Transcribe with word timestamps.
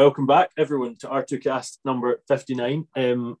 welcome 0.00 0.24
back, 0.24 0.50
everyone, 0.56 0.96
to 0.96 1.06
R2Cast 1.06 1.76
number 1.84 2.22
59. 2.26 2.88
Um, 2.96 3.36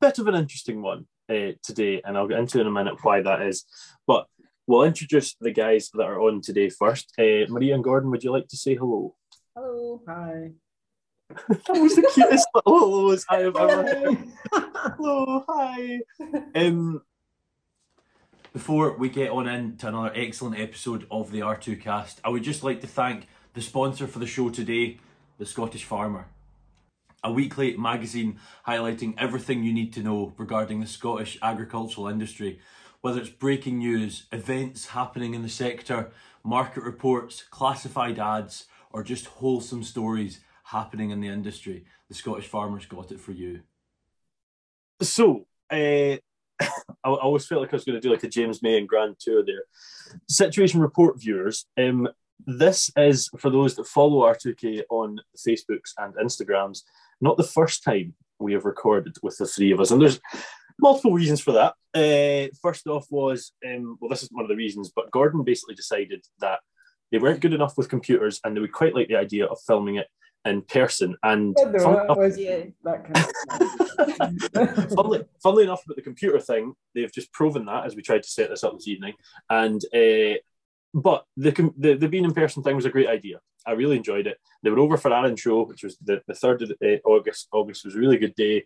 bit 0.00 0.18
of 0.18 0.26
an 0.26 0.36
interesting 0.36 0.80
one 0.80 1.06
uh, 1.28 1.52
today, 1.62 2.00
and 2.02 2.16
I'll 2.16 2.26
get 2.26 2.38
into 2.38 2.62
in 2.62 2.66
a 2.66 2.70
minute 2.70 2.94
why 3.02 3.20
that 3.20 3.42
is. 3.42 3.66
But 4.06 4.26
we'll 4.66 4.84
introduce 4.84 5.36
the 5.38 5.50
guys 5.50 5.90
that 5.92 6.04
are 6.04 6.18
on 6.18 6.40
today 6.40 6.70
first. 6.70 7.12
Uh, 7.18 7.44
Maria 7.50 7.74
and 7.74 7.84
Gordon, 7.84 8.10
would 8.10 8.24
you 8.24 8.32
like 8.32 8.48
to 8.48 8.56
say 8.56 8.74
hello? 8.74 9.16
Hello. 9.54 10.00
Hi. 10.08 10.52
that 11.28 11.78
was 11.78 11.94
the 11.94 12.10
cutest 12.14 12.48
little 12.54 12.78
hellos 12.78 13.26
I 13.28 13.40
have 13.40 13.56
ever 13.56 13.82
heard. 13.82 14.18
hello, 14.96 15.44
hi. 15.46 16.00
Um, 16.54 17.02
before 18.54 18.96
we 18.96 19.10
get 19.10 19.28
on 19.28 19.46
into 19.46 19.88
another 19.88 20.12
excellent 20.14 20.58
episode 20.58 21.06
of 21.10 21.32
the 21.32 21.40
R2 21.40 21.78
cast, 21.82 22.18
I 22.24 22.30
would 22.30 22.44
just 22.44 22.64
like 22.64 22.80
to 22.80 22.86
thank 22.86 23.28
the 23.52 23.60
sponsor 23.60 24.06
for 24.06 24.20
the 24.20 24.26
show 24.26 24.48
today, 24.48 25.00
The 25.38 25.46
Scottish 25.46 25.84
Farmer. 25.84 26.26
A 27.22 27.32
weekly 27.32 27.76
magazine 27.76 28.38
highlighting 28.66 29.14
everything 29.16 29.62
you 29.62 29.72
need 29.72 29.92
to 29.92 30.02
know 30.02 30.32
regarding 30.36 30.80
the 30.80 30.86
Scottish 30.86 31.38
agricultural 31.40 32.08
industry, 32.08 32.58
whether 33.00 33.20
it's 33.20 33.30
breaking 33.30 33.78
news, 33.78 34.24
events 34.32 34.88
happening 34.88 35.34
in 35.34 35.42
the 35.42 35.48
sector, 35.48 36.10
market 36.42 36.82
reports, 36.82 37.44
classified 37.50 38.18
ads, 38.18 38.66
or 38.90 39.04
just 39.04 39.26
wholesome 39.26 39.84
stories 39.84 40.40
happening 40.64 41.10
in 41.10 41.20
the 41.20 41.28
industry. 41.28 41.84
The 42.08 42.14
Scottish 42.14 42.46
Farmer's 42.46 42.86
got 42.86 43.12
it 43.12 43.20
for 43.20 43.32
you. 43.32 43.60
So, 45.00 45.46
uh, 45.70 46.16
I, 46.60 46.68
always 47.04 47.46
felt 47.46 47.60
like 47.60 47.72
I 47.72 47.76
was 47.76 47.84
going 47.84 48.00
to 48.00 48.00
do 48.00 48.10
like 48.10 48.24
a 48.24 48.28
James 48.28 48.62
May 48.62 48.78
and 48.78 48.88
Grand 48.88 49.16
Tour 49.20 49.44
there. 49.44 49.62
Situation 50.28 50.80
report 50.80 51.20
viewers, 51.20 51.66
um, 51.78 52.08
this 52.46 52.90
is 52.96 53.28
for 53.38 53.50
those 53.50 53.74
that 53.76 53.86
follow 53.86 54.26
R2K 54.26 54.82
on 54.90 55.18
Facebooks 55.36 55.92
and 55.98 56.14
Instagrams, 56.14 56.82
not 57.20 57.36
the 57.36 57.44
first 57.44 57.82
time 57.82 58.14
we 58.38 58.52
have 58.52 58.64
recorded 58.64 59.16
with 59.22 59.36
the 59.38 59.46
three 59.46 59.72
of 59.72 59.80
us. 59.80 59.90
And 59.90 60.00
there's 60.00 60.20
multiple 60.80 61.12
reasons 61.12 61.40
for 61.40 61.52
that. 61.52 61.74
Uh, 61.94 62.54
first 62.62 62.86
off, 62.86 63.06
was 63.10 63.52
um, 63.66 63.98
well, 64.00 64.08
this 64.08 64.22
is 64.22 64.28
one 64.30 64.44
of 64.44 64.48
the 64.48 64.56
reasons, 64.56 64.92
but 64.94 65.10
Gordon 65.10 65.42
basically 65.42 65.74
decided 65.74 66.24
that 66.40 66.60
they 67.10 67.18
weren't 67.18 67.40
good 67.40 67.54
enough 67.54 67.76
with 67.76 67.88
computers 67.88 68.40
and 68.44 68.56
they 68.56 68.60
would 68.60 68.72
quite 68.72 68.94
like 68.94 69.08
the 69.08 69.16
idea 69.16 69.46
of 69.46 69.58
filming 69.66 69.96
it 69.96 70.06
in 70.44 70.62
person. 70.62 71.16
And 71.22 71.56
Yeah, 71.58 71.78
fun- 71.78 72.06
that 72.06 72.16
was 72.16 72.36
that 72.36 73.04
kind 73.04 74.78
of 74.78 74.90
funnily, 74.94 75.24
funnily 75.42 75.64
enough, 75.64 75.84
about 75.84 75.96
the 75.96 76.02
computer 76.02 76.38
thing, 76.38 76.74
they've 76.94 77.12
just 77.12 77.32
proven 77.32 77.66
that 77.66 77.86
as 77.86 77.96
we 77.96 78.02
tried 78.02 78.22
to 78.22 78.28
set 78.28 78.50
this 78.50 78.64
up 78.64 78.74
this 78.74 78.88
evening. 78.88 79.14
And 79.50 79.82
uh, 79.94 80.38
but 80.94 81.24
the, 81.36 81.72
the 81.76 81.94
the 81.94 82.08
being 82.08 82.24
in 82.24 82.34
person 82.34 82.62
thing 82.62 82.76
was 82.76 82.86
a 82.86 82.90
great 82.90 83.08
idea. 83.08 83.40
I 83.66 83.72
really 83.72 83.96
enjoyed 83.96 84.26
it. 84.26 84.38
They 84.62 84.70
were 84.70 84.78
over 84.78 84.96
for 84.96 85.12
Arran 85.12 85.36
show, 85.36 85.62
which 85.62 85.82
was 85.82 85.96
the 85.98 86.22
the 86.26 86.34
third 86.34 86.62
of 86.62 86.70
uh, 86.82 86.96
August. 87.04 87.48
August 87.52 87.84
was 87.84 87.94
a 87.94 87.98
really 87.98 88.18
good 88.18 88.34
day. 88.34 88.64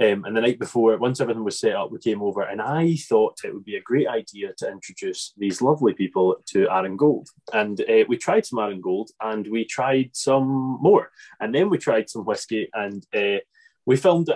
Um, 0.00 0.24
and 0.24 0.36
the 0.36 0.40
night 0.40 0.60
before, 0.60 0.96
once 0.96 1.20
everything 1.20 1.42
was 1.42 1.58
set 1.58 1.74
up, 1.74 1.90
we 1.90 1.98
came 1.98 2.22
over, 2.22 2.42
and 2.42 2.62
I 2.62 2.94
thought 2.94 3.40
it 3.42 3.52
would 3.52 3.64
be 3.64 3.74
a 3.74 3.82
great 3.82 4.06
idea 4.06 4.52
to 4.58 4.70
introduce 4.70 5.32
these 5.36 5.60
lovely 5.60 5.92
people 5.92 6.36
to 6.50 6.68
Arran 6.70 6.96
Gold. 6.96 7.28
And 7.52 7.80
uh, 7.80 8.04
we 8.08 8.16
tried 8.16 8.46
some 8.46 8.60
Arran 8.60 8.80
Gold, 8.80 9.10
and 9.20 9.48
we 9.50 9.64
tried 9.64 10.10
some 10.12 10.78
more, 10.80 11.10
and 11.40 11.52
then 11.52 11.68
we 11.68 11.78
tried 11.78 12.08
some 12.08 12.24
whiskey, 12.24 12.68
and 12.74 13.04
uh, 13.12 13.40
we 13.86 13.96
filmed 13.96 14.30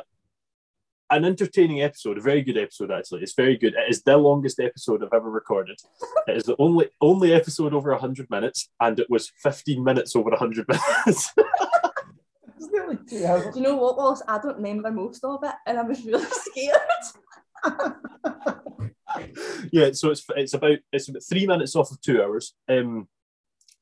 an 1.13 1.25
entertaining 1.27 1.83
episode, 1.83 2.17
a 2.17 2.23
very 2.23 2.43
good 2.43 2.57
episode 2.57 2.91
actually. 2.91 3.23
It's 3.23 3.35
very 3.35 3.57
good. 3.57 3.75
It 3.75 3.91
is 3.91 4.03
the 4.03 4.17
longest 4.17 4.59
episode 4.59 5.05
I've 5.05 5.13
ever 5.13 5.31
recorded. 5.31 5.79
It 6.27 6.39
is 6.39 6.45
the 6.45 6.57
only 6.59 6.89
only 7.01 7.35
episode 7.35 7.75
over 7.75 7.95
hundred 7.95 8.31
minutes, 8.31 8.71
and 8.81 8.99
it 8.99 9.09
was 9.11 9.31
fifteen 9.43 9.85
minutes 9.85 10.17
over 10.17 10.35
hundred 10.35 10.67
minutes. 11.07 11.33
It's 12.57 12.73
nearly 12.73 12.99
two 13.07 13.25
hours. 13.27 13.53
Do 13.53 13.61
you 13.61 13.67
know 13.67 13.77
what, 13.77 13.99
Wallace? 13.99 14.23
I 14.27 14.39
don't 14.39 14.57
remember 14.57 14.91
most 14.91 15.23
of 15.23 15.45
it, 15.45 15.55
and 15.67 15.79
I 15.79 15.83
was 15.83 16.03
really 16.05 16.25
scared. 16.31 16.81
yeah, 19.71 19.93
so 19.93 20.11
it's 20.11 20.25
it's 20.35 20.55
about 20.55 20.79
it's 20.93 21.09
about 21.09 21.23
three 21.29 21.47
minutes 21.47 21.77
off 21.77 21.91
of 21.91 22.01
two 22.01 22.23
hours. 22.23 22.55
Um, 22.69 23.07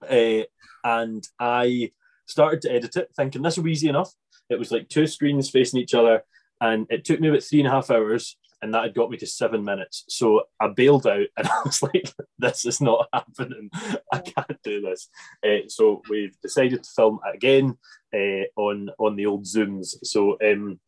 uh, 0.09 0.43
and 0.83 1.27
I 1.39 1.93
started 2.27 2.63
to 2.63 2.73
edit 2.73 2.97
it, 2.97 3.11
thinking 3.17 3.43
this 3.43 3.57
will 3.57 3.65
be 3.65 3.73
easy 3.73 3.89
enough. 3.89 4.13
It 4.49 4.59
was 4.59 4.73
like 4.73 4.89
two 4.89 5.07
screens 5.07 5.49
facing 5.49 5.79
each 5.81 5.95
other, 5.95 6.25
and 6.61 6.87
it 6.91 7.05
took 7.05 7.21
me 7.21 7.29
about 7.29 7.43
three 7.43 7.61
and 7.61 7.69
a 7.69 7.73
half 7.73 7.91
hours, 7.91 8.37
and 8.63 8.75
that 8.75 8.83
had 8.83 8.95
got 8.95 9.11
me 9.11 9.17
to 9.19 9.27
seven 9.27 9.65
minutes. 9.65 10.05
So 10.09 10.43
I 10.61 10.69
bailed 10.69 11.07
out, 11.07 11.27
and 11.37 11.47
I 11.47 11.63
was 11.65 11.83
like, 11.83 12.13
"This 12.39 12.65
is 12.67 12.81
not 12.81 13.09
happening. 13.13 13.71
I 14.13 14.19
can't 14.19 14.63
do 14.63 14.81
this." 14.81 15.09
Uh, 15.45 15.69
so 15.69 16.03
we've 16.09 16.39
decided 16.41 16.83
to 16.83 16.91
film 16.91 17.21
again 17.33 17.79
uh, 18.15 18.45
on 18.57 18.91
on 18.99 19.17
the 19.17 19.27
old 19.27 19.45
Zooms. 19.45 19.95
So 20.05 20.37
um, 20.45 20.81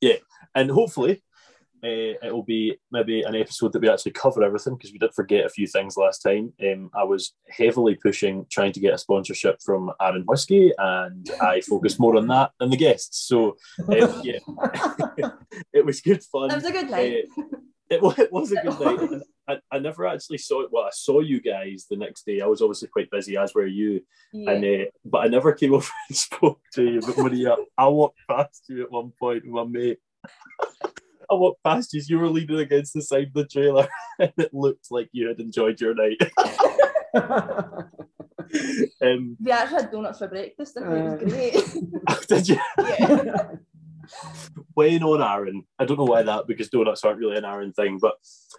yeah, 0.00 0.16
and 0.54 0.70
hopefully 0.70 1.22
uh, 1.86 2.26
it 2.26 2.32
will 2.32 2.42
be 2.42 2.76
maybe 2.90 3.22
an 3.22 3.36
episode 3.36 3.72
that 3.72 3.80
we 3.80 3.88
actually 3.88 4.12
cover 4.12 4.42
everything 4.42 4.74
because 4.74 4.92
we 4.92 4.98
did 4.98 5.14
forget 5.14 5.46
a 5.46 5.50
few 5.50 5.66
things 5.66 5.96
last 5.96 6.18
time. 6.18 6.52
Um, 6.62 6.90
I 6.94 7.04
was 7.04 7.34
heavily 7.48 7.94
pushing 7.94 8.46
trying 8.50 8.72
to 8.72 8.80
get 8.80 8.94
a 8.94 8.98
sponsorship 8.98 9.58
from 9.64 9.92
Arran 10.00 10.24
Whiskey, 10.26 10.72
and 10.76 11.30
I 11.40 11.60
focused 11.60 12.00
more 12.00 12.16
on 12.16 12.26
that 12.28 12.50
than 12.58 12.70
the 12.70 12.76
guests. 12.76 13.26
So 13.28 13.56
um, 13.88 14.22
yeah, 14.24 14.38
it 15.72 15.84
was 15.84 16.00
good 16.00 16.22
fun. 16.24 16.50
It 16.50 16.56
was 16.56 16.64
a 16.64 16.72
good 16.72 16.90
night. 16.90 17.24
Uh, 17.38 17.42
it, 17.88 18.18
it 18.18 18.32
was 18.32 18.52
a 18.52 18.56
good 18.56 18.80
night. 18.80 19.22
I, 19.48 19.76
I 19.76 19.78
never 19.78 20.08
actually 20.08 20.38
saw 20.38 20.62
it. 20.62 20.70
Well, 20.72 20.84
I 20.84 20.90
saw 20.92 21.20
you 21.20 21.40
guys 21.40 21.86
the 21.88 21.96
next 21.96 22.26
day. 22.26 22.40
I 22.40 22.46
was 22.46 22.62
obviously 22.62 22.88
quite 22.88 23.10
busy, 23.12 23.36
as 23.36 23.54
were 23.54 23.66
you. 23.66 24.02
yeah. 24.32 24.50
And 24.50 24.64
uh, 24.64 24.84
but 25.04 25.18
I 25.18 25.28
never 25.28 25.52
came 25.52 25.74
over 25.74 25.88
and 26.08 26.16
spoke 26.16 26.60
to 26.74 26.82
you. 26.82 27.00
But 27.00 27.18
Maria, 27.18 27.54
I 27.78 27.86
walked 27.86 28.18
past 28.28 28.64
you 28.68 28.82
at 28.82 28.90
one 28.90 29.12
point 29.20 29.44
with 29.44 29.52
my 29.52 29.64
mate. 29.64 29.98
I 31.30 31.34
walked 31.34 31.62
past 31.62 31.92
you. 31.92 32.02
You 32.06 32.18
were 32.18 32.28
leaning 32.28 32.58
against 32.58 32.94
the 32.94 33.02
side 33.02 33.28
of 33.28 33.34
the 33.34 33.46
trailer, 33.46 33.88
and 34.18 34.32
it 34.38 34.52
looked 34.52 34.86
like 34.90 35.08
you 35.12 35.28
had 35.28 35.40
enjoyed 35.40 35.80
your 35.80 35.94
night. 35.94 36.20
um, 39.02 39.36
we 39.40 39.50
actually 39.50 39.82
had 39.82 39.90
donuts 39.90 40.18
for 40.18 40.28
breakfast, 40.28 40.76
and 40.76 40.92
it 40.92 41.02
was 41.02 41.22
great. 41.22 42.28
did 42.28 42.48
you? 42.48 42.58
yeah. 42.78 43.48
weighing 44.76 45.02
on 45.02 45.22
Arran. 45.22 45.64
I 45.78 45.84
don't 45.84 45.98
know 45.98 46.04
why 46.04 46.22
that 46.22 46.46
because 46.46 46.68
donuts 46.68 47.04
aren't 47.04 47.18
really 47.18 47.36
an 47.36 47.44
Arran 47.44 47.72
thing. 47.72 47.98
But 48.00 48.14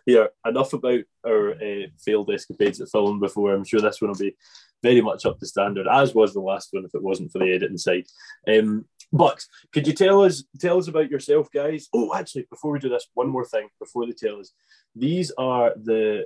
here, 0.05 0.29
enough 0.45 0.73
about 0.73 1.01
our 1.25 1.51
uh, 1.51 1.87
failed 2.03 2.31
escapades 2.31 2.81
at 2.81 2.89
film 2.89 3.19
before. 3.19 3.53
I'm 3.53 3.65
sure 3.65 3.79
this 3.79 4.01
one 4.01 4.11
will 4.11 4.17
be 4.17 4.35
very 4.83 5.01
much 5.01 5.25
up 5.25 5.39
to 5.39 5.45
standard, 5.45 5.87
as 5.87 6.13
was 6.13 6.33
the 6.33 6.41
last 6.41 6.69
one 6.71 6.85
if 6.85 6.93
it 6.93 7.03
wasn't 7.03 7.31
for 7.31 7.39
the 7.39 7.51
editing 7.53 7.77
side. 7.77 8.05
Um, 8.47 8.85
but 9.11 9.43
could 9.71 9.87
you 9.87 9.93
tell 9.93 10.23
us 10.23 10.43
tell 10.59 10.77
us 10.77 10.87
about 10.87 11.09
yourself, 11.09 11.49
guys? 11.51 11.87
Oh, 11.93 12.13
actually, 12.13 12.47
before 12.49 12.71
we 12.71 12.79
do 12.79 12.89
this, 12.89 13.07
one 13.13 13.29
more 13.29 13.45
thing 13.45 13.69
before 13.79 14.05
they 14.05 14.13
tell 14.13 14.39
us. 14.39 14.51
These 14.95 15.31
are 15.37 15.73
the 15.75 16.25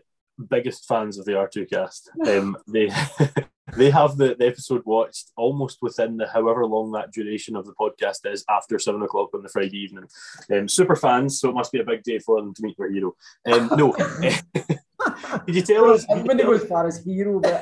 biggest 0.50 0.88
fans 0.88 1.18
of 1.18 1.26
the 1.26 1.34
R2 1.34 1.70
cast. 1.70 2.10
Um, 2.28 2.58
they 2.68 2.90
they 3.76 3.90
have 3.90 4.18
the, 4.18 4.36
the 4.38 4.48
episode 4.48 4.84
watched 4.86 5.32
almost 5.36 5.80
within 5.82 6.18
the 6.18 6.28
however 6.28 6.66
long 6.66 6.92
that 6.92 7.12
duration 7.12 7.56
of 7.56 7.66
the 7.66 7.74
podcast 7.74 8.32
is 8.32 8.46
after 8.50 8.80
seven 8.80 9.02
o'clock 9.02 9.30
on 9.34 9.44
the 9.44 9.50
Friday 9.50 9.78
evening. 9.78 10.06
Um, 10.52 10.68
super 10.68 10.96
fans, 10.96 11.40
so 11.40 11.50
it 11.50 11.56
must 11.56 11.72
be 11.72 11.80
a 11.80 11.86
big 11.86 12.04
day 12.04 12.20
for 12.20 12.40
them 12.40 12.54
to 12.54 12.64
meet 12.64 12.78
their 12.78 12.92
hero. 12.92 13.16
Um, 13.52 13.70
no, 13.76 13.92
could 15.46 15.56
you 15.56 15.62
tell 15.62 15.90
us? 15.92 16.06
I 16.10 16.22
wouldn't 16.22 16.42
go 16.42 16.54
as 16.54 16.64
far 16.66 16.88
as 16.88 17.04
hero, 17.04 17.40
but 17.40 17.62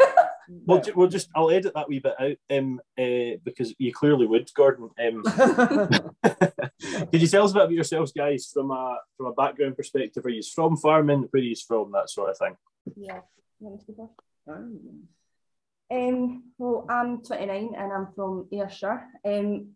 We'll, 0.65 0.81
ju- 0.81 0.93
we'll 0.95 1.07
just 1.07 1.29
I'll 1.35 1.51
edit 1.51 1.73
that 1.75 1.87
wee 1.87 1.99
bit 1.99 2.15
out 2.19 2.57
um, 2.57 2.81
uh, 2.97 3.37
because 3.43 3.73
you 3.77 3.93
clearly 3.93 4.25
would, 4.25 4.49
Gordon. 4.55 4.89
Um, 4.99 5.23
could 7.11 7.21
you 7.21 7.27
tell 7.27 7.45
us 7.45 7.51
a 7.51 7.53
bit 7.53 7.63
about 7.63 7.71
yourselves, 7.71 8.11
guys, 8.11 8.49
from 8.53 8.71
a 8.71 8.97
from 9.17 9.27
a 9.27 9.33
background 9.33 9.77
perspective? 9.77 10.25
Are 10.25 10.29
you 10.29 10.41
from 10.43 10.77
farming? 10.77 11.27
Where 11.29 11.41
are 11.41 11.43
you 11.43 11.55
from? 11.55 11.91
That 11.91 12.09
sort 12.09 12.31
of 12.31 12.37
thing. 12.37 12.55
yeah. 12.95 13.19
You 13.59 13.67
want 13.67 13.87
me 13.87 13.95
to? 13.95 14.09
Um, 15.91 16.43
well, 16.57 16.85
I'm 16.89 17.21
29 17.23 17.73
and 17.77 17.91
I'm 17.91 18.07
from 18.15 18.47
Ayrshire. 18.51 19.07
Um, 19.25 19.69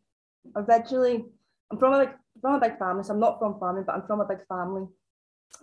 originally, 0.55 1.25
I'm 1.71 1.77
from 1.77 1.93
a 1.93 2.05
big, 2.05 2.15
from 2.41 2.55
a 2.55 2.59
big 2.59 2.77
family, 2.77 3.03
so 3.03 3.13
I'm 3.13 3.19
not 3.19 3.39
from 3.39 3.59
farming, 3.59 3.83
but 3.85 3.95
I'm 3.95 4.07
from 4.07 4.21
a 4.21 4.25
big 4.25 4.45
family. 4.47 4.87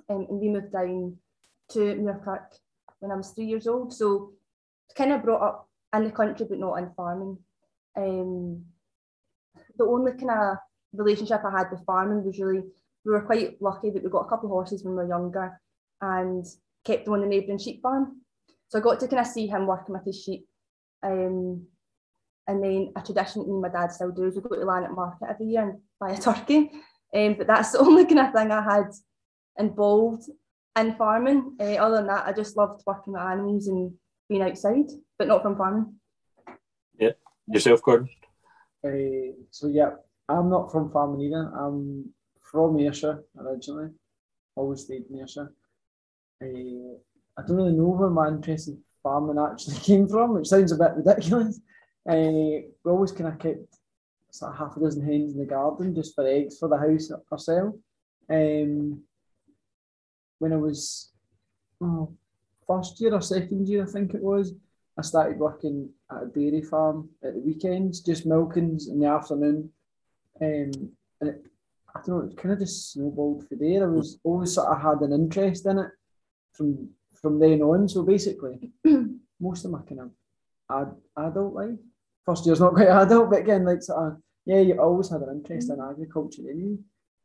Um, 0.09 0.27
and 0.29 0.41
we 0.41 0.49
moved 0.49 0.73
down 0.73 1.17
to 1.71 1.79
Muirkirk 1.79 2.59
when 2.99 3.13
I 3.13 3.17
was 3.17 3.31
three 3.31 3.47
years 3.47 3.67
old. 3.67 3.93
So, 3.93 4.33
kind 4.95 5.13
of 5.13 5.23
brought 5.23 5.43
up 5.43 5.69
in 5.95 6.05
the 6.05 6.11
country, 6.11 6.47
but 6.49 6.59
not 6.59 6.77
in 6.77 6.91
farming. 6.97 7.39
Um, 7.97 8.65
the 9.77 9.85
only 9.85 10.13
kind 10.13 10.31
of 10.31 10.57
relationship 10.93 11.43
I 11.45 11.59
had 11.59 11.71
with 11.71 11.85
farming 11.85 12.25
was 12.25 12.39
really, 12.39 12.63
we 13.05 13.13
were 13.13 13.23
quite 13.23 13.61
lucky 13.61 13.91
that 13.91 14.03
we 14.03 14.11
got 14.11 14.27
a 14.27 14.29
couple 14.29 14.47
of 14.49 14.53
horses 14.53 14.85
when 14.85 14.95
we 14.95 15.03
were 15.03 15.09
younger 15.09 15.61
and 16.01 16.45
kept 16.85 17.05
them 17.05 17.15
on 17.15 17.21
the 17.21 17.27
neighbouring 17.27 17.59
sheep 17.59 17.83
farm. 17.83 18.21
So 18.69 18.79
I 18.79 18.83
got 18.83 19.01
to 19.01 19.09
kind 19.09 19.21
of 19.21 19.27
see 19.27 19.47
him 19.47 19.67
working 19.67 19.95
with 19.95 20.05
his 20.05 20.23
sheep. 20.23 20.47
Um, 21.03 21.67
and 22.47 22.63
then 22.63 22.93
a 22.97 23.03
tradition 23.03 23.43
that 23.43 23.49
me 23.49 23.55
and 23.55 23.63
my 23.63 23.69
dad 23.69 23.93
still 23.93 24.11
do 24.11 24.25
is 24.25 24.37
we 24.37 24.43
go 24.43 24.57
to 24.57 24.65
Lanark 24.65 24.95
Market 24.95 25.29
every 25.31 25.47
year 25.47 25.63
and 25.63 25.79
buy 25.99 26.11
a 26.11 26.19
turkey. 26.19 26.71
Um, 27.15 27.35
but 27.35 27.47
that's 27.47 27.73
the 27.73 27.81
only 27.81 28.07
kind 28.07 28.21
of 28.21 28.33
thing 28.33 28.51
I 28.51 28.63
had 28.63 28.91
involved 29.59 30.25
in 30.79 30.95
farming. 30.95 31.57
Uh, 31.61 31.75
other 31.75 31.97
than 31.97 32.07
that, 32.07 32.27
I 32.27 32.33
just 32.33 32.57
loved 32.57 32.83
working 32.87 33.13
with 33.15 33.23
animals 33.23 33.67
and 33.67 33.93
being 34.31 34.43
outside, 34.43 34.89
but 35.19 35.29
not 35.29 35.43
from 35.43 35.57
farming. 35.57 35.93
Yeah. 36.99 37.11
Yourself, 37.49 37.83
Gordon. 37.83 38.09
Uh, 38.83 39.35
so 39.51 39.67
yeah, 39.67 39.91
I'm 40.29 40.49
not 40.49 40.71
from 40.73 40.91
farming 40.91 41.21
either. 41.23 41.53
I'm 41.55 42.09
from 42.41 42.79
Ayrshire 42.79 43.25
originally. 43.39 43.91
Always 44.55 44.85
stayed 44.85 45.05
in 45.11 45.19
Ayrshire. 45.19 45.53
Uh, 46.43 46.97
I 47.37 47.47
don't 47.47 47.57
really 47.57 47.73
know 47.73 47.89
where 47.89 48.09
my 48.09 48.29
interest 48.29 48.69
in 48.69 48.79
farming 49.03 49.37
actually 49.39 49.77
came 49.81 50.09
from, 50.09 50.35
which 50.35 50.49
sounds 50.49 50.73
a 50.73 50.77
bit 50.77 50.93
ridiculous. 50.97 51.61
Uh, 52.09 52.15
we 52.15 52.71
always 52.87 53.13
kind 53.13 53.29
of 53.29 53.39
kept 53.39 53.77
sort 54.31 54.53
of 54.53 54.59
half 54.59 54.77
a 54.77 54.81
dozen 54.81 55.05
hens 55.05 55.33
in 55.33 55.41
the 55.41 55.45
garden 55.45 55.95
just 55.95 56.15
for 56.15 56.27
eggs 56.27 56.59
for 56.59 56.69
the 56.69 56.79
house 56.79 57.11
ourselves. 57.33 57.77
Um, 58.31 59.03
when 60.39 60.53
I 60.53 60.57
was 60.57 61.11
oh, 61.83 62.15
first 62.71 63.01
year 63.01 63.15
or 63.15 63.21
second 63.21 63.69
year, 63.69 63.83
I 63.83 63.91
think 63.91 64.15
it 64.15 64.23
was, 64.23 64.55
I 64.97 65.03
started 65.03 65.39
working 65.39 65.91
at 66.11 66.23
a 66.23 66.27
dairy 66.27 66.63
farm 66.63 67.09
at 67.25 67.35
the 67.35 67.41
weekends, 67.41 68.01
just 68.01 68.29
milkings 68.29 68.89
in 68.89 69.01
the 69.01 69.09
afternoon. 69.09 69.71
Um, 70.41 70.71
and 71.21 71.31
it, 71.31 71.45
I 71.95 72.01
don't 72.01 72.09
know, 72.09 72.31
it 72.31 72.37
kind 72.37 72.53
of 72.53 72.61
just 72.61 72.93
snowballed 72.93 73.49
for 73.49 73.57
there. 73.57 73.83
I 73.83 73.91
was 73.91 74.19
always 74.23 74.55
sort 74.55 74.69
of 74.69 74.81
had 74.81 75.01
an 75.01 75.13
interest 75.13 75.67
in 75.67 75.79
it 75.79 75.91
from 76.53 76.91
from 77.21 77.39
then 77.41 77.61
on. 77.61 77.89
So 77.89 78.03
basically, 78.05 78.71
most 79.41 79.65
of 79.65 79.73
my 79.73 79.83
kind 79.83 80.01
of 80.03 80.11
ad, 80.71 80.95
adult 81.27 81.55
life, 81.55 81.79
first 82.25 82.47
year's 82.47 82.61
not 82.61 82.75
quite 82.75 82.89
adult, 83.03 83.31
but 83.31 83.41
again, 83.41 83.65
like 83.65 83.83
sort 83.83 84.13
of, 84.13 84.23
yeah, 84.47 84.61
you 84.61 84.81
always 84.81 85.11
had 85.11 85.23
an 85.23 85.31
interest 85.37 85.71
in 85.71 85.81
agriculture 85.81 86.43
anyway. 86.49 86.79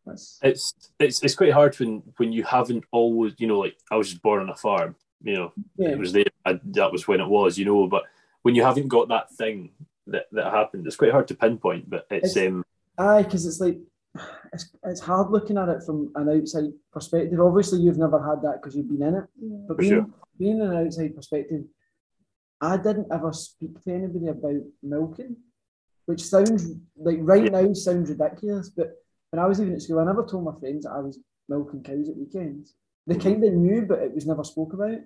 That's 0.05 0.39
It's 0.41 0.73
it's 0.99 1.23
it's 1.23 1.35
quite 1.35 1.53
hard 1.53 1.79
when 1.79 2.01
when 2.17 2.33
you 2.33 2.43
haven't 2.43 2.83
always 2.91 3.33
you 3.37 3.47
know 3.47 3.59
like 3.59 3.77
I 3.91 3.95
was 3.95 4.09
just 4.09 4.23
born 4.23 4.41
on 4.41 4.49
a 4.49 4.55
farm 4.55 4.95
you 5.23 5.33
know 5.33 5.53
yeah. 5.77 5.89
it 5.89 5.99
was 5.99 6.13
there 6.13 6.25
I, 6.45 6.59
that 6.65 6.91
was 6.91 7.07
when 7.07 7.19
it 7.21 7.27
was 7.27 7.57
you 7.57 7.65
know 7.65 7.87
but 7.87 8.03
when 8.41 8.55
you 8.55 8.63
haven't 8.63 8.87
got 8.89 9.07
that 9.09 9.31
thing 9.31 9.71
that 10.07 10.25
that 10.31 10.51
happened 10.51 10.85
it's 10.85 10.95
quite 10.95 11.11
hard 11.11 11.27
to 11.29 11.35
pinpoint 11.35 11.89
but 11.89 12.05
it's, 12.11 12.35
It's- 12.35 12.47
um 12.47 12.63
Aye, 12.97 13.23
because 13.23 13.45
it's 13.45 13.59
like 13.59 13.77
it's, 14.53 14.69
it's 14.85 15.01
hard 15.01 15.29
looking 15.29 15.57
at 15.57 15.67
it 15.69 15.83
from 15.83 16.11
an 16.15 16.29
outside 16.29 16.71
perspective. 16.93 17.39
Obviously, 17.41 17.81
you've 17.81 17.97
never 17.97 18.21
had 18.21 18.41
that 18.43 18.61
because 18.61 18.75
you've 18.75 18.87
been 18.87 19.05
in 19.05 19.15
it. 19.15 19.25
Yeah. 19.41 19.57
But 19.67 19.75
For 19.75 19.81
being, 19.81 19.91
sure. 19.91 20.07
being 20.39 20.61
an 20.61 20.73
outside 20.77 21.15
perspective, 21.15 21.63
I 22.61 22.77
didn't 22.77 23.07
ever 23.11 23.33
speak 23.33 23.83
to 23.83 23.93
anybody 23.93 24.27
about 24.27 24.61
milking, 24.81 25.35
which 26.05 26.23
sounds 26.23 26.71
like 26.95 27.17
right 27.19 27.51
now 27.51 27.73
sounds 27.73 28.09
ridiculous. 28.09 28.69
But 28.69 28.93
when 29.31 29.43
I 29.43 29.47
was 29.47 29.59
even 29.59 29.73
at 29.73 29.81
school, 29.81 29.99
I 29.99 30.05
never 30.05 30.25
told 30.25 30.45
my 30.45 30.57
friends 30.57 30.85
that 30.85 30.93
I 30.93 30.99
was 30.99 31.19
milking 31.49 31.83
cows 31.83 32.07
at 32.07 32.15
weekends. 32.15 32.75
They 33.07 33.15
Mhm. 33.15 33.21
kind 33.23 33.43
of 33.43 33.53
knew, 33.53 33.85
but 33.85 33.99
it 33.99 34.13
was 34.13 34.25
never 34.25 34.43
spoke 34.43 34.73
about. 34.73 34.99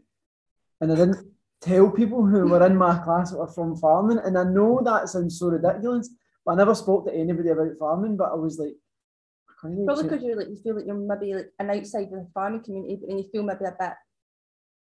And 0.81 0.91
I 0.91 0.95
didn't 0.95 1.33
tell 1.61 1.91
people 1.91 2.25
who 2.25 2.47
were 2.47 2.65
in 2.65 2.75
my 2.77 2.97
class 2.99 3.31
that 3.31 3.37
were 3.37 3.47
from 3.47 3.75
farming. 3.75 4.19
And 4.19 4.37
I 4.37 4.43
know 4.43 4.81
that 4.83 5.09
sounds 5.09 5.37
so 5.39 5.47
ridiculous, 5.49 6.09
but 6.45 6.53
I 6.53 6.55
never 6.55 6.75
spoke 6.75 7.05
to 7.05 7.13
anybody 7.13 7.49
about 7.49 7.77
farming. 7.77 8.17
But 8.17 8.31
I 8.31 8.35
was 8.35 8.57
like, 8.59 8.75
I 9.49 9.53
can't 9.61 9.85
Probably 9.85 10.03
because 10.03 10.23
you're 10.23 10.37
like 10.37 10.49
you 10.49 10.55
feel 10.57 10.75
like 10.75 10.85
you're 10.85 10.95
maybe 10.95 11.33
like 11.33 11.51
an 11.59 11.69
outside 11.71 12.05
of 12.05 12.11
the 12.11 12.27
farming 12.33 12.63
community, 12.63 12.95
but 12.95 13.07
then 13.09 13.17
you 13.17 13.29
feel 13.31 13.43
maybe 13.43 13.65
a 13.65 13.75
bit 13.77 13.93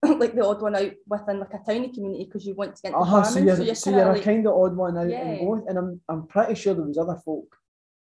like 0.20 0.36
the 0.36 0.46
odd 0.46 0.62
one 0.62 0.76
out 0.76 0.92
within 1.08 1.40
like 1.40 1.54
a 1.54 1.60
tiny 1.66 1.92
community 1.92 2.26
because 2.26 2.46
you 2.46 2.54
want 2.56 2.76
to 2.76 2.82
get 2.82 2.92
into 2.94 3.02
Uh-huh, 3.02 3.24
so 3.24 3.40
farming. 3.40 3.48
you're, 3.48 3.56
so 3.58 3.64
you're 3.64 3.76
so 3.76 3.92
kinda 3.92 4.06
you're 4.06 4.16
a 4.16 4.22
kind 4.22 4.48
of 4.48 4.54
odd 4.56 4.76
one 4.76 4.98
out 4.98 5.08
Yeah. 5.10 5.22
in 5.22 5.38
both, 5.38 5.64
and 5.68 5.78
I'm 5.78 6.02
I'm 6.10 6.28
pretty 6.28 6.56
sure 6.56 6.74
there 6.74 6.84
was 6.86 6.98
other 6.98 7.20
folk 7.26 7.58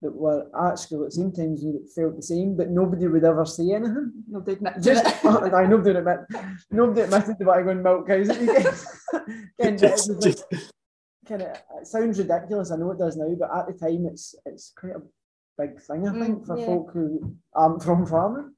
that 0.02 0.16
were 0.16 0.48
at 0.70 0.80
school 0.80 1.04
at 1.04 1.10
the 1.10 1.16
same 1.16 1.32
time 1.32 1.58
who 1.58 1.86
felt 1.94 2.16
the 2.16 2.22
same, 2.22 2.56
but 2.56 2.70
nobody 2.70 3.08
would 3.08 3.24
ever 3.26 3.46
say 3.46 3.72
anything. 3.72 4.12
nobody 4.28 4.54
admits 4.54 4.86
Just 4.86 5.06
it. 5.06 5.26
I 5.54 5.66
nobody 5.66 5.98
admit 5.98 6.20
nobody 6.72 7.02
admitted 7.02 7.38
to 7.38 7.46
wanting 7.46 7.66
to 7.66 7.66
go 7.66 7.72
and 7.72 7.84
milk 7.84 8.08
cows 8.08 8.30
at 8.30 8.40
weekends. 8.40 8.86
Again, 9.60 9.74
it 9.76 9.78
just, 9.78 10.10
was 10.16 10.24
just, 10.24 10.46
like, 10.52 10.62
kind 11.28 11.42
of 11.42 11.50
it 11.82 11.88
sounds 11.88 12.18
ridiculous. 12.20 12.72
I 12.72 12.78
know 12.78 12.92
it 12.92 13.00
does 13.00 13.18
now, 13.18 13.30
but 13.38 13.54
at 13.56 13.68
the 13.68 13.74
time 13.74 14.06
it's 14.06 14.36
it's 14.46 14.72
quite 14.78 14.96
a 14.96 15.02
big 15.58 15.80
thing. 15.82 16.08
I 16.08 16.12
Mm, 16.12 16.20
think 16.22 16.46
for 16.46 16.58
yeah. 16.58 16.66
folk 16.66 16.92
who 16.94 17.36
aren't 17.54 17.84
from 17.84 18.06
farming. 18.06 18.54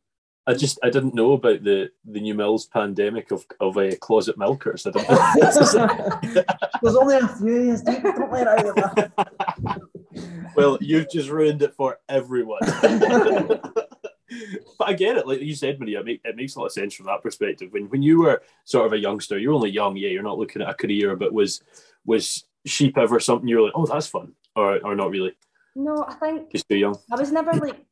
I 0.48 0.54
just 0.56 0.80
I 0.84 0.90
didn't 0.90 1.14
know 1.14 1.34
about 1.34 1.64
the 1.64 1.92
the 2.04 2.20
new 2.20 2.34
mills 2.34 2.66
pandemic 2.66 3.32
of 3.32 3.46
of 3.60 3.78
uh, 3.78 3.96
closet 4.00 4.38
milkers 4.38 4.88
I 4.88 4.92
didn't 4.92 5.08
There's 6.82 6.96
only 6.96 7.18
a 7.18 7.28
few. 7.28 7.64
Yes, 7.64 7.82
don't, 7.82 8.04
don't 8.04 8.32
let 8.32 8.48
out 8.48 8.66
of 8.66 8.76
that. 8.76 9.12
well 10.56 10.78
you've 10.82 11.10
just 11.10 11.30
ruined 11.30 11.62
it 11.62 11.74
for 11.74 12.00
everyone 12.10 12.60
but 12.82 13.90
I 14.80 14.94
get 14.94 15.18
it 15.18 15.28
like 15.28 15.42
you 15.42 15.56
said 15.56 15.80
Maria 15.80 16.00
it, 16.00 16.06
make, 16.06 16.22
it 16.24 16.36
makes 16.36 16.56
a 16.56 16.60
lot 16.60 16.68
of 16.68 16.72
sense 16.72 16.94
from 16.94 17.08
that 17.08 17.22
perspective 17.22 17.70
when 17.72 17.90
when 17.90 18.02
you 18.02 18.22
were 18.22 18.42
sort 18.66 18.86
of 18.86 18.94
a 18.94 18.98
youngster 19.00 19.38
you're 19.38 19.54
only 19.54 19.72
young 19.72 19.96
yeah 19.96 20.10
you're 20.10 20.24
not 20.24 20.38
looking 20.38 20.62
at 20.62 20.70
a 20.70 20.74
career 20.74 21.16
but 21.16 21.34
was 21.34 21.62
was 22.06 22.46
sheep 22.66 22.98
ever 22.98 23.20
something 23.20 23.48
you're 23.48 23.62
like 23.62 23.74
oh 23.76 23.86
that's 23.86 24.08
fun 24.08 24.34
or 24.56 24.80
or 24.86 24.96
not 24.96 25.10
really 25.10 25.34
No, 25.76 26.06
I 26.08 26.16
think 26.16 26.52
just 26.52 26.68
too 26.68 26.78
young 26.78 26.98
I 27.12 27.16
was 27.16 27.32
never 27.32 27.54
like 27.54 27.86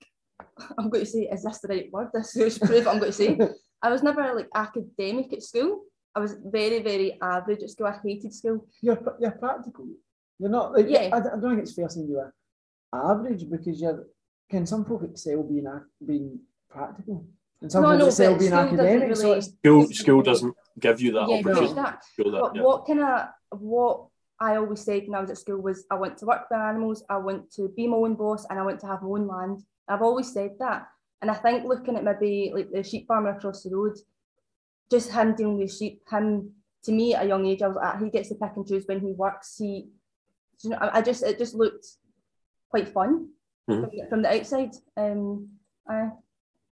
I'm 0.78 0.90
going 0.90 1.06
to 1.06 1.10
say 1.10 1.30
is 1.32 1.44
this 1.44 1.60
the 1.60 1.68
right 1.68 1.92
word? 1.92 2.10
This 2.14 2.36
is 2.36 2.58
proof 2.58 2.88
I'm 2.88 3.00
going 3.00 3.12
to 3.12 3.14
say. 3.14 3.38
I 3.82 3.90
was 3.90 4.04
never 4.04 4.34
like 4.36 4.50
academic 4.54 5.32
at 5.34 5.44
school. 5.44 5.84
I 6.16 6.20
was 6.20 6.36
very 6.44 6.82
very 6.82 7.18
average 7.22 7.64
at 7.64 7.70
school. 7.70 7.88
I 7.88 7.98
hated 8.04 8.34
school. 8.34 8.66
you're 8.82 9.00
you're 9.20 9.32
practical. 9.32 9.88
You're 10.40 10.50
not 10.50 10.74
like 10.74 10.88
Yeah. 10.90 11.10
I, 11.14 11.18
I 11.18 11.22
don't 11.40 11.42
think 11.52 11.60
it's 11.64 11.74
fair 11.74 11.90
saying 11.90 12.08
you're 12.10 12.34
average 12.94 13.50
because 13.50 13.80
you're 13.82 14.08
can 14.50 14.66
some 14.66 14.84
folk 14.86 15.04
excel 15.04 15.44
being 15.44 15.68
ac- 15.68 15.86
being 16.06 16.40
practical 16.70 17.26
and 17.62 17.72
some 17.72 17.84
No, 17.84 17.90
folk 17.92 18.00
no, 18.00 18.06
excel 18.08 18.38
being 18.38 18.52
school 18.52 18.64
doesn't 18.64 18.80
academic. 18.80 19.16
So 19.16 19.24
really- 19.24 19.38
it's 19.38 19.48
school 19.48 19.88
school 19.88 20.22
doesn't 20.24 20.56
give 20.80 21.02
you 21.02 21.12
that 21.14 21.30
yeah, 21.30 21.36
opportunity 21.40 21.74
no. 21.76 21.82
that. 21.84 22.02
to 22.16 22.32
that 22.32 22.42
But 22.42 22.56
yeah. 22.56 22.62
what 22.64 22.88
kind 22.88 23.02
of 23.02 23.28
what 23.60 24.06
I 24.40 24.56
always 24.56 24.82
said 24.82 25.04
when 25.06 25.16
I 25.16 25.22
was 25.22 25.30
at 25.32 25.38
school 25.38 25.62
was 25.62 25.86
I 25.92 25.96
want 25.96 26.18
to 26.20 26.26
work 26.26 26.48
with 26.50 26.58
animals, 26.60 27.04
I 27.10 27.18
want 27.18 27.52
to 27.56 27.68
be 27.76 27.88
my 27.88 27.98
own 27.98 28.16
boss, 28.16 28.46
and 28.50 28.58
I 28.58 28.64
want 28.64 28.80
to 28.80 28.88
have 28.88 29.02
my 29.02 29.10
own 29.10 29.28
land. 29.28 29.62
I've 29.90 30.02
always 30.02 30.32
said 30.32 30.52
that, 30.60 30.88
and 31.22 31.30
I 31.30 31.34
think 31.34 31.66
looking 31.66 31.98
at 31.98 32.06
maybe 32.06 32.52
like 32.56 32.72
the 32.72 32.82
sheep 32.82 33.06
farmer 33.08 33.32
across 33.32 33.64
the 33.64 33.76
road, 33.76 33.98
just 34.90 35.12
him 35.12 35.36
dealing 35.36 35.58
with 35.58 35.74
sheep, 35.74 36.02
him 36.10 36.52
to 36.84 36.92
me 36.94 37.14
at 37.16 37.26
a 37.26 37.28
young 37.28 37.46
age, 37.46 37.62
I 37.62 37.68
was 37.68 37.76
like, 37.76 37.96
ah, 37.96 37.98
he 38.02 38.10
gets 38.10 38.30
to 38.30 38.36
pick 38.36 38.52
and 38.56 38.66
choose 38.66 38.86
when 38.88 39.02
he 39.02 39.12
works. 39.12 39.58
He, 39.58 39.90
you 40.64 40.70
know, 40.72 40.78
I, 40.78 41.00
I 41.00 41.02
just 41.02 41.24
it 41.24 41.38
just 41.38 41.56
looked 41.56 41.86
quite 42.70 42.88
fun 42.90 43.30
Mhm. 43.70 43.82
from, 43.82 43.90
the- 43.92 44.06
from 44.10 44.22
the 44.24 44.30
outside. 44.36 44.72
Um, 44.98 45.50
I, 45.88 46.12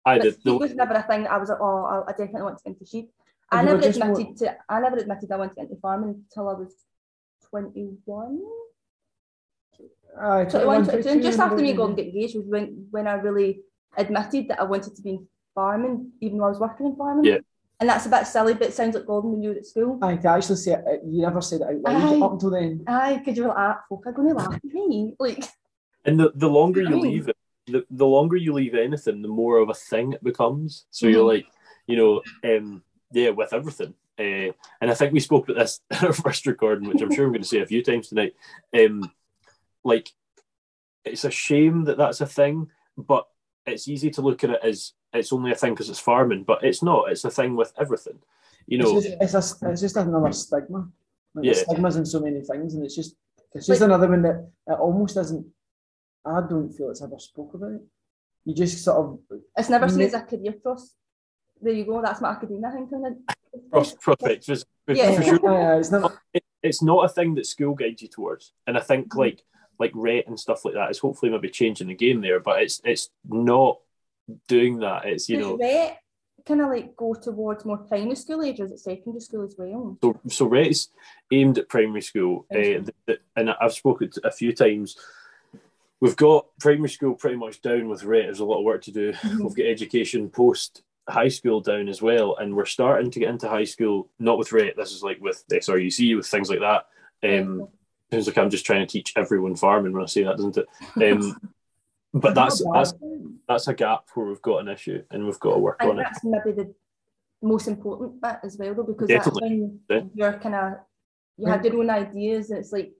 I 0.05 0.19
did 0.19 0.35
sheep 0.41 0.59
was 0.59 0.73
never 0.73 0.93
a 0.93 1.03
thing. 1.03 1.23
that 1.23 1.31
I 1.31 1.37
was 1.37 1.49
like, 1.49 1.59
oh, 1.61 1.83
I, 1.85 2.09
I 2.09 2.11
definitely 2.11 2.43
want 2.43 2.57
to 2.59 2.63
get 2.63 2.73
into 2.73 2.85
sheep. 2.85 3.11
I 3.51 3.59
And 3.59 3.67
you 3.69 3.75
were 3.75 3.81
never 3.81 3.87
just 3.93 3.99
more- 3.99 4.11
admitted 4.11 4.37
to. 4.37 4.57
I 4.69 4.79
never 4.79 4.97
admitted 4.97 5.31
I 5.31 5.37
wanted 5.37 5.49
to 5.49 5.55
get 5.55 5.69
into 5.69 5.81
farming 5.81 6.09
until 6.29 6.49
I 6.49 6.53
was 6.53 6.73
twenty-one. 7.49 8.41
aye, 10.19 10.45
21, 10.45 10.83
22, 10.85 11.03
22. 11.03 11.21
Just 11.23 11.39
after 11.39 11.55
me 11.57 11.61
maybe. 11.63 11.77
going 11.77 11.95
to 11.95 12.01
get 12.03 12.13
engaged 12.13 12.35
was 12.35 12.45
when 12.47 12.87
when 12.91 13.07
I 13.07 13.13
really 13.13 13.61
admitted 13.95 14.47
that 14.49 14.59
I 14.59 14.63
wanted 14.63 14.95
to 14.95 15.01
be 15.01 15.09
in 15.11 15.27
farming, 15.55 16.11
even 16.21 16.37
though 16.37 16.45
I 16.45 16.49
was 16.49 16.59
working 16.59 16.87
in 16.87 16.95
farming. 16.95 17.25
Yeah. 17.25 17.37
And 17.79 17.87
that's 17.87 18.07
a 18.07 18.09
bit 18.09 18.25
silly, 18.25 18.53
but 18.55 18.67
it 18.69 18.73
sounds 18.73 18.95
like 18.95 19.05
Gordon 19.05 19.31
when 19.33 19.43
you 19.43 19.49
were 19.49 19.55
at 19.55 19.65
school. 19.65 19.99
Aye, 20.01 20.15
to 20.17 20.27
actually 20.29 20.55
say 20.55 20.73
it, 20.73 20.83
it- 20.87 21.01
you 21.05 21.21
never 21.21 21.41
said 21.41 21.61
it 21.61 21.67
out 21.67 21.81
loud 21.81 22.13
Aye. 22.13 22.19
up 22.25 22.31
until 22.33 22.49
then. 22.49 22.83
Aye, 22.87 23.17
because 23.17 23.37
you 23.37 23.43
were 23.43 23.49
like, 23.49 23.57
ah, 23.59 23.79
folk 23.87 24.03
are 24.07 24.11
going 24.11 24.29
to 24.29 24.33
laugh 24.35 24.55
at 24.55 24.63
me. 24.63 25.15
Like, 25.19 25.43
And 26.05 26.19
the, 26.19 26.31
the 26.35 26.49
longer 26.49 26.81
You 26.81 26.87
you 26.87 26.91
know 26.91 26.97
what 26.97 27.03
I 27.05 27.09
mean? 27.09 27.13
leave 27.13 27.27
it, 27.29 27.37
the, 27.67 27.85
the 27.91 28.05
longer 28.07 28.35
you 28.35 28.53
leave 28.53 28.73
anything, 28.73 29.21
the 29.21 29.27
more 29.27 29.57
of 29.59 29.69
a 29.69 29.73
thing 29.75 30.13
it 30.13 30.23
becomes. 30.23 30.85
So 30.89 31.07
you're 31.07 31.23
Mhm. 31.23 31.27
like, 31.27 31.45
you 31.85 31.97
know, 31.97 32.21
um, 32.43 32.83
yeah, 33.11 33.29
with 33.29 33.53
everything. 33.53 33.93
Uh, 34.19 34.51
and 34.81 34.89
I 34.89 34.95
think 34.95 35.13
we 35.13 35.19
spoke 35.19 35.47
about 35.47 35.59
this 35.61 35.79
in 36.01 36.07
our 36.07 36.13
first 36.13 36.47
recording, 36.47 36.87
which 36.89 37.01
I'm 37.01 37.13
sure 37.13 37.25
I'm 37.25 37.31
going 37.31 37.43
to 37.43 37.47
say 37.47 37.59
a 37.59 37.65
few 37.67 37.83
times 37.83 38.07
tonight. 38.09 38.33
Um, 38.75 39.11
like, 39.83 40.09
it's 41.05 41.25
a 41.25 41.31
shame 41.31 41.83
that 41.85 41.97
that's 41.97 42.21
a 42.21 42.25
thing, 42.25 42.69
but 42.97 43.27
it's 43.67 43.87
easy 43.87 44.09
to 44.11 44.21
look 44.21 44.43
at 44.43 44.49
it 44.49 44.59
as 44.63 44.93
it's 45.13 45.31
only 45.33 45.51
a 45.51 45.55
thing 45.55 45.73
because 45.73 45.89
it's 45.89 45.99
farming, 45.99 46.43
but 46.43 46.63
it's 46.63 46.83
not. 46.83 47.11
It's 47.11 47.23
a 47.23 47.29
thing 47.31 47.55
with 47.55 47.73
everything. 47.79 48.19
You 48.67 48.79
know, 48.79 48.97
it's, 48.97 49.05
just, 49.07 49.17
it's, 49.21 49.61
a, 49.63 49.69
it's 49.71 49.81
just 49.81 49.95
another 49.97 50.31
stigma. 50.33 50.89
Like, 51.33 51.45
Yeah. 51.45 51.53
Stigmas 51.53 51.95
in 51.95 52.05
so 52.05 52.19
many 52.19 52.41
things, 52.41 52.73
and 52.73 52.83
it's 52.83 52.95
just 52.95 53.15
it's 53.53 53.65
just 53.67 53.81
Like- 53.81 53.87
another 53.87 54.07
one 54.09 54.21
that 54.23 54.49
it 54.67 54.73
almost 54.79 55.17
isn't. 55.17 55.45
I 56.25 56.41
don't 56.41 56.69
feel 56.71 56.89
it's 56.89 57.01
ever 57.01 57.17
spoke 57.19 57.53
about. 57.53 57.79
You 58.43 58.53
just 58.53 58.83
sort 58.83 58.97
of 58.97 59.19
it's 59.57 59.69
never 59.69 59.87
seen 59.87 60.01
as 60.01 60.13
a 60.13 60.21
career 60.21 60.53
cross. 60.61 60.93
There 61.61 61.73
you 61.73 61.85
go, 61.85 62.01
that's 62.01 62.21
my 62.21 62.29
academia 62.31 62.71
thing. 62.71 62.87
kind 62.89 63.05
of- 63.07 63.71
pros- 63.71 63.95
prospects. 63.95 64.47
for- 64.85 64.93
Yeah. 64.93 65.15
for 65.15 65.23
sure. 65.23 65.49
Aye, 65.49 65.79
it's 65.79 65.91
not. 65.91 66.17
it, 66.33 66.43
it's 66.61 66.81
not 66.83 67.05
a 67.05 67.09
thing 67.09 67.35
that 67.35 67.45
school 67.45 67.73
guides 67.75 68.01
you 68.01 68.07
towards. 68.09 68.53
And 68.67 68.77
I 68.77 68.81
think 68.81 69.09
Mhm. 69.13 69.17
like 69.17 69.43
like 69.79 69.93
RHET 69.93 70.25
and 70.27 70.39
stuff 70.39 70.65
like 70.65 70.73
that 70.73 70.89
is 70.89 70.97
hopefully 70.99 71.31
maybe 71.31 71.49
changing 71.49 71.87
the 71.87 71.93
game 71.95 72.19
there, 72.21 72.39
but 72.39 72.61
it's 72.61 72.81
it's 72.83 73.09
not 73.27 73.79
doing 74.47 74.79
that. 74.79 75.05
It's 75.05 75.29
you 75.29 75.37
Does 75.37 75.45
know 75.47 75.57
RHET 75.57 75.95
kind 76.45 76.61
of 76.61 76.69
like 76.69 76.95
go 76.95 77.13
towards 77.13 77.65
more 77.65 77.77
primary 77.77 78.15
school 78.15 78.41
age 78.43 78.59
or 78.61 78.65
is 78.65 78.71
it 78.71 78.79
secondary 78.79 79.19
school 79.19 79.43
as 79.43 79.55
well? 79.57 79.97
so 80.01 80.19
so 80.27 80.47
RHET's 80.49 80.89
aimed 81.31 81.57
at 81.57 81.69
primary 81.69 82.01
school, 82.01 82.45
uh, 82.51 82.55
th- 82.57 82.85
th- 83.05 83.21
and 83.35 83.49
I've 83.51 83.73
spoken 83.73 84.09
a 84.23 84.31
few 84.31 84.53
times. 84.53 84.97
We've 85.99 86.15
got 86.15 86.45
primary 86.59 86.89
school 86.89 87.15
pretty 87.15 87.37
much 87.37 87.61
down 87.61 87.89
with 87.89 88.03
RHET. 88.03 88.23
There's 88.25 88.39
a 88.39 88.45
lot 88.45 88.59
of 88.59 88.65
work 88.65 88.83
to 88.83 88.91
do. 88.91 89.13
Mhm. 89.13 89.39
We've 89.43 89.55
got 89.55 89.65
education 89.65 90.29
post 90.29 90.83
high 91.09 91.29
school 91.29 91.59
down 91.61 91.87
as 91.87 92.01
well, 92.01 92.35
and 92.37 92.55
we're 92.55 92.65
starting 92.65 93.09
to 93.11 93.19
get 93.19 93.29
into 93.29 93.47
high 93.49 93.63
school. 93.63 94.09
Not 94.19 94.37
with 94.37 94.51
rate. 94.51 94.75
This 94.77 94.91
is 94.91 95.01
like 95.03 95.19
with 95.21 95.43
SRUC 95.51 96.15
with 96.15 96.27
things 96.27 96.49
like 96.49 96.59
that. 96.59 96.85
Um, 97.23 97.67
Sounds 98.11 98.27
like 98.27 98.37
I'm 98.37 98.49
just 98.49 98.65
trying 98.65 98.79
to 98.79 98.91
teach 98.91 99.11
everyone 99.17 99.55
farming 99.57 99.91
when 99.91 100.03
I 100.03 100.05
say 100.05 100.23
that, 100.23 100.37
doesn't 100.37 100.57
it? 100.57 100.67
Um, 101.17 101.41
but 102.13 102.33
that's 102.35 102.63
that's 102.73 102.93
that's 103.47 103.67
a 103.67 103.73
gap 103.73 104.05
where 104.13 104.27
we've 104.27 104.41
got 104.41 104.59
an 104.59 104.67
issue 104.69 105.03
and 105.11 105.25
we've 105.25 105.39
got 105.39 105.53
to 105.53 105.59
work 105.59 105.77
I 105.81 105.85
on 105.85 105.97
think 105.97 105.99
it. 106.07 106.11
that's 106.11 106.23
maybe 106.23 106.51
the 106.55 106.73
most 107.41 107.67
important 107.67 108.21
bit 108.21 108.37
as 108.43 108.57
well, 108.57 108.73
though, 108.73 108.83
because 108.83 109.07
Definitely. 109.07 109.69
that's 109.89 109.99
when 109.99 110.11
you're 110.15 110.39
kind 110.39 110.55
of 110.55 110.73
you 111.37 111.47
have 111.47 111.63
your 111.63 111.77
own 111.79 111.89
ideas, 111.89 112.49
and 112.49 112.59
it's 112.59 112.71
like 112.71 112.93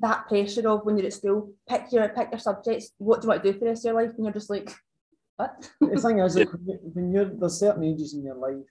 that 0.00 0.26
pressure 0.26 0.68
of 0.68 0.84
when 0.84 0.96
you're 0.98 1.06
at 1.06 1.12
school, 1.12 1.52
pick 1.68 1.92
your 1.92 2.08
pick 2.08 2.30
your 2.32 2.40
subjects. 2.40 2.90
What 2.98 3.20
do 3.20 3.26
you 3.26 3.28
want 3.30 3.42
to 3.44 3.52
do 3.52 3.58
for 3.58 3.64
the 3.64 3.70
rest 3.70 3.86
of 3.86 3.92
your 3.92 4.02
life? 4.02 4.14
And 4.16 4.24
you're 4.24 4.32
just 4.34 4.50
like, 4.50 4.74
what? 5.36 5.70
the 5.80 5.96
thing 6.00 6.18
is, 6.18 6.36
like, 6.36 6.52
when 6.52 6.66
you- 6.66 6.90
when 6.92 7.12
you're 7.12 7.24
there's 7.26 7.60
certain 7.60 7.84
ages 7.84 8.14
in 8.14 8.24
your 8.24 8.34
life, 8.36 8.66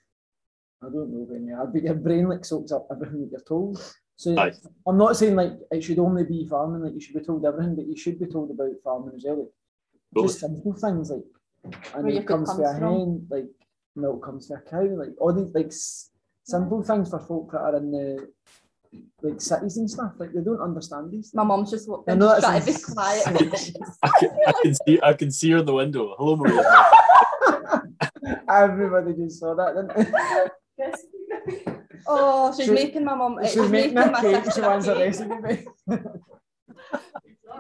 I 0.82 0.88
don't 0.88 1.12
know 1.14 1.26
when 1.30 1.48
you 1.48 1.56
are, 1.56 1.66
but 1.68 1.84
your 1.84 1.96
brain 1.96 2.28
like 2.28 2.44
soaks 2.44 2.72
up 2.74 2.88
everything 2.92 3.22
that 3.22 3.32
you're 3.32 3.42
told. 3.48 3.82
So 4.18 4.38
Aye. 4.38 4.52
I'm 4.86 4.98
not 4.98 5.16
saying 5.18 5.36
like 5.36 5.54
it 5.72 5.82
should 5.84 6.00
only 6.00 6.24
be 6.26 6.46
farming, 6.48 6.84
like 6.84 6.94
you 6.94 7.00
should 7.00 7.16
be 7.16 7.24
told 7.26 7.46
everything, 7.46 7.76
but 7.76 7.88
you 7.88 7.96
should 7.96 8.20
be 8.20 8.28
told 8.28 8.52
about 8.52 8.72
farming 8.84 9.14
as 9.16 9.24
well. 9.26 9.50
Like, 10.16 10.26
just 10.28 10.40
simple 10.40 10.74
things 10.74 11.10
like 11.12 11.24
and 11.96 12.04
Where 12.04 12.14
it 12.14 12.18
food 12.20 12.28
comes 12.28 12.54
for 12.54 12.62
a 12.62 12.66
comes 12.66 12.80
from. 12.80 12.90
hen, 13.00 13.28
like 13.30 13.46
milk 13.96 14.24
comes 14.26 14.48
for 14.48 14.58
a 14.58 14.62
cow, 14.62 14.84
like 14.98 15.10
all 15.20 15.34
these 15.34 15.54
like 15.54 15.68
s- 15.68 16.10
simple 16.44 16.84
things 16.84 17.10
for 17.10 17.20
folk 17.20 17.52
that 17.52 17.60
are 17.62 17.78
in 17.78 17.92
the 17.92 18.28
like 19.22 19.40
cities 19.42 19.78
and 19.78 19.90
stuff. 19.90 20.14
Like 20.18 20.34
they 20.34 20.42
don't 20.42 20.62
understand 20.62 21.12
these. 21.12 21.34
My 21.34 21.44
mum's 21.44 21.72
just 21.72 21.88
walked 21.90 22.10
I 22.10 22.14
in, 22.14 22.20
know 22.20 22.28
that's 22.28 22.44
trying 22.44 22.62
to 22.62 22.66
be 22.74 22.80
quiet. 22.80 23.24
I 24.04 24.10
can, 24.20 24.30
I 24.48 24.54
can 24.62 24.76
see 24.76 25.00
I 25.02 25.14
can 25.14 25.32
see 25.32 25.52
her 25.52 25.58
in 25.60 25.66
the 25.66 25.74
window. 25.74 26.16
Hello, 26.18 26.36
Maria. 26.36 26.64
Everybody 28.50 29.14
just 29.16 29.40
saw 29.40 29.56
that, 29.56 29.74
didn't 29.76 30.12
they? 30.78 30.94
oh, 32.08 32.54
she's 32.56 32.66
She- 32.66 32.72
making 32.72 33.04
my 33.06 33.16
mum. 33.16 33.40
She's 33.46 33.70
making 33.70 33.94
my 33.96 34.22
cake, 34.22 34.52
she 34.54 34.62
wants 34.62 34.88
a 34.88 34.94
cake. 34.96 35.20
recipe. 35.20 35.66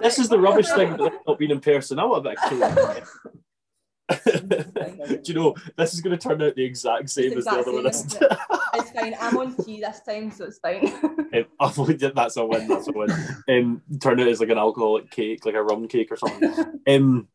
This 0.04 0.20
is 0.20 0.30
the 0.30 0.40
rubbish 0.40 0.70
thing 0.70 0.94
about 0.94 1.14
not 1.28 1.40
being 1.40 1.52
in 1.52 1.60
person. 1.60 2.00
I 2.00 2.06
want 2.06 2.26
a 2.26 2.30
bit 2.30 2.38
of 2.38 2.96
cake. 2.96 3.04
Do 4.10 5.22
you 5.26 5.34
know 5.34 5.56
this 5.78 5.94
is 5.94 6.02
going 6.02 6.18
to 6.18 6.22
turn 6.22 6.42
out 6.42 6.56
the 6.56 6.64
exact 6.64 7.10
same 7.10 7.38
as 7.38 7.46
the 7.46 7.52
other 7.52 7.72
one? 7.72 7.92
same, 7.92 8.22
it? 8.22 8.38
It's 8.76 8.92
fine. 8.92 9.16
I'm 9.20 9.38
on 9.38 9.56
tea 9.56 9.80
this 9.80 10.02
time, 10.02 10.32
so 10.32 10.46
it's 10.46 10.60
fine. 10.60 10.92
Um, 11.60 11.98
that's 12.16 12.38
a 12.38 12.46
win. 12.46 12.68
That's 12.68 12.88
a 12.88 12.92
win. 12.92 13.10
Um, 13.50 13.82
turn 14.00 14.20
it 14.20 14.28
as 14.28 14.40
like 14.40 14.50
an 14.50 14.60
alcoholic 14.60 15.10
cake, 15.10 15.46
like 15.46 15.56
a 15.56 15.64
rum 15.64 15.88
cake 15.88 16.12
or 16.12 16.18
something. 16.18 16.82
Um, 16.88 17.28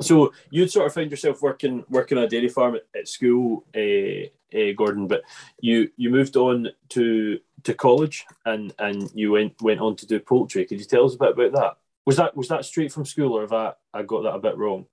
so 0.00 0.32
you'd 0.50 0.70
sort 0.70 0.86
of 0.86 0.94
find 0.94 1.10
yourself 1.10 1.42
working 1.42 1.84
working 1.90 2.16
on 2.16 2.24
a 2.24 2.28
dairy 2.28 2.48
farm 2.48 2.76
at, 2.76 2.86
at 2.98 3.08
school, 3.08 3.66
uh, 3.76 4.28
uh, 4.56 4.72
Gordon, 4.76 5.08
but 5.08 5.22
you 5.60 5.90
you 5.96 6.08
moved 6.08 6.36
on 6.36 6.68
to 6.90 7.38
to 7.64 7.74
college 7.74 8.24
and 8.46 8.72
and 8.78 9.10
you 9.14 9.32
went 9.32 9.60
went 9.60 9.80
on 9.80 9.96
to 9.96 10.06
do 10.06 10.20
poultry. 10.20 10.64
Could 10.64 10.78
you 10.78 10.86
tell 10.86 11.04
us 11.04 11.14
a 11.14 11.18
bit 11.18 11.32
about 11.32 11.52
that? 11.52 11.76
Was 12.06 12.16
that 12.16 12.36
was 12.36 12.48
that 12.48 12.64
straight 12.64 12.92
from 12.92 13.04
school, 13.06 13.32
or 13.32 13.42
have 13.42 13.52
I, 13.52 13.72
I 13.92 14.02
got 14.02 14.22
that 14.22 14.34
a 14.34 14.38
bit 14.40 14.56
wrong? 14.58 14.86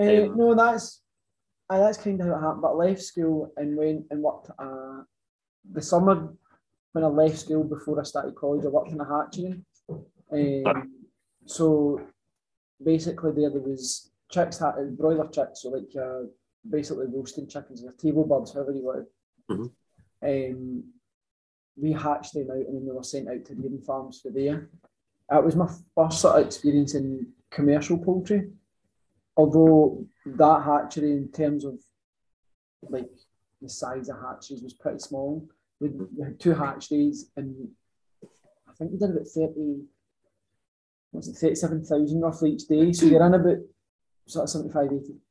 Uh, 0.00 0.04
Um, 0.04 0.36
no, 0.36 0.54
that's 0.54 1.02
uh, 1.68 1.78
that's 1.80 1.98
kind 1.98 2.20
of 2.20 2.28
how 2.28 2.36
it 2.36 2.40
happened. 2.40 2.62
But 2.62 2.68
I 2.72 2.74
left 2.74 3.02
school 3.02 3.52
and 3.56 3.76
went 3.76 4.06
and 4.10 4.22
worked. 4.22 4.50
Uh, 4.58 5.02
the 5.72 5.82
summer 5.82 6.32
when 6.92 7.04
I 7.04 7.08
left 7.08 7.38
school 7.38 7.64
before 7.64 8.00
I 8.00 8.04
started 8.04 8.36
college, 8.36 8.64
I 8.64 8.68
worked 8.68 8.92
in 8.92 9.00
a 9.00 9.04
hatchery. 9.04 9.60
Um, 10.32 10.92
so 11.46 12.00
basically, 12.82 13.32
there 13.32 13.50
there 13.50 13.60
was 13.60 14.12
chicks, 14.30 14.58
ha- 14.60 14.74
broiler 14.90 15.28
chicks, 15.28 15.62
so 15.62 15.70
like 15.70 15.90
uh, 16.00 16.26
basically 16.68 17.06
roasting 17.06 17.48
chickens, 17.48 17.84
or 17.84 17.92
table 17.92 18.24
birds, 18.24 18.52
however 18.54 18.72
you 18.72 18.84
want. 18.84 19.08
Mhm. 19.50 19.70
Um, 20.22 20.84
we 21.76 21.92
hatched 21.92 22.32
them 22.34 22.50
out 22.50 22.56
and 22.56 22.74
then 22.74 22.86
they 22.86 22.92
were 22.92 23.02
sent 23.02 23.28
out 23.28 23.44
to 23.44 23.54
rearing 23.54 23.82
farms 23.82 24.20
for 24.20 24.30
there. 24.30 24.70
That 25.28 25.44
was 25.44 25.56
my 25.56 25.68
first 25.94 26.20
sort 26.20 26.40
of 26.40 26.46
experience 26.46 26.94
in 26.94 27.32
commercial 27.50 27.98
poultry 27.98 28.50
although 29.36 30.04
that 30.24 30.62
hatchery 30.64 31.12
in 31.12 31.28
terms 31.30 31.64
of 31.64 31.74
like 32.88 33.10
the 33.60 33.68
size 33.68 34.08
of 34.08 34.16
hatcheries 34.20 34.62
was 34.62 34.74
pretty 34.74 34.98
small. 34.98 35.46
We, 35.80 35.90
had 36.22 36.40
two 36.40 36.54
hatcheries 36.54 37.30
and 37.36 37.68
I 38.22 38.72
think 38.78 38.92
we 38.92 38.98
did 38.98 39.10
about 39.10 39.26
30, 39.26 39.82
what's 41.10 41.28
it, 41.28 41.36
37,000 41.36 42.20
roughly 42.20 42.52
each 42.52 42.66
day. 42.66 42.92
So 42.92 43.06
you're 43.06 43.24
in 43.26 43.34
about 43.34 43.58
sort 44.26 44.44
of 44.44 44.50
75, 44.50 44.86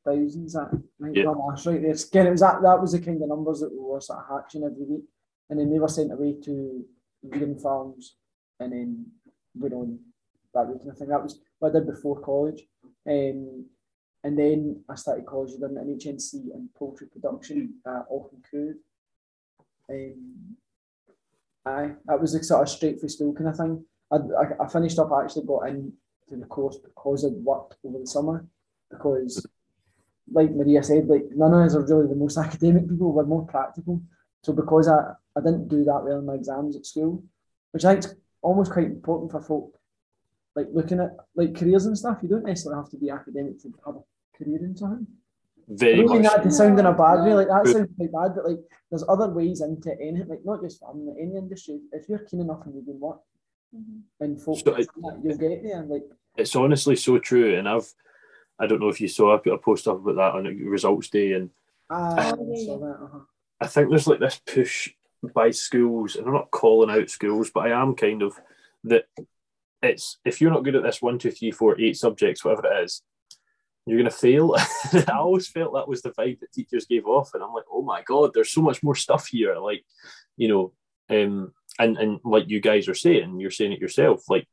80,000. 0.06 0.46
Is 0.46 0.54
that 0.54 0.70
right? 1.00 1.16
Yeah. 1.16 1.34
That's 1.50 1.66
right 1.66 1.82
there. 1.82 1.92
Again, 1.92 2.28
it 2.28 2.32
was 2.32 2.42
that, 2.42 2.62
that 2.62 2.82
was 2.82 2.92
the 2.92 3.00
kind 3.00 3.22
of 3.22 3.30
numbers 3.30 3.60
that 3.62 3.72
we 3.72 3.80
were 3.80 4.02
sort 4.02 4.20
of 4.20 4.26
hatching 4.30 4.64
every 4.64 4.86
week. 4.86 5.06
And 5.50 5.60
then 5.60 5.72
they 5.72 5.80
were 5.80 5.88
sent 5.88 6.12
away 6.12 6.36
to 6.44 6.86
vegan 7.24 7.58
farms 7.58 8.16
and 8.60 8.72
then 8.72 9.06
went 9.58 9.74
on 9.74 10.00
that 10.54 10.68
week. 10.68 10.82
And 10.84 10.92
I 10.92 11.06
that 11.06 11.24
was 11.24 11.40
what 11.60 11.70
I 11.70 11.80
did 11.80 11.88
before 11.88 12.20
college. 12.22 12.64
Um, 13.08 13.66
and 14.24 14.40
then 14.40 14.84
I 14.90 14.96
started 14.96 15.26
college, 15.26 15.52
I 15.56 15.60
done 15.60 15.78
an 15.78 16.00
HNC 16.00 16.34
in 16.34 16.70
poultry 16.76 17.08
production 17.08 17.76
at 17.86 18.10
Auchincruive. 18.10 18.78
Um, 19.88 20.56
aye, 21.66 21.92
that 22.06 22.20
was 22.20 22.34
a 22.34 22.44
sort 22.44 22.64
of 22.64 22.70
straight 22.70 23.00
for 23.00 23.08
school 23.08 23.34
kind 23.34 23.50
of 23.50 23.58
thing. 23.58 23.86
I, 24.12 24.16
I, 24.16 24.66
I 24.66 24.68
finished 24.68 24.98
up, 24.98 25.12
I 25.12 25.24
actually 25.24 25.46
got 25.46 25.68
into 25.68 25.92
the 26.32 26.46
course 26.48 26.78
because 26.78 27.24
I'd 27.24 27.34
worked 27.34 27.76
over 27.86 28.00
the 28.00 28.08
summer. 28.08 28.48
Because, 28.90 29.46
like 30.32 30.52
Maria 30.52 30.82
said, 30.82 31.08
like 31.08 31.26
none 31.36 31.54
of 31.54 31.62
us 31.62 31.76
are 31.76 31.86
really 31.86 32.08
the 32.08 32.16
most 32.16 32.38
academic 32.40 32.90
people, 32.90 33.14
we're 33.14 33.26
more 33.26 33.46
practical. 33.46 34.02
So 34.42 34.54
because 34.54 34.88
I, 34.88 35.14
I 35.36 35.42
didn't 35.42 35.68
do 35.68 35.84
that 35.84 36.04
well 36.04 36.20
in 36.20 36.26
my 36.26 36.34
exams 36.34 36.76
at 36.76 36.86
school, 36.86 37.24
which 37.72 37.86
I 37.86 38.00
almost 38.46 38.72
quite 38.72 38.86
important 38.98 39.32
for 39.32 39.42
folk 39.42 39.72
like 40.58 40.68
looking 40.74 41.00
at 41.06 41.12
like 41.36 41.54
careers 41.60 41.86
and 41.86 41.98
stuff, 41.98 42.20
you 42.24 42.30
don't 42.30 42.46
necessarily 42.46 42.80
have 42.82 42.90
to 42.90 42.98
be 42.98 43.10
academic 43.10 43.60
to 43.62 43.68
have 43.86 43.96
a 44.02 44.04
career 44.38 44.60
in 44.68 44.76
something. 44.82 45.06
I 45.08 45.74
Very 45.84 45.98
don't 45.98 46.12
mean 46.12 46.22
much. 46.22 46.32
that 46.32 46.44
to 46.44 46.52
sound 46.52 46.80
in 46.80 46.86
a 46.86 46.94
bad 46.94 47.26
way, 47.26 47.34
like 47.34 47.50
that 47.50 47.68
sounds 47.68 47.90
quite 47.98 48.14
bad, 48.18 48.32
but 48.36 48.46
like 48.50 48.60
there's 48.90 49.04
other 49.10 49.28
ways 49.38 49.60
into 49.62 49.92
any 50.00 50.24
like 50.32 50.44
not 50.46 50.62
just 50.64 50.80
farming, 50.80 51.08
like 51.08 51.18
any 51.26 51.36
industry. 51.44 51.80
If 51.92 52.08
you're 52.08 52.20
keen 52.28 52.40
enough 52.40 52.62
and 52.66 52.76
you 52.76 52.84
can 52.88 53.00
work 53.00 53.20
and 54.22 54.42
folk 54.42 54.60
So 54.60 54.76
it- 54.76 54.88
you'll 55.24 55.38
get 55.38 55.62
there. 55.64 55.84
Like 55.84 56.06
It's 56.38 56.56
honestly 56.56 56.96
so 56.96 57.18
true, 57.20 57.58
and 57.58 57.68
I've 57.68 57.92
I 58.58 58.68
don't 58.68 58.80
know 58.80 58.88
if 58.96 59.02
you 59.02 59.10
saw 59.10 59.36
I 59.36 59.38
put 59.40 59.52
a 59.54 59.58
post 59.58 59.88
up 59.90 59.98
about 60.00 60.16
that 60.22 60.36
on 60.38 60.46
results 60.78 61.10
day, 61.10 61.34
and 61.34 61.50
ah, 61.90 62.34
Oh, 62.40 62.48
yeah, 62.56 62.78
that, 62.78 62.98
uh-huh. 63.06 63.20
I 63.60 63.68
think 63.68 63.90
there's 63.90 64.08
like 64.08 64.22
this 64.22 64.40
push 64.46 64.94
by 65.34 65.52
schools, 65.52 66.16
and 66.16 66.28
I'm 66.28 66.34
not 66.34 66.52
calling 66.52 66.90
out 66.90 67.10
schools, 67.10 67.52
but 67.54 67.68
I 67.68 67.82
am 67.82 67.96
kind 67.96 68.22
of 68.22 68.40
that 68.86 69.06
it's 69.82 70.20
if 70.26 70.42
you're 70.42 70.52
not 70.52 70.64
good 70.64 70.76
at 70.76 70.84
this 70.84 71.02
one, 71.02 71.20
two, 71.20 71.32
three, 71.32 71.52
four, 71.52 71.80
eight 71.80 71.98
subjects, 71.98 72.44
whatever 72.44 72.68
it 72.68 72.84
is, 72.84 73.02
you're 73.86 73.98
gonna 73.98 74.12
fail. 74.12 74.56
I 74.94 75.18
always 75.18 75.48
felt 75.48 75.74
that 75.74 75.88
was 75.88 76.02
the 76.02 76.12
vibe 76.12 76.40
that 76.40 76.52
teachers 76.54 76.86
gave 76.86 77.06
off, 77.06 77.32
and 77.34 77.44
I'm 77.44 77.54
like, 77.54 77.66
oh 77.72 77.82
my 77.82 78.02
god, 78.04 78.32
there's 78.34 78.52
so 78.52 78.62
much 78.62 78.84
more 78.84 78.96
stuff 78.96 79.28
here. 79.28 79.58
Like, 79.58 79.84
you 80.38 80.48
know, 80.48 80.74
um, 81.10 81.54
and 81.80 81.98
and 81.98 82.20
like 82.24 82.46
you 82.48 82.60
guys 82.60 82.88
are 82.88 82.96
saying, 82.96 83.40
you're 83.40 83.52
saying 83.52 83.74
it 83.74 83.82
yourself, 83.82 84.24
like 84.30 84.48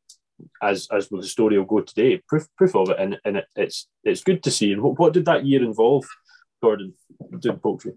as 0.61 0.87
as 0.91 1.09
with 1.09 1.21
the 1.21 1.27
story 1.27 1.57
will 1.57 1.65
go 1.65 1.81
today, 1.81 2.21
proof 2.27 2.47
proof 2.57 2.75
of 2.75 2.89
it, 2.89 2.99
and 2.99 3.17
and 3.25 3.37
it, 3.37 3.45
it's 3.55 3.87
it's 4.03 4.23
good 4.23 4.43
to 4.43 4.51
see. 4.51 4.71
And 4.71 4.81
what, 4.81 4.99
what 4.99 5.13
did 5.13 5.25
that 5.25 5.45
year 5.45 5.63
involve, 5.63 6.05
Gordon, 6.61 6.93
doing 7.39 7.59
poultry? 7.59 7.93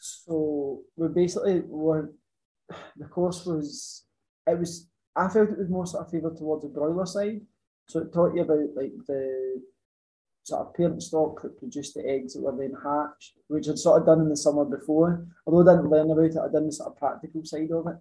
So 0.00 0.80
we 0.96 1.08
basically 1.08 1.62
were 1.66 2.10
the 2.96 3.06
course 3.06 3.44
was 3.46 4.04
it 4.46 4.58
was 4.58 4.88
I 5.16 5.28
felt 5.28 5.50
it 5.50 5.58
was 5.58 5.68
more 5.68 5.86
sort 5.86 6.04
of 6.04 6.10
favoured 6.10 6.36
towards 6.36 6.62
the 6.62 6.68
broiler 6.68 7.06
side. 7.06 7.40
So 7.88 8.00
it 8.00 8.12
taught 8.12 8.34
you 8.34 8.42
about 8.42 8.76
like 8.76 8.92
the 9.06 9.62
sort 10.44 10.66
of 10.66 10.74
parent 10.74 11.02
stock 11.02 11.42
that 11.42 11.58
produced 11.58 11.94
the 11.94 12.08
eggs 12.08 12.34
that 12.34 12.42
were 12.42 12.56
then 12.56 12.76
hatched, 12.82 13.34
which 13.48 13.68
I'd 13.68 13.78
sort 13.78 14.00
of 14.00 14.06
done 14.06 14.20
in 14.20 14.28
the 14.28 14.36
summer 14.36 14.64
before. 14.64 15.26
Although 15.46 15.70
I 15.70 15.76
didn't 15.76 15.90
learn 15.90 16.10
about 16.10 16.24
it, 16.24 16.36
I'd 16.36 16.52
done 16.52 16.66
the 16.66 16.72
sort 16.72 16.90
of 16.90 16.96
practical 16.96 17.44
side 17.44 17.70
of 17.72 17.86
it. 17.88 17.96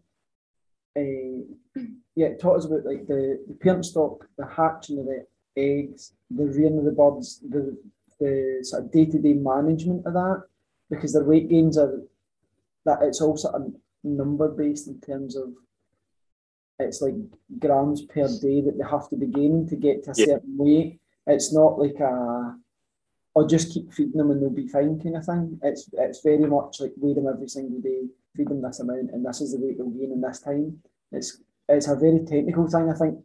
Uh, 0.98 1.82
yeah, 2.16 2.28
it 2.28 2.40
taught 2.40 2.58
us 2.58 2.66
about 2.66 2.86
like 2.86 3.08
the, 3.08 3.44
the 3.48 3.56
parent 3.56 3.86
stock, 3.86 4.28
the 4.38 4.46
hatching 4.46 5.00
of 5.00 5.06
the 5.06 5.26
eggs, 5.58 6.14
the 6.30 6.46
rearing 6.46 6.80
of 6.80 6.86
the 6.86 6.92
birds, 6.92 7.42
the 7.48 7.78
the 8.20 8.60
sort 8.64 8.84
of 8.84 8.92
day 8.92 9.06
to 9.06 9.18
day 9.18 9.34
management 9.34 10.06
of 10.06 10.14
that 10.14 10.44
because 10.90 11.14
their 11.14 11.24
weight 11.24 11.50
gains 11.50 11.78
are 11.78 12.02
that 12.86 13.02
it's 13.02 13.22
all 13.22 13.38
sort 13.38 13.56
of 13.56 13.74
number 14.04 14.48
based 14.50 14.88
in 14.88 15.00
terms 15.02 15.36
of 15.36 15.54
it's 16.80 17.02
like 17.02 17.16
grams 17.60 18.04
per 18.04 18.28
day 18.40 18.62
that 18.62 18.76
they 18.78 18.90
have 18.90 19.10
to 19.10 19.18
be 19.18 19.28
gaining 19.28 19.68
to 19.68 19.76
get 19.76 20.04
to 20.04 20.12
a 20.12 20.14
Yeah. 20.18 20.26
certain 20.26 20.58
weight. 20.58 21.00
It's 21.28 21.54
not 21.54 21.78
like 21.80 22.00
a 22.00 22.56
or 23.36 23.48
just 23.48 23.72
keep 23.72 23.92
feeding 23.94 24.18
them 24.18 24.32
and 24.32 24.42
they'll 24.42 24.50
be 24.50 24.68
fine 24.68 25.00
kind 25.00 25.18
of 25.18 25.26
thing. 25.26 25.60
It's 25.64 25.90
it's 25.94 26.22
very 26.22 26.46
much 26.46 26.80
like 26.82 26.94
weigh 26.98 27.14
them 27.14 27.28
every 27.28 27.48
single 27.48 27.80
day, 27.82 28.08
feed 28.36 28.48
them 28.50 28.62
this 28.62 28.80
amount, 28.80 29.12
and 29.12 29.26
this 29.26 29.42
is 29.42 29.52
the 29.52 29.60
weight 29.60 29.78
they'll 29.78 29.90
gain 29.90 30.12
in 30.12 30.22
this 30.22 30.40
time. 30.40 30.82
It's 31.12 31.42
it's 31.68 31.88
a 31.88 31.96
very 31.96 32.20
technical 32.26 32.68
thing, 32.68 32.90
I 32.90 32.94
think. 32.96 33.16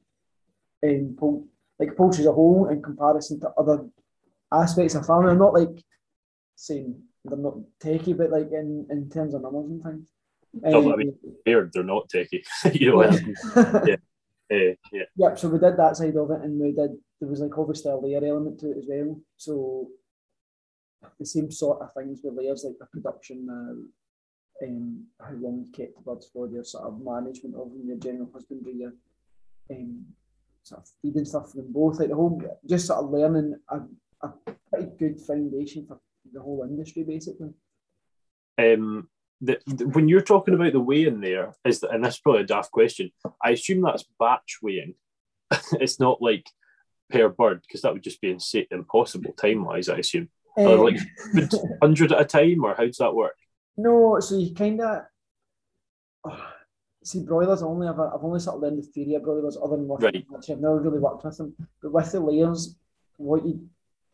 Um, 0.82 0.90
in 0.90 1.16
pol- 1.16 1.46
like 1.78 1.96
poultry 1.96 2.20
as 2.20 2.26
a 2.26 2.32
whole, 2.32 2.68
in 2.68 2.82
comparison 2.82 3.40
to 3.40 3.50
other 3.56 3.88
aspects 4.52 4.94
of 4.94 5.06
farming, 5.06 5.30
I'm 5.30 5.38
not 5.38 5.54
like 5.54 5.82
saying 6.56 7.00
they're 7.24 7.38
not 7.38 7.56
techie, 7.80 8.16
but 8.16 8.30
like 8.30 8.52
in, 8.52 8.86
in 8.90 9.08
terms 9.08 9.32
of 9.34 9.42
numbers 9.42 9.70
and 9.70 9.82
things. 9.82 10.06
No, 10.62 10.92
I 10.92 10.96
mean, 10.96 11.14
They're 11.44 11.70
they're 11.72 11.82
not 11.82 12.08
techie. 12.08 12.44
you 12.72 12.90
know, 12.90 13.02
yeah. 13.02 13.18
yeah. 13.86 13.96
Uh, 14.52 14.74
yeah. 14.92 15.04
Yep. 15.16 15.38
So 15.38 15.48
we 15.48 15.58
did 15.58 15.76
that 15.76 15.96
side 15.96 16.16
of 16.16 16.30
it, 16.30 16.42
and 16.42 16.60
we 16.60 16.72
did. 16.72 16.92
There 17.20 17.28
was 17.28 17.40
like 17.40 17.56
obviously 17.56 17.90
a 17.90 17.96
layer 17.96 18.24
element 18.24 18.60
to 18.60 18.70
it 18.70 18.78
as 18.78 18.84
well. 18.88 19.20
So 19.36 19.88
the 21.18 21.26
same 21.26 21.50
sort 21.50 21.82
of 21.82 21.92
things 21.94 22.20
with 22.22 22.34
layers, 22.34 22.64
like 22.64 22.78
the 22.78 22.86
production, 22.86 23.48
uh, 23.50 24.64
um, 24.64 25.04
how 25.20 25.32
long 25.32 25.64
you 25.64 25.72
kept 25.72 25.96
the 25.96 26.02
birds 26.02 26.28
for, 26.32 26.48
your 26.48 26.64
sort 26.64 26.84
of 26.84 27.00
management 27.00 27.54
of 27.54 27.70
them, 27.70 27.82
your 27.86 27.96
general 27.96 28.30
husbandry, 28.32 28.74
your 28.74 28.92
um, 29.70 30.04
sort 30.62 30.82
of 30.82 30.88
feeding 31.02 31.24
stuff 31.24 31.50
for 31.50 31.58
them 31.58 31.72
both, 31.72 31.98
like 31.98 32.08
the 32.08 32.14
whole, 32.14 32.40
just 32.68 32.86
sort 32.86 33.04
of 33.04 33.10
learning 33.10 33.54
a, 33.68 33.80
a 34.22 34.32
pretty 34.70 34.90
good 34.98 35.20
foundation 35.20 35.86
for 35.86 36.00
the 36.32 36.40
whole 36.40 36.66
industry, 36.68 37.02
basically. 37.02 37.50
Um, 38.58 39.08
the, 39.40 39.58
the, 39.66 39.86
when 39.88 40.08
you're 40.08 40.20
talking 40.20 40.54
about 40.54 40.72
the 40.72 40.80
weighing 40.80 41.20
there, 41.20 41.54
is 41.64 41.80
that, 41.80 41.92
and 41.92 42.04
this 42.04 42.14
is 42.14 42.20
probably 42.20 42.42
a 42.42 42.46
daft 42.46 42.70
question. 42.70 43.10
I 43.42 43.50
assume 43.50 43.82
that's 43.82 44.04
batch 44.18 44.58
weighing. 44.62 44.94
it's 45.72 46.00
not 46.00 46.22
like 46.22 46.46
per 47.10 47.28
bird 47.28 47.62
because 47.66 47.82
that 47.82 47.92
would 47.92 48.02
just 48.02 48.20
be 48.20 48.30
insane, 48.30 48.66
impossible 48.70 49.32
time 49.32 49.64
wise. 49.64 49.88
I 49.88 49.98
assume. 49.98 50.28
Um, 50.56 50.80
like 50.80 50.98
hundred 51.82 52.12
at 52.12 52.20
a 52.20 52.24
time, 52.24 52.64
or 52.64 52.74
how 52.74 52.86
does 52.86 52.98
that 52.98 53.14
work? 53.14 53.36
No, 53.76 54.20
so 54.20 54.36
you 54.36 54.54
kind 54.54 54.80
of 54.80 55.02
oh, 56.24 56.46
see 57.02 57.24
broilers. 57.24 57.62
Only 57.62 57.88
I've, 57.88 57.98
I've 57.98 58.22
only 58.22 58.40
sort 58.40 58.56
of 58.56 58.62
learned 58.62 58.78
the 58.78 58.86
theory 58.86 59.14
of 59.14 59.24
broilers, 59.24 59.58
other 59.62 59.76
than 59.76 59.88
working 59.88 60.04
right. 60.06 60.26
I've 60.34 60.60
never 60.60 60.80
really 60.80 61.00
worked 61.00 61.24
with 61.24 61.36
them. 61.36 61.54
But 61.82 61.92
with 61.92 62.12
the 62.12 62.20
layers, 62.20 62.76
what 63.16 63.44
you 63.44 63.68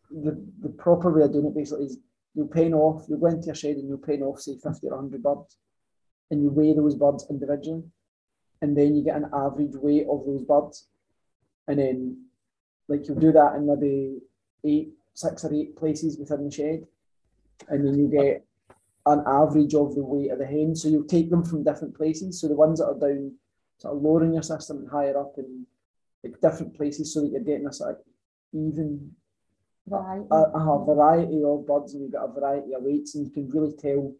the 0.09 0.43
the 0.61 0.69
proper 0.69 1.11
way 1.11 1.23
of 1.23 1.31
doing 1.31 1.45
it 1.45 1.55
basically 1.55 1.85
is 1.85 1.97
you'll 2.35 2.47
pen 2.47 2.73
off, 2.73 3.05
you'll 3.07 3.19
go 3.19 3.27
into 3.27 3.47
your 3.47 3.55
shed 3.55 3.75
and 3.75 3.87
you'll 3.87 3.97
pen 3.97 4.21
off 4.21 4.39
say 4.39 4.55
fifty 4.55 4.87
or 4.87 4.95
hundred 4.95 5.23
birds, 5.23 5.57
and 6.29 6.41
you 6.41 6.49
weigh 6.49 6.73
those 6.73 6.95
birds 6.95 7.25
individually, 7.29 7.83
and 8.61 8.77
then 8.77 8.95
you 8.95 9.03
get 9.03 9.17
an 9.17 9.29
average 9.33 9.75
weight 9.75 10.07
of 10.09 10.25
those 10.25 10.43
birds, 10.43 10.87
and 11.67 11.79
then 11.79 12.25
like 12.87 13.07
you'll 13.07 13.19
do 13.19 13.31
that 13.31 13.55
in 13.55 13.67
maybe 13.67 14.19
eight 14.65 14.93
six 15.13 15.43
or 15.43 15.53
eight 15.53 15.75
places 15.75 16.17
within 16.17 16.45
the 16.45 16.51
shed, 16.51 16.85
and 17.69 17.85
then 17.85 17.97
you 17.97 18.07
get 18.07 18.45
an 19.07 19.23
average 19.27 19.73
of 19.73 19.95
the 19.95 20.03
weight 20.03 20.31
of 20.31 20.39
the 20.39 20.45
hen. 20.45 20.75
So 20.75 20.87
you'll 20.87 21.03
take 21.03 21.29
them 21.29 21.43
from 21.43 21.63
different 21.63 21.95
places. 21.97 22.39
So 22.39 22.47
the 22.47 22.55
ones 22.55 22.79
that 22.79 22.85
are 22.85 22.99
down 22.99 23.33
sort 23.77 23.95
of 23.95 24.01
lower 24.01 24.23
in 24.23 24.33
your 24.33 24.43
system 24.43 24.77
and 24.77 24.89
higher 24.89 25.19
up 25.19 25.33
in 25.37 25.65
like 26.23 26.39
different 26.39 26.77
places, 26.77 27.13
so 27.13 27.21
that 27.21 27.31
you're 27.31 27.41
getting 27.41 27.67
a 27.67 27.73
sort 27.73 27.91
of 27.91 27.97
even 28.53 29.11
Variety. 29.87 30.25
a, 30.31 30.35
a 30.35 30.85
variety 30.85 31.41
of 31.43 31.65
birds, 31.67 31.93
and 31.93 32.03
you've 32.03 32.11
got 32.13 32.29
a 32.29 32.31
variety 32.39 32.73
of 32.73 32.83
weights, 32.83 33.15
and 33.15 33.25
you 33.25 33.31
can 33.31 33.49
really 33.49 33.73
tell 33.77 34.13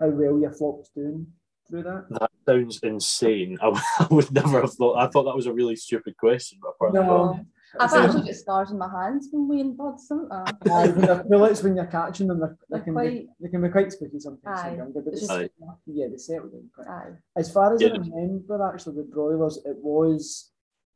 how 0.00 0.08
well 0.08 0.38
your 0.38 0.52
flock's 0.52 0.88
doing 0.90 1.26
through 1.68 1.84
that. 1.84 2.06
That 2.10 2.30
sounds 2.46 2.80
insane. 2.82 3.56
I, 3.62 3.68
I 4.00 4.06
would 4.10 4.30
never 4.32 4.60
have 4.62 4.74
thought. 4.74 4.96
I 4.98 5.06
thought 5.08 5.24
that 5.24 5.36
was 5.36 5.46
a 5.46 5.52
really 5.52 5.76
stupid 5.76 6.16
question. 6.16 6.58
But 6.60 6.70
apart 6.70 6.92
from 6.94 7.06
No. 7.06 7.40
I've 7.80 7.92
actually 7.92 8.22
got 8.26 8.34
scars 8.36 8.70
in 8.70 8.78
my 8.78 8.88
hands 8.88 9.28
from 9.30 9.48
weighing 9.48 9.74
birds, 9.74 10.06
haven't 10.08 10.30
I? 10.30 10.52
Aye, 10.70 10.88
when 10.90 11.00
they're 11.06 11.24
pullets 11.24 11.60
when 11.62 11.74
you're 11.74 11.86
catching 11.86 12.28
them, 12.28 12.38
they're, 12.38 12.56
they 12.70 12.76
They're 12.76 12.84
can 12.84 12.92
quite- 12.92 13.10
be 13.10 13.28
they 13.40 13.48
can 13.48 13.62
be 13.62 13.68
quite 13.68 13.90
spooky 13.92 14.20
sometimes. 14.20 14.60
Aye. 14.60 14.68
when 14.70 14.78
younger, 14.78 15.00
but 15.00 15.12
It's 15.12 15.26
they- 15.26 15.42
just- 15.44 15.50
Aye. 15.60 15.74
yeah, 15.86 16.06
they 16.08 16.16
settle 16.16 16.48
down 16.50 16.70
quick. 16.74 16.86
Aye. 16.88 17.10
As 17.36 17.52
far 17.52 17.74
as 17.74 17.82
I 17.82 17.86
remember, 17.86 18.62
actually, 18.72 18.96
with 18.96 19.10
broilers, 19.12 19.58
it 19.64 19.76
was 19.80 20.52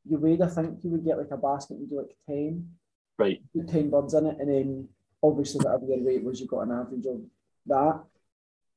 you 0.09 0.19
weighed. 0.19 0.41
I 0.43 0.47
think 0.49 0.79
you 0.85 0.91
would 0.91 1.05
get 1.05 1.19
like 1.19 1.33
a 1.33 1.37
basket, 1.37 1.79
and 1.79 1.89
do 1.91 1.97
like 1.97 2.15
ten, 2.29 2.69
right, 3.19 3.41
put 3.54 3.69
ten 3.69 3.91
birds 3.91 4.15
in 4.15 4.26
it, 4.26 4.37
and 4.41 4.49
then 4.49 4.89
obviously 5.23 5.65
whatever 5.65 5.87
your 5.87 6.04
weight 6.04 6.23
was, 6.23 6.41
you 6.41 6.47
got 6.47 6.63
an 6.63 6.73
average 6.73 7.07
of 7.07 7.21
that 7.67 8.00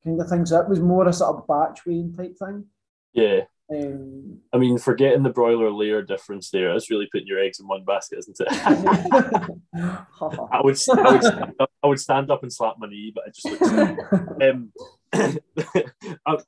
kind 0.04 0.20
of 0.20 0.28
thing. 0.28 0.46
So 0.46 0.60
it 0.60 0.70
was 0.70 0.80
more 0.80 1.08
a 1.08 1.14
sort 1.14 1.38
of 1.38 1.48
batch 1.48 1.86
weighing 1.86 2.14
type 2.16 2.38
thing. 2.38 2.66
yeah. 3.14 3.42
Um, 3.74 4.40
I 4.52 4.58
mean, 4.58 4.78
forgetting 4.78 5.24
the 5.24 5.30
broiler 5.30 5.72
layer 5.72 6.02
difference 6.02 6.50
there, 6.50 6.74
that's 6.74 6.92
really 6.92 7.08
putting 7.10 7.28
your 7.28 7.40
eggs 7.40 7.60
in 7.60 7.68
one 7.68 7.86
basket, 7.86 8.20
isn't 8.20 8.38
it? 8.40 8.48
I 8.52 9.48
would, 9.74 10.50
I 10.52 10.62
would, 10.62 10.78
stand 10.78 11.56
up, 11.58 11.72
I 11.82 11.88
would 11.88 12.00
stand 12.00 12.32
up 12.32 12.44
and 12.44 12.52
slap 12.52 12.76
my 12.80 12.88
knee, 12.90 13.14
but 13.16 13.24
I 13.28 13.30
just 13.30 13.62
looked. 13.62 14.42
um, 14.44 14.74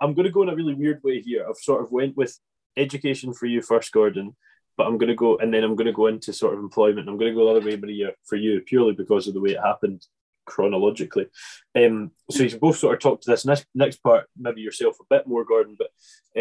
I'm 0.02 0.14
going 0.14 0.26
to 0.26 0.32
go 0.32 0.42
in 0.42 0.50
a 0.50 0.56
really 0.56 0.74
weird 0.74 1.02
way 1.04 1.22
here. 1.22 1.46
I've 1.48 1.56
sort 1.58 1.82
of 1.82 1.92
went 1.92 2.18
with 2.18 2.38
education 2.76 3.34
for 3.34 3.46
you 3.46 3.62
first, 3.62 3.92
Gordon, 3.94 4.36
but 4.78 4.88
I'm 4.88 4.98
going 4.98 5.10
to 5.10 5.16
go 5.16 5.38
and 5.38 5.54
then 5.54 5.64
I'm 5.64 5.76
going 5.76 5.88
to 5.88 5.94
go 5.94 6.08
into 6.08 6.34
sort 6.34 6.54
of 6.54 6.60
employment. 6.60 7.08
I'm 7.08 7.18
going 7.18 7.32
to 7.32 7.36
go 7.36 7.46
the 7.46 7.60
other 7.60 7.66
way, 7.66 7.76
Maria, 7.76 8.12
for 8.24 8.36
you 8.36 8.62
purely 8.62 8.94
because 8.94 9.28
of 9.28 9.34
the 9.34 9.42
way 9.42 9.52
it 9.52 9.62
happened 9.64 10.06
chronologically. 10.46 11.28
Um, 11.76 12.12
so 12.30 12.44
you 12.44 12.58
both 12.58 12.78
sort 12.78 12.96
of 12.96 13.00
talked 13.00 13.24
to 13.24 13.32
this 13.32 13.46
next 13.46 13.66
next 13.74 13.98
part, 13.98 14.28
maybe 14.38 14.62
yourself 14.62 14.98
a 15.00 15.06
bit 15.10 15.28
more, 15.28 15.46
Gordon, 15.46 15.78
but 15.78 15.90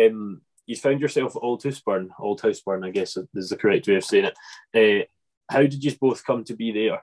um, 0.01 0.41
you 0.67 0.77
found 0.77 1.01
yourself 1.01 1.37
at 1.37 1.43
Auldhouseburn. 1.43 2.11
Old 2.19 2.41
Houseburn, 2.41 2.87
I 2.87 2.91
guess 2.91 3.17
is 3.35 3.49
the 3.49 3.57
correct 3.57 3.89
way 3.89 3.97
of 3.97 4.05
saying 4.05 4.27
it. 4.27 4.37
Uh, 4.75 5.05
how 5.53 5.63
did 5.63 5.83
you 5.83 5.93
both 6.01 6.25
come 6.25 6.45
to 6.45 6.55
be 6.55 6.73
there? 6.73 7.03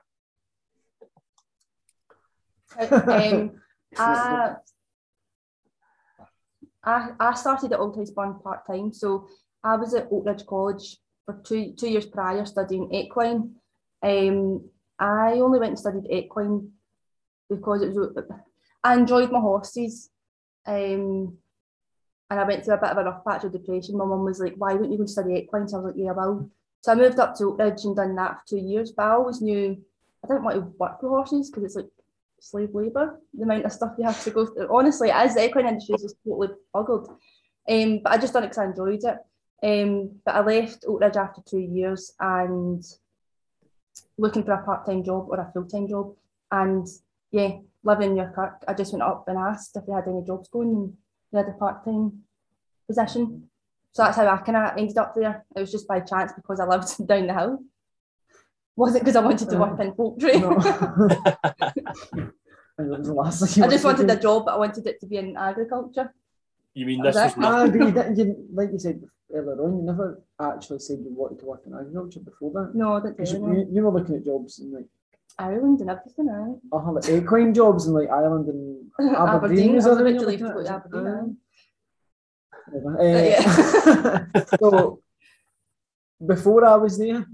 um, 2.92 3.52
I, 3.98 4.56
I, 6.84 7.10
I 7.20 7.34
started 7.34 7.74
at 7.74 7.80
Auldhouseburn 7.80 8.42
part 8.42 8.66
time, 8.66 8.94
so 8.94 9.28
I 9.64 9.76
was 9.76 9.94
at 9.94 10.10
Oatridge 10.10 10.46
College 10.46 10.98
for 11.30 11.42
two 11.44 11.74
two 11.78 11.90
years 11.90 12.06
prior 12.06 12.46
studying 12.46 12.92
equine. 12.94 13.56
Um, 14.02 14.70
I 14.98 15.34
only 15.34 15.60
went 15.60 15.72
and 15.72 15.80
studied 15.80 16.10
equine 16.10 16.72
because 17.50 17.82
it 17.84 17.94
was 17.94 18.16
I 18.84 18.96
enjoyed 18.96 19.32
my 19.32 19.40
horses, 19.40 20.10
um, 20.66 21.38
and 22.30 22.40
I 22.40 22.44
went 22.44 22.64
through 22.64 22.76
a 22.76 22.78
bit 22.78 22.90
of 22.90 22.98
a 22.98 23.04
rough 23.04 23.26
patch 23.26 23.44
of 23.44 23.52
depression. 23.52 23.98
My 23.98 24.06
mum 24.06 24.24
was 24.24 24.40
like, 24.40 24.56
"Why 24.56 24.74
wouldn't 24.74 24.92
you 24.92 24.98
go 24.98 25.04
and 25.04 25.10
study 25.10 25.36
equine?" 25.36 25.68
So 25.68 25.78
I 25.78 25.82
was 25.82 25.92
like, 25.92 26.04
"Yeah, 26.04 26.12
I 26.12 26.28
will." 26.28 26.50
So 26.82 26.92
I 26.92 26.96
moved 26.96 27.20
up 27.20 27.36
to 27.36 27.44
Oatridge 27.44 27.84
and 27.86 27.96
done 27.96 28.16
that 28.16 28.40
for 28.40 28.48
two 28.48 28.58
years. 28.58 28.92
But 28.92 29.04
I 29.04 29.12
always 29.12 29.42
knew 29.42 29.78
I 30.24 30.28
didn't 30.28 30.44
want 30.44 30.56
to 30.56 30.74
work 30.80 31.02
with 31.02 31.10
horses 31.10 31.50
because 31.50 31.64
it's 31.64 31.76
like 31.76 31.92
slave 32.40 32.74
labour, 32.74 33.20
the 33.34 33.44
amount 33.44 33.66
of 33.66 33.74
stuff 33.74 33.96
you 33.98 34.06
have 34.06 34.24
to 34.24 34.32
go 34.32 34.46
through. 34.46 34.74
Honestly, 34.74 35.12
as 35.12 35.36
the 35.36 35.46
equine 35.46 35.68
industry 35.68 35.96
is 35.96 36.04
just 36.04 36.16
totally 36.24 36.56
buggled. 36.74 37.10
Um, 37.68 38.00
but 38.04 38.14
I 38.14 38.18
just 38.18 38.34
done 38.34 38.44
it 38.44 38.48
because 38.48 38.60
I 38.60 38.66
enjoyed 38.66 39.04
it. 39.04 39.18
Um, 39.62 40.20
but 40.26 40.36
I 40.36 40.42
left 40.42 40.84
Oatridge 40.84 41.18
after 41.18 41.42
two 41.46 41.60
years 41.60 42.14
and 42.20 42.84
looking 44.18 44.44
for 44.44 44.54
a 44.54 44.64
part-time 44.64 45.04
job 45.04 45.28
or 45.30 45.40
a 45.40 45.52
full-time 45.54 45.88
job. 45.88 46.16
And 46.52 46.88
yeah, 47.32 47.58
living 47.84 48.16
near 48.16 48.32
Kirk, 48.36 48.64
I 48.68 48.74
just 48.74 48.94
went 48.94 49.04
up 49.04 49.26
and 49.28 49.38
asked 49.38 49.76
if 49.76 49.86
they 49.86 49.94
had 49.94 50.08
any 50.08 50.24
jobs 50.26 50.50
going 50.50 50.70
and 50.70 50.94
they 51.32 51.40
had 51.40 51.50
a 51.50 51.58
part-time 51.58 52.24
position. 52.88 53.50
So 53.92 54.04
that's 54.04 54.18
how 54.18 54.28
I 54.28 54.38
kind 54.38 54.58
of 54.58 54.78
ended 54.78 54.98
up 54.98 55.14
there. 55.16 55.46
It 55.56 55.60
was 55.60 55.72
just 55.72 55.88
by 55.88 56.00
chance 56.00 56.32
because 56.34 56.60
I 56.60 56.66
lived 56.66 56.96
down 57.08 57.28
the 57.28 57.34
hill. 57.34 57.60
Wasn't 58.76 59.04
because 59.04 59.18
I 59.18 59.22
wanted 59.22 59.50
to 59.50 59.58
work 59.58 59.80
in 59.80 59.92
poultry. 59.92 60.40
no. 60.40 60.58
And 62.80 62.94
it 62.94 62.98
was 62.98 63.08
the 63.08 63.14
last 63.14 63.40
thing 63.42 63.62
you 63.62 63.68
I 63.68 63.72
just 63.74 63.84
wanted 63.84 64.08
wanted 64.08 64.18
a 64.18 64.22
job, 64.22 64.46
but 64.46 64.54
I 64.54 64.58
wanted 64.58 64.88
it 64.88 65.02
to 65.02 65.06
be 65.06 65.18
in 65.18 65.36
agriculture. 65.36 66.14
You 66.80 66.86
mean 66.86 67.02
That 67.04 67.14
this 67.14 67.36
was 67.36 67.36
was 67.36 67.44
it. 67.44 67.48
Ah, 67.48 67.66
not 67.66 67.72
but 67.74 67.88
you 67.88 67.92
didn't, 67.92 68.18
you, 68.20 68.26
like 68.60 68.72
you 68.72 68.80
said 68.80 68.98
earlier 69.34 69.62
on, 69.64 69.72
you 69.80 69.84
never 69.92 70.08
actually 70.40 70.80
said 70.80 70.98
you 71.06 71.14
wanted 71.22 71.40
to 71.40 71.46
work 71.52 71.64
in 71.68 71.74
agriculture 71.74 72.22
before 72.22 72.52
that. 72.54 72.70
No, 72.74 72.88
I 72.96 73.00
didn't 73.02 73.18
Because 73.18 73.34
you, 73.34 73.68
you 73.74 73.84
were 73.84 73.92
looking 73.98 74.16
at 74.16 74.24
jobs 74.24 74.60
in 74.60 74.72
like, 74.78 74.90
Ireland 75.38 75.82
and 75.82 75.90
everything. 75.90 76.30
Aye. 76.30 76.76
uh, 76.76 76.92
like 76.94 77.10
equine 77.10 77.54
jobs 77.54 77.88
in 77.88 77.94
like 77.94 78.10
Ireland 78.10 78.48
and 78.54 78.64
Aberdeen. 79.18 79.36
Aberdeen. 79.36 79.76
was 79.76 79.86
I 79.86 79.90
was 79.90 79.98
the 79.98 80.04
other 80.04 80.08
about 80.08 80.20
to 80.20 80.26
one 80.26 80.30
leave 80.32 80.40
you 80.40 80.48
to 80.48 80.54
were 80.54 80.64
go 80.64 80.70
to? 80.70 80.74
Aberdeen. 80.78 81.38
Whatever. 82.72 83.02
Eh, 83.02 84.56
so 84.60 85.02
before 86.34 86.62
I 86.66 86.76
was 86.76 86.98
there, 86.98 87.26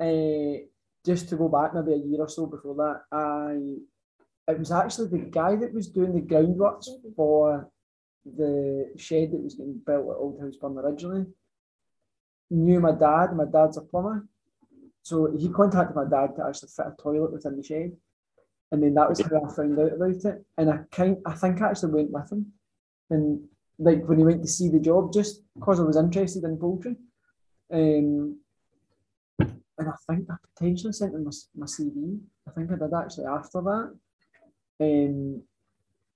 uh, 0.00 0.52
just 1.06 1.28
to 1.28 1.36
go 1.36 1.48
back 1.48 1.74
maybe 1.74 1.92
a 1.92 2.04
year 2.08 2.20
or 2.20 2.28
so 2.28 2.46
before 2.46 2.74
that, 2.82 2.98
I 3.12 4.52
it 4.52 4.58
was 4.58 4.72
actually 4.72 5.08
the 5.16 5.24
guy 5.40 5.54
that 5.56 5.72
was 5.72 5.88
doing 5.88 6.12
the 6.14 6.26
groundworks 6.30 6.86
for 7.16 7.70
the 8.24 8.92
shed 8.96 9.32
that 9.32 9.42
was 9.42 9.54
getting 9.54 9.80
built 9.84 10.10
at 10.10 10.16
Auldhouseburn 10.16 10.82
originally. 10.82 11.26
Knew 12.50 12.80
my 12.80 12.92
dad. 12.92 13.34
My 13.34 13.44
dad's 13.44 13.78
a 13.78 13.80
plumber, 13.80 14.26
so 15.02 15.34
he 15.36 15.48
contacted 15.48 15.96
my 15.96 16.04
dad 16.04 16.36
to 16.36 16.46
actually 16.46 16.68
fit 16.68 16.86
a 16.86 17.02
toilet 17.02 17.32
within 17.32 17.56
the 17.56 17.62
shed, 17.62 17.96
and 18.70 18.82
then 18.82 18.94
that 18.94 19.08
was 19.08 19.20
how 19.20 19.42
I 19.42 19.54
found 19.54 19.78
out 19.78 19.92
about 19.92 20.10
it. 20.10 20.44
And 20.58 20.70
I 20.70 20.78
kind, 20.90 21.16
I 21.24 21.32
think 21.32 21.60
I 21.60 21.70
actually 21.70 21.92
went 21.92 22.10
with 22.10 22.30
him, 22.30 22.52
and 23.10 23.44
like 23.78 24.06
when 24.06 24.18
he 24.18 24.24
went 24.24 24.42
to 24.42 24.48
see 24.48 24.68
the 24.68 24.78
job, 24.78 25.12
just 25.12 25.42
because 25.54 25.80
I 25.80 25.84
was 25.84 25.96
interested 25.96 26.44
in 26.44 26.56
poultry. 26.56 26.96
Um, 27.72 28.38
and 29.78 29.88
I 29.88 29.94
think 30.06 30.28
I 30.30 30.34
potentially 30.54 30.92
sent 30.92 31.14
him 31.14 31.24
my, 31.24 31.30
my 31.56 31.66
CV. 31.66 32.20
I 32.46 32.50
think 32.52 32.70
I 32.70 32.76
did 32.76 32.94
actually 32.94 33.26
after 33.26 33.60
that. 33.62 33.94
Um, 34.80 35.42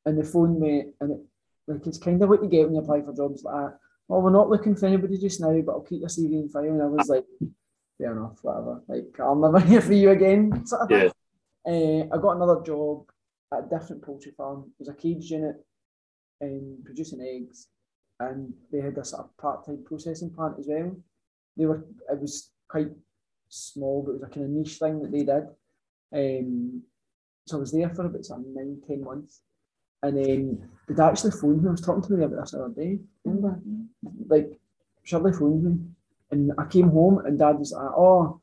and 0.04 0.18
they 0.18 0.22
phoned 0.22 0.60
me, 0.60 0.84
and 1.00 1.12
it, 1.12 1.20
like 1.66 1.86
it's 1.86 1.98
kind 1.98 2.22
of 2.22 2.28
what 2.28 2.42
you 2.42 2.48
get 2.48 2.64
when 2.64 2.74
you 2.74 2.80
apply 2.80 3.02
for 3.02 3.14
jobs 3.14 3.42
like 3.42 3.54
that. 3.54 3.78
Well, 4.08 4.22
we're 4.22 4.30
not 4.30 4.48
looking 4.48 4.76
for 4.76 4.86
anybody 4.86 5.18
just 5.18 5.40
now, 5.40 5.60
but 5.60 5.72
I'll 5.72 5.80
keep 5.80 6.00
your 6.00 6.08
CV 6.08 6.32
in 6.34 6.48
file. 6.48 6.64
And 6.64 6.82
I 6.82 6.86
was 6.86 7.08
like, 7.08 7.24
fair 7.98 8.12
enough, 8.12 8.38
whatever. 8.42 8.82
Like 8.86 9.18
I'll 9.20 9.34
never 9.34 9.60
hear 9.66 9.80
from 9.80 9.92
you 9.92 10.10
again. 10.10 10.64
Sort 10.66 10.82
of 10.82 10.88
thing. 10.88 11.10
Uh, 11.66 12.14
I 12.14 12.18
got 12.20 12.36
another 12.36 12.62
job 12.64 13.04
at 13.52 13.64
a 13.64 13.78
different 13.78 14.02
poultry 14.02 14.32
farm. 14.36 14.64
It 14.78 14.80
was 14.80 14.88
a 14.88 14.94
cage 14.94 15.30
unit 15.30 15.56
um, 16.42 16.78
producing 16.84 17.20
eggs, 17.20 17.68
and 18.20 18.52
they 18.70 18.80
had 18.80 18.98
a 18.98 19.04
sort 19.04 19.24
of 19.24 19.36
part-time 19.36 19.84
processing 19.84 20.30
plant 20.30 20.56
as 20.58 20.66
well. 20.68 20.94
they 21.56 21.66
were 21.66 21.84
it 22.10 22.20
was 22.20 22.50
quite 22.68 22.90
small, 23.48 24.02
but 24.02 24.12
it 24.12 24.14
was 24.14 24.22
a 24.22 24.34
kind 24.34 24.46
of 24.46 24.50
niche 24.52 24.78
thing 24.78 25.00
that 25.02 25.10
they 25.10 25.24
did. 25.24 25.46
Um, 26.12 26.82
so 27.46 27.56
I 27.56 27.60
was 27.60 27.72
there 27.72 27.88
for 27.90 28.06
about 28.06 28.24
sort 28.24 28.40
of 28.40 28.46
nine, 28.46 28.80
ten 28.86 29.02
months. 29.02 29.42
And 30.06 30.16
then 30.16 30.70
they'd 30.88 31.00
actually 31.00 31.32
phoned 31.32 31.62
me. 31.62 31.68
I 31.68 31.72
was 31.72 31.80
talking 31.80 32.02
to 32.02 32.12
me 32.12 32.24
about 32.24 32.40
this 32.40 32.52
the 32.52 32.64
other 32.64 32.74
day. 32.74 32.98
Remember? 33.24 33.60
Like 34.28 34.58
Shirley 35.02 35.32
phoned 35.32 35.64
me. 35.64 35.78
And 36.30 36.52
I 36.58 36.64
came 36.66 36.90
home 36.90 37.24
and 37.24 37.38
dad 37.38 37.58
was 37.58 37.72
like, 37.72 37.90
oh, 37.96 38.40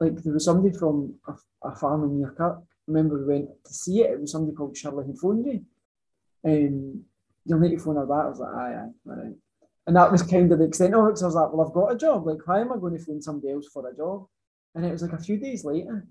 like 0.00 0.16
there 0.22 0.32
was 0.32 0.44
somebody 0.44 0.76
from 0.76 1.14
a, 1.28 1.68
a 1.68 1.76
farm 1.76 2.04
in 2.04 2.20
Muirkirk. 2.20 2.62
Remember 2.86 3.18
we 3.18 3.34
went 3.34 3.48
to 3.64 3.72
see 3.72 4.00
it, 4.00 4.10
it 4.10 4.20
was 4.20 4.32
somebody 4.32 4.54
called 4.54 4.76
Shirley 4.76 5.04
who 5.06 5.16
phoned 5.16 5.44
me. 5.44 5.62
Um, 6.44 7.04
you'll 7.46 7.58
need 7.60 7.70
to 7.70 7.78
phone 7.78 7.96
her 7.96 8.06
back. 8.06 8.24
I 8.24 8.28
was 8.28 8.38
like, 8.38 8.54
aye, 8.54 8.74
aye, 8.74 9.10
all 9.10 9.16
right. 9.16 9.34
And 9.86 9.96
that 9.96 10.12
was 10.12 10.22
kind 10.22 10.50
of 10.52 10.58
the 10.58 10.66
extent 10.66 10.94
of 10.94 11.08
it. 11.08 11.18
So 11.18 11.24
I 11.24 11.28
was 11.28 11.34
like, 11.34 11.52
well, 11.52 11.66
I've 11.66 11.74
got 11.74 11.92
a 11.92 11.96
job. 11.96 12.26
Like, 12.26 12.46
why 12.46 12.60
am 12.60 12.72
I 12.72 12.76
going 12.76 12.96
to 12.96 13.04
phone 13.04 13.20
somebody 13.20 13.52
else 13.52 13.68
for 13.68 13.86
a 13.88 13.94
job? 13.94 14.26
And 14.74 14.84
it 14.84 14.92
was 14.92 15.02
like 15.02 15.12
a 15.12 15.22
few 15.22 15.36
days 15.36 15.64
later, 15.64 16.06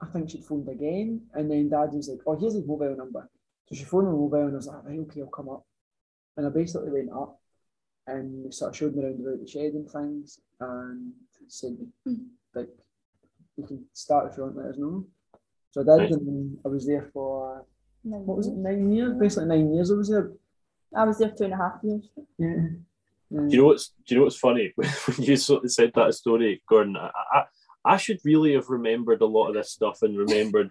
I 0.00 0.06
think 0.06 0.30
she'd 0.30 0.44
phoned 0.44 0.68
again. 0.68 1.22
And 1.34 1.50
then 1.50 1.68
dad 1.68 1.92
was 1.92 2.08
like, 2.08 2.20
oh, 2.26 2.36
here's 2.38 2.54
his 2.54 2.66
mobile 2.66 2.96
number. 2.96 3.28
So 3.68 3.74
she 3.74 3.84
phoned 3.84 4.06
my 4.06 4.12
mobile 4.12 4.46
and 4.46 4.52
I 4.52 4.56
was 4.56 4.66
like, 4.66 4.84
right, 4.84 4.98
okay, 5.00 5.20
I'll 5.20 5.26
come 5.26 5.48
up. 5.48 5.64
And 6.36 6.46
I 6.46 6.50
basically 6.50 6.90
went 6.90 7.10
up 7.10 7.40
and 8.06 8.46
they 8.46 8.50
sort 8.50 8.70
of 8.70 8.76
showed 8.76 8.94
me 8.94 9.02
around 9.02 9.20
about 9.20 9.40
the 9.40 9.48
shed 9.48 9.72
and 9.72 9.90
things 9.90 10.40
and 10.60 11.12
said, 11.48 11.76
hmm. 12.04 12.14
like, 12.54 12.68
you 13.56 13.66
can 13.66 13.84
start 13.92 14.30
if 14.30 14.36
you 14.36 14.44
want, 14.44 14.56
let 14.56 14.66
us 14.66 14.78
know. 14.78 15.06
So 15.70 15.80
I 15.80 16.06
did, 16.06 16.12
and 16.12 16.58
I 16.64 16.68
was 16.68 16.86
there 16.86 17.10
for, 17.12 17.64
what 18.02 18.36
was 18.36 18.46
it, 18.46 18.54
nine 18.54 18.92
years? 18.92 19.14
Basically, 19.18 19.48
nine 19.48 19.74
years 19.74 19.90
I 19.90 19.94
was 19.94 20.08
there. 20.08 20.30
I 20.94 21.04
was 21.04 21.18
there 21.18 21.30
two 21.30 21.44
and 21.44 21.54
a 21.54 21.56
half 21.56 21.80
years. 21.82 22.08
Yeah. 22.38 22.68
Do 23.30 23.48
you 23.48 23.58
know 23.58 23.66
what's 23.66 23.88
Do 23.88 24.14
you 24.14 24.16
know 24.18 24.24
what's 24.24 24.38
funny 24.38 24.72
when 24.76 24.88
you 25.18 25.36
sort 25.36 25.64
of 25.64 25.72
said 25.72 25.90
that 25.94 26.14
story, 26.14 26.62
Gordon? 26.68 26.96
I, 26.96 27.10
I, 27.32 27.44
I 27.84 27.96
should 27.96 28.20
really 28.24 28.54
have 28.54 28.68
remembered 28.68 29.20
a 29.20 29.26
lot 29.26 29.48
of 29.48 29.54
this 29.54 29.70
stuff 29.70 30.02
and 30.02 30.16
remembered. 30.16 30.70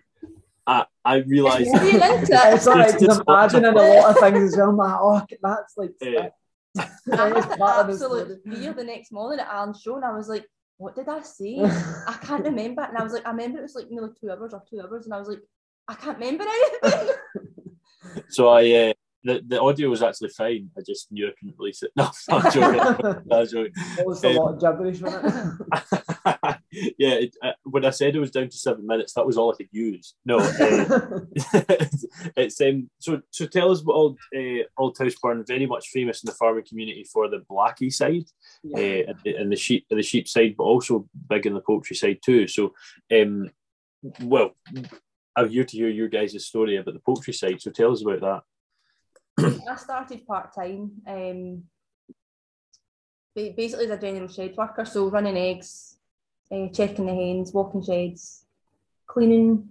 I 0.67 0.85
I 1.03 1.17
realised. 1.17 1.71
Being 1.81 1.95
into 1.95 2.33
it. 2.33 2.53
It's 2.53 2.67
all 2.67 2.75
right, 2.75 2.87
Just- 2.87 2.99
because 2.99 3.19
I'm 3.19 3.23
imagining 3.27 3.65
a 3.65 3.75
lot 3.75 4.09
of 4.11 4.17
things 4.19 4.53
as 4.53 4.57
well. 4.57 4.69
I'm 4.69 4.77
like, 4.77 4.97
oh, 4.99 5.21
that's 5.41 5.77
like, 5.77 5.91
Yeah. 6.01 6.29
I 6.77 7.27
had 7.29 7.51
the 7.51 7.57
part 7.57 7.81
of 7.81 7.87
the 7.87 8.05
absolute 8.05 8.41
fear 8.43 8.73
the 8.73 8.83
next 8.83 9.11
morning 9.11 9.39
at 9.39 9.47
Alan's 9.47 9.81
show, 9.81 9.95
and 9.95 10.03
I 10.03 10.11
was 10.11 10.27
like, 10.27 10.45
"What 10.77 10.95
did 10.95 11.07
I 11.07 11.21
say? 11.21 11.59
I 11.63 12.17
can't 12.21 12.43
remember." 12.43 12.81
And 12.81 12.97
I 12.97 13.03
was 13.03 13.13
like, 13.13 13.25
"I 13.25 13.31
remember 13.31 13.59
it 13.59 13.61
was 13.61 13.75
like 13.75 13.89
nearly 13.89 14.09
two 14.19 14.29
hours 14.29 14.53
or 14.53 14.61
two 14.69 14.81
hours," 14.81 15.05
and 15.05 15.13
I 15.13 15.19
was 15.19 15.29
like, 15.29 15.39
"I 15.87 15.93
can't 15.93 16.17
remember 16.19 16.43
anything." 16.43 17.15
So 18.29 18.49
I 18.49 18.61
uh, 18.89 18.93
the 19.23 19.41
the 19.47 19.59
audio 19.59 19.89
was 19.89 20.03
actually 20.03 20.29
fine. 20.29 20.69
I 20.77 20.81
just 20.85 21.11
knew 21.11 21.27
I 21.27 21.31
couldn't 21.39 21.55
release 21.57 21.81
it. 21.81 21.91
No, 21.95 22.09
I'm 22.29 22.51
joking. 22.51 22.79
I'm 23.31 23.47
joking. 23.47 23.73
It 23.97 24.05
was 24.05 24.23
a 24.23 24.29
lot 24.29 24.53
of 24.53 24.59
gibberish, 24.61 25.01
wasn't 25.01 25.25
it? 25.25 26.34
yeah, 26.97 27.15
it, 27.15 27.35
uh, 27.41 27.51
when 27.63 27.85
I 27.85 27.89
said 27.89 28.15
it 28.15 28.19
was 28.19 28.31
down 28.31 28.49
to 28.49 28.57
seven 28.57 28.85
minutes, 28.85 29.13
that 29.13 29.25
was 29.25 29.37
all 29.37 29.53
I 29.53 29.57
could 29.57 29.69
use. 29.71 30.15
No, 30.25 30.37
uh, 30.39 31.19
it's 32.37 32.59
um. 32.61 32.89
So 32.99 33.21
so 33.29 33.45
tell 33.45 33.71
us 33.71 33.81
what 33.83 33.95
old 33.95 34.19
uh, 34.35 34.63
Auldhouseburn 34.79 35.47
very 35.47 35.65
much 35.65 35.89
famous 35.89 36.23
in 36.23 36.27
the 36.27 36.33
farming 36.33 36.65
community 36.67 37.05
for 37.11 37.29
the 37.29 37.43
blackie 37.49 37.93
side, 37.93 38.25
yeah. 38.63 38.77
uh, 38.77 39.11
and 39.11 39.19
the- 39.23 39.35
and 39.35 39.51
the 39.51 39.55
sheep 39.55 39.85
the 39.89 40.01
sheep 40.01 40.27
side, 40.27 40.55
but 40.57 40.63
also 40.63 41.07
big 41.29 41.45
in 41.45 41.53
the 41.53 41.61
poultry 41.61 41.95
side 41.95 42.19
too. 42.23 42.47
So, 42.47 42.73
um, 43.13 43.49
well, 44.21 44.51
I'm 45.35 45.49
here 45.49 45.65
to 45.65 45.77
hear 45.77 45.89
your 45.89 46.07
guys' 46.07 46.45
story 46.45 46.77
about 46.77 46.93
the 46.93 46.99
poultry 46.99 47.33
side. 47.33 47.61
So 47.61 47.71
tell 47.71 47.91
us 47.91 48.01
about 48.01 48.21
that. 48.21 48.43
I 49.67 49.75
started 49.75 50.25
part 50.25 50.53
time, 50.55 50.91
um, 51.07 51.63
basically 53.35 53.85
as 53.85 53.91
a 53.91 53.97
general 53.97 54.29
shed 54.29 54.55
worker, 54.55 54.85
so 54.85 55.09
running 55.09 55.37
eggs, 55.37 55.94
uh, 56.51 56.67
checking 56.69 57.05
the 57.05 57.13
hens, 57.13 57.53
walking 57.53 57.83
sheds, 57.83 58.45
cleaning 59.07 59.69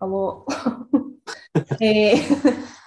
a 0.00 0.06
lot. 0.06 0.46
Eh, 1.80 2.18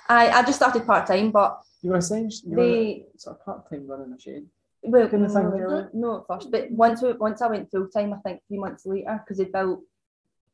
I 0.09 0.29
I 0.29 0.41
just 0.43 0.57
started 0.57 0.85
part 0.85 1.07
time, 1.07 1.31
but 1.31 1.61
You 1.81 1.91
were 1.91 2.01
saying 2.01 2.31
you 2.43 2.57
were 2.57 2.65
they 2.65 3.05
sort 3.15 3.37
of 3.37 3.45
part 3.45 3.69
time 3.69 3.87
running 3.87 4.13
a 4.13 4.19
shed. 4.19 4.45
well 4.83 5.07
thing, 5.07 5.23
no, 5.23 5.89
no 5.93 6.17
at 6.19 6.27
first, 6.27 6.51
but 6.51 6.69
once 6.71 7.01
we, 7.01 7.13
once 7.13 7.41
I 7.41 7.47
went 7.47 7.71
full 7.71 7.87
time, 7.87 8.13
I 8.13 8.17
think 8.17 8.41
three 8.47 8.59
months 8.59 8.85
later, 8.85 9.23
because 9.23 9.37
they 9.37 9.45
built 9.45 9.81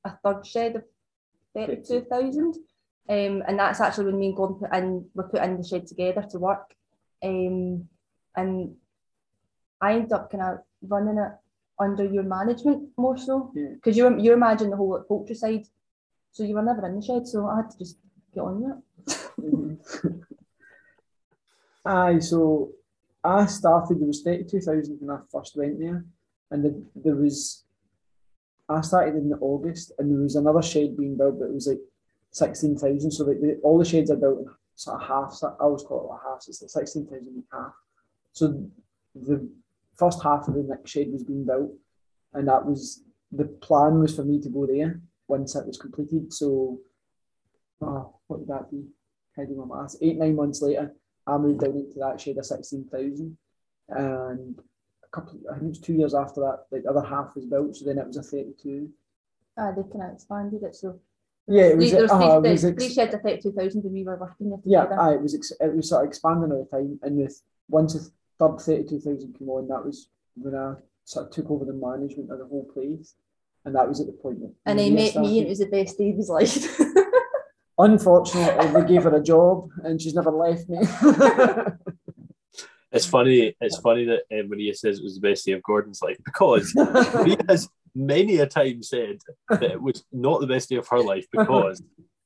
a 0.06 0.12
third 0.24 0.46
shed 0.46 0.76
of 0.76 0.84
thirty 1.56 1.82
two 1.82 2.02
thousand. 2.02 2.56
Um, 3.10 3.43
and 3.48 3.60
that's 3.60 3.82
actually 3.82 4.06
when 4.06 4.19
me 4.19 4.28
and 4.28 4.36
Gordon 4.36 4.58
put 4.58 4.74
in, 4.76 5.06
were 5.13 5.24
put 5.28 5.41
in 5.43 5.58
the 5.58 5.63
shed 5.63 5.88
together 5.88 6.24
to 6.30 6.38
work. 6.39 6.74
Um, 7.24 7.89
and 8.36 8.76
I 9.82 9.93
ended 9.96 10.13
up 10.13 10.32
kind 10.32 10.43
of 10.43 10.60
running 10.88 11.17
it 11.17 11.32
under 11.84 12.06
your 12.06 12.24
management 12.24 12.89
more 12.98 13.17
so, 13.17 13.52
hmm. 13.54 13.60
Yeah. 13.60 13.74
because 13.76 13.98
you're 13.98 14.17
you're 14.17 14.38
managing 14.38 14.72
the 14.72 14.78
whole 14.78 15.00
poultry 15.08 15.36
side, 15.36 15.65
so 16.32 16.43
you 16.43 16.56
were 16.56 16.63
never 16.63 16.86
in 16.88 16.96
the 16.96 17.02
shed, 17.02 17.28
so 17.28 17.48
I 17.48 17.58
had 17.58 17.69
to 17.72 17.78
just 17.78 17.98
get 18.34 18.41
on 18.41 18.62
with 18.62 19.80
it. 19.88 20.13
Aye, 21.86 22.19
so 22.19 22.72
I 23.24 23.46
started, 23.46 24.00
there 24.00 24.08
was 24.08 24.22
32,000 24.22 24.98
when 25.00 25.15
I 25.15 25.19
first 25.32 25.56
went 25.58 25.80
there, 25.80 26.06
and 26.50 26.63
the, 26.63 26.84
there 26.96 27.15
was, 27.15 27.63
I 28.69 28.82
started 28.82 29.15
in 29.15 29.34
August, 29.41 29.91
and 30.00 30.12
there 30.12 30.22
was 30.22 30.36
another 30.36 30.62
shed 30.62 30.98
being 30.98 31.17
built, 31.17 31.39
but 31.39 31.46
it 31.46 31.54
was 31.54 31.67
like 31.67 31.82
16,000, 32.32 33.12
so 33.12 33.26
like 33.26 33.41
the, 33.41 33.60
all 33.63 33.78
the 33.78 33.86
sheds 33.86 34.10
are 34.12 34.15
built 34.15 34.39
in 34.39 34.46
sort 34.76 35.02
of 35.02 35.08
half, 35.08 35.34
so 35.34 35.56
I 35.60 35.63
always 35.63 35.84
call 35.84 36.10
it 36.10 36.15
a 36.15 36.30
half, 36.30 36.41
so 36.41 36.50
it's 36.50 36.76
like 36.76 36.88
16,000 36.88 37.28
in 37.28 37.43
half. 37.52 37.74
So 38.32 38.65
the 39.13 39.48
first 39.98 40.22
half 40.24 40.48
of 40.48 40.56
the 40.56 40.64
next 40.64 40.92
shed 40.92 41.12
was 41.12 41.24
being 41.24 41.46
built, 41.46 41.72
and 42.34 42.48
that 42.48 42.66
was, 42.66 43.04
the 43.32 43.46
plan 43.46 44.00
was 44.00 44.16
for 44.16 44.24
me 44.24 44.40
to 44.42 44.50
go 44.50 44.66
there 44.66 45.02
once 45.28 45.56
it 45.56 45.66
was 45.66 45.78
completed, 45.78 46.32
so, 46.34 46.80
oh, 47.82 48.16
what 48.28 48.40
would 48.40 48.50
that 48.50 48.70
be? 48.70 48.84
Do 49.36 49.66
my 49.68 49.82
maths? 49.82 49.98
Eight, 50.02 50.18
nine 50.18 50.36
months 50.36 50.62
later, 50.62 50.94
I 51.26 51.38
moved 51.38 51.62
down 51.62 51.76
into 51.76 51.98
that 52.00 52.22
shed 52.22 52.38
of 52.38 52.46
16,000. 52.46 53.36
And 53.90 54.60
a 55.04 55.08
couple, 55.16 55.40
I 55.50 55.54
think 55.54 55.66
it 55.66 55.70
was 55.70 55.80
two 55.80 55.94
years 55.94 56.14
after 56.14 56.42
that, 56.42 56.66
the 56.72 56.88
other 56.90 57.06
half 57.06 57.36
was 57.36 57.46
built, 57.46 57.76
so 57.76 57.86
then 57.86 57.98
it 57.98 58.06
was 58.06 58.18
a 58.18 58.24
32. 58.24 58.90
Uh, 59.58 59.72
they 59.72 59.82
kind 59.84 60.04
of 60.04 60.14
expanded 60.14 60.64
it, 60.64 60.76
so 60.76 61.00
Yeah, 61.48 61.64
it 61.64 61.78
was, 61.78 61.92
there 61.92 62.02
was 62.04 62.12
uh, 62.12 62.18
three, 62.18 62.50
it 62.50 62.52
was 62.52 62.66
ex- 62.66 62.84
three 62.84 62.94
sheds 62.94 63.14
of 63.14 63.22
thirty 63.22 63.42
two 63.42 63.52
thousand 63.52 63.84
and 63.84 63.94
we 63.94 64.04
were 64.04 64.18
working 64.18 64.50
there 64.50 64.60
yeah, 64.66 64.86
aye, 65.00 65.14
it 65.14 65.22
was 65.22 65.36
ex- 65.36 65.52
it 65.60 65.76
was 65.76 65.90
sort 65.90 66.04
of 66.04 66.10
expanding 66.10 66.52
all 66.52 66.68
the 66.72 66.78
time. 66.78 67.00
And 67.04 67.18
with 67.18 67.40
once 67.70 68.12
the 68.50 68.64
third 68.64 68.90
32,000 68.90 69.34
came 69.38 69.50
on, 69.50 69.68
that 69.68 69.86
was 69.86 70.10
when 70.36 70.56
I 70.56 70.76
sort 71.06 71.28
of 71.28 71.32
took 71.32 71.50
over 71.50 71.66
the 71.66 71.74
management 71.74 72.32
of 72.32 72.40
the 72.40 72.46
whole 72.46 72.70
place. 72.74 73.16
And 73.66 73.76
that 73.76 73.88
was 73.88 74.02
at 74.02 74.08
the 74.08 74.14
point 74.14 74.42
that 74.42 74.54
and 74.66 74.80
he 74.80 74.90
Maria 74.92 75.14
met 75.14 75.22
me, 75.22 75.40
and 75.40 75.48
it 75.48 75.50
was 75.50 75.60
the 75.60 75.68
best 75.68 75.98
day 75.98 76.10
of 76.10 76.18
his 76.18 76.30
life. 76.30 76.80
Unfortunately, 77.78 78.68
they 78.68 78.88
gave 78.88 79.04
her 79.04 79.16
a 79.16 79.24
job 79.24 79.70
and 79.84 80.02
she's 80.02 80.14
never 80.14 80.32
left 80.32 80.70
me. 80.70 80.80
It's 82.94 83.08
funny. 83.08 83.56
It's 83.60 83.80
funny 83.80 84.06
that 84.06 84.22
uh, 84.32 84.44
Maria 84.48 84.76
says 84.76 85.00
it 85.00 85.04
was 85.04 85.16
the 85.16 85.28
best 85.28 85.46
day 85.46 85.54
of 85.54 85.64
Gordon's 85.64 86.02
life 86.02 86.18
because 86.24 86.72
he 87.26 87.36
has 87.50 87.68
many 87.96 88.38
a 88.38 88.46
time 88.46 88.84
said 88.84 89.18
that 89.50 89.64
it 89.64 89.82
was 89.82 90.06
not 90.12 90.42
the 90.42 90.48
best 90.48 90.70
day 90.70 90.76
of 90.76 90.88
her 90.90 91.00
life 91.00 91.26
because. 91.32 91.82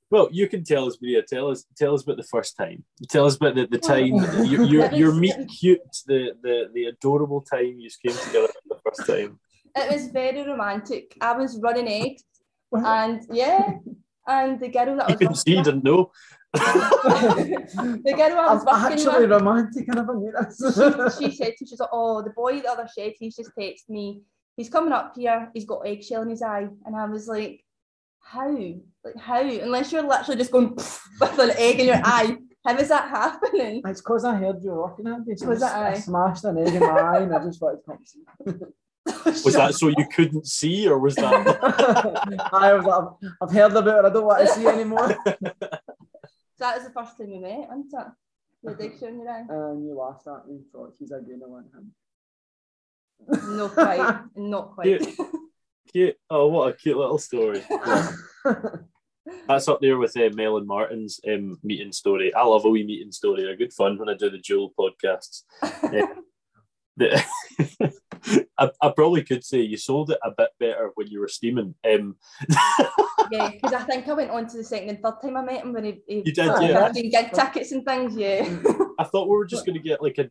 Well, 0.10 0.30
you 0.32 0.48
can 0.48 0.64
tell 0.64 0.88
us, 0.88 0.98
Maria. 1.02 1.22
Tell 1.22 1.50
us, 1.50 1.66
tell 1.76 1.94
us 1.94 2.04
about 2.04 2.18
the 2.18 2.24
first 2.24 2.56
time. 2.56 2.84
Tell 3.10 3.26
us 3.26 3.36
about 3.36 3.56
the, 3.56 3.68
the 3.68 3.78
time 3.78 4.16
your 4.46 4.64
your, 4.64 4.92
your 4.94 5.14
meet 5.14 5.36
cute, 5.60 5.82
the, 6.06 6.32
the 6.42 6.70
the 6.74 6.86
adorable 6.86 7.42
time 7.42 7.76
you 7.78 7.90
came 8.04 8.16
together 8.16 8.48
for 8.48 8.76
the 8.76 8.82
first 8.86 9.06
time. 9.08 9.40
it 9.76 9.92
was 9.92 10.08
very 10.08 10.44
romantic. 10.44 11.18
I 11.20 11.34
was 11.34 11.60
running 11.60 11.90
eggs, 11.90 12.24
and 12.72 13.22
yeah, 13.32 13.74
and 14.28 14.60
the 14.60 14.70
girl 14.70 14.96
that 14.98 15.10
I 15.10 15.14
was 15.14 15.22
Even 15.22 15.34
she 15.34 15.56
working 15.58 15.64
didn't 15.64 15.84
know. 15.84 16.12
the 16.54 18.14
girl 18.16 18.40
I 18.40 18.54
was 18.54 18.66
I'm 18.66 18.82
working 18.82 19.00
actually 19.00 19.28
with, 19.28 19.32
romantic. 19.32 19.86
I 19.92 19.96
never 19.96 20.16
knew 20.16 20.32
this. 20.32 21.18
she 21.20 21.36
said 21.36 21.54
to 21.58 21.64
me, 21.64 21.68
she's 21.68 21.80
like, 21.82 21.90
oh, 21.92 22.22
the 22.22 22.30
boy 22.30 22.58
at 22.58 22.64
the 22.64 22.72
other 22.72 22.88
shed, 22.96 23.14
he's 23.20 23.36
just 23.36 23.52
texted 23.58 23.90
me. 23.90 24.22
He's 24.56 24.70
coming 24.70 24.94
up 24.94 25.14
here. 25.18 25.52
He's 25.54 25.66
got 25.66 25.86
eggshell 25.86 26.22
in 26.22 26.30
his 26.30 26.42
eye, 26.42 26.68
and 26.86 26.96
I 26.96 27.06
was 27.06 27.28
like, 27.28 27.64
how? 28.28 28.50
Like 29.04 29.18
how? 29.20 29.42
Unless 29.42 29.92
you're 29.92 30.04
literally 30.04 30.38
just 30.38 30.52
going 30.52 30.76
with 30.76 31.40
an 31.40 31.52
egg 31.58 31.80
in 31.80 31.88
your 31.88 31.96
eye, 32.04 32.38
how 32.66 32.78
is 32.78 32.90
that 32.90 33.10
happening? 33.10 33.82
It's 33.86 34.02
because 34.02 34.26
I 34.26 34.36
heard 34.36 34.58
you 34.62 34.72
were 34.72 34.84
working 34.84 35.06
that 35.06 35.26
day. 35.26 35.36
So 35.36 35.48
Was 35.48 35.62
I, 35.64 35.90
it 35.90 35.92
I 35.92 36.00
smashed 36.00 36.44
an 36.44 36.58
egg 36.58 36.74
in 36.74 36.82
my 36.82 36.88
eye 36.88 37.22
and 37.22 37.34
I 37.34 37.44
just 37.44 37.62
wanted 37.62 37.78
to 37.78 37.84
come 37.84 38.00
see. 38.04 38.24
Was 39.46 39.54
that 39.54 39.74
so 39.74 39.88
you 39.88 40.06
couldn't 40.14 40.46
see, 40.46 40.86
or 40.86 41.00
was 41.00 41.16
that? 41.16 41.32
I 42.52 42.74
was 42.74 42.84
like, 42.84 42.94
I've, 42.94 43.34
I've 43.42 43.56
heard 43.56 43.72
about 43.72 44.04
it. 44.04 44.08
I 44.10 44.14
don't 44.14 44.26
want 44.26 44.46
to 44.46 44.54
see 44.54 44.68
anymore. 44.68 45.16
So 46.58 46.66
that 46.66 46.76
was 46.76 46.88
the 46.88 46.92
first 46.92 47.18
time 47.18 47.30
we 47.30 47.40
met, 47.40 47.70
wasn't 47.70 47.94
it? 47.94 48.08
The 48.64 48.72
addiction 48.72 49.08
in 49.08 49.20
your 49.22 49.30
eye. 49.30 49.46
Uh, 49.50 49.72
and 49.72 49.86
you 49.86 49.98
laughed 49.98 50.28
at 50.28 50.46
me 50.46 50.60
thought, 50.74 50.94
he's 51.00 51.12
a 51.12 51.22
good 51.22 51.40
one. 51.40 51.70
him. 51.74 51.94
Not 53.58 53.74
quite. 53.74 54.20
Not 54.36 54.74
quite. 54.74 55.18
Cute? 55.92 56.16
Oh, 56.30 56.48
what 56.48 56.70
a 56.70 56.74
cute 56.74 56.98
little 56.98 57.18
story. 57.18 57.64
That's 59.48 59.68
up 59.68 59.82
there 59.82 59.98
with 59.98 60.16
uh, 60.16 60.30
Mel 60.34 60.58
and 60.58 60.68
Martin's 60.68 61.20
um, 61.28 61.58
meeting 61.64 61.92
story. 61.92 62.34
I 62.34 62.44
love 62.44 62.66
a 62.66 62.70
wee 62.70 62.86
meeting 62.86 63.12
story. 63.12 63.44
They're 63.44 63.58
good 63.58 63.74
fun 63.74 63.98
when 63.98 64.10
I 64.10 64.14
do 64.14 64.30
the 64.30 64.38
Jewel 64.38 64.74
podcasts. 64.78 65.44
Uh, 67.00 67.04
the- 67.06 67.94
I 68.58 68.90
probably 68.90 69.24
could 69.24 69.44
say 69.44 69.62
you 69.62 69.78
sold 69.78 70.10
it 70.10 70.18
a 70.24 70.32
bit 70.32 70.50
better 70.60 70.92
when 70.96 71.08
you 71.08 71.20
were 71.20 71.28
steaming. 71.28 71.76
Um, 71.90 72.16
yeah, 73.32 73.52
because 73.52 73.74
I 73.74 73.84
think 73.84 74.08
I 74.08 74.14
went 74.14 74.32
on 74.32 74.48
to 74.48 74.58
the 74.58 74.64
second 74.64 74.90
and 74.90 75.02
third 75.02 75.22
time 75.22 75.38
I 75.38 75.44
met 75.44 75.64
him 75.64 75.74
when 75.74 75.84
he, 75.84 76.02
he 76.08 76.24
You 76.26 76.34
did, 76.34 76.46
yeah. 76.46 76.86
15 76.88 77.12
gig 77.12 77.32
tickets 77.34 77.72
and 77.72 77.86
things. 77.86 78.16
Yeah. 78.16 78.50
I 79.00 79.04
thought 79.04 79.28
we 79.28 79.38
were 79.38 79.46
just 79.46 79.66
going 79.66 79.78
to 79.78 79.84
get 79.84 80.02
like 80.02 80.18
a 80.18 80.30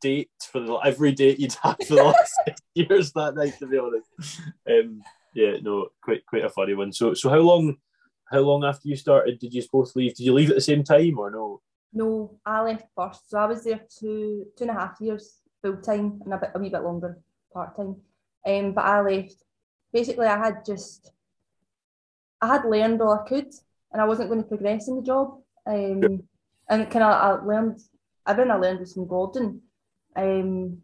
date 0.00 0.30
for 0.50 0.60
the, 0.60 0.74
every 0.76 1.12
date 1.12 1.38
you'd 1.38 1.54
had 1.54 1.76
for 1.86 1.94
the 1.96 2.04
last 2.04 2.32
six 2.46 2.60
years 2.74 3.12
that 3.12 3.34
night. 3.34 3.58
To 3.58 3.66
be 3.66 3.78
honest, 3.78 4.08
um, 4.68 5.02
yeah, 5.34 5.56
no, 5.62 5.88
quite 6.02 6.24
quite 6.26 6.44
a 6.44 6.50
funny 6.50 6.74
one. 6.74 6.92
So, 6.92 7.14
so 7.14 7.30
how 7.30 7.38
long, 7.38 7.76
how 8.30 8.40
long 8.40 8.64
after 8.64 8.88
you 8.88 8.96
started 8.96 9.38
did 9.38 9.54
you 9.54 9.62
both 9.72 9.94
leave? 9.96 10.14
Did 10.14 10.24
you 10.24 10.34
leave 10.34 10.50
at 10.50 10.56
the 10.56 10.60
same 10.60 10.84
time 10.84 11.18
or 11.18 11.30
no? 11.30 11.60
No, 11.92 12.38
I 12.46 12.62
left 12.62 12.86
first, 12.96 13.30
so 13.30 13.38
I 13.38 13.46
was 13.46 13.64
there 13.64 13.80
two 13.98 14.46
two 14.56 14.64
and 14.64 14.70
a 14.70 14.74
half 14.74 15.00
years 15.00 15.40
full 15.62 15.76
time 15.76 16.20
and 16.24 16.34
a 16.34 16.38
bit 16.38 16.50
a 16.54 16.58
wee 16.58 16.68
bit 16.68 16.82
longer 16.82 17.18
part 17.52 17.76
time. 17.76 17.96
Um, 18.46 18.72
but 18.72 18.84
I 18.84 19.00
left. 19.00 19.36
Basically, 19.92 20.26
I 20.26 20.38
had 20.38 20.64
just 20.64 21.12
I 22.40 22.46
had 22.46 22.64
learned 22.64 23.02
all 23.02 23.12
I 23.12 23.28
could, 23.28 23.52
and 23.92 24.00
I 24.00 24.04
wasn't 24.04 24.28
going 24.28 24.42
to 24.42 24.48
progress 24.48 24.88
in 24.88 24.96
the 24.96 25.02
job. 25.02 25.38
Um, 25.66 26.22
and 26.68 26.90
kind 26.90 27.04
of 27.04 27.12
I 27.12 27.44
learned 27.44 27.80
everything 28.26 28.50
I 28.50 28.56
learned 28.56 28.80
was 28.80 28.94
from 28.94 29.08
Gordon. 29.08 29.60
Um, 30.16 30.78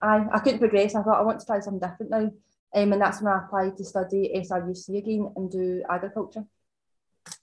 I 0.00 0.26
I 0.32 0.38
couldn't 0.40 0.58
progress. 0.60 0.94
I 0.94 1.02
thought 1.02 1.18
I 1.18 1.22
want 1.22 1.40
to 1.40 1.46
try 1.46 1.60
something 1.60 1.80
different 1.88 2.10
now. 2.10 2.30
Um, 2.74 2.92
and 2.92 3.02
that's 3.02 3.20
when 3.20 3.32
I 3.32 3.44
applied 3.44 3.76
to 3.76 3.84
study 3.84 4.32
SRUC 4.34 4.96
again 4.96 5.30
and 5.36 5.50
do 5.50 5.82
agriculture. 5.90 6.44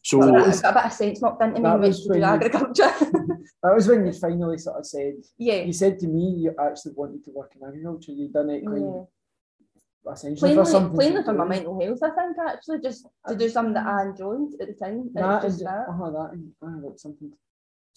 So 0.03 0.19
But 0.19 0.35
I've 0.35 0.61
got 0.61 0.71
a 0.71 0.73
bit 0.73 0.85
of 0.85 0.93
sense 0.93 1.21
knocked 1.21 1.41
into 1.43 1.61
me 1.61 1.69
and 1.69 1.93
to 1.93 2.13
do 2.13 2.23
agriculture. 2.23 2.91
That 3.61 3.75
was 3.75 3.87
when 3.89 4.05
you 4.05 4.13
finally 4.13 4.57
sort 4.57 4.77
of 4.79 4.85
said, 4.85 5.15
yeah. 5.37 5.63
you 5.63 5.73
said 5.73 5.99
to 5.99 6.07
me 6.07 6.29
you 6.37 6.55
actually 6.57 6.93
wanted 6.95 7.23
to 7.25 7.31
work 7.31 7.51
in 7.59 7.67
agriculture. 7.67 8.13
You'd 8.13 8.31
done 8.33 8.49
it 8.49 8.63
Yeah. 8.63 9.03
essentially 10.13 10.55
for 10.55 10.63
Plainly, 10.63 10.71
something. 10.71 10.95
plainly 10.97 11.23
for 11.23 11.33
my 11.33 11.45
mental 11.45 11.79
health, 11.79 11.99
I 12.01 12.09
think, 12.11 12.37
actually, 12.47 12.79
just 12.79 13.05
to 13.27 13.35
do 13.35 13.49
something 13.49 13.73
that 13.73 13.85
I 13.85 14.03
enjoyed 14.09 14.53
at 14.61 14.67
the 14.69 14.73
time. 14.73 15.11
And 15.13 15.13
That 15.13 15.43
it's 15.43 15.55
is, 15.55 15.59
just 15.61 15.65
that. 15.65 15.89
uh 15.89 16.09
that, 16.09 16.29
and, 16.33 16.53
uh, 16.63 16.95
something, 16.95 17.33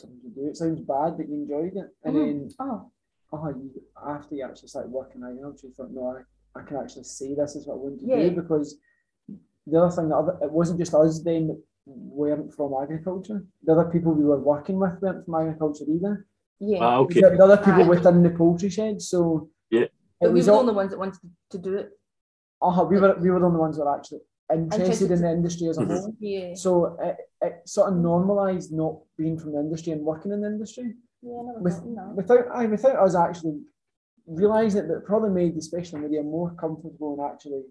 something 0.01 0.21
to 0.23 0.29
do. 0.31 0.49
It 0.49 0.57
sounds 0.57 0.81
bad, 0.81 1.17
but 1.17 1.29
you 1.29 1.35
enjoyed 1.37 1.77
it. 1.77 1.91
And 2.05 2.17
Mhm. 2.17 2.27
then, 2.27 2.49
Oh, 2.59 2.91
uh 3.33 3.49
you, 3.49 3.71
after 4.07 4.35
you 4.35 4.45
actually 4.45 4.69
started 4.69 4.91
working 4.91 5.23
in 5.23 5.29
agriculture, 5.29 5.67
you 5.69 5.73
thought, 5.75 5.91
no, 5.93 6.17
I, 6.17 6.61
I 6.61 6.63
can 6.65 6.77
actually 6.77 7.05
see 7.05 7.35
this 7.35 7.57
is 7.57 7.67
what 7.67 7.75
I 7.75 7.79
want 7.79 8.01
to 8.01 8.07
Yeah. 8.07 8.29
do 8.29 8.43
because 8.43 8.77
the 9.67 9.79
other 9.81 9.95
thing, 9.95 10.09
that 10.09 10.17
other, 10.17 10.39
it 10.43 10.51
wasn't 10.53 10.79
just 10.81 10.95
us 10.95 11.23
then 11.23 11.47
that 11.49 11.61
weren't 11.87 12.53
from 12.55 12.75
agriculture. 12.83 13.45
The 13.65 13.73
other 13.73 13.91
people 13.91 14.13
we 14.13 14.25
were 14.25 14.39
working 14.41 14.79
with 14.79 15.01
weren't 15.01 15.25
from 15.25 15.35
agriculture 15.35 15.85
either. 15.89 16.27
yeah. 16.61 16.79
ah, 16.81 16.99
okay. 16.99 17.21
The 17.21 17.31
the 17.39 17.45
other 17.45 17.57
people 17.67 17.85
Aye. 17.85 17.89
within 17.89 18.23
the 18.23 18.31
poultry 18.31 18.71
shed. 18.71 19.01
So 19.03 19.49
Yeah. 19.71 19.83
it 19.83 19.93
but 20.21 20.31
we 20.33 20.39
was 20.41 20.47
were 20.47 20.53
the 20.53 20.59
only 20.63 20.75
ones 20.75 20.91
that 20.91 20.99
wanted 20.99 21.21
to 21.55 21.59
do 21.59 21.73
it. 21.83 21.89
uh, 22.61 22.85
we 22.91 22.97
were 23.01 23.15
we 23.25 23.31
were 23.31 23.41
the 23.41 23.47
only 23.47 23.59
ones 23.67 23.77
that 23.77 23.85
were 23.85 23.97
actually 23.99 24.21
interested 24.53 24.81
Interested 24.83 25.11
in 25.17 25.21
the 25.23 25.31
industry 25.39 25.67
as 25.69 25.79
a 25.79 25.81
Mhm. 25.83 25.91
whole. 26.01 26.15
Yeah. 26.21 26.55
So 26.65 26.71
it, 27.09 27.17
it 27.47 27.55
sort 27.77 27.87
of 27.91 27.95
normalised 28.11 28.71
not 28.83 28.95
being 29.17 29.37
from 29.41 29.51
the 29.55 29.61
industry 29.67 29.91
and 29.95 30.03
working 30.11 30.31
in 30.35 30.41
the 30.43 30.49
industry 30.55 30.89
Yeah, 31.23 31.33
I 31.57 31.61
with, 31.61 31.75
thought 31.75 31.89
of 31.89 31.95
that. 31.95 32.15
without 32.17 32.49
I 32.55 32.67
without 32.67 32.97
us 32.97 33.15
actually 33.15 33.61
realising 34.27 34.83
it, 34.83 34.89
but 34.89 34.99
it 34.99 35.07
probably 35.07 35.31
made 35.31 35.55
the 35.57 35.63
special 35.63 35.99
media 35.99 36.23
more 36.23 36.51
comfortable 36.55 37.15
in 37.19 37.25
actually 37.33 37.63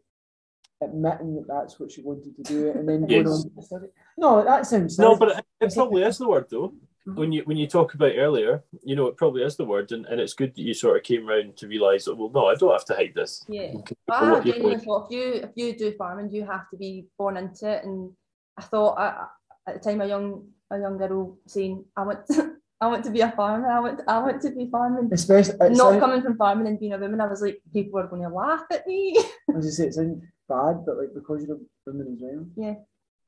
admitting 0.81 1.35
that 1.35 1.47
that's 1.47 1.79
what 1.79 1.91
she 1.91 2.01
wanted 2.01 2.35
to 2.35 2.43
do 2.43 2.71
and 2.71 2.87
then 2.89 3.01
going 3.05 3.25
Yes. 3.27 3.45
on 3.45 3.55
to 3.55 3.61
study. 3.61 3.87
No, 4.17 4.43
that 4.43 4.65
sounds 4.65 4.97
No, 4.97 5.15
but 5.15 5.37
it, 5.37 5.45
it 5.61 5.73
probably 5.75 6.03
is 6.03 6.17
the 6.17 6.27
word 6.27 6.47
though. 6.49 6.73
Mhm. 7.07 7.15
When 7.15 7.31
you 7.31 7.41
when 7.45 7.57
you 7.57 7.67
talk 7.67 7.93
about 7.95 8.13
earlier, 8.15 8.63
you 8.83 8.95
know, 8.95 9.07
it 9.07 9.17
probably 9.17 9.41
is 9.43 9.57
the 9.57 9.65
word, 9.65 9.91
and, 9.91 10.05
and 10.05 10.21
it's 10.21 10.33
good 10.35 10.53
that 10.55 10.61
you 10.61 10.73
sort 10.75 10.97
of 10.97 11.03
came 11.03 11.25
round 11.25 11.57
to 11.57 11.67
realise 11.67 12.05
that 12.05 12.15
well, 12.15 12.29
no, 12.33 12.45
I 12.45 12.55
don't 12.55 12.71
have 12.71 12.85
to 12.85 12.95
hide 12.95 13.13
this. 13.15 13.43
Yeah. 13.49 13.73
Okay, 13.77 13.95
I 14.09 14.29
what 14.29 14.37
had 14.37 14.45
you're 14.45 14.55
genuinely 14.55 14.85
thought 14.85 15.07
if 15.09 15.11
you 15.17 15.33
if 15.33 15.49
you 15.55 15.75
do 15.77 15.91
farming, 15.97 16.31
you 16.31 16.45
have 16.45 16.69
to 16.69 16.77
be 16.77 17.07
born 17.17 17.37
into 17.37 17.67
it. 17.69 17.83
And 17.83 18.11
I 18.57 18.61
thought 18.61 18.99
I, 18.99 19.25
at 19.67 19.81
the 19.81 19.89
time 19.89 20.01
a 20.01 20.05
young 20.05 20.47
a 20.69 20.79
young 20.79 20.97
girl 20.99 21.37
saying 21.47 21.85
I 21.97 22.03
want 22.05 22.25
to, 22.27 22.55
I 22.81 22.87
want 22.87 23.03
to 23.05 23.11
be 23.11 23.21
a 23.21 23.31
farmer. 23.31 23.69
I 23.69 23.79
want 23.79 24.01
I 24.07 24.17
want 24.19 24.41
to 24.41 24.49
be 24.51 24.67
farming. 24.71 25.09
especially 25.13 25.55
Not 25.69 25.77
sound- 25.77 25.99
coming 26.01 26.21
from 26.23 26.35
farming 26.35 26.67
and 26.67 26.79
being 26.79 26.93
a 26.93 26.97
woman, 26.97 27.21
I 27.21 27.27
was 27.27 27.41
like, 27.41 27.61
people 27.71 27.99
are 27.99 28.07
going 28.07 28.23
to 28.23 28.29
laugh 28.29 28.63
at 28.71 28.87
me. 28.87 29.15
as 29.55 29.65
you 29.65 29.71
say, 29.71 29.87
it 29.87 29.93
sounds 29.93 30.23
bad, 30.49 30.83
but 30.85 30.97
like 30.97 31.13
because 31.13 31.45
you're 31.45 31.57
a 31.57 31.59
woman 31.91 32.07
as 32.15 32.21
well. 32.21 32.45
Yeah. 32.55 32.75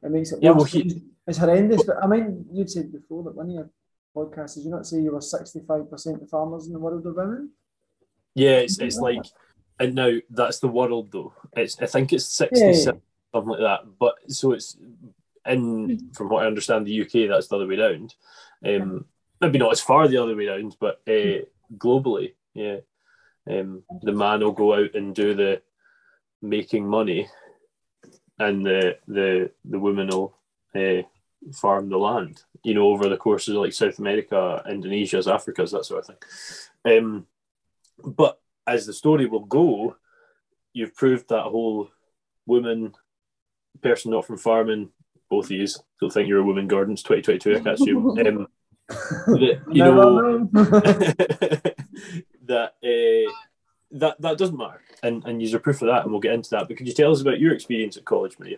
It 0.02 0.12
makes 0.12 0.32
it 0.32 0.40
Yeah, 0.42 0.52
worse. 0.52 0.74
well, 0.74 0.84
he- 0.84 1.04
it's 1.28 1.38
horrendous. 1.38 1.84
But 1.84 2.04
I 2.04 2.08
mean, 2.08 2.46
you'd 2.52 2.70
said 2.70 2.92
before 2.92 3.24
that 3.24 3.36
one 3.36 3.50
of 3.50 3.54
your 3.54 3.70
podcasts, 4.16 4.56
did 4.56 4.66
you 4.66 4.72
not 4.72 4.88
say 4.88 5.00
you 5.00 5.12
were 5.12 5.22
sixty 5.22 5.62
five 5.68 5.90
percent 5.90 6.22
of 6.22 6.30
farmers 6.30 6.66
in 6.68 6.74
the 6.74 6.80
world 6.80 7.06
are 7.06 7.14
women? 7.14 7.52
Yeah, 8.36 8.58
it's 8.58 8.80
it's 8.80 8.98
like, 8.98 9.24
and 9.80 9.94
now 9.94 10.14
that's 10.32 10.60
the 10.60 10.68
world 10.68 11.12
though. 11.12 11.34
It's 11.56 11.80
I 11.80 11.86
think 11.86 12.12
it's 12.12 12.40
Yeah, 12.42 12.48
sixty 12.48 12.66
yeah. 12.66 12.74
something 13.32 13.52
like 13.52 13.60
that. 13.60 13.82
But 14.00 14.16
so 14.30 14.52
it's 14.54 14.76
in 15.46 16.10
from 16.14 16.30
what 16.30 16.44
I 16.44 16.48
understand, 16.48 16.88
the 16.88 17.02
UK 17.02 17.30
that's 17.30 17.48
the 17.50 17.56
other 17.58 17.68
way 17.68 17.78
around. 17.78 18.16
Um, 18.66 19.06
maybe 19.44 19.60
not 19.60 19.72
as 19.72 19.82
far 19.82 20.08
the 20.08 20.18
other 20.18 20.36
way 20.36 20.48
around, 20.48 20.76
but 20.80 21.02
uh, 21.08 21.46
globally, 21.78 22.34
yeah. 22.54 22.78
Um, 23.50 23.84
the 24.02 24.14
man 24.14 24.40
will 24.40 24.54
go 24.54 24.74
out 24.74 24.96
and 24.96 25.14
do 25.14 25.34
the 25.34 25.62
making 26.42 26.88
money, 26.88 27.28
and 28.40 28.66
the 28.66 28.98
the 29.08 29.52
the 29.66 29.80
woman 29.80 30.08
will 30.08 30.38
uh, 30.76 31.04
farm 31.54 31.90
the 31.90 31.98
land. 31.98 32.44
You 32.64 32.74
know, 32.76 32.88
over 32.88 33.10
the 33.10 33.18
course 33.18 33.48
of 33.50 33.56
like 33.56 33.74
South 33.74 34.00
America, 34.00 34.64
Indonesia's, 34.70 35.28
Africa's, 35.28 35.72
that 35.72 35.86
sort 35.86 36.08
of 36.08 36.16
thing. 36.84 36.98
Um, 36.98 37.28
but 38.04 38.40
as 38.66 38.86
the 38.86 38.94
story 38.94 39.26
will 39.26 39.46
go, 39.46 39.98
you've 40.72 40.96
proved 40.96 41.28
that 41.30 41.44
whole 41.44 41.90
woman, 42.46 42.94
person 43.82 44.12
not 44.12 44.26
from 44.26 44.38
farming, 44.38 44.90
both 45.30 45.46
of 45.46 45.52
you 45.52 45.68
don't 46.00 46.14
think 46.14 46.28
you're 46.28 46.40
a 46.40 46.44
woman, 46.44 46.68
Gordon's 46.68 47.04
2022, 47.04 47.52
I 47.52 47.60
can't 47.60 47.80
assume. 47.80 48.18
Um, 48.28 48.48
that, 48.88 49.62
you 49.72 49.84
know, 49.84 50.20
know. 50.20 50.50
that 52.46 52.74
uh, 52.84 53.32
that 53.92 54.22
that 54.22 54.38
doesn't 54.38 54.58
matter, 54.58 54.82
and 55.02 55.24
and 55.26 55.42
you're 55.42 55.60
proof 55.60 55.82
of 55.82 55.88
that, 55.88 56.04
and 56.04 56.12
we'll 56.12 56.22
get 56.22 56.34
into 56.34 56.50
that. 56.52 56.68
But 56.68 56.78
could 56.78 56.88
you 56.88 56.94
tell 56.94 57.12
us 57.12 57.22
about 57.22 57.40
your 57.40 57.54
experience 57.54 57.98
at 57.98 58.06
college, 58.06 58.38
Maria? 58.40 58.58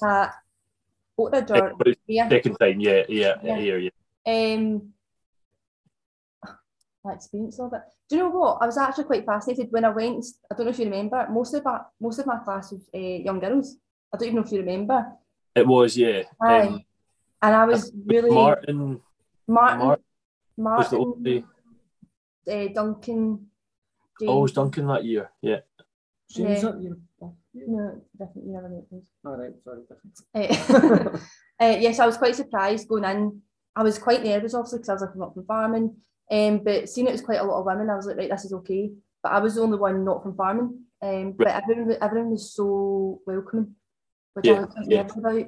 Uh, 0.00 0.28
Oatridge 1.18 1.50
or 1.50 1.74
But 1.76 1.88
it's 1.88 2.00
yeah. 2.06 2.28
second 2.28 2.56
time, 2.56 2.80
yeah, 2.80 3.02
yeah, 3.08 3.34
Yeah. 3.42 3.56
here, 3.56 3.78
yeah. 3.78 3.90
Um, 4.26 4.92
my 7.04 7.14
experience 7.14 7.58
of 7.58 7.72
it. 7.72 7.82
Do 8.08 8.16
you 8.16 8.22
know 8.22 8.30
what? 8.30 8.58
I 8.60 8.66
was 8.66 8.78
actually 8.78 9.04
quite 9.04 9.26
fascinated 9.26 9.68
when 9.70 9.84
I 9.84 9.90
went. 9.90 10.24
I 10.50 10.54
don't 10.54 10.66
know 10.66 10.70
if 10.70 10.78
you 10.78 10.84
remember. 10.84 11.26
Most 11.30 11.54
of 11.54 11.64
my 11.64 11.80
most 12.00 12.18
of 12.18 12.26
my 12.26 12.38
class 12.38 12.72
was 12.72 12.88
uh, 12.94 12.98
young 12.98 13.40
girls. 13.40 13.76
I 14.12 14.16
don't 14.16 14.28
even 14.28 14.36
know 14.36 14.42
if 14.42 14.52
you 14.52 14.60
remember. 14.60 15.06
It 15.54 15.66
was, 15.66 15.96
yeah. 15.96 16.22
Aye. 16.40 16.60
Um, 16.60 16.84
And 17.42 17.54
I 17.56 17.64
was 17.64 17.92
really 18.06 18.30
Martin 18.30 19.00
Martin, 19.48 20.02
Mark 20.56 20.78
was 20.78 20.90
the 20.90 20.98
only. 20.98 21.44
uh, 22.48 22.68
Duncan. 22.72 23.46
James. 24.20 24.30
Oh, 24.30 24.38
it 24.38 24.42
was 24.42 24.52
Duncan 24.52 24.86
that 24.86 25.04
year, 25.04 25.30
yeah. 25.40 25.60
James, 26.30 26.62
Yeah. 26.62 26.68
not 26.70 26.80
you. 26.80 26.96
No, 27.54 28.00
definitely 28.18 28.52
never 28.52 28.68
met 28.68 28.84
those. 28.90 29.02
All 29.24 29.36
right, 29.36 29.52
sorry, 29.64 29.82
different. 29.88 31.18
Uh, 31.60 31.64
uh, 31.64 31.76
yes, 31.78 31.98
I 31.98 32.06
was 32.06 32.16
quite 32.16 32.34
surprised 32.34 32.88
going 32.88 33.04
in. 33.04 33.42
I 33.76 33.82
was 33.82 33.98
quite 33.98 34.24
nervous, 34.24 34.54
obviously, 34.54 34.78
because 34.78 34.88
I 34.88 34.92
was 34.94 35.02
like, 35.02 35.10
I'm 35.12 35.20
not 35.20 35.34
from 35.34 35.44
farming. 35.46 35.96
Um, 36.30 36.58
but 36.64 36.88
seeing 36.88 37.06
it 37.06 37.12
was 37.12 37.20
quite 37.20 37.40
a 37.40 37.44
lot 37.44 37.60
of 37.60 37.66
women, 37.66 37.90
I 37.90 37.96
was 37.96 38.06
like, 38.06 38.16
right, 38.16 38.30
this 38.30 38.46
is 38.46 38.52
okay. 38.52 38.90
But 39.22 39.32
I 39.32 39.38
was 39.38 39.54
the 39.54 39.62
only 39.62 39.78
one 39.78 40.04
not 40.04 40.22
from 40.22 40.34
farming. 40.34 40.80
Um, 41.02 41.32
but 41.32 41.48
everyone, 41.48 41.96
everyone 42.00 42.30
was 42.30 42.52
so 42.54 43.20
welcoming, 43.26 43.74
which 44.34 44.48
I 44.48 44.60
was 44.60 44.74
yeah. 44.86 45.02
nervous 45.02 45.16
about. 45.16 45.46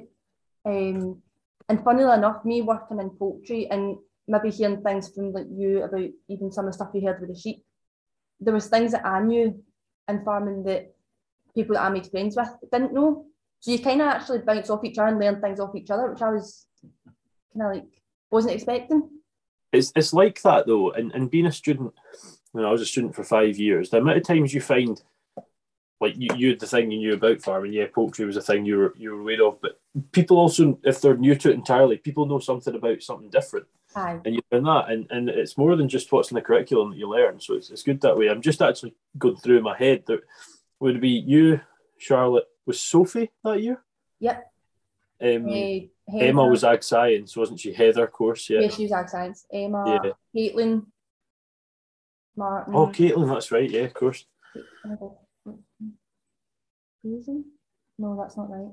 Um, 0.65 1.21
and 1.69 1.83
funnily 1.83 2.13
enough, 2.13 2.45
me 2.45 2.61
working 2.61 2.99
in 2.99 3.09
poultry 3.11 3.67
and 3.69 3.97
maybe 4.27 4.49
hearing 4.49 4.81
things 4.81 5.09
from 5.13 5.31
like 5.31 5.47
you 5.51 5.83
about 5.83 6.09
even 6.29 6.51
some 6.51 6.65
of 6.65 6.71
the 6.71 6.75
stuff 6.75 6.91
you 6.93 7.05
heard 7.05 7.19
with 7.19 7.29
the 7.29 7.39
sheep, 7.39 7.63
there 8.39 8.53
was 8.53 8.67
things 8.67 8.91
that 8.91 9.05
I 9.05 9.21
knew 9.21 9.63
in 10.07 10.23
farming 10.23 10.63
that 10.63 10.93
people 11.55 11.75
that 11.75 11.83
I 11.83 11.89
made 11.89 12.07
friends 12.07 12.35
with 12.35 12.49
didn't 12.71 12.93
know. 12.93 13.25
So 13.59 13.71
you 13.71 13.79
kind 13.79 14.01
of 14.01 14.07
actually 14.07 14.39
bounce 14.39 14.69
off 14.69 14.83
each 14.83 14.97
other 14.97 15.07
and 15.07 15.19
learn 15.19 15.41
things 15.41 15.59
off 15.59 15.75
each 15.75 15.89
other, 15.89 16.11
which 16.11 16.21
I 16.21 16.29
was 16.29 16.67
kind 17.53 17.67
of 17.67 17.75
like 17.75 18.01
wasn't 18.29 18.53
expecting. 18.53 19.09
It's 19.71 19.91
it's 19.95 20.13
like 20.13 20.41
that 20.43 20.67
though, 20.67 20.91
and, 20.91 21.11
and 21.13 21.31
being 21.31 21.47
a 21.47 21.51
student, 21.51 21.93
when 22.51 22.65
I 22.65 22.71
was 22.71 22.81
a 22.81 22.85
student 22.85 23.15
for 23.15 23.23
five 23.23 23.57
years, 23.57 23.89
the 23.89 23.97
amount 23.97 24.17
of 24.17 24.23
times 24.23 24.53
you 24.53 24.61
find 24.61 25.01
like 26.01 26.15
you, 26.17 26.27
you 26.35 26.49
had 26.49 26.59
the 26.59 26.67
thing 26.67 26.91
you 26.91 26.97
knew 26.99 27.13
about 27.13 27.41
farming, 27.41 27.73
yeah, 27.73 27.85
poultry 27.93 28.25
was 28.25 28.37
a 28.37 28.41
thing 28.41 28.65
you 28.65 28.77
were 28.77 28.93
you 28.97 29.13
were 29.13 29.21
aware 29.21 29.45
of, 29.45 29.61
but 29.61 29.79
people 30.11 30.37
also, 30.37 30.77
if 30.83 30.99
they're 31.01 31.15
new 31.17 31.35
to 31.35 31.49
it 31.51 31.53
entirely, 31.55 31.97
people 31.97 32.25
know 32.25 32.39
something 32.39 32.75
about 32.75 33.01
something 33.01 33.29
different. 33.29 33.65
Aye. 33.97 34.19
and 34.25 34.35
you 34.35 34.41
learn 34.51 34.65
that 34.65 34.89
and, 34.89 35.07
and 35.09 35.29
it's 35.29 35.57
more 35.57 35.77
than 35.77 35.87
just 35.87 36.11
what's 36.11 36.29
in 36.29 36.35
the 36.35 36.41
curriculum 36.41 36.89
that 36.91 36.97
you 36.97 37.07
learn 37.09 37.39
so 37.39 37.53
it's, 37.53 37.69
it's 37.69 37.81
good 37.81 38.01
that 38.01 38.17
way 38.17 38.27
i'm 38.27 38.41
just 38.41 38.61
actually 38.61 38.93
going 39.17 39.37
through 39.37 39.55
in 39.59 39.63
my 39.63 39.77
head 39.77 40.03
that 40.07 40.19
would 40.81 40.97
it 40.97 41.01
be 41.01 41.11
you 41.11 41.61
charlotte 41.97 42.43
was 42.65 42.77
sophie 42.81 43.31
that 43.45 43.61
year 43.61 43.81
Yep. 44.19 44.51
um, 45.21 45.47
Eh, 45.47 45.79
emma 46.11 46.45
was 46.45 46.65
ag 46.65 46.83
science 46.83 47.37
wasn't 47.37 47.57
she 47.61 47.71
heather 47.71 48.03
of 48.03 48.11
course 48.11 48.49
yeah, 48.49 48.59
yeah, 48.59 48.67
she 48.67 48.83
was 48.83 48.91
ag 48.91 49.07
science. 49.07 49.45
Emma, 49.53 50.01
Yeah. 50.03 50.11
Caitlin, 50.35 50.87
Martin. 52.35 52.75
oh 52.75 52.87
caitlin 52.87 53.33
that's 53.33 53.49
right 53.53 53.69
yeah 53.71 53.83
of 53.83 53.93
course 53.93 54.25
No, 57.97 58.17
that's 58.19 58.35
not 58.37 58.49
right. 58.49 58.71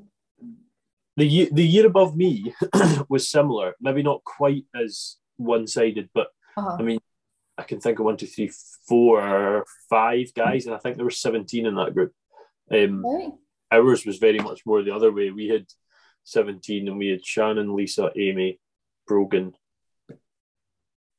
The 1.16 1.27
year, 1.27 1.49
the 1.53 1.64
year 1.66 1.87
above 1.87 2.16
me 2.16 2.55
was 3.09 3.29
similar, 3.29 3.75
maybe 3.81 4.03
not 4.03 4.25
quite 4.25 4.64
as 4.75 5.16
one 5.37 5.66
sided, 5.66 6.09
but 6.14 6.29
Uh-huh. 6.57 6.77
I 6.79 6.83
mean, 6.83 6.99
I 7.59 7.62
can 7.64 7.81
think 7.81 7.99
of 7.99 8.07
one, 8.07 8.16
two, 8.16 8.27
three, 8.27 8.51
four, 8.88 9.64
five 9.90 10.33
guys, 10.35 10.66
and 10.66 10.75
I 10.75 10.79
think 10.79 10.97
there 10.97 11.05
were 11.05 11.11
17 11.11 11.66
in 11.66 11.75
that 11.77 11.95
group. 11.95 12.12
Um, 12.71 13.05
Right. 13.05 13.33
ours 13.71 14.07
was 14.07 14.18
very 14.18 14.38
much 14.38 14.64
more 14.64 14.83
the 14.83 14.95
other 14.95 15.12
way. 15.12 15.31
We 15.31 15.49
had 15.49 15.66
17 16.25 16.88
and 16.88 16.99
we 16.99 17.09
had 17.09 17.25
Shannon, 17.25 17.75
Lisa, 17.77 18.11
Amy, 18.16 18.59
Brogan. 19.07 19.55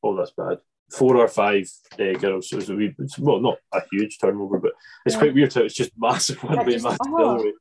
Oh, 0.01 0.15
that's 0.15 0.31
bad. 0.31 0.57
Four 0.91 1.17
or 1.17 1.27
five 1.27 1.67
uh, 1.99 2.13
girls. 2.19 2.49
So 2.49 2.57
it 2.57 2.59
was 2.59 2.69
a 2.69 2.75
wee, 2.75 2.93
it's, 2.99 3.17
well, 3.17 3.39
not 3.39 3.57
a 3.73 3.81
huge 3.91 4.19
turnover, 4.19 4.59
but 4.59 4.73
it's 5.05 5.15
Yeah. 5.15 5.19
quite 5.21 5.33
weird 5.33 5.53
how 5.53 5.61
it's 5.61 5.73
just 5.73 5.91
massive 5.97 6.43
one 6.43 6.55
Yeah, 6.55 6.63
way, 6.63 6.71
just- 6.73 6.83
massive 6.83 6.99
oh. 7.07 7.17
the 7.17 7.23
other 7.25 7.43
way. 7.45 7.53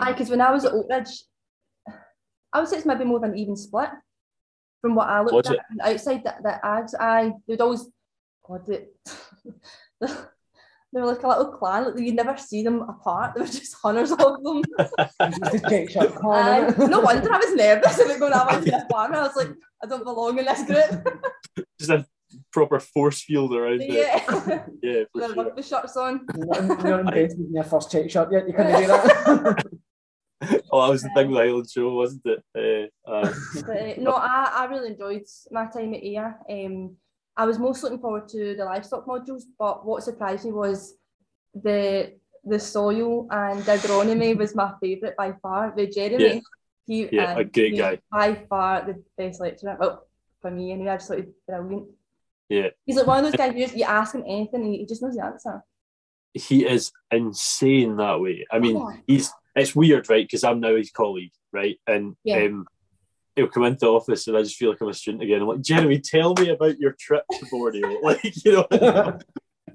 Um, 0.00 0.08
because 0.08 0.30
when 0.30 0.40
I 0.40 0.50
was 0.50 0.64
at 0.64 0.72
Oatridge, 0.72 1.10
I 2.52 2.60
would 2.60 2.68
say 2.68 2.76
it's 2.78 2.86
maybe 2.86 3.04
more 3.04 3.18
of 3.18 3.22
an 3.24 3.36
even 3.36 3.56
split 3.56 3.90
from 4.80 4.94
what 4.94 5.08
I 5.08 5.20
looked 5.22 5.46
at 5.48 5.54
it? 5.54 5.60
from 5.68 5.76
the 5.76 5.88
outside. 5.88 6.24
That 6.24 6.42
the 6.42 6.64
ads, 6.64 6.94
I 6.98 7.32
they'd 7.46 7.60
always, 7.60 7.86
God, 8.46 8.64
they, 8.66 8.86
they 10.00 10.08
were 11.00 11.06
like 11.06 11.22
a 11.22 11.28
little 11.28 11.52
clan. 11.52 11.84
Like 11.84 11.98
you'd 11.98 12.14
never 12.14 12.36
see 12.36 12.62
them 12.62 12.80
apart. 12.82 13.34
There 13.34 13.42
were 13.44 13.50
just 13.50 13.74
hundreds 13.74 14.12
of 14.12 14.18
them. 14.18 14.62
Just 14.78 15.54
a 15.54 15.60
check 15.68 15.90
shot 15.90 16.14
call, 16.14 16.32
Aye, 16.32 16.60
innit? 16.70 16.88
no 16.90 17.00
wonder 17.00 17.32
I 17.32 17.38
was 17.38 17.54
nervous 17.54 17.98
about 18.00 18.18
going 18.20 18.32
out 18.32 18.54
into 18.54 18.70
this 18.70 18.84
farm. 18.90 19.14
I 19.14 19.22
was 19.22 19.36
like, 19.36 19.50
I 19.82 19.86
don't 19.86 20.04
belong 20.04 20.38
in 20.38 20.44
this 20.44 20.62
group. 20.64 21.66
just 21.78 21.90
a 21.90 22.06
proper 22.54 22.78
force 22.78 23.20
field 23.22 23.52
around 23.54 23.82
it. 23.82 23.90
yeah, 23.90 24.64
Yeah, 24.82 25.02
for 25.12 25.20
with 25.20 25.34
sure. 25.34 25.44
rugby 25.44 25.62
shirts 25.62 25.96
on. 25.96 26.24
You're 26.36 26.46
not, 26.46 26.84
you're 26.84 27.02
not 27.04 27.16
in 27.18 27.52
your 27.52 27.64
first 27.64 27.90
check 27.90 28.08
shot 28.08 28.28
yet. 28.30 28.46
You 28.46 28.54
couldn't 28.54 28.80
do 28.80 28.86
that. 28.86 29.64
Oh, 30.70 30.82
that 30.82 30.90
was 30.90 31.02
the 31.02 31.08
thing 31.14 31.30
with 31.30 31.38
Highland 31.38 31.70
Show, 31.70 31.94
wasn't 31.94 32.26
it? 32.26 32.42
Uh, 33.06 33.10
uh, 33.10 33.32
But 33.66 33.76
uh, 33.80 33.94
no, 33.98 34.10
I, 34.12 34.50
I 34.58 34.64
really 34.66 34.90
enjoyed 34.90 35.22
my 35.50 35.64
time 35.66 35.94
at 35.94 36.02
EAR. 36.04 36.36
Um, 36.50 36.96
I 37.34 37.46
was 37.46 37.58
most 37.58 37.82
looking 37.82 37.98
forward 38.00 38.28
to 38.28 38.54
the 38.54 38.64
livestock 38.64 39.06
modules, 39.06 39.44
but 39.58 39.86
what 39.86 40.02
surprised 40.02 40.44
me 40.44 40.52
was 40.52 40.96
the 41.54 42.12
the 42.44 42.58
soil 42.60 43.26
and 43.30 43.62
agronomy 43.64 44.36
was 44.36 44.54
my 44.54 44.72
favourite 44.82 45.16
by 45.16 45.32
far. 45.40 45.72
The 45.74 45.86
Jeremy, 45.86 46.24
Yeah. 46.24 46.40
he, 46.86 47.08
Yeah, 47.16 47.36
a 47.38 47.40
um, 47.40 47.48
great 47.48 47.72
he 47.72 47.78
guy. 47.78 47.98
By 48.12 48.34
far 48.50 48.84
the 48.84 49.02
best 49.16 49.40
lecturer. 49.40 49.78
Well, 49.80 50.06
for 50.42 50.50
me 50.50 50.72
anyway, 50.72 50.90
I 50.90 50.96
just 50.96 51.08
thought 51.08 51.20
he 51.20 51.24
was 51.24 51.34
brilliant. 51.48 51.86
Yeah. 52.54 52.68
He's 52.86 52.96
like 52.96 53.06
one 53.06 53.18
of 53.18 53.24
those 53.24 53.36
guys 53.36 53.54
you 53.54 53.64
just 53.64 53.76
you 53.76 53.84
ask 53.84 54.14
him 54.14 54.22
anything 54.26 54.62
and 54.62 54.74
he 54.74 54.86
just 54.86 55.02
knows 55.02 55.14
the 55.16 55.24
answer. 55.24 55.64
he 56.34 56.66
is 56.66 56.92
insane 57.10 57.96
that 57.96 58.20
way. 58.20 58.44
I 58.50 58.58
mean, 58.58 58.76
Oh. 58.76 58.92
he's 59.06 59.32
it's 59.56 59.74
weird, 59.74 60.08
right? 60.10 60.24
Because 60.26 60.42
I'm 60.44 60.60
now 60.60 60.74
his 60.76 60.90
colleague, 60.90 61.32
right? 61.52 61.78
And 61.86 62.16
Yeah. 62.24 62.44
um, 62.44 62.66
he'll 63.36 63.48
come 63.48 63.64
into 63.64 63.80
the 63.86 63.92
office 63.92 64.26
and 64.28 64.36
I 64.36 64.42
just 64.42 64.56
feel 64.56 64.70
like 64.70 64.80
I'm 64.80 64.88
a 64.88 64.94
student 64.94 65.22
again. 65.22 65.40
I'm 65.42 65.48
like, 65.48 65.60
Jeremy, 65.60 65.98
tell 66.00 66.34
me 66.34 66.48
about 66.50 66.78
your 66.78 66.94
trip 66.98 67.24
to 67.32 67.46
Borneo. 67.50 67.88
like, 68.02 68.44
you 68.44 68.52
know, 68.52 68.66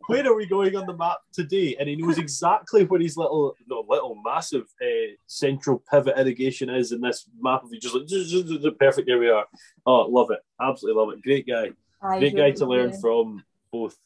where 0.07 0.25
are 0.27 0.35
we 0.35 0.45
going 0.47 0.75
on 0.75 0.85
the 0.85 0.97
map 0.97 1.19
today? 1.33 1.75
And 1.79 1.87
he 1.87 1.95
knows 1.95 2.17
exactly 2.17 2.83
where 2.83 2.99
his 2.99 3.15
little, 3.15 3.55
no, 3.67 3.85
little, 3.87 4.15
massive 4.23 4.65
uh, 4.81 5.11
central 5.27 5.83
pivot 5.89 6.17
irrigation 6.17 6.69
is 6.69 6.91
in 6.91 6.99
this 7.01 7.25
map. 7.39 7.63
Of 7.63 7.71
just 7.79 7.95
like, 7.95 8.07
"Zzz, 8.07 8.27
zzz, 8.31 8.47
zzz, 8.47 8.65
perfect, 8.79 9.07
here 9.07 9.19
we 9.19 9.29
are. 9.29 9.45
Oh, 9.85 10.01
love 10.09 10.31
it. 10.31 10.39
Absolutely 10.59 10.99
love 11.01 11.13
it. 11.13 11.21
Great 11.21 11.47
guy. 11.47 11.69
Aye, 12.01 12.19
Great 12.19 12.35
guy 12.35 12.51
to 12.51 12.65
learn 12.65 12.93
from, 12.99 13.43
both 13.71 13.97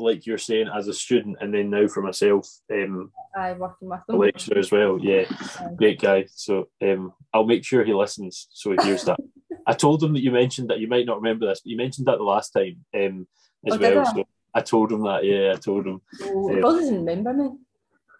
like 0.00 0.26
you're 0.26 0.38
saying 0.38 0.68
as 0.68 0.86
a 0.86 0.94
student 0.94 1.36
and 1.40 1.52
then 1.52 1.70
now 1.70 1.86
for 1.88 2.02
myself. 2.02 2.48
Um, 2.72 3.10
Aye, 3.36 3.52
working 3.54 3.88
with 3.88 4.00
them. 4.06 4.18
lecturer 4.18 4.58
as 4.58 4.70
well. 4.70 4.98
Yeah, 5.00 5.24
Aye. 5.30 5.74
great 5.76 6.00
guy. 6.00 6.26
So 6.32 6.68
um, 6.82 7.12
I'll 7.34 7.44
make 7.46 7.64
sure 7.64 7.84
he 7.84 7.94
listens 7.94 8.48
so 8.52 8.72
he 8.72 8.78
hears 8.84 9.04
that. 9.04 9.18
I 9.66 9.72
told 9.74 10.02
him 10.02 10.12
that 10.14 10.22
you 10.22 10.30
mentioned 10.30 10.70
that 10.70 10.78
you 10.80 10.88
might 10.88 11.06
not 11.06 11.20
remember 11.20 11.46
this, 11.46 11.60
but 11.60 11.70
you 11.70 11.76
mentioned 11.76 12.06
that 12.06 12.18
the 12.18 12.24
last 12.24 12.50
time 12.50 12.84
um, 12.94 13.26
as 13.66 13.74
Oh, 13.74 13.78
well. 13.78 14.00
I? 14.00 14.04
So 14.12 14.24
I 14.54 14.60
told 14.60 14.92
him 14.92 15.02
that. 15.02 15.24
Yeah, 15.24 15.52
I 15.54 15.56
told 15.56 15.86
him. 15.86 16.00
He 16.18 16.24
probably 16.26 16.60
doesn't 16.80 17.04
remember 17.04 17.32
me. 17.32 17.50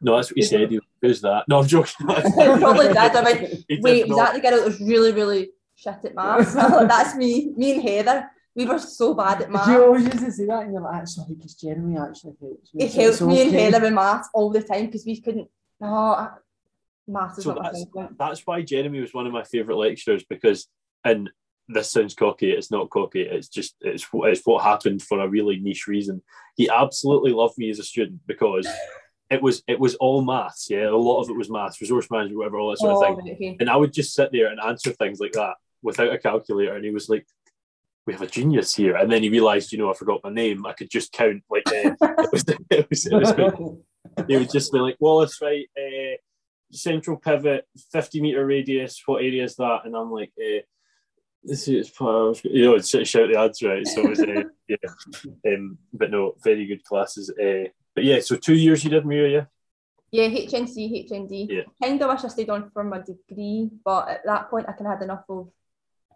No, 0.01 0.15
that's 0.17 0.31
what 0.31 0.37
he 0.37 0.43
said. 0.43 0.71
He, 0.71 0.81
Who's 1.03 1.21
that? 1.23 1.45
No, 1.49 1.61
I'm 1.61 1.67
joking. 1.67 1.95
Probably 2.07 2.89
did. 2.89 2.97
I 2.97 3.23
mean, 3.25 3.65
Wait, 3.83 4.09
was 4.09 4.17
that 4.19 4.35
the 4.35 4.41
girl 4.41 4.57
that 4.59 4.65
was 4.67 4.81
really, 4.81 5.13
really 5.13 5.51
shit 5.75 5.95
at 6.05 6.15
maths? 6.15 6.55
That's 6.55 7.17
me. 7.17 7.53
Me 7.57 7.73
and 7.75 7.83
Heather. 7.83 8.31
We 8.55 8.65
were 8.67 8.79
so 8.79 9.15
bad 9.15 9.43
at 9.43 9.51
maths. 9.51 9.69
you 9.69 9.85
always 9.85 10.05
used 10.05 10.19
to 10.19 10.33
say 10.33 10.47
that, 10.47 10.65
and 10.65 10.73
you're 10.73 10.83
like, 10.83 11.03
actually, 11.03 11.35
because 11.37 11.55
Jeremy 11.55 11.97
actually 11.97 12.35
helps 12.41 12.75
me. 12.75 12.85
It 12.85 12.91
so 12.93 13.01
helped 13.01 13.13
it's 13.15 13.21
me 13.23 13.41
and 13.43 13.49
okay." 13.51 13.63
Heather 13.65 13.81
with 13.81 13.93
maths 13.93 14.29
all 14.35 14.51
the 14.51 14.63
time 14.63 14.87
because 14.87 15.05
we 15.07 15.21
couldn't. 15.21 15.49
No, 15.81 15.87
I- 15.95 16.31
maths 17.07 17.39
is 17.39 17.45
So 17.45 17.55
not 17.55 17.63
my 17.63 17.71
that's, 17.73 18.13
that's 18.19 18.47
why 18.47 18.63
Jeremy 18.63 19.01
was 19.01 19.15
one 19.15 19.27
of 19.27 19.33
my 19.33 19.45
favourite 19.45 19.79
lecturers 19.79 20.25
because, 20.29 20.67
and 21.05 21.31
this 21.69 21.91
sounds 21.91 22.15
cocky, 22.15 22.51
it's 22.51 22.71
not 22.71 22.91
cocky, 22.91 23.23
it's 23.23 23.49
just, 23.49 23.77
it's, 23.81 24.13
what- 24.13 24.31
it's 24.31 24.43
what 24.45 24.65
happened 24.65 25.03
for 25.03 25.21
a 25.21 25.29
really 25.29 25.59
niche 25.59 25.87
reason. 25.87 26.23
He 26.57 26.69
absolutely 26.69 27.31
loved 27.33 27.57
me 27.59 27.71
as 27.71 27.79
a 27.79 27.85
student 27.85 28.21
because 28.27 28.67
it 29.31 29.41
was 29.43 29.63
it 29.69 29.79
was 29.79 29.95
all 29.97 30.23
maths, 30.23 30.69
yeah, 30.71 30.89
a 30.89 30.91
lot 30.97 31.21
of 31.23 31.29
it 31.31 31.37
was 31.37 31.51
maths, 31.51 31.81
resource 31.81 32.11
management, 32.11 32.39
whatever, 32.39 32.59
all 32.59 32.71
that 32.71 32.79
sort 32.79 32.93
Oh, 32.97 33.03
of 33.13 33.23
thing. 33.25 33.35
okay. 33.35 33.57
And 33.61 33.71
I 33.71 33.77
would 33.77 33.93
just 33.93 34.15
sit 34.15 34.33
there 34.33 34.49
and 34.49 34.59
answer 34.61 34.91
things 34.93 35.21
like 35.21 35.33
that 35.33 35.55
without 35.83 36.13
a 36.13 36.19
calculator. 36.19 36.75
And 36.75 36.85
he 36.85 36.91
was 36.91 37.09
like, 37.09 37.27
"We 38.09 38.15
have 38.15 38.23
a 38.23 38.27
genius 38.27 38.75
here." 38.75 38.97
And 38.97 39.13
then 39.13 39.23
he 39.23 39.29
realised, 39.29 39.71
you 39.71 39.79
know, 39.79 39.91
I 39.91 39.95
forgot 39.95 40.23
my 40.25 40.31
name. 40.31 40.65
I 40.65 40.73
could 40.73 40.91
just 40.91 41.13
count 41.13 41.43
like 41.51 41.69
uh, 41.69 41.95
it 42.01 42.33
was. 42.33 42.45
It 42.49 42.89
was, 42.89 43.07
it 43.07 43.15
was 43.15 43.33
great. 43.33 43.53
he 44.27 44.37
would 44.39 44.51
just 44.51 44.73
be 44.73 44.79
like, 44.79 44.97
"Wallace, 44.99 45.43
right? 45.43 45.67
Uh, 45.77 46.17
central 46.73 47.19
pivot, 47.19 47.67
fifty 47.93 48.23
meter 48.23 48.47
radius. 48.47 49.03
What 49.05 49.23
area 49.23 49.45
is 49.45 49.57
that?" 49.57 49.81
And 49.85 49.95
I'm 49.95 50.11
like, 50.11 50.33
uh, 50.41 50.63
"This 51.45 51.69
is 51.69 51.91
part 51.91 52.39
of-" 52.39 52.45
you 52.45 52.65
know, 52.65 52.77
I'd 52.77 52.87
sort 52.87 53.03
of 53.03 53.09
shout 53.09 53.29
the 53.31 53.39
answer 53.39 53.73
out. 53.73 53.87
So 53.87 54.01
it 54.01 54.09
was, 54.09 54.21
uh, 54.21 54.45
yeah. 54.69 55.53
Um, 55.55 55.77
but 55.93 56.11
no, 56.11 56.35
very 56.43 56.65
good 56.65 56.85
classes. 56.85 57.29
Uh, 57.31 57.69
but 57.95 58.05
yeah, 58.05 58.21
so 58.21 58.37
two 58.37 58.55
years 58.55 58.85
you 58.85 58.91
did 58.91 59.05
Mira, 59.05 59.29
yeah. 59.29 59.45
Yeah, 60.11 60.29
HNC, 60.29 61.11
HND. 61.11 61.47
Yeah. 61.51 61.63
Kind 61.83 62.01
of 62.01 62.09
wish 62.09 62.25
I 62.25 62.29
stayed 62.29 62.49
on 62.49 62.71
for 62.71 62.83
my 62.83 63.01
degree, 63.01 63.71
but 63.85 64.09
at 64.09 64.25
that 64.25 64.49
point 64.49 64.67
I 64.69 64.73
kind 64.73 64.87
of 64.87 64.93
had 64.95 65.03
enough 65.03 65.25
of. 65.29 65.51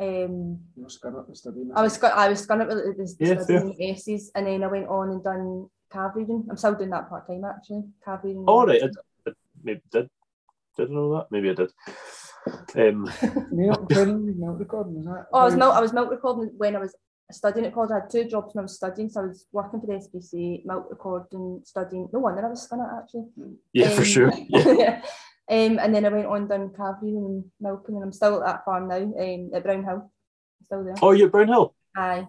Um, 0.01 0.59
You 0.77 0.85
were 0.85 0.89
scared 0.89 1.15
up 1.17 1.29
with 1.29 1.39
studying. 1.39 1.71
I 1.75 1.83
was 1.83 1.95
sc- 1.95 2.05
I 2.05 2.29
was 2.29 2.41
scared 2.41 2.67
with 2.67 2.97
the, 2.97 3.15
the, 3.19 3.27
Yeah, 3.27 3.35
the 3.35 3.45
studying 3.45 3.77
aces, 3.81 4.31
and 4.35 4.47
then 4.47 4.65
I 4.65 4.67
went 4.67 4.89
on 4.89 5.11
and 5.11 5.23
done 5.23 5.69
calf 5.93 6.13
rearing. 6.15 6.47
I'm 6.51 6.57
still 6.57 6.75
doing 6.75 6.91
that 6.91 7.09
part 7.09 7.27
time 7.27 7.45
actually. 7.45 7.85
Calf 8.05 8.21
rearing. 8.25 8.45
All 8.47 8.67
right, 8.67 8.83
I, 8.83 8.87
I 9.29 9.33
maybe 9.63 9.83
did. 9.91 10.09
Did 10.77 10.91
I 10.91 10.93
know 10.95 11.15
that? 11.15 11.27
Maybe 11.31 11.51
I 11.51 11.55
did. 11.55 11.71
Um, 12.75 13.11
You're 13.53 13.69
not 13.69 13.81
recording, 13.89 14.25
you're 14.25 14.47
not 14.49 14.59
recording, 14.59 14.97
is 14.99 15.05
that? 15.05 15.27
Oh, 15.33 15.39
I 15.41 15.45
was 15.45 15.55
milk. 15.57 15.75
I 15.75 15.81
was 15.81 15.93
milk 15.93 16.11
recording 16.11 16.53
when 16.57 16.75
I 16.75 16.79
was 16.81 16.95
studying 17.31 17.67
at 17.67 17.75
college. 17.75 17.91
I 17.93 18.01
had 18.01 18.11
two 18.11 18.25
jobs 18.25 18.55
when 18.55 18.63
I 18.63 18.65
was 18.65 18.75
studying. 18.75 19.09
So 19.11 19.21
I 19.21 19.27
was 19.27 19.47
working 19.53 19.81
for 19.81 19.87
the 19.87 19.93
SBC, 19.95 20.65
milk 20.65 20.87
recording, 20.91 21.61
studying. 21.65 22.09
No 22.13 22.19
wonder 22.21 22.45
I 22.45 22.49
was 22.51 22.63
skinny 22.63 22.83
actually. 22.99 23.27
yeah, 23.75 23.91
for 23.91 24.01
Um, 24.01 24.05
sure. 24.07 24.33
Yeah. 24.49 25.03
Um, 25.53 25.79
and 25.79 25.95
then 25.95 26.05
I 26.07 26.09
went 26.09 26.27
on 26.27 26.49
done 26.49 26.73
calvary 26.75 27.11
and 27.11 27.45
milking, 27.61 27.97
and 27.97 28.05
I'm 28.05 28.13
still 28.13 28.43
at 28.43 28.47
that 28.47 28.65
farm 28.65 28.89
now. 28.89 28.97
Um, 28.97 29.51
at 29.55 29.63
Brown 29.63 29.85
Hill, 29.85 30.11
still 30.65 30.85
there. 30.85 30.95
Oh, 31.03 31.13
you're 31.13 31.27
at 31.27 31.33
Brown 31.33 31.49
Hill. 31.49 31.75
Aye, 31.97 32.27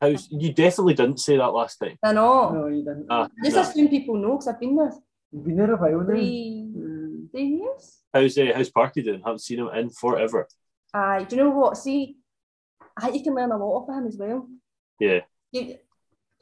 How's 0.00 0.28
you 0.30 0.52
definitely 0.52 0.94
didn't 0.94 1.20
say 1.20 1.36
that 1.36 1.54
last 1.54 1.76
time. 1.78 1.96
I 2.02 2.12
know. 2.12 2.50
No, 2.50 2.66
you 2.66 2.84
didn't. 2.84 3.06
Ah, 3.08 3.28
Just 3.44 3.56
no. 3.56 3.62
assume 3.62 3.88
people 3.88 4.16
know 4.16 4.32
because 4.32 4.48
I've 4.48 4.60
been 4.60 4.76
there 4.76 4.92
You've 5.32 5.44
been 5.44 5.56
there 5.56 5.72
a 5.72 5.76
while 5.76 6.00
now. 6.00 6.06
three, 6.06 6.70
Mm. 6.76 7.30
three 7.30 7.46
years. 7.46 8.00
How's 8.12 8.36
uh, 8.38 8.52
how's 8.54 8.70
Parky 8.70 9.02
doing? 9.02 9.20
Haven't 9.24 9.40
seen 9.40 9.58
him 9.60 9.68
in 9.68 9.90
forever. 9.90 10.46
Aye, 10.94 11.24
do 11.28 11.36
you 11.36 11.42
know 11.42 11.50
what? 11.50 11.76
See, 11.76 12.16
I 12.96 13.02
think 13.02 13.16
you 13.16 13.22
can 13.24 13.34
learn 13.34 13.52
a 13.52 13.56
lot 13.56 13.82
off 13.82 13.88
him 13.88 14.06
as 14.06 14.16
well. 14.16 14.48
Yeah. 15.00 15.20
You, 15.52 15.76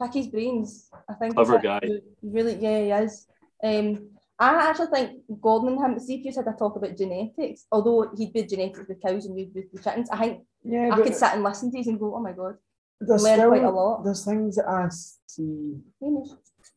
pick 0.01 0.13
his 0.13 0.27
brains. 0.27 0.89
I 1.09 1.13
think. 1.13 1.35
Clever 1.35 1.55
it's 1.55 1.63
guy. 1.63 1.79
Really, 2.23 2.55
yeah, 2.55 2.79
he 2.99 3.03
is. 3.05 3.27
Um, 3.63 4.09
I 4.37 4.69
actually 4.69 4.87
think 4.87 5.21
Gordon 5.41 5.69
and 5.69 5.79
him, 5.93 5.99
see 5.99 6.15
if 6.15 6.25
you 6.25 6.31
had 6.35 6.47
a 6.53 6.57
talk 6.57 6.75
about 6.75 6.97
genetics, 6.97 7.65
although 7.71 8.11
he'd 8.17 8.33
be 8.33 8.43
genetics 8.43 8.79
with 8.87 9.01
cows 9.01 9.25
and 9.25 9.35
we'd 9.35 9.53
be 9.53 9.63
the 9.73 9.81
chickens, 9.81 10.09
I 10.09 10.17
think 10.17 10.43
Yeah, 10.63 10.89
I 10.91 11.01
could 11.01 11.15
sit 11.15 11.33
and 11.33 11.43
listen 11.43 11.71
to 11.71 11.77
these 11.77 11.87
and 11.87 11.99
go, 11.99 12.13
oh 12.15 12.19
my 12.21 12.33
god. 12.33 12.55
there's 12.99 13.23
learn 13.23 13.37
still, 13.39 13.49
quite 13.49 13.63
a 13.63 13.69
lot. 13.69 14.03
There's 14.03 14.25
things 14.25 14.55
that 14.57 14.67
I 14.67 14.89
see 15.27 15.77
Hamish, 16.01 16.29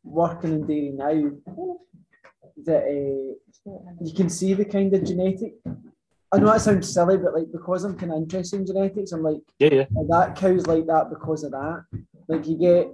working 0.05 0.53
in 0.53 0.67
dairy 0.67 0.91
now 0.93 1.09
Hamish. 1.09 1.79
that 2.65 2.83
uh, 2.85 3.73
you 4.05 4.15
can 4.15 4.29
see 4.29 4.55
the 4.55 4.65
kind 4.65 4.95
of 4.95 5.05
genetic. 5.05 5.55
I 6.31 6.39
know 6.39 6.47
that 6.53 6.61
sounds 6.61 6.93
silly, 6.93 7.17
but 7.17 7.35
like 7.35 7.51
because 7.51 7.85
I'm 7.85 7.97
kind 7.99 8.13
of 8.13 8.19
interested 8.19 8.61
in 8.61 8.67
genetics, 8.67 9.13
I'm 9.13 9.23
like, 9.23 9.41
Yeah, 9.59 9.73
yeah. 9.73 9.85
oh, 9.97 10.07
that 10.11 10.37
cow's 10.37 10.67
like 10.67 10.87
that 10.87 11.09
because 11.11 11.43
of 11.43 11.53
that. 11.53 11.85
Like 12.29 12.47
you 12.47 12.57
get 12.59 12.89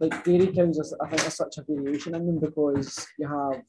like 0.00 0.24
dairy 0.24 0.48
cows. 0.48 0.78
are 0.78 1.06
I 1.06 1.08
think 1.10 1.22
there's 1.22 1.34
such 1.34 1.58
a 1.58 1.62
variation 1.62 2.14
in 2.14 2.26
them 2.26 2.38
because 2.40 3.06
you 3.18 3.28
have. 3.28 3.62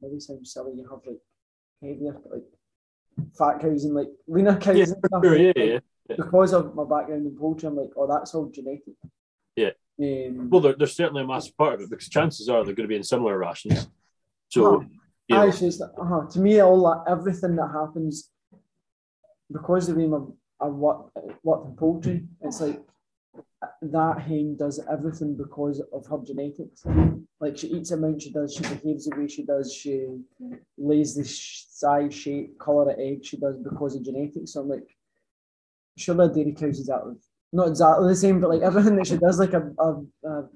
Maybe 0.00 0.18
sounds 0.20 0.52
silly. 0.52 0.72
You 0.76 0.88
have 0.90 1.00
like 1.06 1.20
heavier 1.82 2.16
like 2.30 2.44
fat 3.38 3.60
cows 3.60 3.84
and 3.84 3.94
like 3.94 4.08
leaner 4.26 4.56
cows 4.58 4.76
Yeah, 4.76 4.84
and 4.84 4.96
stuff. 5.06 5.24
Sure, 5.24 5.36
yeah, 5.36 5.52
Like, 5.56 5.82
yeah. 6.08 6.16
Because 6.16 6.52
of 6.52 6.74
my 6.74 6.84
background 6.84 7.26
in 7.26 7.36
poultry, 7.36 7.68
I'm 7.68 7.76
like, 7.76 7.90
oh, 7.96 8.06
that's 8.06 8.34
all 8.34 8.46
genetic. 8.46 8.94
Yeah. 9.56 9.70
Um, 10.00 10.50
Well, 10.50 10.60
there, 10.60 10.74
there's 10.78 10.94
certainly 10.94 11.22
a 11.22 11.26
massive 11.26 11.56
part 11.56 11.74
of 11.74 11.80
it 11.80 11.90
because 11.90 12.08
chances 12.08 12.48
are 12.48 12.64
they're 12.64 12.74
going 12.74 12.84
to 12.84 12.88
be 12.88 12.96
in 12.96 13.02
similar 13.02 13.36
rations. 13.36 13.88
So, 14.48 14.66
Oh, 14.66 14.84
you 15.28 15.36
know, 15.36 15.48
Actually, 15.48 15.68
it's, 15.68 15.80
uh, 15.80 16.26
to 16.30 16.38
me, 16.38 16.60
all 16.60 16.80
that, 16.84 17.10
everything 17.10 17.56
that 17.56 17.70
happens 17.72 18.30
because 19.52 19.88
of 19.88 19.96
the 19.96 20.02
way 20.02 20.06
my, 20.06 20.18
I 20.60 20.68
work, 20.68 21.10
worked 21.42 21.66
in 21.66 21.76
poultry, 21.76 22.24
it's 22.42 22.60
like 22.60 22.80
that 23.82 24.20
hen 24.20 24.56
does 24.58 24.80
everything 24.90 25.36
because 25.36 25.82
of 25.92 26.06
her 26.06 26.18
genetics. 26.24 26.84
Like 27.40 27.58
she 27.58 27.68
eats 27.68 27.90
the 27.90 27.96
amount 27.96 28.22
she 28.22 28.32
does, 28.32 28.54
she 28.54 28.62
behaves 28.62 29.04
the 29.06 29.16
way 29.16 29.28
she 29.28 29.44
does, 29.44 29.72
she 29.72 30.06
lays 30.78 31.14
the 31.14 31.24
sh- 31.24 31.64
size, 31.68 32.14
shape, 32.14 32.58
colour 32.58 32.90
of 32.90 32.98
egg 32.98 33.24
she 33.24 33.36
does 33.36 33.56
because 33.58 33.96
of 33.96 34.04
genetics. 34.04 34.52
So 34.52 34.60
I'm 34.62 34.68
like, 34.68 34.88
surely 35.96 36.26
a 36.26 36.28
dairy 36.28 36.52
cow's 36.52 36.80
exactly 36.80 37.16
not 37.52 37.68
exactly 37.68 38.08
the 38.08 38.16
same, 38.16 38.40
but 38.40 38.50
like 38.50 38.62
everything 38.62 38.96
that 38.96 39.06
she 39.06 39.16
does, 39.16 39.38
like 39.38 39.52
a, 39.52 39.72
a, 39.78 40.28
a 40.28 40.48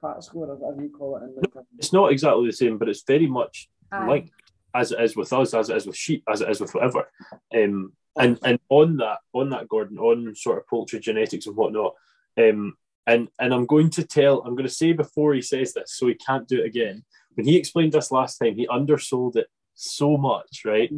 fat 0.00 0.22
score 0.24 0.48
or 0.48 0.56
whatever 0.56 0.82
you 0.82 0.90
call 0.90 1.16
it, 1.16 1.24
and 1.24 1.36
like 1.36 1.54
a, 1.56 1.60
it's 1.78 1.92
not 1.92 2.12
exactly 2.12 2.46
the 2.46 2.52
same, 2.52 2.78
but 2.78 2.88
it's 2.88 3.02
very 3.06 3.26
much 3.26 3.68
Aye. 3.90 4.06
linked 4.06 4.32
as 4.74 4.92
it 4.92 5.00
is 5.00 5.16
with 5.16 5.32
us, 5.32 5.54
as 5.54 5.68
it 5.68 5.76
is 5.76 5.86
with 5.86 5.96
sheep, 5.96 6.24
as 6.32 6.40
it 6.40 6.48
is 6.48 6.60
with 6.60 6.74
whatever. 6.74 7.06
Um, 7.54 7.92
and 8.18 8.38
and 8.44 8.58
on 8.68 8.96
that, 8.98 9.18
on 9.32 9.50
that, 9.50 9.68
Gordon, 9.68 9.98
on 9.98 10.34
sort 10.34 10.58
of 10.58 10.66
poultry 10.66 11.00
genetics 11.00 11.46
and 11.46 11.56
whatnot. 11.56 11.94
Um, 12.38 12.76
and 13.06 13.28
and 13.40 13.52
I'm 13.52 13.66
going 13.66 13.90
to 13.90 14.04
tell, 14.04 14.40
I'm 14.42 14.54
going 14.54 14.68
to 14.68 14.74
say 14.74 14.92
before 14.92 15.34
he 15.34 15.42
says 15.42 15.72
this, 15.72 15.94
so 15.96 16.06
he 16.06 16.14
can't 16.14 16.48
do 16.48 16.60
it 16.60 16.66
again. 16.66 17.04
When 17.34 17.46
he 17.46 17.56
explained 17.56 17.92
this 17.92 18.12
last 18.12 18.38
time, 18.38 18.56
he 18.56 18.66
undersold 18.68 19.36
it 19.36 19.46
so 19.74 20.16
much, 20.16 20.62
right? 20.64 20.90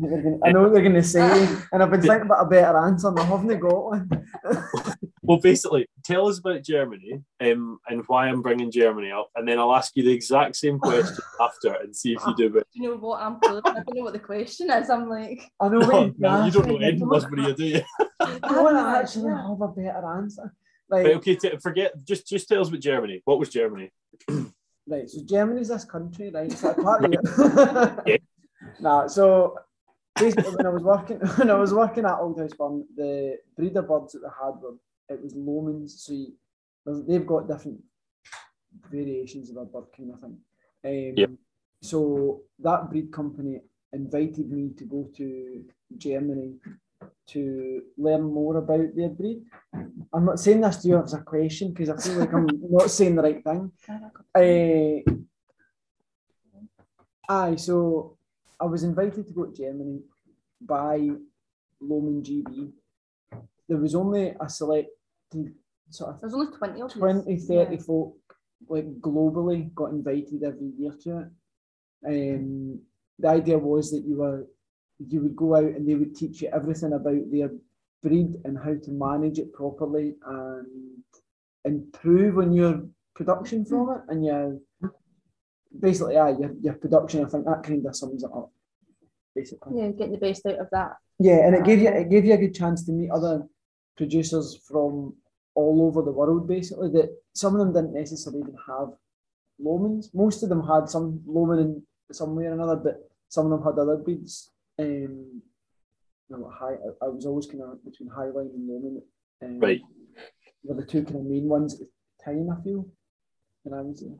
I 0.45 0.53
know 0.53 0.63
what 0.63 0.73
they're 0.73 0.83
going 0.83 0.95
to 0.95 1.03
say, 1.03 1.49
and 1.73 1.83
I've 1.83 1.91
been 1.91 2.03
thinking 2.03 2.23
about 2.23 2.47
a 2.47 2.49
better 2.49 2.77
answer, 2.79 3.09
and 3.09 3.21
I 3.21 3.25
haven't 3.25 3.61
got 3.61 3.85
one. 3.85 4.27
Well, 5.27 5.39
basically, 5.39 5.87
tell 6.05 6.29
us 6.29 6.39
about 6.39 6.63
Germany 6.63 7.23
um, 7.41 7.79
and 7.89 8.03
why 8.09 8.29
I'm 8.29 8.43
bringing 8.43 8.71
Germany 8.71 9.11
up, 9.11 9.31
and 9.35 9.49
then 9.49 9.59
I'll 9.59 9.75
ask 9.75 9.97
you 9.97 10.03
the 10.03 10.13
exact 10.13 10.55
same 10.57 10.79
question 10.79 11.17
after 11.41 11.73
and 11.73 11.97
see 11.97 12.13
if 12.13 12.21
you 12.27 12.35
do 12.37 12.59
it. 12.59 12.67
Do 12.75 12.83
you 12.83 12.91
know 12.91 12.97
what? 12.97 13.23
I'm. 13.23 13.39
I 13.43 13.61
don't 13.65 13.95
know 13.95 14.03
what 14.05 14.13
the 14.13 14.19
question 14.19 14.71
is. 14.71 14.91
I'm 14.91 15.09
like, 15.09 15.51
I 15.61 15.69
don't 15.71 15.81
know 15.81 15.87
No, 15.87 16.03
what 16.03 16.19
no, 16.19 16.45
you 16.45 16.51
don't 16.51 16.67
know 16.69 16.75
asking, 16.75 16.83
anything, 16.83 17.03
I 17.03 17.07
Musbury, 17.07 17.55
do 17.55 17.65
you? 17.65 17.83
don't 18.21 18.65
want 18.65 18.77
to 18.77 18.99
actually 19.01 19.31
have 19.31 19.61
a 19.61 19.69
better 19.69 20.13
answer. 20.19 20.55
Like, 20.91 21.07
Right, 21.07 21.17
okay, 21.17 21.37
t- 21.37 21.57
forget. 21.63 21.93
Just 22.05 22.27
just 22.29 22.47
tell 22.47 22.61
us 22.61 22.69
about 22.69 22.81
Germany. 22.81 23.23
What 23.25 23.39
was 23.39 23.49
Germany? 23.49 23.91
right, 24.87 25.09
so 25.09 25.23
Germany's 25.25 25.69
this 25.69 25.87
country, 25.87 26.31
right? 26.31 26.53
It's 26.53 26.63
like 26.63 26.77
part 26.77 27.05
of 27.05 27.13
Yeah. 28.07 28.17
Nah, 28.81 29.07
so 29.07 29.57
basically, 30.17 30.55
when 30.55 30.67
I 30.67 30.71
was 30.71 30.83
working, 30.83 31.17
when 31.19 31.51
I 31.51 31.55
was 31.55 31.73
working 31.73 32.05
at 32.05 32.19
Old 32.19 32.39
House 32.39 32.53
Farm, 32.53 32.85
the 32.95 33.39
breeder 33.57 33.83
birds 33.83 34.13
that 34.13 34.21
they 34.21 34.29
had 34.29 34.61
were 34.61 34.75
it 35.09 35.23
was 35.23 35.35
Lohmanns. 35.35 35.91
So 35.91 36.13
you, 36.13 36.33
they've 37.07 37.27
got 37.27 37.49
different 37.49 37.83
variations 38.91 39.51
of 39.51 39.57
a 39.57 39.65
bird 39.65 39.87
kind 39.97 40.13
of 40.13 40.21
thing. 40.21 40.39
Um. 40.85 41.39
So 41.81 42.43
that 42.61 42.91
breed 42.91 43.13
company 43.13 43.61
invited 43.93 44.51
me 44.51 44.71
to 44.79 44.85
go 44.85 45.11
to 45.17 45.65
Germany 45.99 46.55
to 47.27 47.83
learn 47.97 48.23
more 48.23 48.57
about 48.57 48.95
their 48.97 49.09
breed. 49.09 49.43
I'm 50.13 50.25
not 50.25 50.41
saying 50.41 50.61
this 50.61 50.79
to 50.79 50.89
you 50.89 51.03
as 51.03 51.15
a 51.15 51.21
question 51.21 51.73
because 51.73 51.91
I 51.91 51.97
feel 51.97 52.19
like 52.19 52.33
I'm 52.33 52.47
not 52.71 52.91
saying 52.91 53.17
the 53.17 53.23
right 53.23 53.45
thing. 53.45 53.73
Uh, 54.35 55.13
aye, 57.29 57.57
so 57.57 58.17
I 58.61 58.65
was 58.65 58.83
invited 58.83 59.27
to 59.27 59.33
go 59.33 59.47
to 59.47 59.53
Germany 59.53 60.01
by 60.61 61.11
Lohmann 61.83 62.23
GB. 62.23 62.73
There 63.69 63.79
was 63.79 63.95
only 63.95 64.35
a 64.41 64.49
select 64.49 64.89
sort 65.91 66.11
of 66.15 66.21
there's 66.21 66.35
only 66.35 66.57
20 66.57 66.81
of 66.83 66.91
us. 66.91 66.97
20, 66.97 67.37
30 67.39 67.75
Yeah. 67.75 67.81
folk 67.81 68.17
like 68.69 68.87
globally 69.01 69.73
got 69.75 69.91
invited 69.91 70.43
every 70.43 70.71
year 70.79 70.93
to 71.03 71.19
it. 71.21 71.29
Um, 72.07 72.81
the 73.19 73.29
idea 73.29 73.59
was 73.59 73.91
that 73.93 74.05
you 74.07 74.17
were 74.19 74.47
you 75.09 75.21
would 75.23 75.37
go 75.37 75.57
out 75.57 75.65
and 75.65 75.89
they 75.89 75.95
would 75.95 76.15
teach 76.15 76.43
you 76.43 76.49
everything 76.53 76.93
about 76.93 77.31
their 77.31 77.51
breed 78.03 78.37
and 78.45 78.57
how 78.59 78.75
to 78.75 78.91
manage 78.93 79.39
it 79.39 79.53
properly 79.53 80.15
and 80.27 80.67
improve 81.65 82.39
on 82.39 82.53
your 82.53 82.85
production 83.15 83.65
from 83.65 83.91
it 83.91 84.01
and 84.09 84.25
your 84.25 84.59
basically 85.81 86.15
yeah 86.15 86.29
your, 86.39 86.53
your 86.61 86.75
production 86.75 87.25
I 87.25 87.29
think 87.29 87.45
that 87.47 87.63
kind 87.63 87.85
of 87.87 87.97
sums 87.97 88.23
it 88.23 88.31
up 88.35 88.51
basically 89.35 89.81
Yeah, 89.81 89.89
getting 89.89 90.13
the 90.13 90.19
best 90.19 90.47
out 90.47 90.59
of 90.61 90.69
that. 90.73 90.93
yeah, 91.19 91.47
and 91.47 91.55
it 91.57 91.65
gave 91.65 91.81
you 91.81 91.89
it 91.89 92.11
gave 92.11 92.25
you 92.25 92.35
a 92.35 92.39
good 92.39 92.55
chance 92.55 92.85
to 92.85 92.93
meet 92.93 93.11
other 93.11 93.43
producers 93.97 94.59
from 94.69 95.15
all 95.55 95.87
over 95.87 96.03
the 96.03 96.13
world. 96.13 96.49
Basically, 96.49 96.91
that 96.91 97.17
some 97.35 97.55
of 97.55 97.61
them 97.61 97.73
didn't 97.73 97.95
necessarily 97.95 98.41
even 98.41 98.57
have 98.67 98.89
Lohmanns. 99.65 100.07
Most 100.15 100.43
of 100.43 100.49
them 100.49 100.67
had 100.67 100.89
some 100.89 101.21
Lohmann 101.27 101.61
in 101.61 101.83
some 102.13 102.35
way 102.35 102.47
or 102.47 102.53
another, 102.53 102.77
but 102.77 103.09
some 103.29 103.47
of 103.47 103.51
them 103.51 103.63
had 103.63 103.79
other 103.79 103.97
breeds. 103.97 104.51
Um, 104.79 105.43
you 106.29 106.37
know, 106.37 106.51
high. 106.53 106.75
I, 106.75 107.05
I 107.05 107.09
was 107.09 107.27
always 107.27 107.47
kind 107.47 107.63
of 107.63 107.85
between 107.85 108.09
Hy-Line 108.09 108.51
and 108.55 108.69
Lohmann. 108.69 109.03
Um, 109.43 109.61
Right. 109.61 109.81
Were 110.65 110.75
the 110.75 110.87
two 110.87 111.05
kind 111.05 111.17
of 111.17 111.25
main 111.27 111.49
ones 111.49 111.75
at 111.75 111.81
the 111.81 112.25
time. 112.25 112.49
I 112.51 112.63
feel. 112.63 112.87
When 113.63 113.79
I 113.79 113.83
was 113.83 114.01
there. 114.01 114.17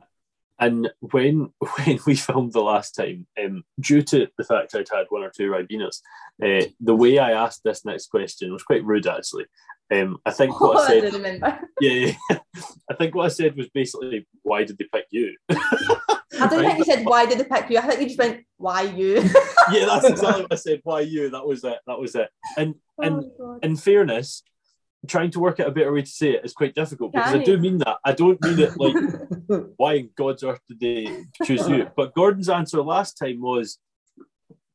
And 0.59 0.89
when 0.99 1.51
when 1.77 1.99
we 2.05 2.15
filmed 2.15 2.53
the 2.53 2.61
last 2.61 2.91
time, 2.95 3.27
um, 3.43 3.63
due 3.79 4.01
to 4.03 4.27
the 4.37 4.43
fact 4.43 4.75
I'd 4.75 4.87
had 4.93 5.07
one 5.09 5.23
or 5.23 5.31
two 5.35 5.51
Ribenas, 5.51 6.01
uh, 6.43 6.65
the 6.79 6.95
way 6.95 7.19
I 7.19 7.31
asked 7.31 7.61
this 7.63 7.85
next 7.85 8.07
question 8.07 8.53
was 8.53 8.63
quite 8.63 8.85
rude 8.85 9.07
actually. 9.07 9.45
Um, 9.93 10.17
I 10.25 10.31
think 10.31 10.59
what 10.61 10.77
I 10.77 10.79
Oh, 10.79 10.83
I 10.97 11.01
said, 11.01 11.13
remember. 11.13 11.59
yeah, 11.81 12.13
yeah. 12.29 12.39
I 12.89 12.93
think 12.95 13.15
what 13.15 13.25
I 13.25 13.29
said 13.29 13.55
was 13.55 13.69
basically, 13.69 14.27
why 14.43 14.63
did 14.63 14.77
they 14.77 14.87
pick 14.91 15.05
you? 15.11 15.35
I 15.49 16.47
don't 16.47 16.63
think 16.65 16.79
you 16.79 16.85
said 16.85 17.05
why 17.05 17.25
did 17.25 17.39
they 17.39 17.43
pick 17.45 17.69
you. 17.69 17.77
I 17.77 17.81
think 17.81 18.01
you 18.01 18.07
just 18.07 18.19
went 18.19 18.45
why 18.57 18.81
you. 18.83 19.15
yeah, 19.71 19.85
that's 19.85 20.05
exactly 20.05 20.41
what 20.43 20.53
I 20.53 20.55
said. 20.55 20.81
Why 20.83 21.01
you? 21.01 21.29
That 21.29 21.45
was 21.45 21.63
it. 21.63 21.77
That 21.87 21.99
was 21.99 22.15
it. 22.15 22.29
And 22.57 22.75
and 22.97 23.23
Oh, 23.23 23.31
God. 23.37 23.65
in 23.65 23.75
fairness, 23.75 24.43
trying 25.05 25.31
to 25.31 25.39
work 25.39 25.59
out 25.59 25.67
a 25.67 25.71
better 25.71 25.91
way 25.91 26.01
to 26.01 26.07
say 26.07 26.31
it 26.31 26.45
is 26.45 26.53
quite 26.53 26.75
difficult 26.75 27.13
because 27.13 27.33
I 27.33 27.43
do 27.43 27.57
mean 27.57 27.77
that. 27.79 27.97
I 28.03 28.13
don't 28.13 28.41
mean 28.43 28.59
it 28.59 28.77
like 28.77 28.95
why 29.77 29.93
in 29.95 30.09
God's 30.15 30.43
earth 30.43 30.61
did 30.67 30.79
they 30.79 31.25
choose 31.43 31.67
you? 31.67 31.89
But 31.95 32.13
Gordon's 32.13 32.49
answer 32.49 32.81
last 32.81 33.17
time 33.17 33.41
was, 33.41 33.79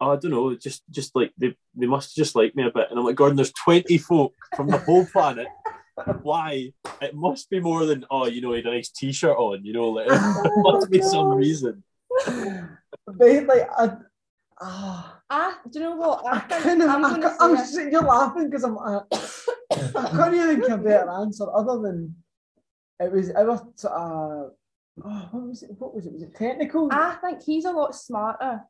oh, 0.01 0.13
I 0.13 0.17
don't 0.17 0.31
know, 0.31 0.55
just 0.55 0.83
just 0.91 1.15
like 1.15 1.33
they, 1.39 1.57
they 1.75 1.87
must 1.87 2.15
just 2.17 2.35
like 2.35 2.55
me 2.55 2.65
a 2.65 2.71
bit. 2.71 2.89
And 2.91 2.99
I'm 2.99 3.05
like, 3.05 3.17
Gordon, 3.17 3.37
there's 3.37 3.53
20 3.53 3.99
folk 3.99 4.35
from 4.57 4.69
the 4.69 4.79
whole 4.79 5.07
planet. 5.07 5.49
Why? 6.23 6.73
It 7.01 7.15
must 7.15 7.51
be 7.51 7.61
more 7.61 7.85
than 7.87 8.05
oh, 8.11 8.27
you 8.27 8.41
know, 8.41 8.53
he 8.53 8.59
had 8.59 8.67
a 8.67 8.75
nice 8.75 8.91
t-shirt 8.91 9.37
on, 9.37 9.65
you 9.65 9.73
know, 9.73 9.91
like 9.91 10.09
there 10.09 10.53
must 10.57 10.91
be 10.91 11.03
some 11.03 11.33
reason. 11.33 11.85
But 13.07 13.47
like 13.47 13.69
I. 13.77 13.97
ah. 14.61 15.20
Ah, 15.33 15.59
do 15.71 15.79
you 15.79 15.85
know 15.85 15.97
what? 15.97 16.27
I 16.27 16.37
I 16.37 16.39
think 16.41 16.63
kind 16.65 16.83
of, 16.83 16.91
I'm 16.91 17.05
I, 17.05 17.09
going 17.11 17.23
ca- 17.23 17.37
I'm, 17.41 17.57
say 17.59 17.85
s- 17.87 17.93
you're 17.93 18.03
laughing 18.03 18.51
because 18.51 18.65
I'm, 18.65 18.77
uh, 18.79 19.01
I 19.11 20.11
can't 20.17 20.35
even 20.35 20.61
think 20.61 20.71
of 20.71 20.81
a 20.81 20.83
better 20.83 21.11
answer 21.11 21.45
other 21.55 21.81
than 21.81 22.17
it 22.99 23.13
was 23.13 23.31
ever, 23.31 23.53
uh, 23.53 24.51
oh, 25.05 25.29
what 25.31 25.43
was 25.49 25.63
it, 25.63 25.71
what 25.79 25.95
was 25.95 26.07
it, 26.07 26.13
was 26.13 26.23
it 26.23 26.35
technical? 26.35 26.89
I 26.93 27.17
think 27.23 27.43
he's 27.43 27.65
a 27.65 27.71
lot 27.71 27.95
smarter. 27.95 28.63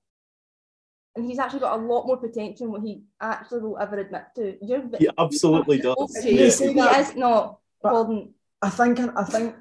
And 1.16 1.24
he's 1.26 1.38
actually 1.40 1.61
got 1.61 1.78
a 1.78 1.82
lot 1.82 2.06
more 2.06 2.18
potential 2.18 2.66
than 2.66 2.72
what 2.72 2.82
he 2.82 3.02
actually 3.20 3.62
will 3.62 3.78
ever 3.78 3.98
admit 3.98 4.22
to. 4.36 4.56
You're 4.64 4.84
He 4.98 5.08
absolutely 5.18 5.78
does. 5.78 5.96
Okay, 5.98 6.30
Yeah. 6.46 6.66
he 6.68 6.74
that, 6.74 7.00
is 7.00 7.16
not 7.16 7.58
but- 7.82 7.90
Gordon. 7.92 8.34
I 8.62 8.68
think, 8.68 9.00
I 9.00 9.24
think, 9.24 9.56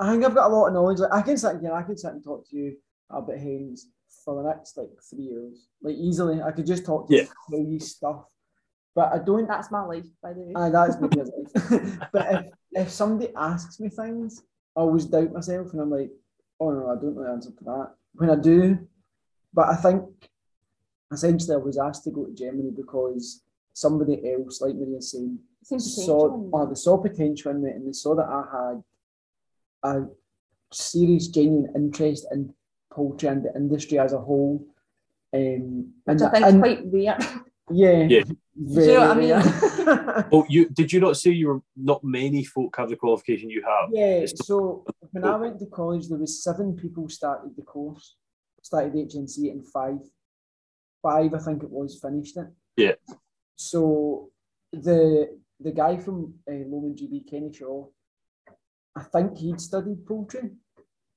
I 0.00 0.10
think 0.10 0.24
I've 0.24 0.34
got 0.34 0.50
a 0.50 0.54
lot 0.54 0.66
of 0.66 0.74
knowledge, 0.74 0.98
like 0.98 1.12
I 1.12 1.22
can 1.22 1.36
sit 1.38 1.60
here, 1.60 1.72
I 1.72 1.82
can 1.84 1.96
sit 1.96 2.12
and 2.12 2.22
talk 2.24 2.44
to 2.50 2.56
you 2.56 2.76
about 3.08 3.38
hens 3.38 3.86
for 4.24 4.42
the 4.42 4.48
next 4.48 4.76
like 4.76 4.88
three 5.08 5.24
years, 5.24 5.66
like 5.82 5.96
easily, 5.96 6.42
I 6.42 6.50
could 6.52 6.66
just 6.66 6.84
talk 6.84 7.08
to 7.08 7.14
you, 7.14 7.22
Yeah. 7.22 7.28
tell 7.48 7.58
you 7.66 7.80
stuff, 7.80 8.24
but 8.94 9.12
I 9.12 9.18
don't, 9.18 9.46
That's 9.48 9.70
my 9.70 9.82
life, 9.84 10.06
by 10.22 10.32
the 10.32 10.40
way. 10.40 10.52
Aye, 10.56 10.70
that's 10.70 10.96
maybe 11.00 11.18
his 11.20 11.30
life. 11.70 11.98
but 12.12 12.26
if, 12.34 12.46
if 12.72 12.90
somebody 12.90 13.32
asks 13.36 13.80
me 13.80 13.88
things, 13.88 14.42
I 14.76 14.80
always 14.80 15.06
doubt 15.06 15.32
myself 15.32 15.72
and 15.72 15.80
I'm 15.80 15.90
like, 15.90 16.10
oh 16.60 16.70
no, 16.70 16.90
I 16.90 16.94
don't 16.94 17.16
know 17.16 17.24
the 17.24 17.30
answer 17.30 17.50
to 17.50 17.64
that. 17.64 17.94
When 18.14 18.30
I 18.30 18.36
do, 18.36 18.78
but 19.54 19.68
I 19.68 19.76
think 19.76 20.04
essentially 21.12 21.54
I 21.54 21.58
was 21.58 21.78
asked 21.78 22.04
to 22.04 22.10
go 22.10 22.24
to 22.26 22.32
Germany 22.34 22.70
because 22.76 23.42
somebody 23.72 24.20
else, 24.32 24.60
like 24.60 24.74
Maria 24.74 24.96
was 24.96 25.10
saying, 25.12 25.38
saw 25.64 26.28
potential. 26.28 26.50
oh, 26.52 26.66
they 26.66 26.74
saw 26.74 26.98
potential 26.98 27.50
in 27.52 27.62
me 27.62 27.70
and 27.70 27.86
they 27.88 27.92
saw 27.92 28.14
that 28.14 28.26
I 28.28 28.44
had 28.68 28.82
a 29.82 30.06
serious, 30.72 31.28
genuine 31.28 31.72
interest 31.74 32.26
in 32.32 32.52
poultry 32.92 33.28
and 33.28 33.44
the 33.44 33.54
industry 33.54 33.98
as 33.98 34.12
a 34.12 34.18
whole. 34.18 34.64
Um, 35.32 35.92
Which 36.04 36.20
and, 36.20 36.22
I 36.22 36.30
think 36.30 36.46
is 36.46 36.52
and- 36.54 36.62
quite 36.62 36.80
rare. 36.92 37.18
yeah, 37.70 38.06
Yeah. 38.08 38.22
very 38.56 38.86
you 38.88 38.92
know 38.94 39.00
what 39.00 39.16
I 39.16 39.20
mean? 39.20 39.30
rare. 39.30 40.28
Oh, 40.32 40.44
you 40.48 40.68
did 40.68 40.92
you 40.92 41.00
not 41.00 41.16
say 41.16 41.30
you 41.30 41.48
were 41.48 41.60
not 41.76 42.02
many 42.04 42.44
folk 42.44 42.76
have 42.76 42.90
the 42.90 42.96
qualification 42.96 43.48
you 43.50 43.62
have? 43.62 43.90
Yeah, 43.92 44.16
It's- 44.24 44.46
so 44.46 44.84
when 45.12 45.24
I 45.24 45.36
went 45.36 45.58
to 45.60 45.66
college, 45.66 46.08
there 46.08 46.18
was 46.18 46.42
seven 46.42 46.74
people 46.76 47.08
started 47.08 47.52
the 47.56 47.62
course, 47.62 48.16
started 48.62 48.92
the 48.92 49.04
HNC, 49.06 49.50
and 49.52 49.66
five, 49.66 49.98
five 51.02 51.32
I 51.34 51.38
think 51.38 51.62
it 51.62 51.70
was 51.70 51.98
finished 52.00 52.36
it. 52.36 52.48
Yeah. 52.76 52.94
So 53.56 54.30
the 54.72 55.38
the 55.60 55.72
guy 55.72 55.96
from 55.98 56.34
uh, 56.48 56.52
Lohmann 56.70 56.96
GB, 56.98 57.28
Kenny 57.30 57.52
Shaw, 57.52 57.86
I 58.96 59.02
think 59.12 59.36
he'd 59.38 59.60
studied 59.60 60.04
poultry, 60.06 60.50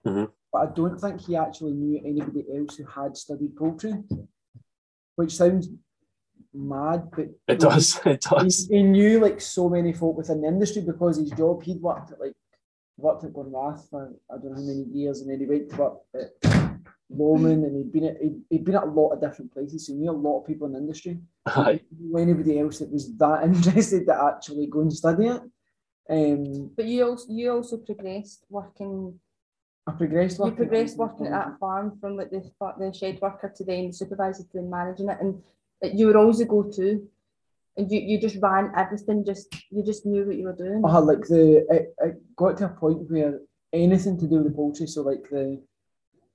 Mhm. 0.06 0.30
But 0.54 0.70
I 0.70 0.72
don't 0.72 1.02
think 1.02 1.22
he 1.22 1.36
actually 1.36 1.74
knew 1.74 2.00
anybody 2.06 2.46
else 2.56 2.78
who 2.78 2.86
had 2.86 3.18
studied 3.18 3.56
poultry, 3.56 3.96
which 5.16 5.36
sounds 5.36 5.68
mad, 6.54 7.10
but 7.12 7.30
It 7.48 7.60
does. 7.60 8.00
It 8.06 8.24
he, 8.24 8.36
does. 8.36 8.68
he 8.68 8.84
knew 8.84 9.20
like 9.20 9.42
so 9.42 9.68
many 9.68 9.94
folk 9.94 10.16
within 10.16 10.42
the 10.42 10.48
industry 10.48 10.84
because 10.84 11.18
his 11.18 11.32
job 11.32 11.64
he'd 11.64 11.82
worked 11.82 12.12
at 12.12 12.20
like 12.20 12.36
worked 12.98 13.24
at 13.24 13.34
Glenrath 13.34 13.90
for 13.90 14.14
I 14.32 14.38
don't 14.38 14.52
know 14.52 14.56
how 14.56 14.62
many 14.62 14.86
years 14.94 15.22
and 15.22 15.32
then 15.32 15.40
he 15.40 15.48
went 15.48 15.72
to 15.72 15.78
work 15.78 15.98
at 16.14 16.30
Lohmann 17.12 17.66
and 17.66 17.76
he'd 17.76 17.92
been 17.92 18.06
at 18.06 18.22
he'd, 18.22 18.42
he'd 18.52 18.64
been 18.66 18.76
at 18.76 18.84
a 18.84 18.98
lot 19.00 19.14
of 19.14 19.22
different 19.22 19.52
places 19.52 19.88
so 19.88 19.94
he 19.94 20.00
knew 20.00 20.12
a 20.12 20.24
lot 20.28 20.42
of 20.42 20.48
people 20.48 20.68
in 20.68 20.74
the 20.74 20.80
industry. 20.80 21.18
Aye. 21.48 21.82
He 21.90 21.96
didn't 21.96 22.22
anybody 22.22 22.60
else 22.60 22.78
that 22.78 22.92
was 22.92 23.16
that 23.18 23.44
interested 23.50 24.06
to 24.06 24.24
actually 24.24 24.68
go 24.68 24.82
and 24.82 24.94
study 24.94 25.26
it. 25.28 25.42
Um 26.10 26.70
But 26.78 26.86
you 26.86 27.08
also 27.08 27.26
you 27.34 27.52
also 27.52 27.78
progressed 27.78 28.46
working. 28.50 29.20
I 29.86 29.92
progressed 29.92 30.38
You 30.38 30.44
working 30.46 30.58
progressed 30.58 30.98
working 30.98 31.26
at 31.28 31.32
that 31.32 31.60
farm 31.60 31.98
from 32.00 32.16
like 32.16 32.30
the 32.32 32.42
the 32.80 32.94
shed 32.94 33.20
worker 33.22 33.54
to 33.56 33.64
then 33.66 33.92
supervisor 33.92 34.44
to 34.44 34.50
then 34.54 34.70
managing 34.70 35.10
it, 35.10 35.18
and 35.20 35.42
you 36.00 36.08
were 36.08 36.18
always 36.18 36.40
a 36.40 36.46
go-to, 36.46 37.06
and 37.76 37.92
you, 37.92 38.00
you 38.00 38.20
just 38.20 38.38
ran 38.42 38.72
everything. 38.78 39.26
Just 39.26 39.54
you 39.70 39.84
just 39.84 40.06
knew 40.06 40.26
what 40.26 40.38
you 40.38 40.46
were 40.46 40.56
doing. 40.56 40.82
uh, 40.86 41.02
like 41.02 41.22
the 41.28 41.66
it, 41.70 41.94
it 42.00 42.36
got 42.36 42.58
to 42.58 42.66
a 42.66 42.70
point 42.70 43.10
where 43.12 43.40
anything 43.74 44.18
to 44.20 44.28
do 44.28 44.36
with 44.38 44.46
the 44.46 44.52
poultry, 44.52 44.88
so 44.88 45.02
like 45.02 45.24
the 45.30 45.62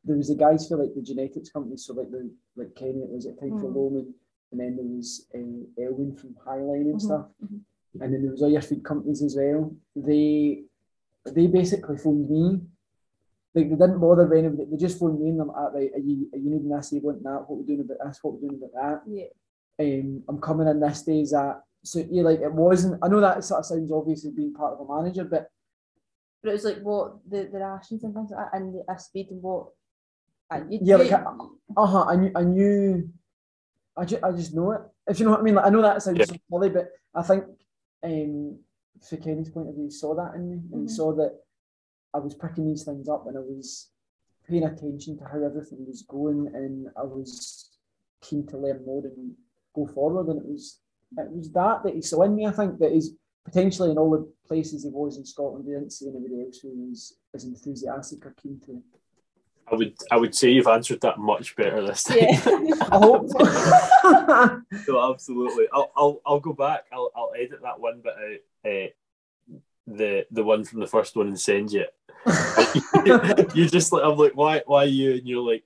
there 0.05 0.17
was 0.17 0.29
the 0.29 0.35
guys 0.35 0.69
for 0.69 0.77
like 0.77 0.95
the 0.95 1.03
genetics 1.03 1.51
company, 1.51 1.77
so 1.79 1.95
like 1.95 2.11
the 2.11 2.31
like 2.57 2.75
Kenny 2.75 3.01
it 3.03 3.11
was 3.11 3.27
at 3.27 3.41
time 3.41 3.59
for 3.59 3.69
Mhm. 3.71 3.75
Roman, 3.75 4.15
and 4.53 4.61
then 4.61 4.77
there 4.77 4.85
was 4.85 5.27
uh, 5.35 5.83
Elwyn 5.83 6.15
from 6.19 6.37
Hy-Line 6.45 6.89
and 6.93 6.97
Mhm, 6.97 7.01
stuff, 7.01 7.27
mhm. 7.43 7.61
and 8.03 8.13
then 8.13 8.21
there 8.23 8.31
was 8.31 8.43
other 8.43 8.61
feed 8.61 8.85
companies 8.85 9.23
as 9.23 9.37
well. 9.37 9.75
They 9.97 10.65
they 11.25 11.47
basically 11.47 11.97
phoned 11.97 12.29
me. 12.29 12.61
Like 13.55 13.71
they 13.71 13.77
didn't 13.77 13.99
bother 14.01 14.27
with 14.27 14.39
anybody. 14.39 14.69
They 14.71 14.77
just 14.77 14.99
phoned 14.99 15.21
me 15.21 15.31
and 15.31 15.41
I'm 15.41 15.49
like, 15.49 15.73
right, 15.75 15.91
are 15.95 15.99
you 15.99 16.29
are 16.35 16.39
you 16.39 16.51
needing 16.51 16.69
this? 16.69 16.93
Are 16.93 16.97
you 16.97 17.03
wanting 17.03 17.23
that? 17.25 17.45
What 17.49 17.59
we're 17.59 17.67
doing 17.67 17.81
about 17.81 17.99
this? 18.07 18.19
What 18.23 18.35
we're 18.35 18.49
doing 18.49 18.61
about 18.63 19.03
that? 19.07 19.11
Yeah. 19.11 19.25
um, 20.01 20.23
I'm 20.29 20.41
coming 20.41 20.69
in 20.69 20.81
this 20.81 21.03
day, 21.03 21.21
is 21.21 21.31
that 21.31 21.63
so 21.85 22.01
you 22.11 22.23
like 22.23 22.41
it 22.41 22.53
wasn't 22.53 22.99
I 23.03 23.09
know 23.09 23.21
that 23.21 23.43
sort 23.45 23.61
of 23.61 23.67
sounds 23.67 23.91
obvious 23.93 24.25
as 24.27 24.33
being 24.33 24.53
part 24.53 24.75
of 24.75 24.81
a 24.89 24.95
manager, 25.03 25.25
but 25.25 25.51
But 26.43 26.51
it 26.51 26.53
was 26.53 26.65
like 26.65 26.81
what 26.83 27.17
the, 27.29 27.49
the 27.53 27.59
rations 27.59 28.05
and 28.05 28.15
things 28.15 28.31
like 28.31 28.51
that, 28.53 28.57
and 28.59 28.75
the 28.75 28.85
a 28.93 28.99
speed 28.99 29.29
and 29.31 29.43
what. 29.43 29.69
And 30.51 30.73
you, 30.73 30.79
Yeah, 30.83 30.97
like, 30.97 31.13
uh-huh, 31.13 32.05
I 32.09 32.17
knew 32.17 32.31
I 32.35 32.43
knew 32.45 33.09
I 33.97 34.05
just 34.05 34.23
I 34.23 34.31
just 34.33 34.55
know 34.55 34.73
it. 34.73 34.81
If 35.09 35.19
you 35.21 35.25
know 35.25 35.33
what 35.33 35.41
I 35.41 35.43
mean. 35.43 35.55
Like 35.55 35.67
I 35.67 35.71
know 35.71 35.83
that 35.83 36.03
sounds 36.03 36.19
Yeah. 36.19 36.25
so 36.27 36.37
silly, 36.51 36.69
but 36.71 36.91
I 37.15 37.23
think 37.23 37.45
um 38.05 38.59
for 39.09 39.17
Kenny's 39.17 39.51
point 39.51 39.69
of 39.69 39.75
view, 39.75 39.85
he 39.85 39.91
saw 39.91 40.15
that 40.15 40.35
in 40.37 40.49
me 40.51 40.57
and 40.73 40.83
he 40.83 40.87
Mhm. 40.87 40.91
saw 40.91 41.13
that 41.15 41.39
I 42.19 42.25
was 42.25 42.35
picking 42.35 42.67
these 42.67 42.85
things 42.85 43.09
up 43.09 43.27
and 43.27 43.37
I 43.37 43.41
was 43.41 43.91
paying 44.49 44.65
attention 44.65 45.17
to 45.19 45.25
how 45.25 45.43
everything 45.45 45.87
was 45.87 46.03
going 46.03 46.51
and 46.53 46.89
I 46.97 47.03
was 47.03 47.71
keen 48.21 48.47
to 48.49 48.59
learn 48.59 48.85
more 48.85 49.05
and 49.05 49.35
go 49.75 49.87
forward 49.87 50.27
and 50.29 50.41
it 50.41 50.47
was 50.47 50.81
it 51.17 51.31
was 51.31 51.51
that 51.53 51.85
that 51.85 51.95
he 51.95 52.03
saw 52.03 52.23
in 52.23 52.35
me, 52.35 52.47
I 52.47 52.51
think, 52.51 52.79
that 52.81 52.93
he's 52.93 53.13
potentially 53.45 53.91
in 53.91 53.99
all 53.99 54.11
the 54.11 54.31
places 54.47 54.83
he 54.83 54.91
was 54.91 55.17
in 55.17 55.25
Scotland, 55.25 55.65
he 55.67 55.73
didn't 55.73 55.93
see 55.93 56.09
anybody 56.09 56.43
else 56.45 56.59
who 56.59 56.69
was 56.89 57.17
as 57.35 57.45
enthusiastic 57.45 58.27
or 58.27 58.35
keen 58.43 58.61
to. 58.67 58.83
I 59.71 59.75
would 59.75 59.95
I 60.11 60.17
would 60.17 60.35
say 60.35 60.51
you've 60.51 60.67
answered 60.67 61.01
that 61.03 61.19
much 61.19 61.55
better 61.57 61.87
this 61.87 62.05
time. 62.05 62.19
yeah. 62.21 62.41
I 62.91 62.99
hope 62.99 63.29
so. 63.29 64.63
no, 64.93 65.13
absolutely. 65.13 65.67
I'll, 65.73 65.93
I'll 65.97 66.21
I'll 66.27 66.41
go 66.41 66.53
back. 66.53 66.87
I'll 66.93 67.11
I'll 67.15 67.33
edit 67.39 67.61
that 67.63 67.81
one 67.81 68.01
bit 68.03 68.15
out. 68.15 68.71
Uh, 68.71 68.89
the 69.87 70.27
the 70.31 70.45
one 70.45 70.65
from 70.65 70.81
the 70.81 70.87
first 70.87 71.17
one 71.17 71.29
and 71.29 71.41
send 71.41 71.73
you. 71.73 71.85
you 73.55 73.69
just 73.69 73.93
like 73.93 74.05
I'm 74.05 74.17
like 74.17 74.33
why 74.37 74.63
why 74.67 74.85
you 74.85 75.13
and 75.15 75.27
you're 75.27 75.43
like 75.43 75.65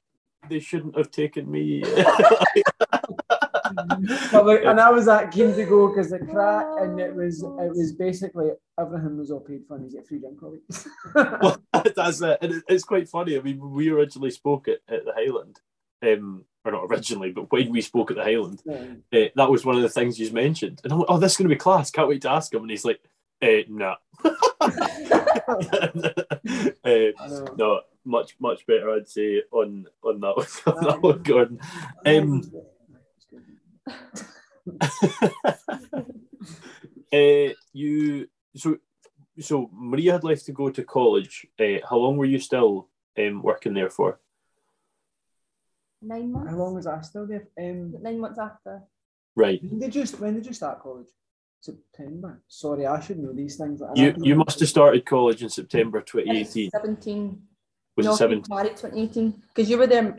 they 0.49 0.61
shouldn't 0.61 0.97
have 0.97 1.11
taken 1.11 1.51
me. 1.51 1.83
Like, 4.33 4.65
and 4.65 4.81
I 4.81 4.91
was 4.91 5.07
that 5.07 5.31
keen 5.31 5.55
to 5.55 5.65
go 5.65 5.89
because 5.89 6.11
the 6.11 6.19
crack 6.19 6.67
and 6.81 7.01
it 7.01 7.15
was 7.15 7.43
it 7.43 7.49
was 7.75 7.93
basically 7.93 8.51
everything 8.79 9.17
was 9.17 9.31
all 9.31 9.41
paid 9.41 9.63
for 9.67 9.77
and 9.77 9.87
you 9.91 9.97
get 9.99 10.07
free 10.07 10.19
drink 10.19 10.43
all 10.43 10.57
well, 11.41 11.63
that's 11.73 12.21
it. 12.21 12.39
And 12.43 12.53
it- 12.55 12.65
it's 12.69 12.85
quite 12.85 13.09
funny. 13.09 13.37
I 13.37 13.41
mean, 13.41 13.59
we 13.71 13.89
originally 13.89 14.31
spoke 14.31 14.69
at, 14.69 14.79
at 14.89 15.05
the 15.05 15.13
Highland, 15.15 15.61
um, 16.03 16.45
or 16.65 16.73
not 16.73 16.85
originally, 16.91 17.31
but 17.33 17.51
when 17.51 17.71
we 17.71 17.81
spoke 17.81 18.11
at 18.11 18.17
the 18.19 18.25
Highland, 18.25 18.61
Yeah. 18.67 18.85
uh, 19.25 19.29
that 19.37 19.51
was 19.51 19.65
one 19.65 19.77
of 19.77 19.83
the 19.83 19.89
things 19.89 20.19
you 20.19 20.31
mentioned. 20.33 20.81
And 20.85 20.93
I'm 20.93 20.99
like, 21.01 21.09
oh, 21.09 21.19
this 21.19 21.33
is 21.33 21.39
going 21.39 21.49
to 21.49 21.55
be 21.55 21.59
class. 21.59 21.91
Can't 21.91 22.09
wait 22.09 22.23
to 22.23 22.31
ask 22.31 22.53
him. 22.53 22.63
And 22.63 22.71
he's 22.71 22.85
like, 22.85 23.01
uh, 23.43 23.63
nah. 23.69 23.97
uh, 26.85 27.11
no, 27.57 27.81
much 28.05 28.37
much 28.41 28.67
better, 28.67 28.91
I'd 28.91 29.09
say 29.09 29.43
on 29.51 29.87
on 30.03 30.21
that 30.21 30.37
one, 30.37 30.47
on 30.77 30.85
that 30.85 31.03
one 31.03 31.23
Gordon. 31.23 31.61
Um, 32.07 32.43
uh, 37.13 37.53
you 37.73 38.29
so 38.55 38.77
so 39.41 39.71
Maria 39.73 40.13
had 40.13 40.25
left 40.25 40.47
to 40.47 40.53
go 40.53 40.71
to 40.71 40.85
college. 40.85 41.47
Uh, 41.59 41.79
how 41.89 41.97
long 41.97 42.17
were 42.17 42.25
you 42.25 42.39
still 42.39 42.89
um, 43.19 43.43
working 43.43 43.75
there 43.75 43.91
for? 43.91 44.21
Nine 46.01 46.33
months. 46.33 46.51
How 46.51 46.57
long 46.57 46.75
was 46.75 46.87
I 46.87 47.01
still 47.03 47.27
there? 47.27 47.49
Um, 47.59 47.95
Nine 48.01 48.21
months 48.21 48.39
after. 48.39 48.83
Right. 49.35 49.63
when 49.63 49.79
did 49.79 49.95
you 49.95 50.05
when 50.19 50.35
did 50.35 50.47
you 50.47 50.53
start 50.53 50.83
college? 50.83 51.09
September. 51.63 52.43
Sorry, 52.49 52.87
I 52.87 52.99
should 53.01 53.19
know 53.21 53.33
these 53.33 53.57
things. 53.57 53.81
I 53.83 53.93
You 53.95 54.15
you 54.19 54.35
must 54.35 54.59
have 54.61 54.69
started 54.69 55.07
college 55.07 55.43
in 55.43 55.49
September 55.49 56.01
2018. 56.01 56.71
Seventeen. 56.71 57.43
Was 57.97 58.07
no, 58.07 58.13
it 58.15 58.17
17? 58.17 58.57
Married 58.57 58.77
2018 58.77 59.43
because 59.49 59.71
you 59.71 59.79
were 59.79 59.87
there. 59.87 60.19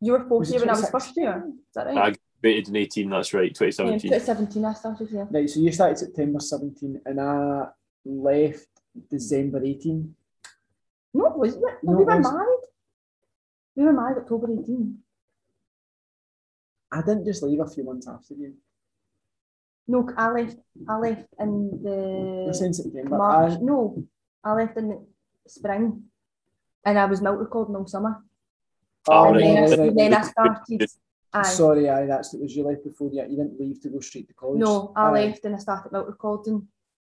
You 0.00 0.12
were 0.12 0.24
fourth 0.28 0.48
year 0.50 0.60
when 0.60 0.68
I 0.68 0.72
was 0.72 0.82
2016? 0.82 1.00
first 1.00 1.16
year. 1.16 1.44
Is 1.48 1.74
that 1.74 1.86
right? 1.86 1.96
I 1.96 2.16
graduated 2.40 2.68
in 2.68 2.76
18. 2.76 3.10
That's 3.10 3.34
right, 3.34 3.50
Yeah, 3.50 3.70
2017. 3.70 4.10
2017 4.10 4.64
I 4.64 4.74
started 4.74 5.08
here. 5.08 5.28
Right, 5.30 5.50
so 5.50 5.60
you 5.60 5.72
started 5.72 5.98
September 5.98 6.40
17 6.40 7.00
and 7.06 7.20
I 7.20 7.68
left 8.04 8.68
December 9.10 9.64
18. 9.64 10.14
No, 11.14 11.24
was 11.36 11.54
it? 11.54 11.62
No, 11.82 11.92
No, 11.92 11.98
we 11.98 12.04
were 12.04 12.20
married. 12.20 12.64
We 13.76 13.84
were 13.84 13.92
married 13.92 14.18
October 14.18 14.48
18. 14.52 14.98
I 16.92 17.00
didn't 17.00 17.24
just 17.24 17.42
leave 17.42 17.60
a 17.60 17.66
few 17.66 17.82
months 17.82 18.06
after 18.06 18.34
you. 18.34 18.54
No, 19.86 20.08
I 20.16 20.30
left. 20.30 20.56
I 20.88 20.96
left 20.96 21.26
in 21.38 21.80
You're 21.82 22.46
the 22.46 22.54
September. 22.72 23.16
March. 23.18 23.52
I, 23.52 23.56
No, 23.60 24.04
I 24.42 24.52
left 24.52 24.76
in 24.78 24.88
the 24.88 25.06
spring, 25.46 26.04
and 26.84 26.98
I 26.98 27.04
was 27.04 27.20
milk 27.20 27.38
recording 27.38 27.76
all 27.76 27.86
summer. 27.86 28.22
Oh, 29.08 29.24
and 29.26 29.36
right. 29.36 29.42
then, 29.44 29.56
I, 29.58 29.60
right, 29.68 29.78
right. 29.78 29.94
then 29.96 30.14
I 30.14 30.22
started. 30.34 30.90
Aye. 31.34 31.42
Sorry, 31.42 31.88
aye, 31.90 32.06
that's 32.06 32.32
it 32.32 32.40
was 32.40 32.54
you 32.56 32.64
left 32.64 32.84
before 32.84 33.10
you. 33.12 33.20
You 33.22 33.36
didn't 33.36 33.58
leave 33.60 33.80
to 33.82 33.88
go 33.90 34.00
straight 34.00 34.28
to 34.28 34.34
college. 34.34 34.60
No, 34.60 34.92
I 34.96 35.08
Aye. 35.08 35.12
left 35.26 35.44
and 35.44 35.56
I 35.56 35.58
started 35.58 35.90
milk 35.92 36.06
recording, 36.06 36.66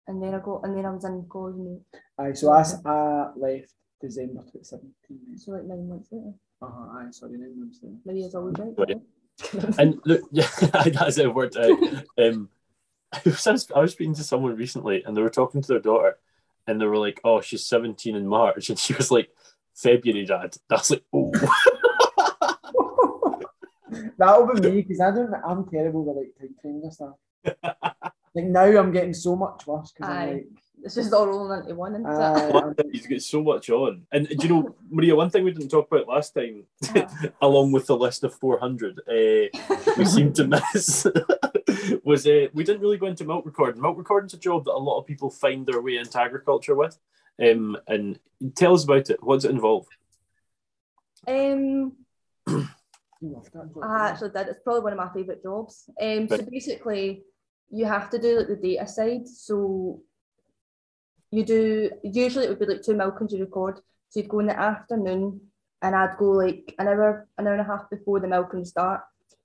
and 0.07 0.22
then 0.22 0.36
I 0.36 0.39
got 0.39 0.63
and 0.65 0.78
then 0.78 0.86
I 0.86 0.91
was 0.91 1.05
in 1.05 1.26
college, 1.30 1.55
and 1.55 1.80
Aye, 2.20 2.34
so 2.34 2.51
I, 2.51 2.59
s- 2.59 2.82
I 2.86 3.30
left 3.38 3.74
December 4.01 4.41
2017. 4.51 5.38
so 5.38 5.51
like 5.53 5.63
nine 5.63 5.88
months 5.88 6.09
later. 6.11 6.34
Uh-huh, 6.61 6.97
aye, 6.99 7.07
sorry, 7.11 7.38
nine 7.38 7.57
months 7.59 7.80
then. 7.80 7.99
Maria's 8.05 8.36
always 8.36 8.55
right. 8.59 8.76
Got 8.76 8.89
right? 8.89 8.99
And 9.80 10.01
look, 10.05 10.22
yeah, 10.32 10.49
that's 10.59 11.17
it 11.17 11.34
worked 11.34 11.55
out. 11.55 11.80
Um, 12.17 12.49
I 13.14 13.22
was, 13.26 13.72
I 13.76 13.80
was 13.80 13.91
speaking 13.93 14.16
to 14.16 14.24
someone 14.24 14.55
recently, 14.55 15.03
and 15.03 15.16
they 15.16 15.22
were 15.22 15.30
talking 15.30 15.62
to 15.62 15.68
their 15.68 15.80
daughter, 15.80 16.18
and 16.68 16.80
they 16.80 16.86
were 16.86 16.97
like, 16.97 17.20
"Oh, 17.24 17.41
she's 17.41 17.66
17 17.66 18.16
in 18.16 18.28
March," 18.28 18.70
and 18.70 18.78
she 18.78 18.93
was 18.93 19.12
like, 19.12 19.30
"February, 19.74 20.26
Dad." 20.26 20.55
I 20.70 20.74
was 20.76 20.91
like, 20.91 21.03
"Oh, 21.14 21.32
That'll 24.18 24.53
be 24.53 24.62
me 24.62 24.82
because 24.82 24.99
I 24.99 25.12
don't. 25.12 25.34
I'm 25.34 25.66
terrible 25.70 26.03
with 26.03 26.18
like 26.18 26.38
time 26.39 26.55
frames 26.62 26.84
and 26.84 26.93
stuff. 26.93 27.16
like 28.36 28.45
now, 28.45 28.66
I'm 28.66 28.91
getting 28.91 29.14
so 29.14 29.36
much 29.36 29.66
worse 29.66 29.91
because 29.91 30.10
I'm 30.10 30.34
like, 30.34 30.47
It's 30.84 30.95
just 30.95 31.13
all 31.13 31.27
rolling 31.27 31.61
into 31.61 31.75
one, 31.75 31.95
isn't 31.95 32.77
it? 32.77 32.88
he's 32.91 33.07
got 33.07 33.21
so 33.21 33.43
much 33.43 33.69
on." 33.69 34.05
And 34.11 34.27
do 34.27 34.47
you 34.47 34.53
know, 34.53 34.75
Maria? 34.89 35.15
One 35.15 35.30
thing 35.30 35.43
we 35.43 35.51
didn't 35.51 35.69
talk 35.69 35.88
about 35.91 36.07
last 36.07 36.34
time, 36.34 36.65
Uh-huh. 36.95 37.27
along 37.41 37.71
with 37.71 37.88
the 37.88 37.97
list 37.97 38.23
of 38.23 38.34
400, 38.36 38.99
uh, 38.99 39.75
we 39.97 40.05
seem 40.15 40.32
to 40.34 40.47
miss 40.47 41.05
was 42.03 42.25
uh, 42.25 42.47
we 42.53 42.63
didn't 42.63 42.82
really 42.82 42.97
go 42.97 43.07
into 43.07 43.25
milk 43.25 43.45
recording. 43.45 43.82
Milk 43.82 43.97
recording's 43.97 44.34
a 44.34 44.38
job 44.38 44.65
that 44.65 44.73
a 44.73 44.77
lot 44.77 44.99
of 44.99 45.05
people 45.05 45.30
find 45.30 45.65
their 45.65 45.82
way 45.82 45.97
into 45.97 46.19
agriculture 46.19 46.75
with. 46.75 46.97
Um, 47.41 47.77
and 47.88 48.19
tell 48.55 48.73
us 48.73 48.84
about 48.84 49.09
it. 49.09 49.23
What's 49.23 49.45
it 49.45 49.51
involve? 49.51 49.88
Um, 51.27 51.93
you 52.47 52.67
love 53.21 53.49
that 53.53 53.73
job, 53.73 53.84
I 53.84 54.09
actually 54.09 54.32
did. 54.32 54.47
It's 54.47 54.63
probably 54.63 54.82
one 54.82 54.93
of 54.93 54.97
my 54.97 55.09
favourite 55.13 55.43
jobs. 55.43 55.89
Um, 56.01 56.27
so 56.27 56.38
basically, 56.38 57.23
you 57.69 57.86
have 57.86 58.09
to 58.09 58.19
do 58.19 58.39
like 58.39 58.47
the 58.47 58.55
data 58.55 58.88
side. 58.88 59.27
So 59.27 60.01
you 61.32 61.43
do 61.43 61.91
usually 62.03 62.45
it 62.45 62.49
would 62.49 62.59
be 62.59 62.65
like 62.65 62.82
two 62.82 62.93
milkings 62.93 63.32
you 63.32 63.39
record. 63.39 63.80
So 64.09 64.19
you'd 64.19 64.30
go 64.30 64.39
in 64.39 64.47
the 64.47 64.59
afternoon, 64.59 65.41
and 65.82 65.95
I'd 65.95 66.17
go 66.17 66.32
like 66.32 66.73
an 66.80 66.88
hour, 66.88 67.27
an 67.38 67.47
hour 67.47 67.53
and 67.53 67.61
a 67.61 67.65
half 67.65 67.89
before 67.89 68.19
the 68.19 68.27
milking 68.27 68.65
start, 68.65 69.01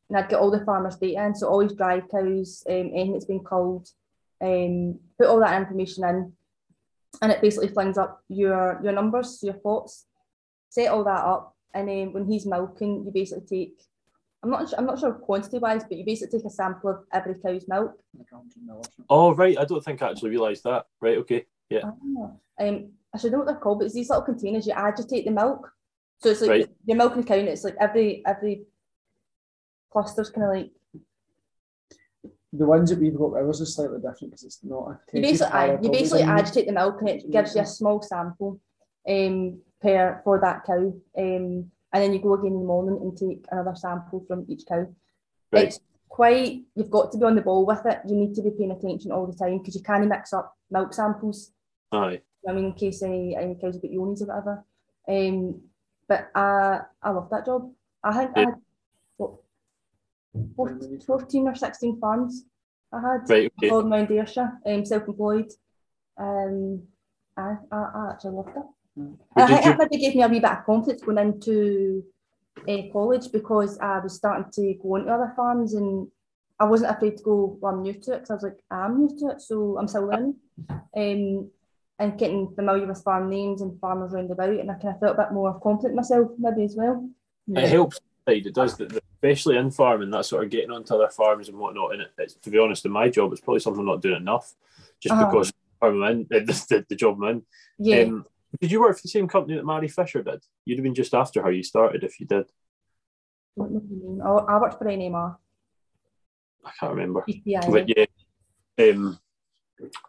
and 0.08 0.16
I'd 0.18 0.28
get 0.28 0.38
all 0.38 0.50
the 0.50 0.64
farmers' 0.64 0.96
data 0.96 1.24
in. 1.26 1.34
So 1.34 1.48
always 1.48 1.72
dry 1.72 2.00
cows, 2.00 2.62
um, 2.68 2.74
anything 2.74 3.12
that's 3.12 3.26
been 3.26 3.44
culled, 3.44 3.88
um, 4.40 4.98
put 5.18 5.28
all 5.28 5.40
that 5.40 5.60
information 5.60 6.04
in, 6.04 6.32
and 7.20 7.32
it 7.32 7.42
basically 7.42 7.68
flings 7.68 7.98
up 7.98 8.22
your 8.28 8.80
your 8.82 8.92
numbers, 8.92 9.40
your 9.42 9.54
thoughts, 9.54 10.06
set 10.70 10.88
all 10.88 11.04
that 11.04 11.24
up, 11.24 11.54
and 11.74 11.88
then 11.88 12.12
when 12.12 12.26
he's 12.26 12.46
milking, 12.46 13.04
you 13.04 13.10
basically 13.12 13.46
take. 13.46 13.82
I'm 14.42 14.50
not. 14.50 14.74
I'm 14.76 14.86
not 14.86 14.98
sure 14.98 15.12
quantity 15.12 15.58
wise, 15.58 15.84
but 15.84 15.96
you 15.96 16.04
basically 16.04 16.38
take 16.38 16.46
a 16.46 16.50
sample 16.50 16.90
of 16.90 17.04
every 17.12 17.34
cow's 17.34 17.66
milk. 17.66 17.92
Oh 19.08 19.34
right, 19.34 19.58
I 19.58 19.64
don't 19.64 19.82
think 19.82 20.02
I 20.02 20.10
actually 20.10 20.30
realised 20.30 20.64
that. 20.64 20.84
Right, 21.00 21.16
okay, 21.18 21.46
yeah. 21.70 21.80
Oh. 21.84 22.40
Um, 22.58 22.92
I 23.14 23.18
should 23.18 23.32
know 23.32 23.38
what 23.38 23.46
they're 23.46 23.56
called, 23.56 23.78
but 23.78 23.86
it's 23.86 23.94
these 23.94 24.08
little 24.10 24.24
containers. 24.24 24.66
You 24.66 24.72
agitate 24.72 25.24
the 25.24 25.30
milk, 25.30 25.70
so 26.20 26.30
it's 26.30 26.40
like 26.40 26.50
Right. 26.50 26.68
you're 26.84 26.96
milking 26.96 27.22
the 27.22 27.26
cow, 27.26 27.34
it's 27.34 27.64
like 27.64 27.76
every 27.80 28.22
every 28.26 28.64
cluster's 29.92 30.30
kind 30.30 30.44
of 30.46 30.52
like 30.54 30.70
The 32.52 32.66
ones 32.66 32.90
that 32.90 33.00
we've 33.00 33.16
got 33.16 33.32
with 33.32 33.42
ours 33.42 33.60
is 33.60 33.74
slightly 33.74 33.98
different 33.98 34.30
because 34.30 34.44
it's 34.44 34.62
not 34.62 34.88
a 34.88 35.00
you 35.12 35.22
basically 35.22 35.78
you 35.82 35.90
basically 35.90 36.22
agitate 36.22 36.66
the 36.66 36.72
milk, 36.72 37.00
and 37.00 37.08
it 37.08 37.30
gives 37.30 37.54
you 37.54 37.62
a 37.62 37.66
small 37.66 38.00
sample 38.02 38.60
um 39.08 39.60
per 39.80 40.20
for 40.24 40.40
that 40.40 40.64
cow, 40.64 40.92
um, 41.18 41.70
and 41.92 42.02
then 42.02 42.12
you 42.12 42.20
go 42.20 42.34
again 42.34 42.52
in 42.52 42.60
the 42.60 42.66
morning 42.66 42.98
and 43.02 43.16
take 43.16 43.44
another 43.50 43.74
sample 43.74 44.24
from 44.26 44.44
each 44.48 44.64
cow. 44.66 44.86
Right. 45.52 45.66
It's 45.66 45.80
quite 46.08 46.62
you've 46.74 46.90
got 46.90 47.10
to 47.12 47.18
be 47.18 47.24
on 47.24 47.34
the 47.34 47.42
ball 47.42 47.66
with 47.66 47.84
it. 47.86 48.00
You 48.08 48.16
need 48.16 48.34
to 48.34 48.42
be 48.42 48.50
paying 48.50 48.70
attention 48.70 49.12
all 49.12 49.26
the 49.26 49.36
time 49.36 49.58
because 49.58 49.74
you 49.74 49.82
can't 49.82 50.06
mix 50.08 50.32
up 50.32 50.56
milk 50.70 50.94
samples. 50.94 51.50
Aye. 51.92 52.20
I 52.48 52.52
mean, 52.52 52.66
in 52.66 52.72
case 52.74 53.02
any, 53.02 53.36
any 53.36 53.54
have 53.54 53.60
got 53.60 53.82
yonies 53.82 54.22
or 54.22 54.26
whatever. 54.26 54.64
Um, 55.08 55.62
but 56.08 56.30
I 56.34 56.80
I 57.02 57.10
love 57.10 57.30
that 57.30 57.46
job. 57.46 57.70
I 58.02 58.12
think 58.12 58.30
I 58.36 58.40
had 58.40 58.54
what, 59.16 59.32
14, 60.56 61.00
14 61.00 61.48
or 61.48 61.54
16 61.54 62.00
farms 62.00 62.44
I 62.94 63.00
had 63.00 63.28
Right, 63.28 63.52
okay. 63.58 63.70
all 63.70 63.86
around 63.86 64.10
Ayrshire, 64.10 64.52
um, 64.66 64.84
self-employed. 64.84 65.50
Um, 66.16 66.82
I, 67.36 67.56
I, 67.72 67.76
I 67.76 68.10
actually 68.12 68.30
loved 68.36 68.56
it. 68.56 68.62
Mm. 68.98 69.16
I 69.36 69.46
think 69.46 69.64
you, 69.64 69.70
it 69.72 69.78
maybe 69.78 69.98
gave 69.98 70.14
me 70.14 70.22
a 70.22 70.28
wee 70.28 70.40
bit 70.40 70.50
of 70.50 70.64
confidence 70.64 71.02
going 71.02 71.18
into 71.18 72.04
uh, 72.68 72.92
college 72.92 73.32
because 73.32 73.78
I 73.78 73.98
was 73.98 74.14
starting 74.14 74.50
to 74.52 74.74
go 74.80 74.96
into 74.96 75.12
other 75.12 75.32
farms 75.34 75.74
and 75.74 76.06
I 76.60 76.64
wasn't 76.66 76.92
afraid 76.92 77.16
to 77.16 77.22
go, 77.24 77.58
well, 77.60 77.74
I'm 77.74 77.82
new 77.82 77.94
to 77.94 78.12
it 78.12 78.20
because 78.20 78.30
I 78.30 78.34
was 78.34 78.42
like, 78.44 78.60
I'm 78.70 79.06
new 79.06 79.18
to 79.18 79.34
it, 79.34 79.40
so 79.40 79.76
I'm 79.76 79.88
still 79.88 80.06
learning. 80.06 80.36
Um, 80.96 81.50
and 81.98 82.18
getting 82.18 82.52
familiar 82.54 82.86
with 82.86 83.02
farm 83.02 83.28
names 83.30 83.60
and 83.62 83.78
farmers 83.80 84.12
round 84.12 84.30
about, 84.30 84.50
and 84.50 84.70
I 84.70 84.74
kind 84.74 84.94
of 84.94 85.00
felt 85.00 85.18
a 85.18 85.22
bit 85.22 85.32
more 85.32 85.58
confident 85.60 85.94
myself, 85.94 86.30
maybe 86.38 86.64
as 86.64 86.74
well. 86.76 87.08
it 87.48 87.68
helps. 87.68 88.00
It 88.26 88.54
does, 88.54 88.76
that- 88.78 88.88
that- 88.90 89.04
especially 89.22 89.56
in 89.56 89.70
farming, 89.70 90.10
that 90.10 90.24
sort 90.26 90.44
of 90.44 90.50
getting 90.50 90.70
onto 90.70 90.94
other 90.94 91.08
farms 91.08 91.48
and 91.48 91.56
whatnot. 91.58 91.94
And 91.94 92.06
it's, 92.18 92.34
to 92.34 92.50
be 92.50 92.58
honest, 92.58 92.84
in 92.84 92.92
my 92.92 93.08
job, 93.08 93.32
it's 93.32 93.40
probably 93.40 93.60
something 93.60 93.80
I'm 93.80 93.86
not 93.86 94.02
doing 94.02 94.16
enough, 94.16 94.54
just 95.00 95.14
Uh-huh. 95.14 95.26
because 95.30 95.52
I'm 95.80 96.02
in 96.02 96.26
the, 96.30 96.40
the, 96.40 96.86
the 96.90 96.96
job 96.96 97.22
I'm 97.22 97.28
in. 97.28 97.42
Yeah, 97.78 97.96
Um, 98.02 98.26
did 98.60 98.70
you 98.70 98.80
work 98.80 98.96
for 98.96 99.02
the 99.02 99.08
same 99.08 99.26
company 99.28 99.56
that 99.56 99.64
Mary 99.66 99.88
Fisher 99.88 100.22
did? 100.22 100.42
You'd 100.64 100.78
have 100.78 100.82
been 100.84 100.94
just 100.94 101.14
after 101.14 101.42
her 101.42 101.50
you 101.52 101.62
started 101.62 102.04
if 102.04 102.18
you 102.20 102.26
did. 102.26 102.46
what 103.54 103.68
do 103.68 103.74
you 103.74 104.02
mean? 104.02 104.20
I, 104.22 104.28
I 104.30 104.60
worked 104.60 104.78
for 104.78 104.84
NMR, 104.84 105.36
I 106.64 106.70
can't 106.80 106.92
remember. 106.94 107.24
EPI. 107.28 107.58
But 107.70 107.88
yeah, 107.88 108.04
um, 108.90 109.18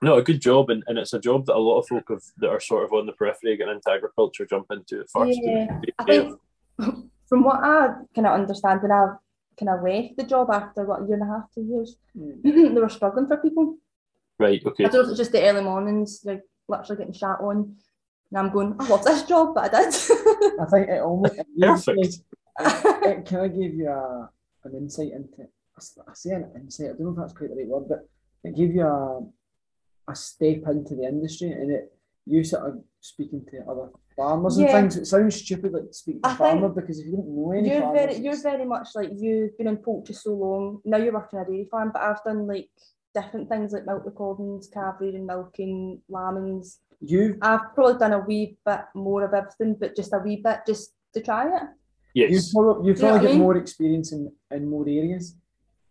no, 0.02 0.18
a 0.18 0.24
good 0.24 0.42
job, 0.42 0.70
and, 0.70 0.84
and 0.88 0.98
it's 0.98 1.14
a 1.14 1.20
job 1.20 1.46
that 1.48 1.56
a 1.56 1.60
lot 1.60 1.80
of 1.80 1.88
folk 1.88 2.06
have, 2.10 2.22
that 2.38 2.50
are 2.50 2.60
sort 2.60 2.84
of 2.86 2.94
on 2.94 3.06
the 3.06 3.14
periphery 3.14 3.58
getting 3.58 3.74
into 3.76 3.92
agriculture 3.92 4.46
jump 4.46 4.68
into 4.72 5.00
at 5.02 5.10
first. 5.10 5.40
Yeah, 5.42 5.80
I 6.00 6.04
think 6.04 6.40
from 7.28 7.44
what 7.44 7.64
I 7.64 7.88
kind 8.14 8.28
of 8.28 8.34
understand 8.40 8.82
when 8.82 8.92
I 8.92 9.16
kind 9.60 9.70
of 9.70 9.84
left 9.84 10.18
the 10.18 10.24
job 10.24 10.50
after 10.52 10.86
what 10.86 11.02
a 11.02 11.06
year 11.06 11.16
and 11.16 11.24
a 11.24 11.34
half, 11.34 11.52
two 11.54 11.64
years, 11.64 11.98
Mm. 12.18 12.42
they 12.76 12.82
were 12.82 12.90
struggling 12.90 13.28
for 13.28 13.38
people. 13.38 13.78
Right. 14.38 14.62
Okay. 14.66 14.86
I 14.86 14.90
don't 14.90 14.94
know 14.94 15.02
if 15.06 15.10
it's 15.10 15.18
just 15.18 15.32
the 15.32 15.42
early 15.44 15.62
mornings, 15.64 16.22
like 16.26 16.44
literally 16.68 16.98
getting 17.00 17.14
shot 17.14 17.42
on. 17.42 17.76
And 18.32 18.38
I'm 18.40 18.52
going, 18.52 18.76
I 18.80 18.88
love 18.88 19.04
this 19.04 19.24
job, 19.24 19.54
but 19.56 19.74
I 19.74 19.84
did. 19.84 19.94
I 20.60 20.66
think 20.66 20.90
it 20.90 21.02
almost 21.02 21.36
it 21.38 21.48
gave 21.60 21.70
Perfect. 21.70 21.98
you- 22.00 22.12
It, 22.60 23.26
kind 23.26 23.46
of 23.46 23.54
gave 23.56 23.74
you 23.76 23.90
a, 23.90 24.30
an 24.64 24.76
insight 24.76 25.12
into. 25.12 25.48
I 25.78 26.14
say 26.14 26.32
an 26.32 26.52
insight. 26.56 26.88
I 26.88 26.90
don't 26.90 27.00
know 27.02 27.10
if 27.12 27.18
that's 27.18 27.34
quite 27.34 27.50
the 27.50 27.56
right 27.58 27.68
word, 27.68 27.88
but 27.90 28.08
it 28.44 28.56
gave 28.56 28.74
you 28.74 28.86
a 28.88 29.22
a 30.08 30.16
step 30.16 30.64
into 30.68 30.96
the 30.96 31.04
industry, 31.04 31.52
and 31.52 31.72
it 31.72 31.92
you 32.26 32.44
sort 32.44 32.66
of 32.68 32.84
speaking 33.02 33.46
to 33.52 33.60
other 33.70 33.90
farmers 34.16 34.58
and 34.58 34.70
things. 34.70 34.98
It 34.98 35.06
sounds 35.06 35.36
stupid 35.36 35.74
like 35.74 35.84
speaking 35.92 36.22
to 36.24 36.30
I 36.30 36.34
a 36.34 36.36
farmer 36.36 36.70
because 36.70 37.00
if 37.00 37.06
you 37.06 37.12
don't 37.18 37.36
know 37.36 37.52
any 37.52 37.70
you're 37.70 37.82
farmers, 37.82 38.02
very, 38.02 38.18
you're 38.18 38.42
very 38.42 38.66
much 38.66 38.88
like 38.96 39.10
you've 39.16 39.56
been 39.58 39.68
in 39.68 39.78
poultry 39.78 40.16
so 40.16 40.34
long. 40.34 40.82
Now 40.86 40.98
you're 40.98 41.14
working 41.14 41.40
on 41.40 41.46
a 41.46 41.48
dairy 41.48 41.68
farm, 41.70 41.92
but 41.94 42.02
I've 42.02 42.24
done 42.24 42.48
like 42.48 42.70
different 43.14 43.48
things 43.48 43.74
like 43.74 43.86
milk 43.86 44.04
recordings, 44.06 44.68
calf 44.74 44.96
rearing, 45.00 45.26
milking, 45.26 46.02
lambings. 46.10 46.80
you 47.00 47.38
I've 47.42 47.74
probably 47.76 48.00
done 48.00 48.14
a 48.14 48.20
wee 48.20 48.58
bit 48.66 48.82
more 48.96 49.24
of 49.24 49.34
everything, 49.34 49.76
but 49.80 49.96
just 49.96 50.14
a 50.14 50.18
wee 50.18 50.42
bit 50.44 50.62
just 50.66 50.94
to 51.14 51.22
try 51.22 51.46
it. 51.46 51.64
you 52.16 52.28
Yes. 52.30 52.52
probably 52.54 52.88
you 52.88 52.94
Do 52.96 53.02
you 53.02 53.06
know 53.08 53.12
probably 53.12 53.20
I 53.20 53.30
get 53.30 53.32
mean? 53.38 53.40
more 53.46 53.58
experience 53.58 54.12
in, 54.14 54.32
in 54.52 54.68
more 54.68 54.88
areas. 54.88 55.38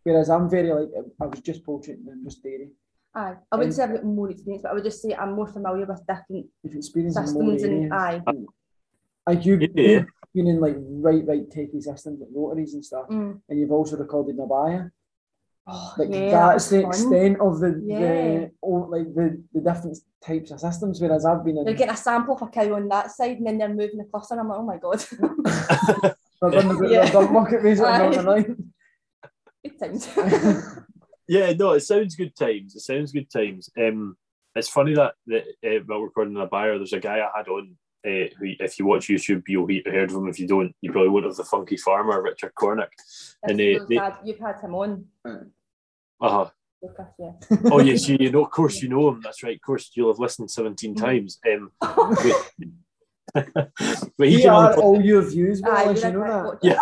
Whereas 0.03 0.29
I'm 0.29 0.51
very 0.51 0.71
like 0.73 0.89
I 1.23 1.27
was 1.27 1.41
just 1.41 1.65
poultry 1.65 1.95
and 1.95 2.25
just 2.25 2.43
dairy. 2.43 2.71
Aye, 3.17 3.35
I 3.53 3.57
wouldn't 3.57 3.73
Um, 3.73 3.77
say 3.77 3.83
I've 3.85 3.93
got 3.95 4.05
more 4.05 4.31
experience, 4.31 4.63
but 4.63 4.71
I 4.73 4.75
would 4.75 4.85
just 4.85 5.01
say 5.01 5.15
I'm 5.15 5.33
more 5.35 5.47
familiar 5.47 5.87
with 5.87 6.01
different 6.07 6.47
If 6.65 6.75
experience 6.75 7.17
in 7.17 7.23
more 7.23 7.53
systems 7.59 7.63
and 7.63 7.93
areas. 7.93 7.93
aye. 7.93 8.23
Like 9.27 9.47
you, 9.47 9.57
Yeah. 9.61 9.69
you've 10.01 10.07
been 10.35 10.47
in 10.49 10.61
like 10.61 10.77
right, 10.79 11.25
right 11.27 11.49
techie 11.49 11.81
systems 11.83 12.21
like 12.21 12.29
rotaries 12.35 12.75
and 12.75 12.85
stuff, 12.85 13.07
Mm. 13.09 13.41
and 13.49 13.59
you've 13.59 13.71
also 13.73 13.97
recorded 13.97 14.37
Nabaya. 14.37 14.91
Oh, 15.67 15.95
Like 15.97 16.09
yeah, 16.11 16.31
that's 16.31 16.69
the 16.69 16.83
fun. 16.83 16.91
extent 16.91 17.41
of 17.41 17.61
the 17.61 17.81
Yeah. 17.87 17.99
the 17.99 18.51
oh, 18.63 18.87
like 18.91 19.15
the, 19.15 19.43
the 19.55 19.61
different 19.61 19.97
types 20.21 20.51
of 20.51 20.61
systems. 20.61 21.01
Whereas 21.01 21.25
I've 21.25 21.43
been 21.45 21.57
in 21.59 21.65
They're 21.65 21.73
getting 21.73 21.95
a 21.95 21.97
sample 21.97 22.37
for 22.37 22.49
cow 22.51 22.75
on 22.75 22.89
that 22.89 23.13
side, 23.13 23.39
and 23.39 23.47
then 23.47 23.57
they're 23.59 23.69
moving 23.69 23.97
the 23.99 24.05
cluster. 24.05 24.35
And 24.35 24.41
I'm 24.43 24.49
like, 24.49 24.59
oh 24.59 24.63
my 24.65 24.77
god, 24.77 25.03
I've 26.43 26.53
done 26.53 26.69
the 26.69 26.89
Yeah. 26.91 27.03
I've 27.05 27.13
done 27.13 27.33
market 27.33 27.63
research 27.63 27.87
Aye. 27.87 28.07
on 28.07 28.13
the 28.13 28.23
night. 28.23 28.49
good 29.65 29.79
times. 29.79 30.09
Yeah, 31.29 31.53
no, 31.53 31.73
it 31.73 31.81
sounds 31.81 32.17
good 32.17 32.35
times. 32.37 32.77
It 32.77 32.81
sounds 32.81 33.13
good 33.13 33.31
times. 33.31 33.71
Um, 33.79 34.17
it's 34.55 34.69
funny 34.69 34.95
that 34.95 35.15
that 35.27 35.45
uh, 35.65 35.81
while 35.87 36.01
recording 36.03 36.37
a 36.37 36.47
buyer, 36.47 36.77
there's 36.79 36.93
a 36.93 37.01
guy 37.01 37.19
I 37.21 37.39
had 37.39 37.49
on. 37.49 37.77
Uh, 38.07 38.29
who, 38.39 38.53
if 38.61 38.79
you 38.79 38.85
watch 38.85 39.09
YouTube, 39.09 39.45
you'll 39.49 39.67
he- 39.67 39.83
heard 39.87 40.11
of 40.11 40.17
him. 40.17 40.29
If 40.29 40.39
you 40.39 40.47
don't, 40.47 40.77
you 40.83 40.93
probably 40.93 41.09
won't 41.09 41.25
have 41.25 41.37
the 41.37 41.45
funky 41.45 41.79
farmer, 41.79 42.21
Richard 42.21 42.53
Cornick. 42.55 42.91
And 43.43 43.59
they- 43.59 43.73
you've, 43.73 43.89
they- 43.89 43.95
had, 43.97 44.19
you've 44.23 44.39
had 44.39 44.61
him 44.61 44.75
on, 44.75 45.07
Uh-huh. 45.25 46.51
Yeah. 47.19 47.33
Oh 47.73 47.81
yes, 47.81 48.07
you, 48.07 48.19
you 48.21 48.31
know, 48.31 48.45
of 48.45 48.51
course 48.51 48.83
you 48.83 48.91
know 48.91 49.09
him. 49.09 49.23
That's 49.23 49.43
right. 49.43 49.57
Of 49.57 49.63
course, 49.63 49.91
you'll 49.95 50.13
have 50.13 50.19
listened 50.19 50.51
seventeen 50.51 50.95
times. 50.95 51.41
Um, 51.51 51.71
but 54.17 54.29
he 54.29 54.31
Here 54.31 54.39
came 54.43 54.51
are 54.53 54.75
all 54.77 55.01
your 55.03 55.23
views, 55.23 55.61
Aye, 55.63 55.85
Wallace, 55.85 56.03
you're 56.03 56.13
know 56.13 56.23
a 56.23 56.29
that. 56.29 56.61
quick 56.61 56.75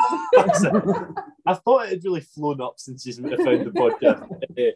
watcher. 0.52 1.04
Yeah. 1.14 1.22
I 1.46 1.54
thought 1.54 1.86
it 1.86 1.90
had 1.90 2.04
really 2.04 2.20
flown 2.20 2.60
up 2.60 2.74
since 2.78 3.04
he's 3.04 3.18
found 3.18 3.30
the 3.32 3.72
podcast. 3.74 4.28
Uh, 4.58 4.72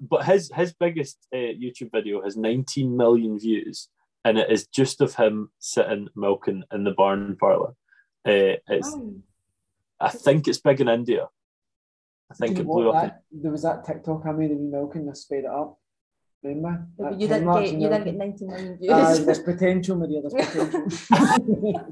but 0.00 0.24
his 0.26 0.50
his 0.54 0.74
biggest 0.74 1.16
uh, 1.32 1.36
YouTube 1.36 1.90
video 1.92 2.22
has 2.22 2.36
19 2.36 2.94
million 2.96 3.38
views, 3.38 3.88
and 4.24 4.38
it 4.38 4.50
is 4.50 4.66
just 4.66 5.00
of 5.00 5.14
him 5.14 5.50
sitting 5.60 6.08
milking 6.14 6.62
in 6.72 6.84
the 6.84 6.90
barn 6.90 7.36
parlor. 7.40 7.70
Uh, 8.26 8.60
it's 8.68 8.94
Aye. 8.94 9.10
I 10.00 10.08
think 10.10 10.46
it's 10.46 10.60
big 10.60 10.80
in 10.82 10.88
India. 10.88 11.28
I 12.30 12.34
think 12.34 12.56
Do 12.56 12.62
it 12.62 12.66
blew 12.66 12.90
up. 12.90 13.02
that, 13.02 13.22
there 13.32 13.52
was 13.52 13.62
that 13.62 13.84
TikTok 13.86 14.26
I 14.26 14.32
made 14.32 14.50
of 14.50 14.58
me 14.58 14.66
milking, 14.66 15.08
I 15.08 15.12
sped 15.14 15.44
it 15.44 15.46
up. 15.46 15.78
Remember? 16.44 16.86
Yeah, 16.98 17.10
you 17.10 17.28
10 17.28 17.40
didn't 17.40 17.54
get 17.54 17.72
you 17.72 17.88
didn't 17.88 18.04
get 18.04 18.16
19 18.16 18.48
million 18.48 18.78
views. 18.78 18.92
Aye, 18.92 19.18
there's 19.24 19.38
potential, 19.38 19.96
Maria, 19.96 20.20
there's 20.20 20.34
potential. 20.34 20.82
In. 21.64 21.84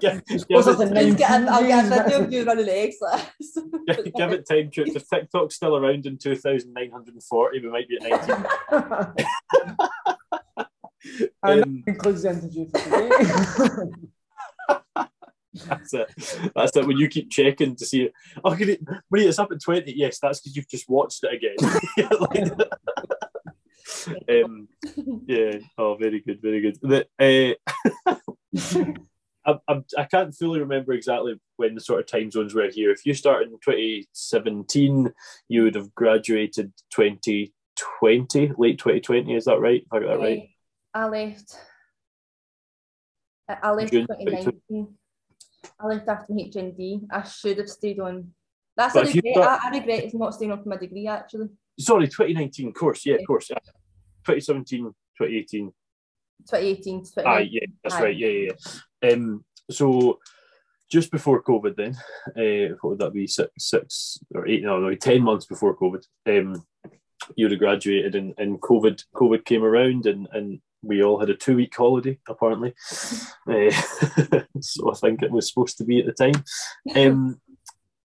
give, 0.00 0.24
give, 0.24 0.46
closer 0.48 0.70
it, 0.72 0.76
to 0.76 0.94
Let's 0.94 1.14
get 1.16 1.30
a, 1.30 1.46
I'll 1.50 1.66
get 1.66 1.84
a 1.84 1.88
video 1.88 2.24
of 2.24 2.32
you 2.32 2.44
running 2.44 2.66
the 2.66 2.74
eggs 2.76 2.96
list. 3.02 3.58
give, 3.86 4.14
give 4.14 4.32
it 4.32 4.48
time 4.48 4.70
to 4.70 4.82
if 4.86 5.08
TikTok's 5.08 5.56
still 5.56 5.76
around 5.76 6.06
in 6.06 6.16
2940, 6.16 7.60
we 7.60 7.68
might 7.68 7.88
be 7.88 7.96
at 7.96 8.02
19. 8.02 8.46
and 11.42 11.62
Um, 11.64 11.82
that 11.84 11.84
concludes 11.86 12.22
the 12.22 12.30
interview 12.30 12.66
for 12.68 12.78
today. 12.78 13.10
That's 15.66 15.94
it. 15.94 16.08
That's 16.54 16.76
it. 16.76 16.86
When 16.86 16.96
you 16.96 17.08
keep 17.08 17.30
checking 17.30 17.74
to 17.76 17.84
see, 17.84 18.10
oh, 18.44 18.54
can 18.54 18.70
it, 18.70 18.80
Maria, 19.10 19.28
it's 19.28 19.38
up 19.38 19.50
at 19.50 19.60
twenty. 19.60 19.92
Yes, 19.96 20.18
that's 20.20 20.40
because 20.40 20.56
you've 20.56 20.68
just 20.68 20.88
watched 20.88 21.24
it 21.24 21.34
again. 21.34 21.56
Like- 22.20 22.70
um, 24.08 24.68
yeah. 25.26 25.58
Oh, 25.78 25.96
very 25.96 26.20
good, 26.20 26.40
very 26.42 26.60
good. 26.60 26.78
The, 26.82 27.56
uh, 28.06 28.14
I, 29.46 29.54
I, 29.68 29.82
I 29.98 30.04
can't 30.04 30.34
fully 30.34 30.60
remember 30.60 30.92
exactly 30.92 31.40
when 31.56 31.74
the 31.74 31.80
sort 31.80 32.00
of 32.00 32.06
time 32.06 32.30
zones 32.30 32.54
were 32.54 32.68
here. 32.68 32.90
If 32.90 33.06
you 33.06 33.14
started 33.14 33.48
in 33.48 33.58
2017, 33.64 35.12
you 35.48 35.62
would 35.62 35.74
have 35.74 35.94
graduated 35.94 36.72
2020, 36.90 38.52
late 38.58 38.78
2020. 38.78 39.34
Is 39.34 39.44
that 39.46 39.58
right? 39.58 39.82
If 39.82 39.92
I 39.92 40.00
got 40.00 40.08
that 40.08 40.18
right? 40.20 40.48
I 40.92 41.06
left. 41.06 41.56
I 43.48 43.70
left 43.70 43.92
June 43.92 44.06
2019. 44.06 44.88
I 45.78 45.86
left 45.86 46.08
after 46.08 46.32
my 46.32 46.42
HND. 46.42 47.06
I 47.10 47.22
should 47.22 47.58
have 47.58 47.68
stayed 47.68 48.00
on. 48.00 48.32
That's 48.76 48.94
But 48.94 49.08
a 49.08 49.12
regret. 49.12 49.36
I, 49.36 49.58
I 49.64 49.70
regret 49.70 50.14
not 50.14 50.34
staying 50.34 50.52
on 50.52 50.62
for 50.62 50.68
my 50.68 50.76
degree 50.76 51.06
actually. 51.06 51.48
Sorry, 51.78 52.06
2019 52.06 52.72
course. 52.72 53.04
Yeah, 53.04 53.14
Yeah. 53.14 53.20
of 53.20 53.26
course. 53.26 53.50
2017, 54.34 54.84
2018. 55.18 55.72
2018 56.48 57.04
to 57.04 57.10
2019. 57.10 57.48
yeah, 57.52 57.66
that's 57.82 57.94
Aye. 57.96 58.02
right. 58.02 58.16
Yeah, 58.16 58.28
yeah. 58.28 59.12
Um, 59.12 59.44
so 59.70 60.18
just 60.90 61.10
before 61.10 61.42
COVID, 61.42 61.76
then, 61.76 61.96
uh, 62.36 62.74
what 62.80 62.90
would 62.90 62.98
that 62.98 63.12
be? 63.12 63.26
Six, 63.26 63.50
six 63.58 64.18
or 64.34 64.48
eight? 64.48 64.62
No, 64.62 64.80
no, 64.80 64.94
ten 64.94 65.22
months 65.22 65.46
before 65.46 65.76
COVID. 65.76 66.04
Um, 66.26 66.64
you'd 67.36 67.52
have 67.52 67.60
graduated, 67.60 68.14
and, 68.14 68.34
and 68.38 68.60
COVID, 68.60 69.04
COVID 69.14 69.44
came 69.44 69.62
around, 69.62 70.06
and 70.06 70.28
and 70.32 70.60
we 70.82 71.02
all 71.02 71.18
had 71.18 71.30
a 71.30 71.36
two 71.36 71.56
week 71.56 71.74
holiday 71.76 72.18
apparently. 72.28 72.74
Uh, 73.48 73.70
so 74.60 74.92
I 74.92 74.94
think 74.94 75.22
it 75.22 75.30
was 75.32 75.48
supposed 75.48 75.76
to 75.78 75.84
be 75.84 75.98
at 75.98 76.06
the 76.06 76.12
time. 76.12 76.44
Um, 76.94 77.40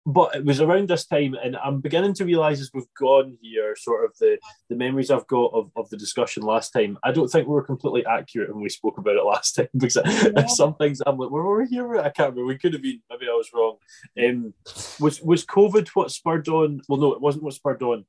but 0.06 0.36
it 0.36 0.44
was 0.44 0.60
around 0.60 0.88
this 0.88 1.06
time, 1.06 1.34
and 1.42 1.56
I'm 1.56 1.80
beginning 1.80 2.12
to 2.14 2.24
realise 2.24 2.60
as 2.60 2.70
we've 2.74 2.84
gone 2.98 3.38
here, 3.40 3.74
sort 3.76 4.04
of 4.04 4.12
the, 4.18 4.38
the 4.68 4.76
memories 4.76 5.10
I've 5.10 5.26
got 5.26 5.52
of, 5.54 5.70
of 5.76 5.88
the 5.88 5.96
discussion 5.96 6.42
last 6.42 6.70
time. 6.72 6.98
I 7.02 7.10
don't 7.12 7.28
think 7.28 7.48
we 7.48 7.54
were 7.54 7.62
completely 7.64 8.04
accurate 8.04 8.52
when 8.52 8.62
we 8.62 8.68
spoke 8.68 8.98
about 8.98 9.16
it 9.16 9.24
last 9.24 9.52
time 9.56 9.68
because 9.76 9.96
Yeah. 10.04 10.46
some 10.46 10.74
things 10.74 11.00
I'm 11.06 11.16
like, 11.16 11.30
where 11.30 11.42
were 11.42 11.62
we 11.62 11.68
here? 11.68 11.96
I 11.96 12.10
can't 12.10 12.30
remember. 12.30 12.44
We 12.46 12.58
could 12.58 12.74
have 12.74 12.82
been. 12.82 13.00
Maybe 13.08 13.26
I 13.28 13.32
was 13.32 13.50
wrong. 13.54 13.76
Um, 14.22 14.52
was 15.00 15.22
was 15.22 15.46
COVID 15.46 15.88
what 15.94 16.10
spurred 16.10 16.48
on? 16.48 16.82
Well, 16.88 17.00
no, 17.00 17.12
it 17.14 17.20
wasn't 17.20 17.44
what 17.44 17.54
spurred 17.54 17.82
on. 17.82 18.04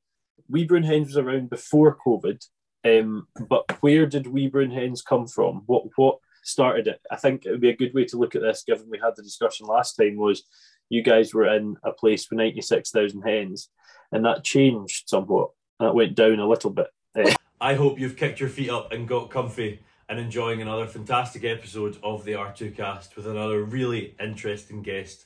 Weeber 0.52 0.76
and 0.76 0.86
Hens 0.86 1.08
was 1.08 1.18
around 1.18 1.50
before 1.50 1.98
COVID, 2.06 2.46
um, 2.84 3.28
but 3.50 3.82
where 3.82 4.06
did 4.06 4.26
Weeber 4.26 4.62
and 4.64 4.74
Hens 4.74 5.02
come 5.02 5.28
from? 5.28 5.64
What 5.66 5.86
what 5.96 6.18
started 6.46 6.88
it? 6.88 7.02
I 7.12 7.16
think 7.16 7.46
it 7.46 7.52
would 7.52 7.62
be 7.62 7.70
a 7.70 7.76
good 7.76 7.94
way 7.94 8.06
to 8.06 8.18
look 8.18 8.36
at 8.36 8.42
this, 8.42 8.64
given 8.66 8.90
we 8.90 9.00
had 9.00 9.16
the 9.16 9.24
discussion 9.24 9.68
last 9.68 9.96
time. 9.96 10.16
Was 10.18 10.44
you 10.90 11.02
guys 11.02 11.34
were 11.34 11.48
in 11.54 11.78
a 11.84 11.92
place 11.92 12.30
with 12.30 12.38
ninety 12.38 12.62
six 12.62 12.92
thousand 12.92 13.24
hens, 13.24 13.70
and 14.12 14.26
that 14.26 14.44
changed 14.44 15.10
somewhat. 15.10 15.50
That 15.80 15.96
went 15.96 16.16
down 16.16 16.40
a 16.40 16.48
little 16.48 16.70
bit. 16.70 16.88
Eh. 17.16 17.34
I 17.60 17.74
hope 17.74 18.00
you've 18.00 18.16
kicked 18.16 18.40
your 18.40 18.50
feet 18.50 18.70
up 18.70 18.94
and 18.94 19.08
got 19.08 19.30
comfy 19.30 19.82
and 20.08 20.20
enjoying 20.20 20.62
another 20.62 20.88
fantastic 20.88 21.44
episode 21.44 21.98
of 22.04 22.24
the 22.24 22.34
R2 22.34 22.76
cast 22.76 23.16
with 23.16 23.28
another 23.28 23.64
really 23.64 24.16
interesting 24.20 24.82
guest. 24.82 25.26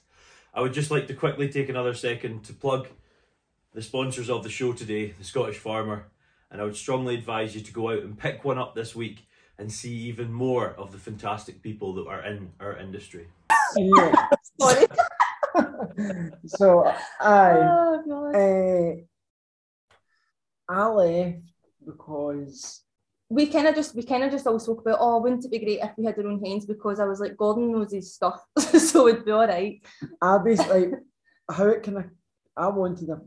I 0.53 0.61
would 0.61 0.74
just 0.74 0.89
like 0.89 1.07
to 1.07 1.13
quickly 1.13 1.49
take 1.49 1.70
another 1.70 1.93
second 1.93 2.43
to 2.45 2.53
plug 2.53 2.88
the 3.74 3.82
sponsors 3.82 4.30
of 4.30 4.43
the 4.43 4.49
show 4.49 4.74
today, 4.74 5.11
the 5.11 5.24
Scottish 5.24 5.57
Farmer, 5.57 6.07
and 6.49 6.59
I 6.59 6.63
would 6.63 6.76
strongly 6.76 7.15
advise 7.15 7.53
you 7.53 7.61
to 7.61 7.74
go 7.74 7.91
out 7.91 8.03
and 8.03 8.17
pick 8.17 8.43
one 8.43 8.57
up 8.57 8.74
this 8.74 8.95
week 8.95 9.28
and 9.60 9.72
see 9.72 9.93
even 9.93 10.32
more 10.32 10.70
of 10.78 10.91
the 10.91 10.97
fantastic 10.97 11.62
people 11.62 11.93
that 11.95 12.07
are 12.07 12.24
in 12.24 12.49
our 12.60 12.78
industry. 12.78 13.28
Sorry. 14.60 14.88
so 16.45 16.91
I 17.20 17.51
Oh, 17.51 18.03
God. 18.07 18.36
uh, 18.36 18.95
I 20.70 20.88
left 20.88 21.38
because 21.86 22.84
we 23.30 23.47
kind 23.47 23.68
of 23.68 23.76
just 23.76 23.95
we 23.95 24.03
kind 24.03 24.24
of 24.24 24.32
just 24.32 24.47
all 24.47 24.60
spoke 24.60 24.82
about 24.82 24.97
oh 24.99 25.20
wouldn't 25.22 25.45
it 25.45 25.51
be 25.51 25.60
great 25.60 25.80
if 25.82 25.91
we 25.97 26.05
had 26.05 26.18
our 26.18 26.28
own 26.28 26.43
hens 26.43 26.66
because 26.66 26.99
I 26.99 27.05
was 27.05 27.20
like 27.20 27.38
Gordon 27.38 27.72
knows 27.72 27.91
his 27.91 28.14
stuff 28.14 28.41
so 28.60 29.07
it'd 29.07 29.26
be 29.26 29.32
all 29.32 29.47
right 29.47 29.82
I 30.22 30.38
basically 30.43 30.91
how 31.49 31.68
it 31.68 31.84
can 31.84 31.97
I, 31.97 32.05
I 32.57 32.68
wanted 32.68 33.10
a 33.10 33.20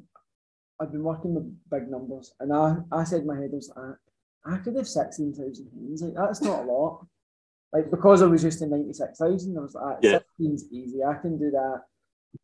I've 0.80 0.93
been 0.93 1.05
working 1.05 1.35
with 1.35 1.57
big 1.70 1.89
numbers 1.89 2.33
and 2.41 2.53
I, 2.53 2.76
I 2.91 3.05
said 3.05 3.20
in 3.22 3.26
my 3.26 3.37
head 3.37 3.51
was 3.53 3.72
like 3.76 3.97
I 4.45 4.57
could 4.59 4.76
have 4.76 4.88
sixteen 4.88 5.32
thousand 5.32 5.70
hens 5.74 6.03
like 6.03 6.14
that's 6.14 6.43
not 6.43 6.61
a 6.61 6.62
lot 6.64 7.07
like 7.72 7.90
because 7.90 8.22
I 8.22 8.26
was 8.26 8.45
used 8.45 8.59
to 8.61 8.66
ninety 8.66 8.93
six 8.93 9.18
thousand 9.18 9.57
I 9.57 9.61
was 9.61 9.74
like 9.74 9.99
Yeah. 10.03 10.18
sixteen's 10.18 10.64
easy 10.72 11.03
I 11.05 11.14
can 11.14 11.38
do 11.38 11.51
that 11.51 11.82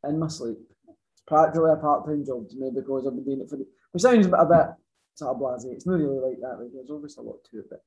in 0.09 0.19
my 0.19 0.29
sleep 0.29 0.59
it's 0.89 1.23
practically 1.27 1.71
a 1.73 1.77
part 1.77 2.07
time 2.07 2.25
job 2.25 2.49
to 2.49 2.57
me 2.57 2.71
because 2.75 3.07
I've 3.07 3.15
been 3.15 3.25
doing 3.25 3.41
it 3.41 3.51
for 3.51 3.57
the 3.57 3.67
which 3.93 4.03
sounds 4.03 4.27
a 4.27 4.31
bit, 4.31 4.39
a 4.41 4.45
bit 4.47 4.67
sort 5.15 5.35
of 5.35 5.41
blasé 5.43 5.73
it's 5.73 5.87
not 5.87 5.99
really 5.99 6.19
like 6.21 6.41
that 6.41 6.61
like 6.61 6.71
there's 6.73 6.91
obviously 6.91 7.25
a 7.25 7.29
lot 7.29 7.39
to 7.51 7.59
it 7.59 7.67
but 7.71 7.83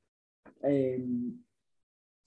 um 0.65 1.33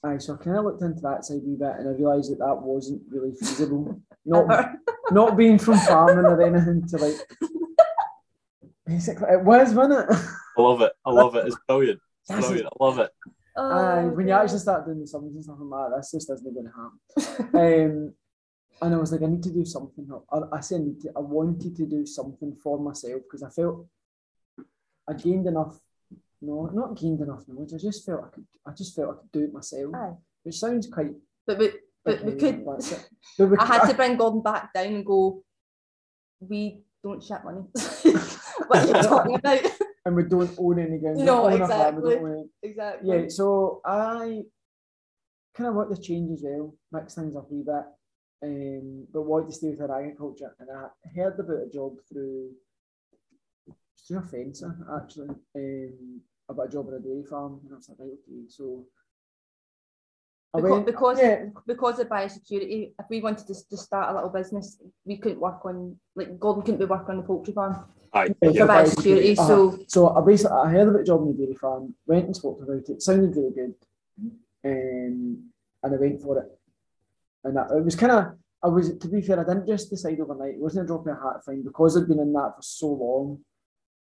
Aye, 0.07 0.18
so 0.18 0.35
I 0.35 0.37
kind 0.45 0.59
of 0.59 0.64
looked 0.66 0.82
into 0.82 1.01
that 1.01 1.24
side 1.24 1.39
a 1.39 1.47
wee 1.49 1.57
bit 1.57 1.76
and 1.78 1.89
I 1.89 1.93
realised 1.93 2.30
that 2.30 2.39
that 2.41 2.61
wasn't 2.61 3.01
really 3.09 3.32
feasible. 3.41 4.03
Not 4.26 4.74
not 5.11 5.35
being 5.37 5.59
from 5.59 5.78
farming 5.78 6.26
or 6.26 6.43
anything 6.43 6.87
to 6.89 6.97
like. 6.99 7.16
Basically, 8.87 9.28
it 9.32 9.43
was, 9.43 9.72
wasn't 9.72 10.11
it? 10.11 10.16
I 10.57 10.62
love 10.62 10.80
it. 10.82 10.92
I 11.05 11.11
love 11.11 11.34
it. 11.36 11.46
It's 11.46 11.57
brilliant. 11.68 12.00
It's 12.28 12.46
brilliant. 12.46 12.68
I 12.80 12.84
love 12.84 12.98
it. 12.98 13.11
Oh, 13.57 13.70
Aye, 13.70 14.05
when 14.07 14.26
you 14.26 14.34
actually 14.34 14.59
start 14.59 14.84
doing 14.84 15.00
the 15.00 15.07
sums 15.07 15.32
and 15.34 15.44
stuff 15.44 15.57
like 15.61 15.90
that, 15.90 15.96
this 15.98 16.11
just 16.11 16.30
isn't 16.30 16.55
going 16.55 16.66
to 16.66 16.72
happen. 17.46 17.55
um, 17.55 18.14
and 18.82 18.94
I 18.94 18.98
was 18.98 19.12
like, 19.12 19.22
I 19.22 19.26
need 19.26 19.44
to 19.44 19.52
do 19.52 19.64
something. 19.64 20.09
I, 20.32 20.38
I 20.57 20.61
said, 20.61 20.80
I, 20.80 20.84
need 20.84 21.00
to, 21.02 21.12
I 21.16 21.20
wanted 21.20 21.76
to 21.76 21.86
do 21.86 22.05
something 22.05 22.57
for 22.62 22.80
myself 22.80 23.22
because 23.22 23.42
I 23.44 23.50
felt 23.50 23.86
I 25.09 25.12
gained 25.12 25.46
enough. 25.46 25.78
No, 26.42 26.66
not 26.74 26.96
gained 26.98 27.20
enough 27.20 27.44
knowledge. 27.46 27.72
I 27.74 27.78
just 27.78 28.05
felt 28.05 28.24
I 28.24 28.34
could. 28.34 28.46
I 28.66 28.72
just 28.72 28.94
felt 28.96 29.11
I 29.11 29.20
could 29.20 29.32
do 29.32 29.44
it 29.44 29.52
myself, 29.55 29.94
Aye. 29.94 30.12
which 30.42 30.57
sounds 30.59 30.88
quite. 30.88 31.12
but 31.46 31.59
we 31.59 31.70
but 32.05 32.24
we 32.24 32.32
could 32.34 32.66
that's. 32.66 32.92
But 33.38 33.46
we 33.50 33.57
I 33.59 33.64
had 33.66 33.80
could- 33.82 33.90
to 33.90 33.94
bring 33.96 34.16
Gordon 34.16 34.42
back 34.42 34.72
down 34.74 34.86
and 34.86 35.07
go 35.07 35.42
we 36.40 36.80
don't 37.02 37.22
shit 37.22 37.42
money 37.44 37.61
what 38.66 38.78
are 38.78 38.86
you 38.86 39.02
talking 39.02 39.34
about 39.36 39.61
and 40.05 40.16
we 40.16 40.24
don't 40.24 40.50
own 40.59 40.78
any 40.78 40.98
we 40.98 41.22
No, 41.24 41.48
don't 41.48 41.52
own 41.52 41.62
a 41.62 41.68
farm, 41.68 41.96
we 41.96 42.02
don't 42.02 42.12
exactly. 42.22 42.50
exactly 42.62 43.09
Yeah, 43.22 43.28
so 43.28 43.80
I 43.84 44.42
kind 45.55 45.68
of 45.70 45.74
want 45.76 45.94
to 45.94 46.00
change 46.00 46.30
as 46.32 46.42
well, 46.42 46.74
mix 46.92 47.14
things 47.14 47.36
up 47.36 47.50
a 47.50 47.55
wee 47.55 47.62
bit, 47.62 47.84
um, 48.42 49.07
but 49.12 49.22
wanted 49.22 49.48
to 49.48 49.55
stay 49.55 49.70
with 49.70 49.80
our 49.80 50.00
agriculture. 50.00 50.55
And 50.59 50.68
I 50.70 50.88
heard 51.14 51.38
about 51.38 51.66
a 51.66 51.70
job 51.72 51.96
through 52.09 52.50
through 54.07 54.18
a 54.18 54.22
fencer 54.22 54.76
actually, 54.96 55.34
um, 55.57 56.20
about 56.48 56.66
a 56.68 56.72
job 56.72 56.88
at 56.88 56.94
a 56.94 57.00
dairy 57.00 57.24
farm. 57.24 57.61
And 57.64 57.72
I 57.72 57.76
was 57.76 57.88
like, 57.88 57.98
right, 57.98 58.09
okay, 58.09 58.48
so. 58.48 58.86
I 60.55 60.61
because, 60.61 60.84
because, 60.84 61.18
yeah, 61.18 61.44
because 61.66 61.98
of 61.98 62.09
biosecurity, 62.09 62.92
if 62.98 63.07
we 63.11 63.20
wanted 63.20 63.46
to, 63.48 63.55
to 63.70 63.76
start 63.76 64.11
a 64.11 64.14
little 64.14 64.30
business, 64.30 64.78
we 65.05 65.16
couldn't 65.16 65.40
work 65.40 65.64
on 65.64 65.96
like 66.14 66.38
Gordon 66.38 66.62
couldn't 66.62 66.78
be 66.78 66.84
working 66.84 67.11
on 67.11 67.16
the 67.16 67.22
poultry 67.24 67.52
farm 67.52 67.84
Aye. 68.12 68.28
Yeah, 68.40 68.50
for 68.50 68.57
Yeah. 68.57 68.66
biosecurity. 68.66 69.38
Uh-huh. 69.38 69.48
So 69.48 69.78
So 69.88 70.09
I 70.16 70.20
basically 70.20 70.57
I 70.57 70.70
heard 70.70 70.88
about 70.88 70.98
the 70.98 71.05
job 71.05 71.22
in 71.22 71.28
the 71.36 71.38
dairy 71.42 71.55
farm, 71.55 71.94
went 72.07 72.26
and 72.26 72.36
spoke 72.36 72.62
about 72.62 72.88
it, 72.88 73.02
sounded 73.02 73.34
really 73.36 73.50
good, 73.50 73.74
um, 74.64 75.50
and 75.82 75.94
I 75.94 75.96
went 75.96 76.22
for 76.22 76.38
it. 76.38 76.59
And 77.42 77.59
I, 77.59 77.66
it 77.76 77.84
was 77.84 77.96
kind 77.96 78.12
of 78.12 78.34
I 78.62 78.68
was 78.68 78.96
to 78.96 79.09
be 79.09 79.22
fair, 79.22 79.40
I 79.40 79.44
didn't 79.44 79.66
just 79.66 79.90
decide 79.90 80.20
overnight. 80.20 80.55
It 80.55 80.61
wasn't 80.61 80.84
a 80.84 80.86
drop 80.86 81.07
in 81.07 81.14
a 81.14 81.16
hat 81.16 81.44
thing 81.44 81.62
because 81.64 81.96
I'd 81.96 82.07
been 82.07 82.20
in 82.20 82.32
that 82.32 82.55
for 82.57 82.62
so 82.62 82.88
long. 82.92 83.44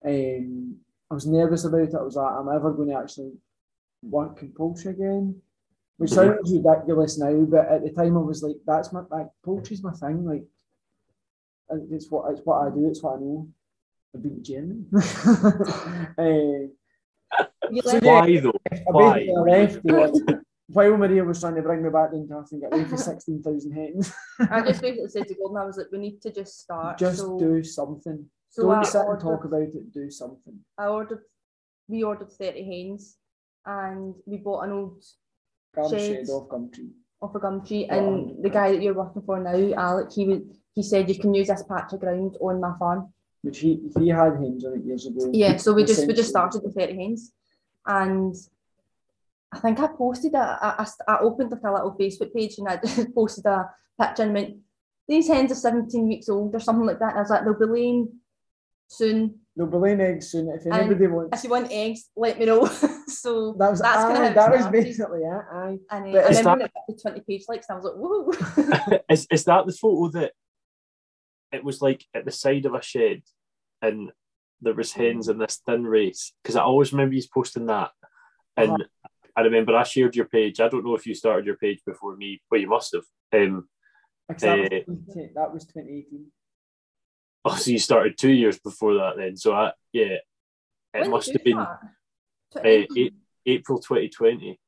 Um, 0.06 0.76
I 1.10 1.14
was 1.16 1.26
nervous 1.26 1.66
about 1.66 1.82
it. 1.82 1.95
I 1.95 2.01
was 2.04 2.16
like, 2.16 2.32
am 2.34 2.49
I 2.49 2.56
ever 2.56 2.72
going 2.74 2.89
to 2.89 2.95
actually 2.95 3.34
work 4.04 4.41
in 4.43 4.51
poultry 4.51 4.91
again? 4.91 5.41
Which 5.98 6.12
sounds 6.12 6.52
ridiculous 6.52 7.18
now, 7.18 7.41
but 7.46 7.68
at 7.68 7.84
the 7.84 7.91
time 7.91 8.18
I 8.18 8.22
was 8.22 8.41
like, 8.44 8.58
that's 8.66 8.91
my 8.91 9.04
like 9.12 9.28
poultry's 9.44 9.84
my 9.84 9.91
thing. 9.91 10.26
Like, 10.26 10.44
it's 11.91 12.10
what 12.10 12.32
it's 12.32 12.41
what 12.44 12.68
I 12.68 12.70
do. 12.70 12.88
It's 12.89 13.02
what 13.02 13.18
I 13.18 13.20
know. 13.20 13.48
I've 14.16 14.24
been 14.24 14.44
German. 14.44 14.88
uh, 16.18 16.68
you 17.72 17.82
So 17.82 17.98
left, 17.98 18.04
yeah. 18.04 18.22
Why 18.22 18.39
though? 18.39 18.60
I 18.72 18.82
Why? 18.88 19.28
basically 19.46 19.91
left 19.91 20.14
like, 20.28 20.38
while 20.68 20.98
Maria 20.98 21.24
was 21.24 21.39
trying 21.39 21.56
to 21.56 21.62
bring 21.62 21.84
me 21.84 21.89
back 21.89 22.12
down 22.12 22.28
to 22.28 22.34
earth 22.36 22.52
and 22.52 22.62
get 22.62 22.74
away 22.74 22.86
for 22.86 22.98
16,000 22.98 23.72
hens. 23.72 24.14
I 24.39 24.62
just 24.62 24.82
basically 24.82 25.10
said 25.10 25.28
to 25.28 25.36
Gordon, 25.36 25.58
I 25.58 25.66
was 25.66 25.78
like, 25.78 25.88
we 25.91 25.98
need 26.00 26.22
to 26.22 26.32
just 26.32 26.60
start. 26.62 26.98
Just 26.98 27.20
so, 27.20 27.39
do 27.39 27.64
something. 27.64 28.26
so 28.50 28.64
Don't 28.64 28.76
I 28.76 28.84
sit 28.84 29.02
and 29.02 29.20
talk 29.20 29.46
about 29.46 29.62
it, 29.62 29.94
do 29.94 30.10
something. 30.10 30.60
I 30.78 30.88
ordered, 30.88 31.22
we 31.88 32.04
ordered 32.04 32.32
30 32.32 32.64
hens 32.64 33.18
and 33.66 34.16
we 34.26 34.38
bought 34.38 34.64
an 34.64 34.72
old 34.72 35.04
Shed 35.76 35.90
Sheds. 35.90 36.30
off 36.30 36.50
Gumtree. 36.50 36.92
off 37.22 37.36
a 37.36 37.40
Gumtree 37.40 37.88
Oh, 37.90 37.98
and 37.98 38.44
the 38.44 38.50
guy 38.50 38.72
that 38.72 38.82
you're 38.82 38.94
working 38.94 39.22
for 39.24 39.40
now, 39.40 39.74
Alec, 39.74 40.12
he 40.14 40.28
would 40.28 40.50
he 40.74 40.84
said 40.84 41.10
you 41.10 41.20
can 41.20 41.34
use 41.34 41.48
this 41.48 41.64
patch 41.64 41.94
of 41.94 42.00
ground 42.00 42.38
on 42.42 42.60
my 42.60 42.74
farm. 42.78 43.14
Which 43.42 43.60
he, 43.60 43.80
he 44.00 44.10
had 44.10 44.36
hens 44.36 44.66
on 44.66 44.74
it 44.74 44.86
years 44.86 45.06
ago. 45.06 45.30
Yeah, 45.34 45.58
so 45.58 45.74
we 45.74 45.84
just 45.84 46.08
we 46.08 46.14
just 46.14 46.30
started 46.30 46.62
with 46.64 46.76
30 46.76 46.96
hens. 46.96 47.32
And 47.86 48.36
I 49.52 49.60
think 49.60 49.80
I 49.80 49.88
posted 49.88 50.34
a, 50.34 50.58
I, 50.62 50.88
I, 51.08 51.20
opened 51.20 51.52
like 51.52 51.62
a 51.64 51.72
little 51.72 51.96
Facebook 52.00 52.34
page 52.34 52.58
and 52.58 52.68
I 52.68 52.78
posted 53.16 53.46
a 53.46 53.70
picture 54.00 54.24
and 54.24 54.34
went, 54.34 54.58
these 55.08 55.28
hens 55.28 55.52
are 55.52 55.56
17 55.56 56.08
weeks 56.08 56.30
old 56.30 56.56
or 56.56 56.60
something 56.60 56.86
like 56.86 57.00
that. 57.00 57.10
And 57.10 57.18
I 57.18 57.22
was 57.22 57.30
like, 57.30 57.44
they'll 57.44 57.60
be 57.60 57.66
laying 57.66 58.20
soon. 58.88 59.40
They'll 59.56 59.68
be 59.68 59.78
laying 59.78 60.01
eggs 60.01 60.32
soon. 60.32 60.49
If 60.49 60.66
And 60.66 60.74
anybody 60.74 61.08
wants. 61.08 61.38
If 61.38 61.43
you 61.43 61.49
want 61.51 61.72
eggs, 61.72 62.10
let 62.16 62.39
me 62.39 62.45
know. 62.45 62.66
so 63.08 63.54
That 63.60 63.70
was, 63.72 63.82
that's 63.82 63.97
aye, 64.04 64.34
that 64.34 64.51
was 64.51 64.62
started. 64.62 64.72
basically 64.84 65.20
it. 65.22 65.41
Aye. 65.51 65.78
and 65.91 66.08
uh, 66.08 66.12
But 66.12 66.24
I 66.26 66.38
remember 66.39 66.64
that- 66.64 66.72
when 66.88 66.95
it 66.97 67.01
20 67.01 67.20
page 67.22 67.43
likes 67.47 67.68
and 67.70 67.76
I 67.76 67.80
was 67.80 67.86
like, 67.86 67.95
woohoo. 68.01 68.99
is, 69.10 69.28
is 69.32 69.43
that 69.45 69.66
the 69.68 69.74
photo 69.74 70.10
that 70.20 70.32
it 71.51 71.64
was 71.64 71.82
like 71.84 72.04
at 72.16 72.26
the 72.26 72.32
side 72.32 72.66
of 72.66 72.74
a 72.74 72.82
shed 72.82 73.22
and 73.82 74.12
there 74.62 74.74
was 74.74 74.91
hens 74.93 75.28
in 75.30 75.38
this 75.38 75.62
thin 75.66 75.84
race? 75.84 76.34
Because 76.41 76.56
I 76.56 76.64
always 76.64 76.91
remember 76.91 77.14
you 77.14 77.22
posting 77.32 77.68
that. 77.68 77.91
And 78.58 78.72
Uh-huh. 78.72 79.10
I 79.36 79.41
remember 79.41 79.76
I 79.76 79.84
shared 79.84 80.16
your 80.16 80.26
page. 80.26 80.60
I 80.60 80.68
don't 80.68 80.86
know 80.86 80.95
if 80.95 81.06
you 81.08 81.14
started 81.16 81.45
your 81.45 81.58
page 81.58 81.82
before 81.86 82.16
me, 82.16 82.41
but 82.49 82.60
you 82.60 82.68
must 82.68 82.93
have. 82.95 83.04
Um, 83.39 83.68
Except 84.30 84.72
Eh. 84.74 84.82
that 85.36 85.51
was 85.54 85.66
2018. 85.66 86.26
Oh, 87.46 87.56
so 87.56 87.72
you 87.72 87.80
started 87.80 88.18
two 88.18 88.32
years 88.32 88.60
before 88.60 88.94
that 88.96 89.14
then. 89.18 89.36
So 89.38 89.54
I, 89.54 89.72
yeah, 89.91 90.06
it 90.06 90.22
When 90.94 91.10
must 91.12 91.32
have 91.34 91.44
been 91.44 91.58
uh, 91.58 91.78
eight, 92.64 93.14
April 93.46 93.80
2020. 93.80 94.60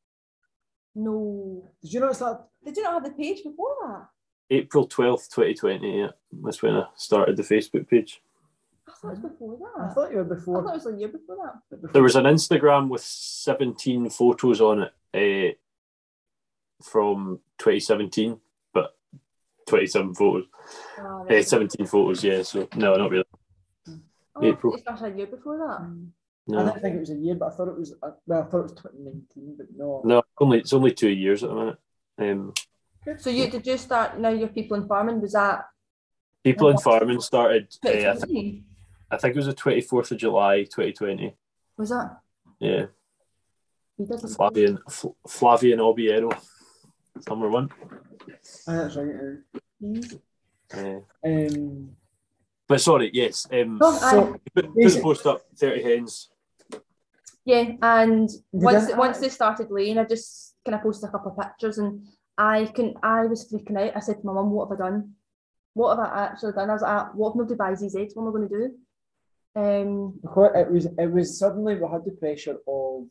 No. 0.95 1.69
Did 1.81 1.93
you 1.93 1.99
notice 1.99 2.19
that? 2.19 2.47
Did 2.63 2.77
you 2.77 2.83
not 2.83 2.93
have 2.93 3.03
the 3.03 3.11
page 3.11 3.43
before 3.43 3.75
that? 3.83 4.07
April 4.49 4.87
12th, 4.87 5.29
2020. 5.29 5.99
Yeah, 5.99 6.07
that's 6.43 6.61
when 6.61 6.75
I 6.75 6.85
started 6.95 7.35
the 7.37 7.43
Facebook 7.43 7.87
page. 7.89 8.21
I 8.87 8.91
thought 8.91 9.07
it 9.07 9.09
was 9.09 9.19
before 9.31 9.57
that. 9.57 9.83
I 9.89 9.93
thought 9.93 10.11
you 10.11 10.17
were 10.17 10.23
before. 10.23 10.59
I 10.61 10.63
thought 10.63 10.71
it 10.75 10.85
was 10.85 10.95
a 10.95 10.99
year 10.99 11.07
before 11.09 11.37
that. 11.37 11.55
before- 11.81 11.89
There 11.93 12.03
was 12.03 12.15
an 12.15 12.25
Instagram 12.25 12.87
with 12.89 13.01
17 13.01 14.09
photos 14.11 14.61
on 14.61 14.87
it 15.13 15.59
uh, 16.79 16.83
from 16.83 17.39
2017, 17.57 18.31
but 18.31 18.39
27 19.65 20.13
photos. 20.13 20.45
Ah, 20.99 21.21
Uh, 21.21 21.23
right. 21.25 21.45
17 21.47 21.85
photos, 21.85 22.23
yeah. 22.23 22.41
So, 22.43 22.67
no, 22.75 22.95
not 22.95 23.11
really. 23.11 23.23
Oh, 24.35 24.41
I 24.41 24.45
April. 24.47 24.77
thought 24.77 25.01
it 25.01 25.13
a 25.13 25.17
year 25.17 25.27
before 25.27 25.57
that. 25.57 25.79
I 25.81 25.87
No, 26.47 26.65
didn't 26.65 26.81
think 26.81 26.95
it 26.95 26.99
was 26.99 27.09
a 27.09 27.15
year, 27.15 27.35
but 27.35 27.51
I 27.51 27.55
thought 27.55 27.69
it 27.69 27.77
was. 27.77 27.93
uh, 28.03 28.11
Well, 28.27 28.43
I 28.43 28.45
thought 28.45 28.59
it 28.59 28.63
was 28.63 28.71
2019, 28.73 29.55
but 29.57 29.67
no. 29.75 30.01
no 30.03 30.23
only, 30.39 30.59
it's 30.59 30.73
only 30.73 30.91
two 30.91 31.09
years 31.09 31.43
at 31.43 31.49
the 31.49 31.55
minute. 31.55 31.77
Um, 32.17 32.53
So 33.17 33.29
you 33.29 33.49
did 33.49 33.65
you 33.65 33.77
start 33.77 34.19
now 34.19 34.29
your 34.29 34.49
people 34.49 34.77
in 34.77 34.87
farming? 34.87 35.21
Was 35.21 35.33
that 35.33 35.65
people 36.43 36.69
in 36.69 36.77
farming 36.77 37.21
started, 37.21 37.67
uh, 37.85 37.89
I, 37.89 37.91
th- 37.93 38.03
2020? 38.03 38.63
I 39.11 39.17
think 39.17 39.35
it 39.35 39.37
was 39.37 39.45
the 39.47 39.53
24th 39.53 40.11
of 40.11 40.17
July, 40.17 40.63
2020. 40.63 41.35
Was 41.77 41.89
that? 41.89 42.19
Yeah, 42.59 42.85
He 43.97 44.05
doesn't. 44.05 44.35
Flavian, 44.35 44.79
Fl- 44.89 45.17
Flavian 45.27 45.79
Obiero, 45.79 46.31
number 47.27 47.49
one. 47.49 47.69
Ah, 48.67 48.71
that's 48.87 48.95
right. 48.95 49.15
Uh, 50.73 50.99
Um, 51.23 51.95
but 52.67 52.81
sorry, 52.81 53.11
yes. 53.13 53.47
Um, 53.51 53.79
Oh, 53.81 53.97
so, 54.11 54.25
put, 54.53 54.65
put 54.73 54.73
the 54.73 54.99
post 55.01 55.25
up, 55.25 55.41
30 55.55 55.83
hens. 55.83 56.29
yeah, 57.45 57.73
and 57.81 58.29
once 58.51 58.85
didn't- 58.87 58.97
once 58.97 59.19
they 59.19 59.29
started 59.29 59.69
laying, 59.71 59.97
I 59.97 60.03
just 60.05 60.55
kind 60.65 60.75
of 60.75 60.81
posted 60.81 61.09
a 61.09 61.11
couple 61.11 61.31
of 61.31 61.37
pictures, 61.37 61.77
and 61.77 62.07
I 62.37 62.65
can 62.65 62.95
I 63.03 63.27
was 63.27 63.49
freaking 63.49 63.77
out. 63.79 63.95
I 63.95 63.99
said 63.99 64.19
to 64.19 64.25
my 64.25 64.33
mum, 64.33 64.51
"What 64.51 64.69
have 64.69 64.79
I 64.79 64.89
done? 64.89 65.15
What 65.73 65.95
have 65.95 66.05
I 66.05 66.25
actually 66.25 66.53
done?" 66.53 66.69
I 66.69 66.73
was 66.73 66.81
like, 66.81 66.91
"Ah, 66.91 67.11
"What 67.13 67.29
if 67.29 67.35
nobody 67.35 67.55
buys 67.55 67.79
these 67.81 67.95
eggs? 67.95 68.15
What 68.15 68.23
am 68.23 68.29
I 68.29 68.31
going 68.37 68.49
to 68.49 68.57
do?" 68.57 68.75
Um, 69.57 70.19
Because 70.21 70.51
it 70.55 70.71
was 70.71 70.85
it 70.85 71.11
was 71.11 71.37
suddenly 71.39 71.75
we 71.79 71.87
had 71.87 72.03
the 72.03 72.11
pressure 72.11 72.57
of 72.67 73.07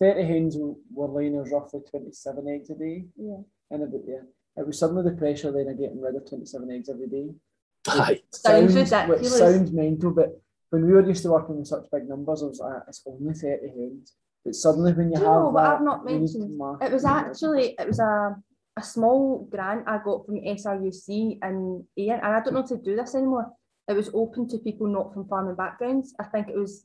thirty 0.00 0.24
hens 0.24 0.56
were 0.58 1.08
laying 1.08 1.38
us 1.40 1.50
roughly 1.52 1.80
twenty 1.90 2.12
seven 2.12 2.48
eggs 2.48 2.70
a 2.70 2.74
day 2.74 3.06
yeah. 3.16 3.38
and 3.70 3.82
about 3.82 4.06
there. 4.06 4.26
It 4.56 4.66
was 4.66 4.78
suddenly 4.78 5.02
the 5.02 5.16
pressure 5.16 5.52
then 5.52 5.68
of 5.68 5.78
getting 5.78 6.00
rid 6.00 6.16
of 6.16 6.28
twenty 6.28 6.46
seven 6.46 6.70
eggs 6.70 6.88
every 6.88 7.08
day. 7.08 7.28
Aye. 7.88 8.22
Sounds 8.32 8.74
which 8.74 8.90
ridiculous. 8.90 9.38
sounds 9.38 9.72
mental, 9.72 10.10
but 10.10 10.40
when 10.70 10.86
we 10.86 10.92
were 10.92 11.06
used 11.06 11.22
to 11.22 11.30
working 11.30 11.58
with 11.58 11.68
such 11.68 11.86
big 11.92 12.08
numbers, 12.08 12.42
I 12.42 12.46
was 12.46 12.60
like, 12.60 12.82
it's 12.88 13.02
only 13.06 13.34
thirty 13.34 13.68
hens. 13.68 14.14
But 14.44 14.54
suddenly 14.54 14.92
when 14.92 15.10
you 15.10 15.18
Do 15.18 15.24
have 15.24 15.42
what 15.42 15.62
that, 15.62 15.72
I've 15.76 15.82
not 15.82 16.06
to 16.06 16.12
mentioned? 16.12 16.60
It 16.80 16.92
was 16.92 17.04
actually 17.04 17.74
it 17.78 17.86
was 17.86 17.98
a 17.98 18.36
a 18.76 18.82
small 18.82 19.48
grant 19.50 19.84
I 19.86 19.98
got 20.04 20.26
from 20.26 20.36
SRUC 20.36 21.38
and 21.42 21.84
Ian, 21.98 22.20
and 22.22 22.34
I 22.34 22.40
don't 22.40 22.54
know 22.54 22.62
they 22.62 22.76
do 22.76 22.96
this 22.96 23.14
anymore. 23.14 23.50
It 23.88 23.94
was 23.94 24.10
open 24.12 24.48
to 24.48 24.58
people 24.58 24.86
not 24.86 25.14
from 25.14 25.26
farming 25.28 25.56
backgrounds. 25.56 26.14
I 26.20 26.24
think 26.24 26.48
it 26.48 26.56
was 26.56 26.84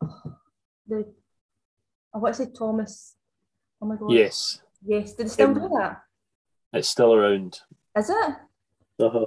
the 0.86 1.06
I 2.14 2.18
want 2.18 2.34
to 2.36 2.44
say 2.44 2.50
Thomas. 2.56 3.16
Oh 3.82 3.86
my 3.86 3.96
god. 3.96 4.12
Yes, 4.12 4.60
Yes. 4.86 5.14
Did 5.14 5.26
they 5.26 5.30
still 5.30 5.48
Um, 5.48 5.54
do 5.54 5.68
that? 5.78 6.02
it's 6.72 6.88
still 6.88 7.14
around. 7.14 7.60
Is 7.96 8.10
it? 8.10 8.34
Uh-huh. 9.00 9.26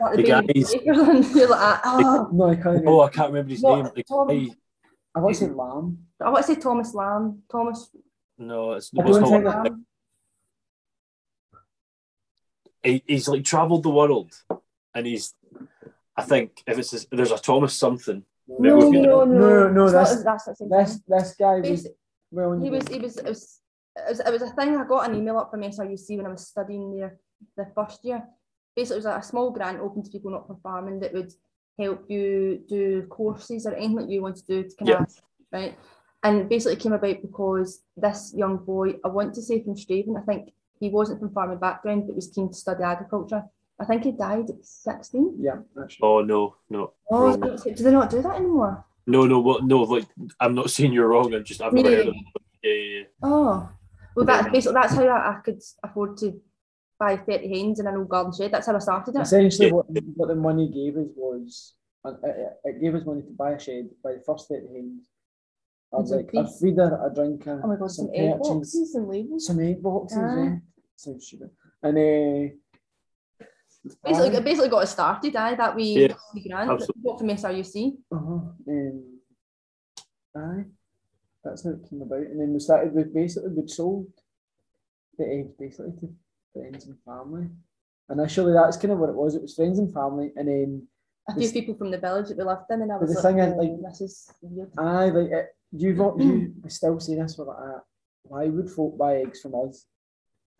Like 0.00 0.16
The 0.16 0.22
baby 0.22 0.28
guys- 0.62 0.74
you're 0.84 1.48
like, 1.48 1.80
oh, 1.84 2.28
No, 2.32 2.48
I 2.50 2.54
can't. 2.56 2.66
Oh, 2.66 2.70
remember. 2.70 3.02
I 3.02 3.08
can't 3.08 3.28
remember 3.28 3.50
his 3.50 3.62
What? 3.62 3.82
name. 3.84 3.92
The 3.94 4.02
Tom- 4.02 4.28
guy- 4.28 4.56
I 5.14 5.20
want 5.20 5.34
to 5.36 5.40
say 5.46 5.50
lamb. 5.52 6.06
I 6.20 6.30
want 6.30 6.46
to 6.46 6.54
say 6.54 6.60
Thomas 6.60 6.94
Lamb. 6.94 7.42
Thomas 7.50 7.90
no, 8.38 8.72
it's, 8.72 8.90
I 8.98 9.02
it's 9.02 9.18
don't 9.18 9.28
think 9.30 9.44
Lamb. 9.44 9.86
He, 12.82 13.02
he's 13.06 13.28
like 13.28 13.44
travelled 13.44 13.82
the 13.84 13.90
world, 13.90 14.32
and 14.94 15.06
he's. 15.06 15.34
I 16.16 16.22
think 16.22 16.62
if 16.66 16.78
it's 16.78 17.06
there's 17.12 17.30
a 17.30 17.38
Thomas 17.38 17.74
something. 17.74 18.24
No, 18.48 18.76
would 18.76 18.92
no, 18.92 19.24
no, 19.24 19.24
No, 19.24 19.68
no, 19.68 19.84
It's 19.84 19.92
not- 19.92 19.98
that's- 20.04 20.24
that's 20.24 20.44
the 20.46 20.54
same 20.56 20.68
This 20.68 20.92
thing. 20.96 21.02
this 21.08 21.34
guy 21.36 21.60
was 21.60 21.88
well. 22.30 22.58
he 22.60 22.70
was 22.70 22.88
he 22.88 22.98
was 22.98 23.16
it 23.18 23.24
was 23.26 23.60
it 23.96 24.08
was, 24.08 24.20
it 24.20 24.32
was 24.32 24.42
a 24.42 24.50
thing 24.50 24.76
I 24.76 24.84
got 24.84 25.08
an 25.08 25.14
email 25.16 25.38
up 25.38 25.50
from 25.50 25.60
SRUC 25.62 26.16
when 26.16 26.26
I 26.26 26.30
was 26.30 26.46
studying 26.46 26.96
there 26.96 27.18
the 27.56 27.66
first 27.74 28.04
year. 28.04 28.26
Basically, 28.74 28.96
it 28.96 29.04
was 29.04 29.06
a 29.06 29.22
small 29.22 29.50
grant 29.50 29.80
open 29.80 30.02
to 30.02 30.10
people 30.10 30.30
not 30.30 30.46
from 30.46 30.56
farming 30.62 31.00
that 31.00 31.12
would 31.12 31.32
help 31.78 32.08
you 32.08 32.64
do 32.68 33.02
courses 33.08 33.66
or 33.66 33.74
anything 33.74 33.96
that 33.96 34.08
you 34.08 34.22
want 34.22 34.36
to 34.36 34.46
do 34.46 34.62
to 34.68 34.76
kind 34.76 34.88
Yeah. 34.88 35.02
of 35.02 35.22
right. 35.52 35.74
And 36.22 36.48
basically, 36.48 36.74
it 36.74 36.80
came 36.80 36.92
about 36.92 37.20
because 37.20 37.82
this 37.96 38.32
young 38.34 38.56
boy, 38.58 38.98
I 39.04 39.08
want 39.08 39.34
to 39.34 39.42
say 39.42 39.62
from 39.62 39.74
Strathaven, 39.74 40.16
I 40.16 40.22
think 40.24 40.54
he 40.80 40.88
wasn't 40.88 41.20
from 41.20 41.30
farming 41.32 41.58
background 41.58 42.06
but 42.06 42.16
was 42.16 42.28
keen 42.28 42.48
to 42.48 42.54
study 42.54 42.82
agriculture. 42.82 43.44
I 43.82 43.84
think 43.84 44.04
he 44.04 44.12
died 44.12 44.48
at 44.48 44.64
sixteen. 44.64 45.36
Yeah, 45.40 45.56
that's 45.74 46.00
right. 46.00 46.06
Oh 46.08 46.20
no, 46.22 46.56
no, 46.70 46.92
Oh, 47.10 47.36
wrong. 47.36 47.58
do 47.64 47.74
they 47.84 47.90
not 47.90 48.10
do 48.10 48.22
that 48.22 48.36
anymore? 48.36 48.84
no, 49.06 49.26
no, 49.26 49.40
what? 49.40 49.64
No, 49.64 49.82
like 49.82 50.06
I'm 50.38 50.54
not 50.54 50.70
saying 50.74 50.92
you're 50.92 51.08
wrong. 51.08 51.34
I'm 51.34 51.44
just 51.44 51.60
I've 51.60 51.72
never 51.72 51.90
heard 51.90 52.08
of. 52.08 52.14
Really? 52.14 52.26
it. 52.36 52.42
Yeah, 52.62 52.72
yeah, 52.72 52.98
yeah. 53.00 53.04
Oh, 53.22 53.68
well, 54.14 54.26
that's 54.26 54.48
basically 54.50 54.74
that's 54.74 54.94
how 54.94 55.04
I, 55.06 55.30
I 55.32 55.40
could 55.44 55.60
afford 55.82 56.16
to 56.18 56.40
buy 57.00 57.16
thirty 57.16 57.48
hens 57.58 57.80
in 57.80 57.86
an 57.88 57.96
old 57.96 58.08
garden 58.08 58.32
shed. 58.32 58.52
That's 58.52 58.66
how 58.68 58.76
I 58.76 58.78
started 58.78 59.16
it. 59.16 59.20
Essentially, 59.20 59.66
Yeah. 59.68 59.72
what, 59.74 59.86
what 60.16 60.28
the 60.28 60.36
money 60.36 60.68
gave 60.70 60.96
us 60.96 61.08
was, 61.16 61.74
uh, 62.04 62.12
it, 62.22 62.60
it 62.64 62.80
gave 62.80 62.94
us 62.94 63.04
money 63.04 63.22
to 63.22 63.30
buy 63.32 63.52
a 63.52 63.58
shed, 63.58 63.90
buy 64.04 64.12
the 64.14 64.20
first 64.20 64.48
30 64.48 64.68
hens. 64.72 65.08
I 65.92 65.96
was 65.96 66.10
like, 66.10 66.30
some 66.32 66.46
a 66.46 66.48
feeder, 66.48 67.00
a 67.04 67.12
drinker, 67.14 67.60
Oh 67.64 67.68
my 67.68 67.76
god, 67.76 67.90
some 67.90 68.06
some 68.06 68.14
egg 68.14 68.38
perchins, 68.38 68.58
boxes 68.72 68.94
and 68.94 69.08
labels. 69.08 69.46
some 69.46 69.60
egg 69.60 69.82
boxes, 69.82 70.18
Ah. 70.22 70.36
yeah. 70.44 70.56
Sounds 70.96 71.26
stupid. 71.26 71.50
And 71.82 71.98
uh, 71.98 72.54
Basically, 74.04 74.36
aye, 74.36 74.40
basically 74.40 74.68
got 74.70 74.82
us 74.84 74.92
started. 74.92 75.34
Aye, 75.36 75.54
that 75.56 75.74
we 75.74 75.84
Yeah, 75.84 76.14
we 76.34 76.48
grant 76.48 76.70
absolutely. 76.70 77.02
got 77.04 77.18
from 77.18 77.28
SRUC. 77.28 77.96
uh-huh, 78.12 78.40
um, 78.68 79.02
aye, 80.36 80.64
that's 81.44 81.64
how 81.64 81.70
it 81.70 81.88
came 81.88 82.02
about. 82.02 82.20
And 82.20 82.40
then 82.40 82.52
we 82.52 82.60
started 82.60 82.94
we 82.94 83.04
basically, 83.04 83.50
we'd 83.50 83.70
sold 83.70 84.06
the 85.18 85.26
eggs 85.26 85.52
basically 85.58 85.92
to 86.00 86.14
friends 86.52 86.86
and 86.86 86.96
family. 87.04 87.48
Initially, 88.10 88.52
that's 88.52 88.76
kind 88.76 88.92
of 88.92 88.98
what 88.98 89.08
it 89.10 89.16
was. 89.16 89.34
It 89.34 89.42
was 89.42 89.54
friends 89.54 89.78
and 89.78 89.92
family, 89.92 90.32
and 90.36 90.46
then 90.48 90.86
A 91.28 91.34
few 91.34 91.50
people 91.52 91.74
from 91.74 91.90
the 91.90 91.98
village 91.98 92.28
that 92.28 92.36
we 92.38 92.44
lived 92.44 92.70
in, 92.70 92.82
and 92.82 92.92
I 92.92 92.96
was 92.98 93.10
the 93.14 93.20
like, 93.20 93.34
thing 93.34 93.38
is, 93.38 93.52
"Oh, 93.54 93.56
like- 93.56 93.82
this 93.90 94.00
is 94.00 94.30
weird. 94.42 94.70
Aye, 94.78 95.08
like 95.08 95.30
it, 95.30 95.46
you've 95.72 95.96
you 95.98 96.54
still 96.68 97.00
see 97.00 97.14
this 97.16 97.34
for 97.36 97.46
like, 97.46 97.56
uh, 97.58 97.80
why 98.24 98.46
would 98.48 98.70
folk 98.70 98.96
buy 98.96 99.16
eggs 99.18 99.40
from 99.40 99.54
us? 99.56 99.86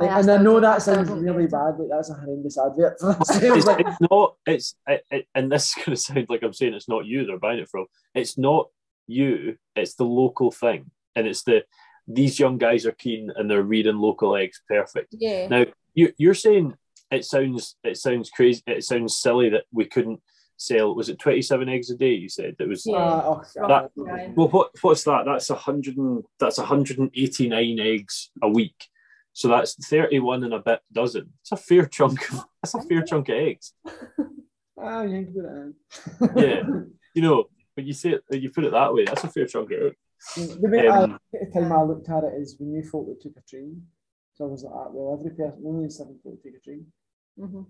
Aye, 0.02 0.06
Like, 0.06 0.16
I 0.16 0.20
and 0.20 0.30
I 0.30 0.36
know 0.38 0.60
that 0.60 0.82
sounds 0.82 1.10
really 1.10 1.46
bad, 1.46 1.78
like 1.78 1.88
that's 1.90 2.10
a 2.10 2.14
horrendous 2.14 2.58
advert 2.58 2.98
for 3.00 3.10
us. 3.10 3.30
I 3.30 3.50
was 3.50 3.66
It's, 3.66 3.80
it's 3.80 4.10
not. 4.10 4.36
It's 4.46 4.74
it, 4.86 5.04
it, 5.10 5.28
and 5.34 5.50
this 5.50 5.68
is 5.68 5.74
going 5.74 5.86
to 5.96 5.96
sound 5.96 6.26
like 6.28 6.42
I'm 6.42 6.52
saying 6.52 6.74
it's 6.74 6.88
not 6.88 7.06
you 7.06 7.26
they're 7.26 7.38
buying 7.38 7.58
it 7.58 7.68
from. 7.68 7.86
It's 8.14 8.38
not 8.38 8.68
you. 9.06 9.56
It's 9.76 9.94
the 9.94 10.04
local 10.04 10.50
thing, 10.50 10.90
and 11.16 11.26
it's 11.26 11.42
the 11.42 11.64
these 12.08 12.38
young 12.38 12.58
guys 12.58 12.84
are 12.86 12.92
keen 12.92 13.30
and 13.36 13.50
they're 13.50 13.62
reading 13.62 13.98
local 13.98 14.36
eggs. 14.36 14.60
Perfect. 14.68 15.14
Yeah. 15.18 15.48
Now 15.48 15.64
you 15.94 16.12
you're 16.18 16.34
saying 16.34 16.74
it 17.10 17.24
sounds 17.24 17.76
it 17.84 17.96
sounds 17.96 18.30
crazy. 18.30 18.62
It 18.66 18.84
sounds 18.84 19.16
silly 19.18 19.50
that 19.50 19.64
we 19.72 19.84
couldn't 19.84 20.20
sell. 20.56 20.94
Was 20.94 21.08
it 21.08 21.18
27 21.18 21.68
eggs 21.68 21.90
a 21.90 21.96
day? 21.96 22.14
You 22.14 22.28
said 22.28 22.56
it 22.58 22.68
was. 22.68 22.84
Yeah. 22.86 22.96
ah, 22.96 23.22
oh, 23.26 23.68
That- 23.68 23.90
God. 23.96 24.36
Well, 24.36 24.48
what 24.48 24.70
what's 24.80 25.04
that? 25.04 25.24
That's 25.26 25.50
a 25.50 25.54
hundred 25.54 25.96
and 25.96 26.24
that's 26.40 26.58
189 26.58 27.80
eggs 27.80 28.30
a 28.42 28.48
week. 28.48 28.88
So 29.32 29.48
that's 29.48 29.74
31 29.86 30.44
and 30.44 30.54
a 30.54 30.58
bit 30.58 30.80
dozen. 30.92 31.32
It's 31.40 31.52
a 31.52 31.56
fair 31.56 31.86
chunk. 31.86 32.20
Of, 32.30 32.44
that's 32.62 32.74
a 32.74 32.82
fair 32.82 33.02
chunk 33.02 33.28
of 33.28 33.36
eggs. 33.36 33.72
Ah, 34.84 35.02
you 35.02 35.24
can 35.26 35.34
put 35.34 36.36
it 36.38 36.42
in. 36.42 36.48
Yeah. 36.48 36.80
You 37.14 37.20
know, 37.22 37.44
when 37.74 37.86
you 37.86 37.92
say 37.92 38.12
it, 38.12 38.24
you 38.42 38.50
put 38.50 38.64
it 38.64 38.72
that 38.72 38.92
way, 38.92 39.04
that's 39.04 39.22
a 39.22 39.28
fair 39.28 39.46
chunk 39.46 39.70
of 39.70 39.78
eggs. 39.82 40.56
The 40.56 40.68
way 40.68 40.88
I, 40.88 41.02
Um, 41.02 41.18
at 41.34 41.52
the 41.52 41.60
time 41.60 41.70
I 41.70 41.82
looked 41.82 42.08
at 42.08 42.24
it 42.24 42.32
is 42.40 42.56
we 42.58 42.66
knew 42.66 42.82
folk 42.82 43.06
that 43.06 43.20
took 43.20 43.36
a 43.36 43.42
train. 43.42 43.82
So 44.32 44.46
I 44.46 44.48
was 44.48 44.64
like, 44.64 44.72
ah, 44.74 44.86
well, 44.90 45.16
every 45.18 45.36
person, 45.36 45.62
only 45.66 45.90
seven 45.90 46.18
folk 46.24 46.42
take 46.42 46.56
a 46.56 46.60
train. 46.60 46.86
Mhm. 47.38 47.66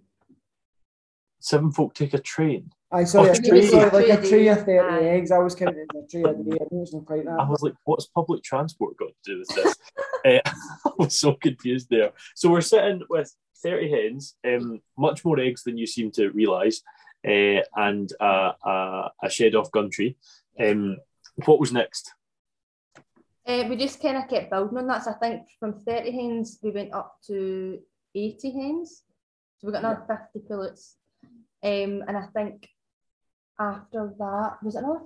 Seven 1.40 1.72
folk 1.72 1.92
take 1.92 2.14
a 2.14 2.20
train. 2.20 2.70
Aye, 2.94 3.04
sorry, 3.04 3.30
Oh, 3.30 3.32
a 3.32 3.36
tray. 3.36 3.48
tray, 3.48 3.66
sorry, 3.68 3.90
like 3.90 4.08
a 4.10 4.16
Tray 4.20 4.28
tray 4.28 4.48
of 4.48 4.64
30 4.66 5.00
day. 5.00 5.08
eggs. 5.10 5.30
I 5.30 5.38
was 5.38 5.54
counting 5.54 5.78
it 5.78 5.96
as 5.96 6.04
a 6.04 6.06
tray 6.08 6.20
a 6.30 6.34
day. 6.34 6.58
I 6.60 6.66
know 6.70 6.82
it's 6.82 6.92
not 6.92 7.06
quite 7.06 7.26
I 7.26 7.48
was 7.48 7.62
like, 7.62 7.74
what's 7.84 8.06
public 8.06 8.42
transport 8.42 8.98
got 8.98 9.08
to 9.08 9.14
do 9.32 9.38
with 9.38 9.48
this? 9.48 9.76
Eh, 10.24 10.40
I 10.44 10.90
was 10.98 11.18
so 11.18 11.32
confused 11.34 11.88
there. 11.90 12.12
So 12.36 12.48
we're 12.48 12.60
sitting 12.60 13.02
with 13.10 13.34
30 13.64 13.90
hens, 13.90 14.36
um, 14.46 14.80
much 14.96 15.24
more 15.24 15.40
eggs 15.40 15.64
than 15.64 15.76
you 15.76 15.84
seem 15.86 16.12
to 16.12 16.28
realise, 16.30 16.80
uh, 17.26 17.62
and 17.74 18.12
uh, 18.20 18.52
uh, 18.64 19.08
a 19.20 19.28
shed 19.30 19.56
off 19.56 19.72
country. 19.72 20.16
Um, 20.60 20.98
what 21.46 21.58
was 21.58 21.72
next? 21.72 22.12
Uh, 23.44 23.64
we 23.68 23.74
just 23.76 24.00
kind 24.00 24.16
of 24.16 24.28
kept 24.28 24.50
building 24.50 24.78
on 24.78 24.86
that. 24.86 25.02
So 25.04 25.10
I 25.10 25.14
think 25.14 25.48
from 25.58 25.80
30 25.80 26.12
hens, 26.12 26.58
we 26.62 26.70
went 26.70 26.94
up 26.94 27.16
to 27.26 27.80
80 28.14 28.50
hens. 28.52 29.02
So 29.58 29.66
we 29.66 29.72
got 29.72 29.80
another 29.80 30.04
50 30.34 30.46
pullets. 30.46 30.96
Um, 31.64 32.04
and 32.06 32.16
I 32.16 32.26
think 32.32 32.68
after 33.58 34.14
that, 34.18 34.58
was 34.62 34.74
it 34.74 34.78
another 34.78 35.00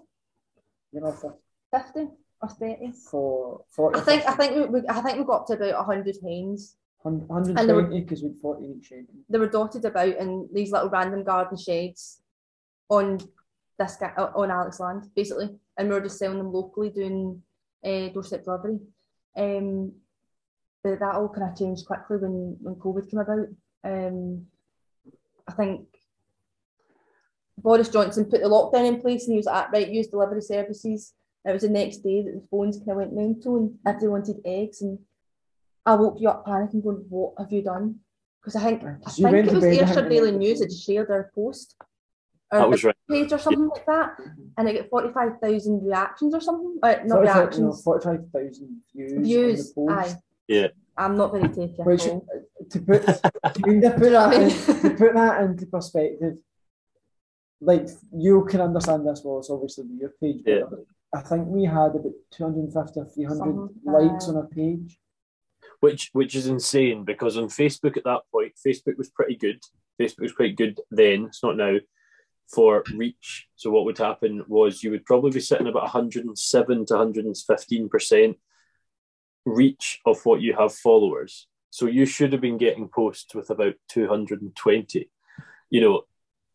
You 0.92 1.00
know, 1.00 1.12
for 1.12 1.36
50? 1.72 2.08
or 2.42 2.48
thirty. 2.48 2.92
for 2.92 3.64
40. 3.70 3.98
I 3.98 4.02
think 4.02 4.28
I 4.28 4.32
think 4.34 4.54
we, 4.54 4.80
we 4.80 4.88
I 4.88 5.00
think 5.00 5.18
we 5.18 5.24
got 5.24 5.42
up 5.42 5.46
to 5.48 5.54
about 5.54 5.86
hundred 5.86 6.16
hens. 6.22 6.76
120 7.02 8.00
because 8.00 8.22
we'd 8.22 8.36
40 8.36 8.66
each 8.66 8.86
shed. 8.86 9.06
They 9.28 9.38
were 9.38 9.46
dotted 9.46 9.84
about 9.84 10.08
in 10.16 10.48
these 10.52 10.72
little 10.72 10.88
random 10.88 11.22
garden 11.22 11.56
shades 11.56 12.20
on 12.88 13.20
this 13.78 13.96
guy 13.96 14.12
on 14.16 14.50
Alex 14.50 14.80
Land, 14.80 15.04
basically, 15.14 15.50
and 15.78 15.88
we 15.88 15.94
were 15.94 16.00
just 16.00 16.18
selling 16.18 16.38
them 16.38 16.52
locally, 16.52 16.90
doing 16.90 17.42
uh, 17.84 18.08
doorstep 18.08 18.44
delivery. 18.44 18.80
Um, 19.36 19.92
but 20.82 20.98
that 20.98 21.14
all 21.14 21.28
kind 21.28 21.48
of 21.50 21.56
changed 21.56 21.86
quickly 21.86 22.16
when 22.16 22.56
when 22.60 22.74
COVID 22.74 23.08
came 23.08 23.20
about. 23.20 23.46
Um, 23.84 24.46
I 25.46 25.52
think 25.52 25.86
Boris 27.58 27.88
Johnson 27.88 28.26
put 28.26 28.42
the 28.42 28.48
lockdown 28.48 28.86
in 28.86 29.00
place, 29.00 29.24
and 29.24 29.32
he 29.32 29.38
was 29.38 29.46
like, 29.46 29.72
right, 29.72 29.88
use 29.88 30.08
delivery 30.08 30.42
services. 30.42 31.12
It 31.44 31.52
was 31.52 31.62
the 31.62 31.68
next 31.68 31.98
day 31.98 32.22
that 32.22 32.32
the 32.32 32.46
phones 32.50 32.76
kind 32.78 32.90
of 32.90 32.96
went 32.98 33.14
mental, 33.14 33.56
and 33.56 33.78
everyone 33.86 34.20
wanted 34.22 34.40
eggs. 34.44 34.82
And 34.82 34.98
I 35.84 35.94
woke 35.94 36.20
you 36.20 36.28
up 36.28 36.44
panicking, 36.44 36.82
going, 36.82 37.04
"What 37.08 37.34
have 37.38 37.52
you 37.52 37.62
done?" 37.62 38.00
Because 38.40 38.56
I 38.56 38.64
think 38.64 38.82
I 38.82 38.88
you 39.16 39.30
think 39.30 39.48
it 39.48 39.54
was 39.54 39.64
bed, 39.64 39.82
I 39.82 39.88
Ayrshire 39.88 40.08
Daily 40.08 40.32
News 40.32 40.60
had 40.60 40.72
shared 40.72 41.08
their 41.08 41.30
post 41.34 41.76
or 42.52 42.58
That 42.58 42.70
was 42.70 42.84
right. 42.84 42.96
page 43.10 43.32
or 43.32 43.38
something 43.38 43.68
like 43.68 43.86
that, 43.86 44.16
and 44.56 44.68
it 44.68 44.80
got 44.80 44.90
forty 44.90 45.12
five 45.12 45.40
thousand 45.42 45.84
reactions 45.84 46.34
or 46.34 46.40
something. 46.40 46.78
Uh, 46.82 46.96
not 47.04 47.08
45 47.08 47.08
no, 47.08 47.20
reactions, 47.20 47.82
45,000 47.82 48.82
views. 48.94 49.12
views. 49.26 49.72
On 49.76 49.86
the 49.86 49.92
Aye. 49.92 50.02
post. 50.02 50.16
Yeah. 50.48 50.68
I'm 50.98 51.16
not 51.16 51.32
very 51.32 51.48
techy 51.48 51.82
Which, 51.82 52.04
to 52.04 52.80
put, 52.80 53.04
kind 53.42 53.82
put 53.90 54.10
that 54.10 54.32
in, 54.32 54.50
to 54.90 54.96
put 54.96 55.14
that 55.14 55.42
into 55.42 55.66
perspective, 55.66 56.38
like 57.60 57.88
you 58.12 58.44
can 58.50 58.60
understand 58.60 59.06
this 59.06 59.22
well. 59.24 59.38
It's 59.38 59.50
obviously 59.50 59.84
with 59.84 60.00
your 60.00 60.14
page, 60.20 60.42
but 60.44 60.52
Yeah. 60.52 60.84
I 61.14 61.20
think 61.22 61.46
we 61.46 61.64
had 61.64 61.94
about 61.94 62.12
250 62.32 63.00
or 63.00 63.04
300 63.06 63.38
Something, 63.38 63.70
likes 63.84 64.28
on 64.28 64.36
a 64.36 64.44
page. 64.44 64.98
which 65.80 66.10
which 66.12 66.34
is 66.34 66.46
insane 66.48 67.04
because 67.04 67.36
on 67.36 67.44
Facebook 67.48 67.96
at 67.96 68.04
that 68.04 68.22
point, 68.32 68.52
Facebook 68.66 68.96
was 68.98 69.10
pretty 69.10 69.36
good. 69.36 69.60
Facebook 70.00 70.20
was 70.22 70.32
quite 70.32 70.56
good 70.56 70.78
then. 70.90 71.24
It's 71.26 71.42
not 71.42 71.56
now 71.56 71.76
for 72.52 72.84
reach. 72.94 73.48
So 73.56 73.70
what 73.70 73.84
would 73.86 73.98
happen 73.98 74.44
was 74.46 74.82
you 74.82 74.90
would 74.90 75.04
probably 75.06 75.30
be 75.30 75.40
sitting 75.40 75.66
about 75.68 75.82
107 75.84 76.86
to 76.86 76.94
115 76.94 77.88
percent 77.88 78.36
reach 79.44 80.00
of 80.04 80.24
what 80.24 80.40
you 80.40 80.54
have 80.54 80.74
followers. 80.74 81.46
So 81.70 81.86
you 81.86 82.04
should 82.06 82.32
have 82.32 82.40
been 82.40 82.58
getting 82.58 82.88
posts 82.88 83.34
with 83.34 83.50
about 83.50 83.74
220. 83.88 85.10
You 85.70 85.80
know, 85.80 86.02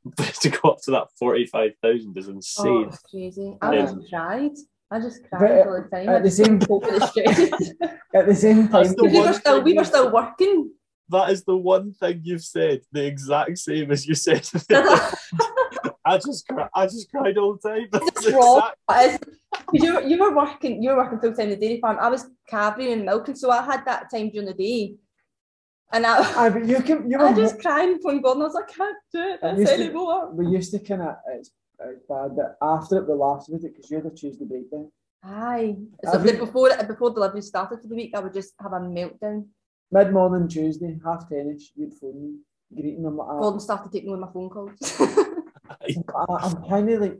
to 0.41 0.49
go 0.49 0.69
up 0.69 0.81
to 0.83 0.91
that 0.91 1.07
45,000 1.19 2.17
is 2.17 2.27
Oh, 2.27 2.31
insane. 2.31 2.85
it's 2.87 2.97
crazy. 2.99 3.57
I 3.61 3.73
Yeah. 3.75 3.81
just 3.83 3.97
cried. 4.09 4.51
I 4.89 4.99
just 4.99 5.21
cried 5.29 5.39
But, 5.63 5.67
all 5.67 5.81
the 5.83 5.87
time. 5.95 6.09
at 6.09 6.15
I 6.15 6.19
the 6.27 6.31
same- 6.31 6.59
couldn't 6.59 6.99
the 6.99 7.07
stress. 7.07 7.71
At 8.13 8.27
the 8.27 8.35
same 8.35 8.67
time, 8.67 8.87
the 8.97 9.05
we 9.05 9.19
were 9.21 9.31
still 9.33 9.61
we 9.61 9.73
were 9.73 9.85
still 9.85 10.11
working. 10.11 10.69
That 11.09 11.29
is 11.29 11.43
the 11.45 11.55
one 11.55 11.93
thing 11.93 12.19
you've 12.23 12.43
said, 12.43 12.81
the 12.91 13.05
exact 13.05 13.57
same 13.57 13.89
as 13.91 14.05
you 14.05 14.15
said. 14.15 14.45
I 16.03 16.17
just 16.17 16.47
cry, 16.47 16.67
I 16.75 16.85
just 16.87 17.09
cried 17.09 17.37
all 17.37 17.57
the 17.61 17.69
time. 17.69 17.87
That's 17.91 18.07
It's 18.07 18.31
wrong. 18.33 18.57
exact- 18.57 18.77
But 18.87 19.05
it's- 19.05 19.19
'cause 19.53 19.83
you, 19.83 20.01
you 20.07 20.17
were 20.17 20.35
working 20.35 20.81
you 20.83 20.89
were 20.89 20.97
working 20.97 21.19
full 21.19 21.33
time 21.33 21.49
in 21.51 21.51
the 21.51 21.55
dairy 21.55 21.79
farm. 21.79 21.97
I 22.01 22.09
was 22.09 22.27
calving 22.49 22.91
and 22.91 23.05
milking, 23.05 23.35
so 23.35 23.49
I 23.51 23.61
had 23.63 23.85
that 23.85 24.09
time 24.11 24.29
during 24.29 24.47
the 24.47 24.53
day. 24.53 24.95
And 25.93 26.05
I, 26.05 26.45
Aye, 26.45 26.49
but 26.49 26.65
you 26.65 26.81
can, 26.81 27.09
you 27.09 27.19
I 27.19 27.33
just 27.33 27.59
crying 27.61 27.99
from 28.01 28.21
God 28.21 28.33
and 28.37 28.43
I 28.43 28.45
was 28.45 28.53
like, 28.53 28.69
I 28.69 28.73
can't 28.73 28.97
do 29.13 29.19
it 29.19 29.39
this 29.41 29.59
used 29.59 29.73
to- 29.75 29.83
anymore. 29.83 30.31
we 30.33 30.47
used 30.47 30.71
to 30.71 30.79
kind 30.79 31.01
of, 31.01 31.15
it's, 31.35 31.51
it's 31.81 32.03
bad 32.07 32.35
that 32.37 32.55
after 32.61 32.97
it 32.99 33.07
we 33.09 33.13
laughed 33.15 33.49
with 33.49 33.65
it 33.65 33.73
because 33.75 33.89
you're 33.91 34.01
the 34.01 34.09
Tuesday 34.11 34.45
breakdown. 34.45 34.91
Aye. 35.23 35.75
So 36.11 36.23
you- 36.23 36.37
before 36.37 36.69
before 36.87 37.09
delivery 37.11 37.41
started 37.41 37.81
for 37.81 37.87
the 37.87 37.95
week, 37.95 38.11
I 38.15 38.19
would 38.19 38.33
just 38.33 38.53
have 38.61 38.73
a 38.73 38.79
meltdown. 38.79 39.47
Mid 39.91 40.13
morning 40.13 40.47
Tuesday, 40.47 40.97
half 41.03 41.27
tennis, 41.27 41.71
you'd 41.75 41.93
phone 41.95 42.21
me, 42.23 42.35
greeting 42.73 43.03
them 43.03 43.17
like 43.17 43.27
Gordon 43.27 43.59
started 43.59 43.91
taking 43.91 44.13
of 44.13 44.19
my 44.19 44.31
phone 44.31 44.49
calls. 44.49 44.71
I, 45.81 45.95
I'm 46.29 46.63
kind 46.69 46.89
of 46.89 47.01
like, 47.01 47.17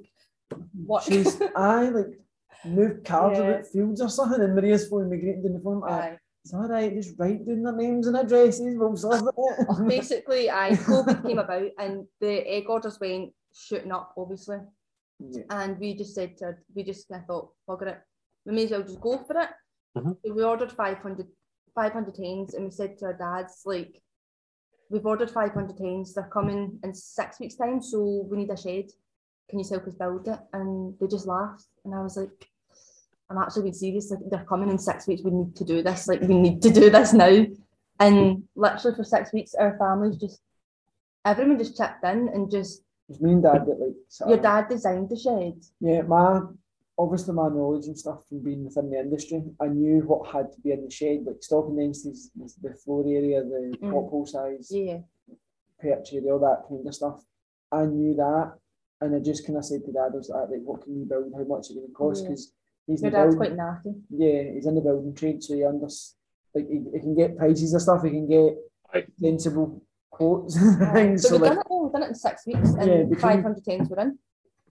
what? 0.85 1.03
she's, 1.03 1.41
I 1.55 1.89
like, 1.89 2.17
move 2.63 3.03
cars 3.03 3.37
Yeah. 3.39 3.43
about 3.43 3.67
fields 3.67 4.01
or 4.01 4.07
something, 4.09 4.41
and 4.41 4.55
Maria's 4.55 4.87
phoning 4.87 5.09
me, 5.09 5.17
greeting 5.17 5.43
down 5.43 5.53
the 5.53 5.59
phone. 5.59 5.83
I, 5.85 5.89
Aye. 5.91 6.17
It's 6.43 6.53
all 6.53 6.67
right, 6.67 6.93
just 6.93 7.17
write 7.19 7.45
down 7.45 7.63
their 7.63 7.75
names 7.75 8.07
and 8.07 8.17
addresses, 8.17 8.77
we'll 8.77 8.95
sort 8.97 9.21
it. 9.21 9.67
Basically, 9.87 10.49
I 10.49 10.71
COVID 10.71 11.25
came 11.25 11.39
about 11.39 11.69
and 11.77 12.07
the 12.19 12.47
egg 12.47 12.65
orders 12.69 12.99
went 12.99 13.31
shooting 13.53 13.91
up, 13.91 14.13
obviously. 14.17 14.57
yeah. 15.19 15.43
And 15.51 15.77
we 15.79 15.93
just 15.95 16.15
said 16.15 16.37
to 16.37 16.55
we 16.75 16.83
just 16.83 17.07
kind 17.07 17.21
of 17.21 17.27
thought, 17.27 17.49
bugger 17.69 17.87
it, 17.87 18.01
we 18.45 18.53
may 18.53 18.63
as 18.65 18.71
well 18.71 18.81
just 18.83 19.01
go 19.01 19.17
for 19.19 19.39
it. 19.39 19.49
Mhm. 19.97 20.17
So 20.25 20.33
we 20.33 20.43
ordered 20.43 20.71
500, 20.71 21.27
500 21.75 22.17
hens 22.17 22.53
and 22.55 22.65
we 22.65 22.71
said 22.71 22.97
to 22.99 23.05
our 23.07 23.13
dads, 23.13 23.61
like, 23.65 24.01
we've 24.89 25.05
ordered 25.05 25.29
500 25.29 25.77
hens, 25.79 26.13
they're 26.13 26.29
coming 26.33 26.79
in 26.83 26.93
six 26.93 27.39
weeks' 27.39 27.55
time, 27.55 27.81
so 27.81 28.25
we 28.29 28.37
need 28.37 28.49
a 28.49 28.57
shed. 28.57 28.85
Can 29.49 29.59
you 29.59 29.65
help 29.69 29.85
us 29.87 29.93
build 29.95 30.27
it? 30.27 30.39
And 30.53 30.97
they 30.99 31.07
just 31.07 31.27
laughed. 31.27 31.65
And 31.85 31.93
I 31.93 32.01
was 32.01 32.17
like, 32.17 32.47
I'm 33.31 33.37
actually 33.37 33.63
being 33.63 33.73
serious. 33.73 34.11
Like, 34.11 34.19
they're 34.29 34.45
coming 34.45 34.69
in 34.69 34.77
six 34.77 35.07
weeks. 35.07 35.23
We 35.23 35.31
need 35.31 35.55
to 35.55 35.63
do 35.63 35.81
this. 35.81 36.07
Like, 36.07 36.21
we 36.21 36.35
need 36.37 36.61
to 36.63 36.69
do 36.69 36.89
this 36.89 37.13
now. 37.13 37.45
And 37.99 38.43
literally 38.55 38.95
for 38.97 39.03
six 39.03 39.31
weeks, 39.31 39.53
our 39.55 39.77
families 39.77 40.17
just, 40.17 40.41
everyone 41.25 41.57
just 41.57 41.77
chipped 41.77 42.03
in 42.03 42.27
and 42.33 42.49
just, 42.51 42.79
It 43.07 43.13
was 43.13 43.21
me 43.21 43.31
and 43.33 43.43
dad 43.43 43.65
that 43.67 43.79
like, 43.79 43.95
your 44.27 44.37
of- 44.37 44.41
dad 44.43 44.67
designed 44.69 45.09
the 45.09 45.15
shed. 45.17 45.61
Yeah, 45.79 46.01
my 46.01 46.41
obviously 46.97 47.33
my 47.33 47.47
knowledge 47.47 47.85
and 47.85 47.97
stuff 47.97 48.27
from 48.27 48.43
being 48.43 48.65
within 48.65 48.89
the 48.91 48.99
industry, 48.99 49.41
I 49.59 49.67
knew 49.67 50.01
what 50.01 50.29
had 50.31 50.51
to 50.53 50.61
be 50.61 50.71
in 50.71 50.83
the 50.83 50.91
shed, 50.91 51.23
like 51.25 51.41
stocking 51.41 51.77
densities, 51.77 52.29
the 52.61 52.73
floor 52.75 53.03
area, 53.07 53.41
the 53.43 53.75
Mm. 53.81 53.91
top 53.91 54.09
hole 54.09 54.25
size, 54.25 54.69
Yeah. 54.71 54.99
perch 55.79 56.13
area, 56.13 56.33
all 56.33 56.39
that 56.39 56.63
kind 56.67 56.85
of 56.85 56.93
stuff. 56.93 57.23
I 57.71 57.85
knew 57.85 58.13
that, 58.15 58.53
and 58.99 59.15
I 59.15 59.19
just 59.19 59.45
kind 59.47 59.57
of 59.57 59.65
said 59.65 59.83
to 59.85 59.91
dad, 59.91 60.11
I 60.13 60.17
was 60.17 60.29
like, 60.29 60.49
what 60.63 60.83
can 60.83 60.99
you 60.99 61.05
build? 61.05 61.33
How 61.35 61.43
much 61.43 61.71
it 61.71 61.75
going 61.75 61.87
to 61.87 61.93
cost? 61.93 62.23
Yeah. 62.25 62.35
Because 62.87 63.01
he's 63.01 63.01
Your 63.01 63.07
in 63.07 63.13
dad's 63.13 63.35
building, 63.35 63.55
quite 63.55 63.57
narky. 63.57 64.01
yeah, 64.09 64.53
he's 64.53 64.65
in 64.65 64.75
the 64.75 64.81
building 64.81 65.13
trade, 65.15 65.43
so 65.43 65.53
he 65.53 65.63
understands. 65.65 66.15
Like 66.53 66.67
he, 66.67 66.83
he 66.93 66.99
can 66.99 67.15
get 67.15 67.37
prices 67.37 67.71
and 67.73 67.81
stuff. 67.81 68.03
He 68.03 68.09
can 68.09 68.27
get 68.27 68.55
Right. 68.93 69.07
sensible 69.21 69.81
quotes 70.09 70.57
and 70.57 70.91
things. 70.93 71.21
So 71.21 71.29
So 71.29 71.35
we've 71.35 71.41
like, 71.43 71.49
done 71.51 71.59
it 71.59 71.67
all, 71.69 71.83
we've 71.83 71.93
done 71.93 72.03
it 72.03 72.07
in 72.09 72.15
six 72.15 72.45
weeks 72.45 72.69
and 72.73 72.87
Yeah, 72.91 72.97
between- 73.03 73.19
500 73.19 73.63
tens 73.63 73.89
were 73.89 73.99
in. 74.01 74.19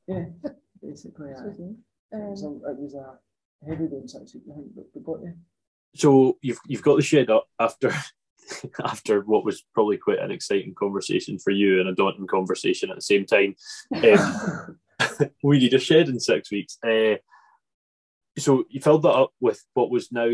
yeah, 0.06 0.24
basically, 0.82 1.30
yeah. 1.30 1.46
Excuse. 1.46 1.76
It 2.12 2.16
was 2.30 2.44
Um, 2.44 2.60
a, 2.66 2.70
it 2.72 2.78
was 2.78 2.94
a 2.94 3.18
heavy 3.66 3.86
going 3.86 4.06
six 4.08 4.34
weeks, 4.34 4.46
I 4.50 4.54
think, 4.56 4.74
but 4.76 4.84
we 4.94 5.00
got 5.00 5.22
there. 5.22 5.36
So 5.94 6.36
you've 6.42 6.58
you've 6.66 6.82
got 6.82 6.96
the 6.96 7.02
shed 7.02 7.30
up 7.30 7.46
after 7.58 7.92
after 8.84 9.22
what 9.22 9.44
was 9.46 9.62
probably 9.72 9.96
quite 9.96 10.18
an 10.18 10.30
exciting 10.30 10.74
conversation 10.74 11.38
for 11.38 11.50
you 11.50 11.80
and 11.80 11.88
a 11.88 11.94
daunting 11.94 12.26
conversation 12.26 12.90
at 12.90 12.96
the 12.96 13.02
same 13.02 13.24
time. 13.24 13.54
Um, 13.94 14.78
we 15.42 15.58
need 15.60 15.72
a 15.72 15.78
shed 15.78 16.08
in 16.10 16.20
six 16.20 16.50
weeks. 16.50 16.76
Uh, 16.86 17.14
so 18.40 18.64
you 18.68 18.80
filled 18.80 19.02
that 19.02 19.10
up 19.14 19.32
with 19.40 19.64
what 19.74 19.90
was 19.90 20.10
now 20.12 20.28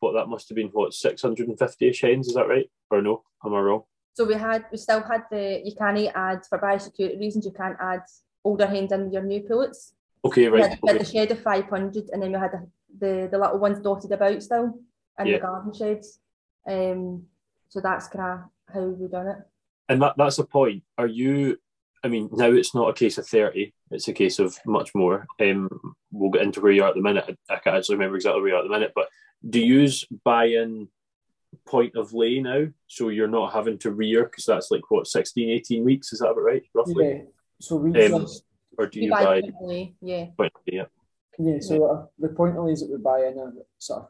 what 0.00 0.12
that 0.12 0.28
must 0.28 0.48
have 0.48 0.56
been 0.56 0.68
what 0.68 0.94
six 0.94 1.22
hundred 1.22 1.48
and 1.48 1.58
fifty 1.58 1.88
ish 1.88 2.02
hens, 2.02 2.28
is 2.28 2.34
that 2.34 2.48
right? 2.48 2.70
Or 2.90 3.02
no? 3.02 3.22
Am 3.44 3.54
I 3.54 3.60
wrong? 3.60 3.82
so 4.14 4.24
we 4.24 4.34
had, 4.34 4.64
we 4.72 4.78
still 4.78 5.00
had 5.00 5.22
the, 5.30 5.62
you 5.64 5.72
can't 5.78 5.96
add, 6.12 6.44
for 6.44 6.58
biosecurity 6.58 7.20
reasons, 7.20 7.44
you 7.44 7.52
can't 7.52 7.76
add 7.80 8.00
older 8.44 8.66
hens 8.66 8.90
in 8.90 9.12
your 9.12 9.22
new 9.22 9.40
pullets. 9.42 9.92
Okay, 10.24 10.48
right. 10.48 10.70
had, 10.70 10.78
we 10.82 10.88
had 10.88 10.96
Okay. 10.96 11.04
the 11.04 11.10
shed 11.12 11.30
of 11.30 11.40
500 11.40 12.10
and 12.12 12.20
then 12.20 12.32
we 12.32 12.38
had 12.38 12.50
the, 12.50 12.68
the, 12.98 13.28
the 13.30 13.38
little 13.38 13.60
ones 13.60 13.78
dotted 13.78 14.10
about 14.10 14.42
still 14.42 14.80
in 15.20 15.26
Yeah. 15.28 15.34
the 15.34 15.38
garden 15.38 15.72
sheds. 15.72 16.18
Um, 16.66 17.26
so 17.68 17.80
that's 17.80 18.08
kind 18.08 18.40
of 18.42 18.74
how 18.74 18.86
we 18.88 19.06
done 19.06 19.28
it. 19.28 19.38
And 19.88 20.02
that, 20.02 20.14
that's 20.18 20.40
a 20.40 20.44
point. 20.44 20.82
Are 20.96 21.06
you 21.06 21.56
I 22.02 22.08
mean, 22.08 22.28
now 22.32 22.50
it's 22.50 22.74
not 22.74 22.88
a 22.90 22.94
case 22.94 23.18
of 23.18 23.26
30, 23.28 23.72
it's 23.90 24.08
a 24.08 24.12
case 24.12 24.38
of 24.38 24.56
much 24.66 24.94
more. 24.94 25.26
Um, 25.40 25.68
we'll 26.12 26.30
get 26.30 26.42
into 26.42 26.60
where 26.60 26.72
you 26.72 26.82
are 26.82 26.88
at 26.88 26.94
the 26.94 27.02
minute. 27.02 27.24
I, 27.50 27.54
I 27.54 27.58
can't 27.58 27.76
actually 27.76 27.96
remember 27.96 28.16
exactly 28.16 28.40
where 28.40 28.50
you 28.50 28.56
are 28.56 28.60
at 28.60 28.64
the 28.64 28.70
minute, 28.70 28.92
but 28.94 29.08
do 29.48 29.60
you 29.60 29.80
use 29.80 30.04
buy 30.24 30.46
in 30.46 30.88
point 31.66 31.96
of 31.96 32.12
lay 32.12 32.40
now? 32.40 32.66
So 32.86 33.08
you're 33.08 33.28
not 33.28 33.52
having 33.52 33.78
to 33.78 33.90
rear 33.90 34.24
because 34.24 34.44
that's 34.44 34.70
like 34.70 34.90
what, 34.90 35.06
16, 35.06 35.48
18 35.50 35.84
weeks? 35.84 36.12
Is 36.12 36.20
that 36.20 36.30
about 36.30 36.42
right, 36.42 36.62
roughly? 36.74 37.08
Yeah. 37.08 37.22
So 37.60 37.76
we 37.76 37.88
Um, 38.06 38.22
just, 38.22 38.44
Or 38.76 38.86
do 38.86 39.00
you 39.00 39.10
buy 39.10 39.24
buy 39.24 39.40
differently, 39.40 39.96
yeah. 40.00 40.26
point 40.36 40.52
of 40.54 40.62
lay? 40.66 40.76
Yeah. 40.78 40.84
yeah, 41.38 41.60
so 41.60 41.84
uh, 41.84 42.06
the 42.18 42.28
point 42.28 42.56
of 42.56 42.64
lay 42.64 42.72
is 42.72 42.80
that 42.80 42.90
we 42.90 42.98
buy 42.98 43.26
in 43.26 43.38
a 43.38 43.52
sort 43.78 44.02
of 44.02 44.08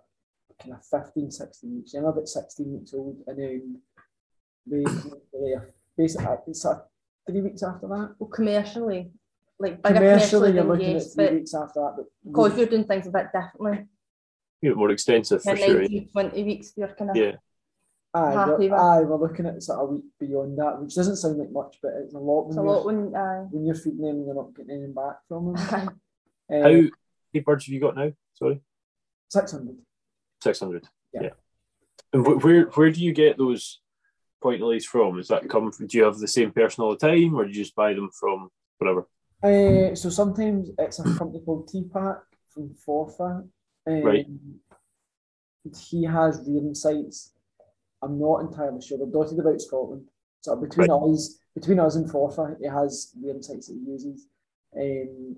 kind 0.59 0.75
of 0.75 0.85
15, 0.85 1.31
16 1.31 1.75
weeks. 1.77 1.95
I'm 1.95 2.05
about 2.05 2.29
16 2.29 2.73
weeks 2.73 2.95
old, 2.95 3.17
and 3.27 3.39
then 3.39 3.81
we, 4.67 4.85
we 5.33 5.57
basically 5.97 6.37
it's 6.47 6.63
sort 6.63 6.79
of 6.79 6.83
three 7.27 7.41
weeks 7.41 7.63
after 7.63 7.87
that. 7.89 8.15
Well, 8.19 8.29
commercially, 8.29 9.11
like 9.61 9.83
bigger 9.83 9.95
Commercially, 9.97 10.53
commercially, 10.53 10.55
you're 10.55 10.65
looking 10.65 10.91
yes, 10.93 11.07
at 11.07 11.13
three 11.15 11.25
but 11.27 11.35
weeks 11.35 11.55
after 11.55 11.81
that. 11.81 11.95
But 11.97 12.07
because 12.25 12.57
you're 12.59 12.67
doing 12.67 12.85
things 12.85 13.07
a 13.07 13.11
bit 13.11 13.27
differently. 13.33 13.87
Yeah, 14.63 14.73
more 14.73 14.91
extensive 14.91 15.43
for 15.43 15.51
In 15.53 15.57
sure. 15.57 15.81
19, 15.81 16.09
20 16.11 16.43
weeks, 16.45 16.73
you're 16.77 16.89
kind 16.89 17.11
of 17.11 17.17
Yeah. 17.17 17.37
aye, 18.15 18.33
happy 18.33 18.51
we're, 18.51 18.59
with- 18.59 18.73
aye, 18.73 19.01
we're 19.03 19.17
looking 19.29 19.47
at 19.47 19.63
sort 19.63 19.79
of 19.81 19.89
a 19.89 19.93
week 19.93 20.05
beyond 20.19 20.59
that, 20.59 20.81
which 20.81 20.95
doesn't 20.95 21.17
sound 21.17 21.39
like 21.39 21.51
much, 21.51 21.79
but 21.83 21.93
it's 22.03 22.15
a 22.15 22.19
lot 22.19 22.47
when, 22.47 22.49
it's 22.49 22.57
a 22.59 22.61
you're, 22.63 22.73
lot 22.73 22.85
when 22.87 23.15
uh, 23.15 23.43
when 23.51 23.67
you're 23.67 23.75
feeding 23.75 24.01
them 24.03 24.17
and 24.17 24.27
you're 24.27 24.35
not 24.35 24.55
getting 24.55 24.73
anything 24.73 24.95
back 24.95 25.17
from 25.29 25.55
them. 25.55 25.57
How 26.51 26.57
Uh, 26.57 26.69
many 27.33 27.45
birds 27.45 27.67
have 27.67 27.75
you 27.75 27.81
got 27.81 27.97
now? 27.97 28.13
Sorry. 28.35 28.61
Six 29.29 29.53
hundred. 29.53 29.77
Six 30.43 30.59
hundred. 30.61 30.89
Yeah. 31.13 31.31
And 32.13 32.27
wh- 32.27 32.43
where 32.43 32.65
where 32.71 32.91
do 32.91 33.01
you 33.03 33.13
get 33.13 33.37
those 33.39 33.81
point 34.43 34.61
pointilleys 34.63 34.85
from? 34.85 35.19
Is 35.19 35.29
that 35.29 35.49
come? 35.49 35.71
From, 35.71 35.87
do 35.89 35.99
you 35.99 36.05
have 36.05 36.19
the 36.19 36.27
same 36.29 36.51
person 36.53 36.83
all 36.83 36.97
the 36.97 37.07
time, 37.07 37.35
or 37.35 37.45
do 37.45 37.51
you 37.51 37.55
just 37.63 37.75
buy 37.75 37.93
them 37.93 38.09
from 38.19 38.49
whatever? 38.79 39.07
Uh, 39.43 39.95
so 39.95 40.11
sometimes 40.11 40.71
it's 40.79 40.99
a 40.99 41.05
company 41.17 41.41
called 41.45 41.69
T-Pack 41.69 42.17
from 42.53 42.75
Forfar. 42.87 43.47
Um, 43.87 44.03
Right. 44.03 44.27
He 45.91 46.05
has 46.05 46.43
rearing 46.47 46.75
sites. 46.75 47.33
I'm 48.03 48.19
not 48.19 48.41
entirely 48.41 48.81
sure. 48.81 48.97
They're 48.99 49.07
dotted 49.07 49.39
about 49.39 49.61
Scotland. 49.61 50.07
So 50.41 50.57
between 50.57 50.91
us, 50.91 51.39
between 51.55 51.79
us 51.81 51.97
and 51.97 52.09
Forfar, 52.11 52.57
he 52.61 52.67
has 52.67 53.13
rearing 53.21 53.43
sites 53.43 53.69
that 53.69 53.75
he 53.75 53.91
uses. 53.91 54.27
Um, 54.77 55.37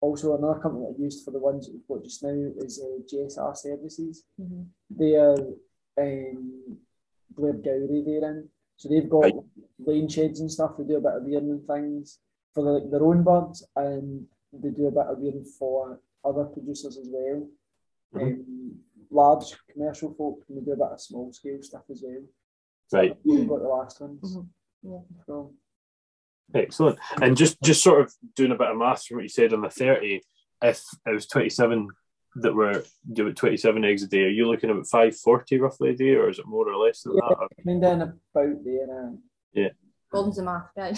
also, 0.00 0.36
another 0.36 0.58
company 0.60 0.86
that 0.86 0.96
I 0.98 1.02
used 1.02 1.24
for 1.24 1.30
the 1.30 1.38
ones 1.38 1.66
that 1.66 1.74
we've 1.74 1.86
got 1.88 2.04
just 2.04 2.22
now 2.22 2.30
is 2.58 2.80
uh, 2.82 3.02
JSR 3.12 3.54
Services. 3.56 4.24
Mhm. 4.40 4.66
They 4.90 5.14
are 5.16 5.36
um, 5.98 6.78
Blairgowrie 7.34 8.04
they're 8.04 8.30
in. 8.30 8.48
So 8.76 8.88
they've 8.88 9.08
got 9.08 9.24
Right. 9.24 9.34
lane 9.78 10.08
sheds 10.08 10.40
and 10.40 10.50
stuff. 10.50 10.76
They 10.78 10.84
do 10.84 10.96
a 10.96 11.00
bit 11.00 11.12
of 11.14 11.24
rearing 11.24 11.50
and 11.50 11.66
things 11.66 12.18
for 12.54 12.64
the, 12.80 12.88
their 12.90 13.04
own 13.04 13.22
birds, 13.22 13.66
and 13.76 14.26
they 14.52 14.70
do 14.70 14.86
a 14.86 14.90
bit 14.90 15.06
of 15.06 15.18
rearing 15.18 15.44
for 15.44 16.00
other 16.24 16.44
producers 16.44 16.98
as 16.98 17.08
well. 17.10 17.48
Mhm. 18.14 18.22
Um, 18.22 18.78
large 19.10 19.56
commercial 19.72 20.12
folk, 20.14 20.44
and 20.48 20.58
they 20.58 20.64
do 20.64 20.72
a 20.72 20.76
bit 20.76 20.86
of 20.92 21.00
small 21.00 21.32
scale 21.32 21.62
stuff 21.62 21.84
as 21.90 22.02
well. 22.04 22.22
So 22.88 22.98
Right. 22.98 23.16
We've 23.24 23.48
got 23.48 23.60
the 23.62 23.68
last 23.68 24.00
ones. 24.00 24.36
Mhm. 24.36 24.48
Yeah. 24.82 24.98
So, 25.26 25.54
Excellent. 26.52 26.98
And 27.22 27.36
just 27.36 27.60
just 27.62 27.80
sort 27.82 28.00
of 28.02 28.12
doing 28.34 28.50
a 28.50 28.56
bit 28.58 28.66
of 28.70 28.76
maths 28.76 29.06
from 29.06 29.18
what 29.18 29.22
you 29.22 29.28
said 29.28 29.52
on 29.52 29.60
the 29.60 29.70
thirty, 29.70 30.20
if 30.62 30.82
it 31.06 31.10
was 31.14 31.28
twenty 31.28 31.48
seven 31.48 31.86
that 32.36 32.52
were 32.54 32.82
doing 33.12 33.34
twenty 33.36 33.56
seven 33.56 33.84
eggs 33.84 34.02
a 34.02 34.08
day, 34.08 34.24
are 34.24 34.28
you 34.28 34.48
looking 34.48 34.68
at 34.68 34.74
about 34.74 34.88
five 34.88 35.16
forty 35.16 35.60
roughly 35.60 35.90
a 35.90 35.94
day, 35.96 36.16
or 36.16 36.28
is 36.28 36.40
it 36.40 36.46
more 36.48 36.68
or 36.68 36.76
less 36.76 37.02
than 37.02 37.14
Yeah. 37.14 37.28
that? 37.28 37.38
kind 37.64 37.84
of 37.84 37.92
in 37.92 38.02
about 38.02 38.64
there. 38.64 39.70
Gordon's 40.10 40.38
a 40.38 40.42
math 40.42 40.70
guy. 40.76 40.92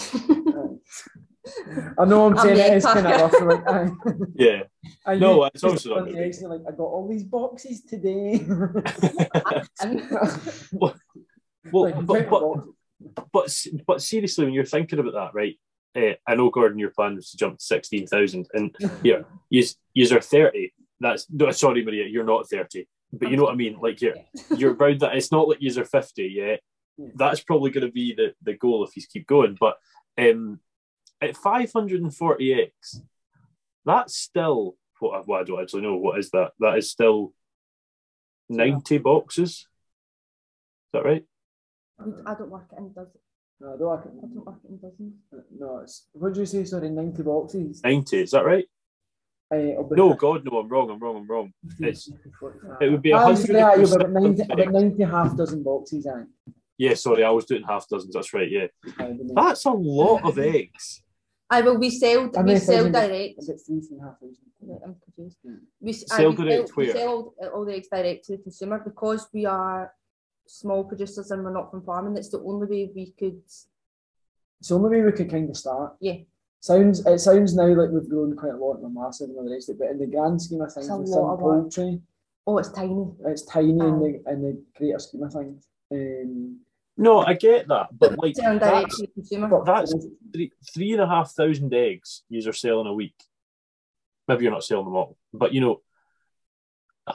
I 1.99 2.05
know 2.05 2.27
I'm 2.27 2.37
I'm 2.37 2.43
saying 2.45 2.55
the 2.55 2.65
it 2.65 2.71
egg 2.71 2.77
is 2.77 2.85
kind 2.85 3.05
of 3.07 3.21
rough. 3.21 3.41
Like, 3.41 3.67
aye. 3.67 3.91
Yeah. 4.35 4.63
I 5.05 5.15
No, 5.15 5.43
use- 5.43 5.51
it's 5.55 5.63
obviously 5.63 5.89
not 5.91 5.97
on 5.99 6.03
gonna 6.05 6.11
the 6.13 6.17
be. 6.19 6.23
eggs, 6.25 6.39
they're 6.39 6.49
like 6.49 6.61
I 6.67 6.71
got 6.71 6.83
all 6.83 7.07
these 7.09 7.23
boxes 7.23 7.83
today. 7.83 8.45
well, 10.71 10.95
Like, 11.71 12.05
but, 12.05 12.29
but, 12.29 12.63
but 13.31 13.65
but 13.87 14.01
seriously, 14.01 14.45
when 14.45 14.53
you're 14.53 14.65
thinking 14.65 14.99
about 14.99 15.13
that, 15.13 15.33
right? 15.33 15.59
Uh, 15.95 16.13
I 16.27 16.35
know 16.35 16.49
Gordon, 16.49 16.79
your 16.79 16.89
plan 16.89 17.15
was 17.15 17.29
to 17.31 17.37
jump 17.37 17.57
to 17.59 17.63
sixteen 17.63 18.07
thousand, 18.07 18.47
and 18.53 18.75
yeah, 19.03 19.21
you 19.49 19.63
you 19.93 20.15
are 20.15 20.21
thirty. 20.21 20.73
That's 20.99 21.27
no, 21.29 21.51
sorry, 21.51 21.83
Maria, 21.85 22.05
you're 22.07 22.23
not 22.23 22.49
thirty, 22.49 22.87
but 23.11 23.29
you 23.29 23.37
know 23.37 23.43
what 23.43 23.53
I 23.53 23.57
mean. 23.57 23.77
Like 23.81 24.01
you're 24.01 24.15
you're 24.57 24.73
around 24.73 25.01
that. 25.01 25.15
It's 25.15 25.31
not 25.31 25.47
like 25.47 25.61
you 25.61 25.79
are 25.79 25.85
fifty 25.85 26.23
yet. 26.35 26.61
Yeah. 26.97 27.09
That's 27.15 27.41
probably 27.41 27.71
going 27.71 27.85
to 27.85 27.91
be 27.91 28.13
the 28.15 28.33
the 28.41 28.53
goal 28.53 28.83
if 28.83 28.95
you 28.95 29.03
keep 29.11 29.27
going. 29.27 29.55
But 29.59 29.77
um, 30.17 30.59
at 31.29 31.37
five 31.37 31.71
hundred 31.71 32.01
and 32.01 32.15
forty 32.15 32.53
x, 32.53 33.01
that's 33.85 34.15
still 34.17 34.75
what 34.99 35.27
well, 35.27 35.41
I 35.41 35.43
don't 35.43 35.61
actually 35.61 35.81
know 35.81 35.95
what 35.97 36.19
is 36.19 36.29
that. 36.31 36.51
That 36.59 36.77
is 36.77 36.89
still 36.91 37.33
ninety 38.49 38.97
boxes. 38.97 39.49
Is 39.51 39.67
that 40.93 41.05
right? 41.05 41.25
I 41.99 42.33
don't 42.35 42.49
work 42.49 42.67
it 42.71 42.77
in 42.79 42.93
dozens. 42.93 43.17
No, 43.59 43.73
I 43.73 43.77
don't. 43.77 44.17
I 44.17 44.27
don't 44.27 44.45
work 44.45 44.59
it 44.63 44.69
in 44.69 44.77
dozens. 44.77 45.13
No, 45.57 45.77
it's 45.79 46.07
what 46.13 46.33
did 46.33 46.39
you 46.41 46.45
say? 46.45 46.63
Sorry, 46.65 46.89
ninety 46.89 47.23
boxes. 47.23 47.81
Ninety. 47.83 48.21
Is 48.21 48.31
that 48.31 48.45
right? 48.45 48.65
Uh, 49.53 49.57
it'll 49.57 49.89
No, 49.91 50.13
God, 50.13 50.43
no, 50.45 50.59
I'm 50.59 50.67
wrong. 50.69 50.89
I'm 50.89 50.99
wrong. 50.99 51.17
I'm 51.17 51.27
wrong. 51.27 51.53
it's- 51.79 52.09
It 52.81 52.89
would 52.89 53.01
be 53.01 53.11
a 53.11 53.19
hundred. 53.19 53.45
sorry, 53.45 53.61
aye, 53.61 53.75
you've 53.75 53.89
got 53.91 54.01
about 54.01 54.11
90, 54.23 54.41
about 54.51 54.71
90 54.71 55.03
half 55.03 55.37
dozen 55.37 55.63
boxes. 55.63 56.07
Aye. 56.07 56.23
Yeah, 56.77 56.95
sorry, 56.95 57.23
I 57.23 57.29
was 57.29 57.45
doing 57.45 57.63
half 57.63 57.87
dozens. 57.87 58.13
That's 58.15 58.33
right. 58.33 58.49
Yeah, 58.49 58.67
that's 59.35 59.65
a 59.65 59.71
lot 59.71 60.23
of 60.25 60.39
eggs. 60.39 61.03
Ah, 61.49 61.57
I 61.57 61.61
will. 61.61 61.77
We 61.77 61.89
sell. 61.89 62.29
How 62.35 62.41
We 62.41 62.47
many 62.47 62.59
sell 62.59 62.77
thousand- 62.77 62.91
direct. 62.93 63.43
About 63.43 63.59
three, 63.65 63.81
three 63.81 63.97
and 63.97 64.01
a 64.01 64.03
half 64.05 64.19
thousand. 64.19 64.81
I'm 64.85 64.95
confused. 65.03 65.37
We 65.81 65.93
Sell 65.93 66.27
ah, 66.27 66.29
we 66.29 66.35
direct 66.35 66.67
sell, 66.69 66.75
we 66.77 66.91
sell 66.91 67.07
all, 67.09 67.49
all 67.53 67.65
the 67.65 67.73
eggs 67.75 67.87
direct 67.91 68.25
to 68.25 68.37
the 68.37 68.43
consumer 68.43 68.79
because 68.83 69.27
we 69.33 69.45
are 69.45 69.93
small 70.47 70.83
producers 70.85 71.31
and 71.31 71.43
we're 71.43 71.51
not 71.53 71.69
from 71.69 71.83
farming. 71.83 72.17
It's 72.17 72.29
the 72.29 72.39
only 72.39 72.67
way 72.67 72.91
we 72.95 73.11
could. 73.19 73.41
So 74.61 74.79
maybe 74.79 75.01
we 75.03 75.11
could 75.11 75.29
kind 75.29 75.49
of 75.49 75.57
start. 75.57 75.95
Yeah. 75.99 76.17
Sounds 76.61 77.05
it 77.05 77.19
sounds 77.19 77.55
now 77.55 77.67
like 77.67 77.89
we've 77.89 78.09
grown 78.09 78.35
quite 78.37 78.53
a 78.53 78.57
lot 78.57 78.75
and 78.75 78.83
we're 78.83 79.03
massive 79.03 79.29
and 79.29 79.37
all 79.37 79.43
the 79.43 79.51
rest 79.51 79.69
of 79.69 79.75
it, 79.75 79.79
but 79.79 79.89
in 79.91 79.99
the 79.99 80.07
grand 80.07 80.41
scheme 80.41 80.61
of 80.61 80.71
things, 80.73 80.85
It's 80.85 80.93
a 80.93 80.97
with 80.97 81.09
lot 81.09 81.15
some 81.15 81.29
of 81.31 81.39
work. 81.41 81.61
poultry, 81.63 82.01
Oh, 82.47 82.57
it's 82.57 82.71
tiny. 82.71 83.05
it's 83.25 83.41
tiny 83.43 83.69
in 83.71 83.77
the 83.99 84.23
in 84.31 84.41
the 84.41 84.63
greater 84.77 84.99
scheme 84.99 85.23
of 85.23 85.33
things. 85.33 85.67
Um, 85.91 86.59
No, 86.95 87.19
I 87.19 87.33
get 87.33 87.67
that, 87.69 87.87
but 87.91 88.17
like 88.19 88.35
that's 88.35 88.97
to 88.97 89.01
the 89.01 89.07
consumer. 89.07 89.47
but 89.47 89.65
that's- 89.65 89.93
three 90.31 90.51
three 90.73 90.91
and 90.93 91.01
a 91.01 91.07
half 91.07 91.31
thousand 91.31 91.73
eggs 91.73 92.23
you're 92.29 92.53
selling 92.53 92.87
a 92.87 92.93
week. 92.93 93.15
Maybe 94.27 94.43
you're 94.43 94.53
not 94.53 94.63
selling 94.63 94.85
them 94.85 94.95
all, 94.95 95.17
but 95.33 95.53
you 95.53 95.61
know, 95.61 95.81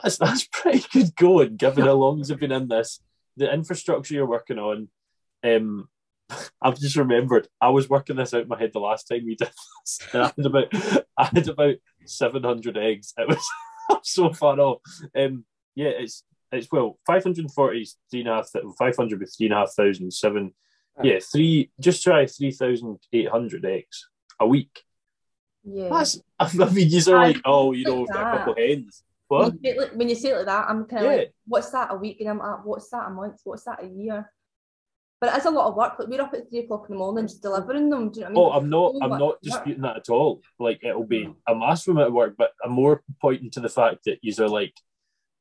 that's 0.03 0.17
that's 0.17 0.47
pretty 0.51 0.85
good 0.91 1.15
going 1.15 1.55
given 1.55 1.85
how 1.85 1.93
long 1.93 2.21
you've 2.23 2.39
been 2.39 2.51
in 2.51 2.67
this, 2.67 2.99
the 3.37 3.51
infrastructure 3.51 4.13
you're 4.13 4.25
working 4.27 4.59
on. 4.59 4.89
Um, 5.43 5.87
I've 6.61 6.77
just 6.79 6.97
remembered 6.97 7.47
I 7.61 7.69
was 7.69 7.89
working 7.89 8.17
this 8.17 8.33
out 8.33 8.43
in 8.43 8.47
my 8.49 8.59
head 8.59 8.71
the 8.73 8.79
last 8.79 9.07
time 9.07 9.25
we 9.25 9.35
did 9.35 9.49
this, 9.81 9.99
and 10.13 10.23
I 10.23 10.31
had 10.35 10.45
about 10.45 10.73
I 11.17 11.25
had 11.25 11.47
about 11.47 11.75
seven 12.05 12.43
hundred 12.43 12.77
eggs. 12.77 13.13
It 13.17 13.27
was 13.27 13.47
so 14.03 14.33
far 14.33 14.59
off. 14.59 14.81
Um, 15.15 15.45
yeah, 15.75 15.89
it's 15.89 16.23
it's 16.51 16.71
well 16.71 16.97
five 17.05 17.23
hundred 17.23 17.39
and 17.45 17.53
forty 17.53 17.87
three 18.09 18.21
and 18.21 18.29
a 18.29 18.35
half 18.35 18.49
five 18.77 18.95
hundred 18.95 19.19
with 19.19 19.33
three 19.35 19.47
and 19.47 19.53
a 19.53 19.57
half 19.57 19.71
thousand 19.73 20.11
seven. 20.13 20.53
Yeah, 21.01 21.19
three 21.19 21.71
just 21.79 22.03
try 22.03 22.25
three 22.25 22.51
thousand 22.51 22.99
eight 23.13 23.29
hundred 23.29 23.65
eggs 23.65 24.09
a 24.39 24.47
week. 24.47 24.83
yeah. 25.63 25.89
That's 25.89 26.21
I 26.39 26.69
mean, 26.71 26.87
you're 26.89 27.17
I 27.17 27.27
like, 27.27 27.41
oh, 27.45 27.71
you 27.73 27.85
know, 27.85 28.01
like 28.01 28.09
a 28.15 28.37
couple 28.37 28.53
of 28.53 28.59
hens. 28.59 29.03
When 29.27 29.41
What? 29.41 29.53
you, 29.61 29.71
say 29.73 29.79
like, 29.79 29.91
when 29.93 30.09
you 30.09 30.15
say 30.15 30.29
it 30.29 30.37
like 30.37 30.45
that, 30.47 30.69
I'm 30.69 30.85
kind 30.85 31.05
of 31.05 31.11
Yeah. 31.11 31.17
like, 31.19 31.33
what's 31.47 31.69
that 31.71 31.91
a 31.91 31.95
week? 31.95 32.19
And 32.21 32.29
I'm 32.29 32.41
at, 32.41 32.65
what's 32.65 32.89
that 32.89 33.07
a 33.07 33.09
month? 33.11 33.39
What's 33.43 33.63
that 33.65 33.83
a 33.83 33.87
year? 33.87 34.31
But 35.21 35.33
it 35.35 35.37
is 35.39 35.45
a 35.45 35.51
lot 35.51 35.67
of 35.67 35.75
work. 35.75 35.99
Like 35.99 36.07
we're 36.07 36.21
up 36.21 36.33
at 36.33 36.49
three 36.49 36.59
o'clock 36.59 36.85
in 36.89 36.95
the 36.95 36.99
morning 36.99 37.27
just 37.27 37.41
delivering 37.41 37.89
them. 37.89 38.09
Do 38.09 38.21
you 38.21 38.29
know 38.29 38.41
what 38.41 38.55
Oh, 38.55 38.59
I 38.59 38.59
mean? 38.61 38.73
Oh, 38.73 38.89
I'm 38.89 38.93
not. 38.93 38.93
so 38.93 38.99
I'm 39.03 39.09
much 39.09 39.19
not 39.19 39.27
work. 39.27 39.41
disputing 39.41 39.81
that 39.83 39.97
at 39.97 40.09
all. 40.09 40.41
Like 40.59 40.79
it'll 40.83 41.05
be 41.05 41.25
mm. 41.25 41.35
a 41.47 41.55
massive 41.55 41.91
amount 41.93 42.07
of 42.07 42.13
work, 42.13 42.35
but 42.37 42.51
I'm 42.63 42.71
more 42.71 43.03
pointing 43.21 43.51
to 43.51 43.59
the 43.59 43.69
fact 43.69 44.05
that 44.05 44.19
you 44.21 44.33
are 44.43 44.47
like, 44.49 44.73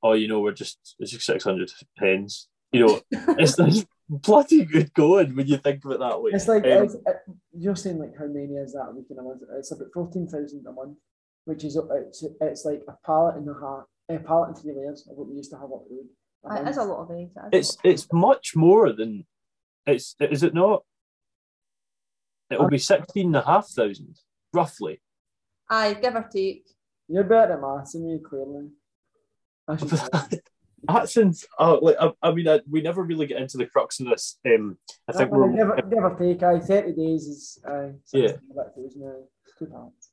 oh, 0.03 0.12
you 0.12 0.29
know, 0.29 0.41
we're 0.41 0.53
just 0.53 0.79
it's 0.99 1.12
just 1.12 1.27
six 1.27 1.45
hundred 1.45 1.70
hens. 1.97 2.49
You 2.73 2.87
know, 2.87 3.01
it's, 3.39 3.59
it's 3.59 3.87
bloody 4.09 4.65
good 4.65 4.93
going 4.95 5.35
when 5.35 5.47
you 5.47 5.57
think 5.59 5.85
of 5.85 5.93
it 5.93 6.01
that 6.01 6.23
way. 6.23 6.33
It's 6.35 6.49
like 6.49 6.65
Um, 6.65 6.85
it's, 6.85 6.95
it, 6.95 7.16
you're 7.57 7.77
saying 7.77 7.99
like 7.99 8.16
how 8.19 8.27
many 8.27 8.55
is 8.55 8.73
that 8.73 8.89
a 8.91 8.95
week 8.95 9.07
in 9.11 9.19
a 9.19 9.23
month? 9.23 9.43
It's 9.59 9.73
about 9.73 9.89
fourteen 9.93 10.27
thousand 10.27 10.66
a 10.66 10.73
month, 10.73 10.99
which 11.45 11.65
is 11.65 11.77
uh, 11.77 11.83
it's, 11.95 12.25
it's 12.41 12.65
like 12.65 12.83
a 12.89 12.95
pallet 13.05 13.37
and 13.37 13.49
a 13.49 13.55
half, 13.55 13.85
a 14.09 14.19
pallet 14.23 14.49
and 14.49 14.59
three 14.59 14.75
layers 14.75 15.07
of 15.11 15.16
what 15.16 15.29
we 15.29 15.37
used 15.37 15.51
to 15.51 15.57
have 15.57 15.65
up 15.65 15.85
the 15.89 15.97
road. 15.97 16.62
a 16.62 16.66
It 16.66 16.70
is 16.70 16.77
a 16.77 16.85
lot 16.85 17.03
of 17.03 17.11
eggs. 17.11 17.33
it 17.53 17.57
is 17.57 17.69
it's 17.70 17.79
it's 17.85 18.07
much 18.12 18.55
more 18.55 18.93
than 18.93 19.27
it's 19.87 20.15
is 20.20 20.43
it 20.43 20.55
not? 20.55 20.85
It'll 22.51 22.69
be 22.69 22.79
sixteen 22.79 23.27
and 23.27 23.37
a 23.37 23.43
half 23.43 23.69
thousand 23.69 24.16
roughly. 24.53 25.01
Aye, 25.70 25.95
give 25.95 26.15
or 26.15 26.29
take. 26.33 26.65
You're 27.09 27.25
better 27.25 27.55
at 27.55 27.61
maths 27.61 27.93
than 27.93 28.07
me, 28.07 28.19
clearly. 28.19 28.69
I 29.69 29.77
should 29.77 29.90
say. 29.90 30.40
That 30.85 31.09
sounds. 31.11 31.45
Oh, 31.59 31.78
like 31.82 31.97
I, 32.01 32.12
I 32.23 32.32
mean, 32.32 32.49
I, 32.49 32.61
we 32.70 32.81
never 32.81 33.03
really 33.03 33.27
get 33.27 33.43
into 33.43 33.59
the 33.59 33.66
crux 33.66 33.99
of 34.01 34.07
this. 34.07 34.39
Um, 34.47 34.78
I 35.09 35.12
think 35.12 35.32
Uh, 35.32 35.36
we're. 35.36 35.53
give, 35.57 36.05
or, 36.05 36.15
take, 36.16 36.43
aye, 36.43 36.61
30 36.61 36.93
days 36.93 37.27
is 37.27 37.59
aye, 37.66 37.93
Yeah. 38.12 38.28
16 38.28 38.51
about 38.53 38.74
thousand, 38.77 39.03
aye, 39.05 39.24
two 39.59 39.66
pallets. 39.66 40.11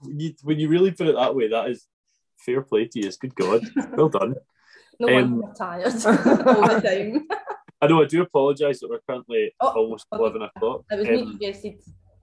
when 0.00 0.20
you, 0.20 0.34
when 0.42 0.58
you 0.58 0.68
really 0.68 0.90
put 0.90 1.06
it 1.06 1.14
that 1.14 1.34
way, 1.34 1.48
that 1.48 1.70
is 1.70 1.86
fair 2.38 2.60
play 2.62 2.86
to 2.86 3.00
you. 3.00 3.06
It's 3.06 3.16
good 3.16 3.34
God, 3.34 3.62
well 3.96 4.08
done. 4.08 4.34
No 4.98 5.08
Um, 5.14 5.40
wonder 5.42 5.54
tired 5.54 5.84
all 6.46 6.68
the 6.68 6.80
time. 6.82 7.28
I 7.82 7.86
know 7.86 8.02
I 8.02 8.06
do 8.06 8.22
apologise 8.22 8.80
that 8.80 8.88
we're 8.88 9.00
currently 9.06 9.54
Oh, 9.60 9.68
almost 9.76 10.06
okay. 10.10 10.22
eleven 10.22 10.40
o'clock. 10.40 10.84
It 10.90 10.98
was 10.98 11.06
me 11.06 11.20
Um, 11.20 11.26
who 11.26 11.32
suggested 11.32 11.74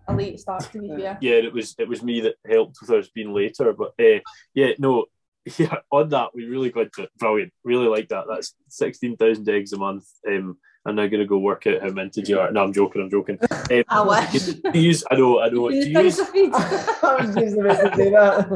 a 0.08 0.16
late 0.16 0.40
start, 0.40 0.64
to 0.72 0.80
be 0.82 0.88
fair. 0.90 1.18
yeah, 1.22 1.34
it 1.36 1.54
was 1.54 1.76
it 1.78 1.88
was 1.88 2.02
me 2.02 2.22
that 2.22 2.34
helped 2.50 2.78
with 2.82 2.90
us 2.90 3.10
being 3.14 3.32
later. 3.32 3.72
But 3.74 3.94
uh, 4.04 4.22
yeah, 4.56 4.72
no, 4.80 5.06
yeah, 5.58 5.76
on 5.92 6.10
that 6.10 6.30
we 6.34 6.46
really 6.46 6.70
got 6.70 6.92
to 6.94 7.10
brilliant. 7.18 7.52
Really 7.64 7.88
like 7.88 8.10
that. 8.10 8.26
That's 8.30 8.56
sixteen 8.70 9.18
thousand 9.18 9.48
eggs 9.50 9.74
a 9.74 9.78
month. 9.78 10.06
Um, 10.28 10.58
I'm 10.86 10.96
now 10.96 11.08
going 11.08 11.22
to 11.22 11.26
go 11.26 11.38
work 11.38 11.66
out 11.66 11.82
how 11.82 11.90
minted 11.90 12.28
you 12.28 12.40
are. 12.40 12.52
No, 12.52 12.64
I'm 12.64 12.74
joking. 12.74 13.02
I'm 13.02 13.10
joking. 13.10 13.40
Um, 13.72 13.84
I 13.88 14.02
wish. 14.02 14.44
do 14.44 14.72
you 14.74 14.82
use, 14.82 15.06
I 15.10 15.16
know, 15.16 15.40
I 15.40 15.48
know. 15.48 15.70
Do 15.70 15.76
You 15.76 15.86
you 15.86 16.02
use, 16.02 16.18
the 16.18 16.26
feed. 16.26 16.52
I 16.54 17.26
was 17.26 17.34
just 17.34 17.58
about 17.58 17.92
to 17.92 17.96
say 17.96 18.10
that. 18.10 18.50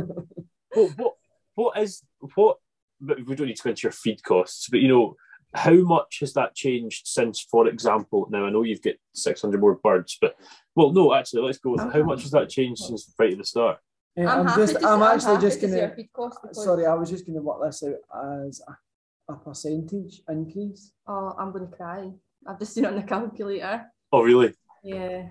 what, 0.74 0.98
what, 0.98 1.14
what 1.56 1.78
is 1.78 2.04
what? 2.36 2.58
But 3.00 3.26
we 3.26 3.36
don't 3.36 3.48
need 3.48 3.56
to 3.56 3.64
go 3.64 3.70
into 3.70 3.84
your 3.84 3.94
feed 3.94 4.22
costs, 4.22 4.68
but 4.70 4.82
you 4.82 4.90
know, 4.90 5.16
how 5.54 5.76
much 5.76 6.18
has 6.20 6.34
that 6.34 6.56
changed 6.56 7.08
since, 7.08 7.40
for 7.40 7.68
example? 7.68 8.28
Now 8.30 8.46
I 8.46 8.50
know 8.50 8.64
you've 8.64 8.82
got 8.82 8.96
600 9.14 9.60
more 9.62 9.76
birds, 9.76 10.18
but 10.20 10.36
well, 10.76 10.92
no, 10.92 11.14
actually, 11.14 11.44
let's 11.44 11.58
go 11.60 11.72
with 11.72 11.94
how 11.94 12.04
much 12.04 12.24
has 12.24 12.32
that 12.32 12.50
changed 12.50 12.84
since 12.84 13.12
right 13.18 13.32
at 13.32 13.38
the 13.38 13.46
start? 13.46 13.80
Uh, 14.18 14.22
I'm, 14.22 14.27
I'm 14.39 14.45
happy 14.48 14.61
just, 14.61 14.80
to 14.80 14.88
I'm 14.88 14.99
see, 14.99 15.06
actually 15.06 15.34
happy 15.35 15.48
just 15.48 15.61
gonna. 15.61 15.95
feed 15.95 16.14
cost 16.14 16.39
because, 16.41 16.64
Sorry, 16.64 16.85
I 16.88 16.94
was 16.95 17.10
just 17.10 17.26
gonna 17.27 17.41
work 17.41 17.61
this 17.64 17.84
out 17.84 18.45
as 18.45 18.61
a, 18.68 19.34
a 19.34 19.35
percentage 19.38 20.22
increase. 20.27 20.91
Oh, 21.07 21.35
I'm 21.38 21.52
going 21.52 21.69
to 21.69 21.76
cry. 21.76 22.11
I've 22.48 22.57
just 22.57 22.73
seen 22.73 22.85
it 22.85 22.88
on 22.88 22.95
the 22.95 23.03
calculator. 23.03 23.85
Oh, 24.11 24.23
really? 24.23 24.53
Yeah. 24.84 25.27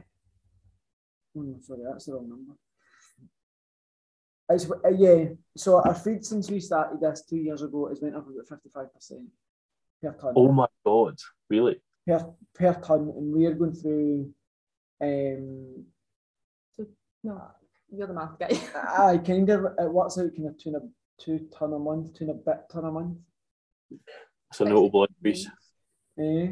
Oh, 1.36 1.42
no, 1.42 1.56
sorry, 1.60 1.80
that's 1.90 2.04
the 2.06 2.12
wrong 2.14 2.28
number. 2.28 2.52
It's, 4.50 4.70
uh, 4.70 4.88
yeah, 4.96 5.24
so 5.56 5.82
our 5.82 5.94
feed 5.94 6.24
since 6.24 6.48
we 6.50 6.60
started 6.60 7.00
this 7.00 7.24
two 7.28 7.38
years 7.38 7.62
ago 7.62 7.88
has 7.88 8.00
went 8.00 8.14
up 8.14 8.28
about 8.28 8.46
fifty-five 8.48 8.94
percent 8.94 9.22
per 10.00 10.12
ton. 10.12 10.34
Oh 10.36 10.52
my 10.52 10.66
god, 10.84 11.18
really? 11.50 11.80
Per 12.06 12.32
per 12.54 12.74
ton, 12.74 13.12
and 13.16 13.32
we 13.34 13.46
are 13.46 13.54
going 13.54 13.74
through. 13.74 14.32
Um, 15.00 15.86
No, 17.24 17.42
you're 17.90 18.06
the 18.06 18.14
math 18.14 18.38
guy. 18.38 18.50
I 18.74 19.18
kind 19.18 19.48
of 19.50 19.64
it 19.78 19.92
works 19.92 20.18
out 20.18 20.34
kind 20.34 20.48
of 20.48 20.58
two 20.58 20.70
and 20.70 20.76
a 20.76 21.22
two 21.22 21.46
ton 21.56 21.72
a 21.72 21.78
month, 21.78 22.14
two 22.14 22.24
and 22.24 22.30
a 22.30 22.34
bit 22.34 22.60
ton 22.70 22.84
a 22.84 22.90
month. 22.90 23.18
It's 24.50 24.60
a 24.60 24.64
notable 24.64 25.04
increase. 25.04 25.48
Eh? 26.18 26.48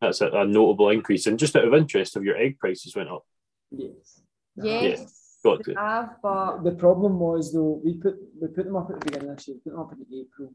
That's 0.00 0.20
a, 0.20 0.28
a 0.28 0.46
notable 0.46 0.90
increase. 0.90 1.26
And 1.26 1.38
just 1.38 1.56
out 1.56 1.66
of 1.66 1.74
interest, 1.74 2.14
have 2.14 2.24
your 2.24 2.36
egg 2.36 2.58
prices 2.58 2.96
went 2.96 3.08
up? 3.08 3.24
Yes. 3.70 4.20
yes. 4.56 5.38
got 5.44 5.58
we 5.58 5.74
to. 5.74 5.80
have, 5.80 6.16
but 6.22 6.62
The 6.62 6.72
problem 6.72 7.18
was 7.18 7.52
though 7.52 7.80
we 7.84 7.94
put 7.94 8.16
we 8.40 8.48
put 8.48 8.64
them 8.64 8.76
up 8.76 8.90
at 8.90 9.00
the 9.00 9.06
beginning 9.06 9.30
of 9.30 9.36
this 9.36 9.48
year, 9.48 9.58
put 9.62 9.70
them 9.70 9.80
up 9.80 9.92
in 9.92 10.18
April, 10.18 10.52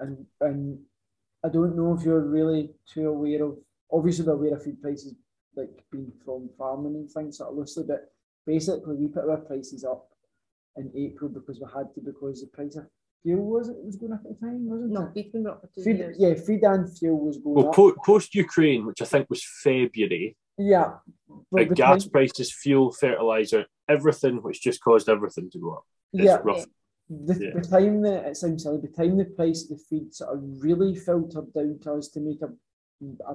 and 0.00 0.26
and 0.40 0.78
I 1.44 1.48
don't 1.48 1.76
know 1.76 1.94
if 1.94 2.04
you're 2.04 2.20
really 2.20 2.70
too 2.86 3.08
aware 3.08 3.44
of. 3.44 3.58
Obviously, 3.90 4.24
we're 4.24 4.32
aware 4.32 4.54
of 4.54 4.64
food 4.64 4.80
prices 4.80 5.14
like 5.54 5.84
being 5.90 6.12
from 6.24 6.48
farming 6.56 6.94
and 6.94 7.10
things 7.10 7.38
sort 7.38 7.50
of 7.50 7.56
loosely, 7.56 7.84
but 7.86 8.11
basically 8.46 8.96
we 8.96 9.08
put 9.08 9.28
our 9.28 9.38
prices 9.38 9.84
up 9.84 10.08
in 10.76 10.90
April 10.96 11.30
because 11.30 11.60
we 11.60 11.66
had 11.74 11.94
to 11.94 12.00
because 12.00 12.40
the 12.40 12.46
price 12.48 12.76
of 12.76 12.86
fuel 13.22 13.44
was 13.44 13.68
it 13.68 13.76
was 13.84 13.96
going 13.96 14.12
up 14.12 14.22
at 14.24 14.40
the 14.40 14.46
time, 14.46 14.66
wasn't 14.68 14.90
no, 14.92 15.02
it? 15.06 15.14
feed's 15.14 15.30
been 15.32 15.46
up 15.46 15.60
for 15.60 15.68
two 15.74 15.82
Feed, 15.84 15.98
years. 15.98 16.16
yeah, 16.18 16.34
feed 16.34 16.62
and 16.64 16.98
fuel 16.98 17.18
was 17.24 17.38
going 17.38 17.54
Well, 17.56 17.68
up. 17.68 17.74
po- 17.74 17.94
post 18.04 18.34
Ukraine, 18.34 18.86
which 18.86 19.00
I 19.02 19.04
think 19.04 19.28
was 19.30 19.44
February, 19.62 20.36
yeah, 20.58 20.94
but 21.50 21.70
uh, 21.70 21.74
gas 21.74 22.02
time- 22.04 22.10
prices, 22.10 22.52
fuel, 22.52 22.90
fertilizer, 22.92 23.66
everything, 23.88 24.36
which 24.42 24.62
just 24.62 24.82
caused 24.82 25.08
everything 25.08 25.50
to 25.50 25.58
go 25.58 25.74
up. 25.74 25.84
It's 26.12 26.24
yeah, 26.24 26.38
rough. 26.42 26.64
the, 27.08 27.34
Yeah. 27.40 27.50
the 27.60 27.68
time 27.68 28.02
that 28.02 28.26
it 28.26 28.36
sounds 28.36 28.62
silly, 28.64 28.78
the 28.80 28.88
time 28.88 29.16
the 29.18 29.24
price 29.26 29.62
of 29.64 29.68
the 29.70 29.84
feed 29.88 30.14
sort 30.14 30.34
of 30.34 30.40
really 30.62 30.94
filtered 30.96 31.52
down 31.52 31.78
to 31.82 31.92
us 31.94 32.08
to 32.08 32.20
make 32.20 32.40
a, 32.42 32.50
a 33.28 33.34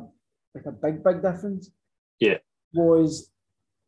like 0.55 0.65
a 0.65 0.71
big 0.71 1.03
big 1.03 1.21
difference. 1.21 1.71
Yeah. 2.19 2.37
Was 2.73 3.31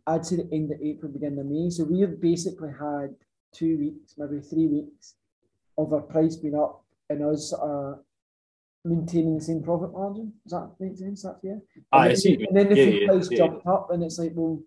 I'd 0.10 0.26
say 0.26 0.38
the 0.38 0.50
end 0.52 0.72
of 0.72 0.82
April, 0.82 1.12
beginning 1.12 1.40
of 1.40 1.46
May. 1.46 1.70
So 1.70 1.84
we 1.84 2.00
have 2.02 2.20
basically 2.20 2.70
had 2.88 3.16
two 3.54 3.78
weeks, 3.78 4.16
maybe 4.18 4.42
three 4.42 4.68
weeks, 4.68 5.16
of 5.78 5.94
our 5.94 6.02
price 6.02 6.36
being 6.36 6.56
up 6.56 6.84
and 7.10 7.24
us 7.26 7.54
uh, 7.54 7.94
maintaining 8.86 9.36
the 9.38 9.44
same 9.44 9.62
profit 9.64 9.92
margin. 9.94 10.34
Does 10.44 10.52
that 10.54 10.72
make 10.80 10.98
sense? 10.98 11.24
That's 11.24 11.40
yeah. 11.44 11.58
Ah, 11.92 12.00
I 12.00 12.08
And 12.08 12.12
then, 12.12 12.18
see. 12.18 12.46
and 12.48 12.58
then 12.58 12.70
the 12.70 12.76
Yeah, 12.76 12.86
food 12.86 13.02
yeah, 13.02 13.08
price 13.08 13.32
yeah. 13.32 13.38
jumped 13.38 13.68
up, 13.68 13.92
and 13.92 14.04
it's 14.04 14.20
like, 14.20 14.32
well, 14.36 14.62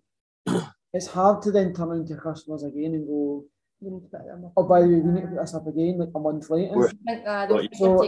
it's 0.93 1.07
hard 1.07 1.41
to 1.43 1.51
then 1.51 1.73
turn 1.73 1.89
around 1.89 2.07
to 2.07 2.15
customers 2.17 2.63
again 2.63 2.93
and 2.95 3.07
go, 3.07 3.45
We 3.81 3.89
need 3.91 4.01
to 4.03 4.07
put 4.17 4.25
them 4.25 4.45
up. 4.45 4.53
oh, 4.57 4.63
by 4.63 4.81
the 4.81 4.87
way, 4.87 4.99
we 5.01 5.11
need 5.11 5.21
to 5.21 5.27
put 5.27 5.41
this 5.41 5.53
up 5.55 5.67
again 5.67 5.97
like 5.99 6.09
a 6.15 6.19
month 6.19 6.49
later. 6.49 6.73
I 6.87 6.91
think 7.05 7.27
uh. 7.27 7.47
So 7.73 8.03
I, 8.03 8.07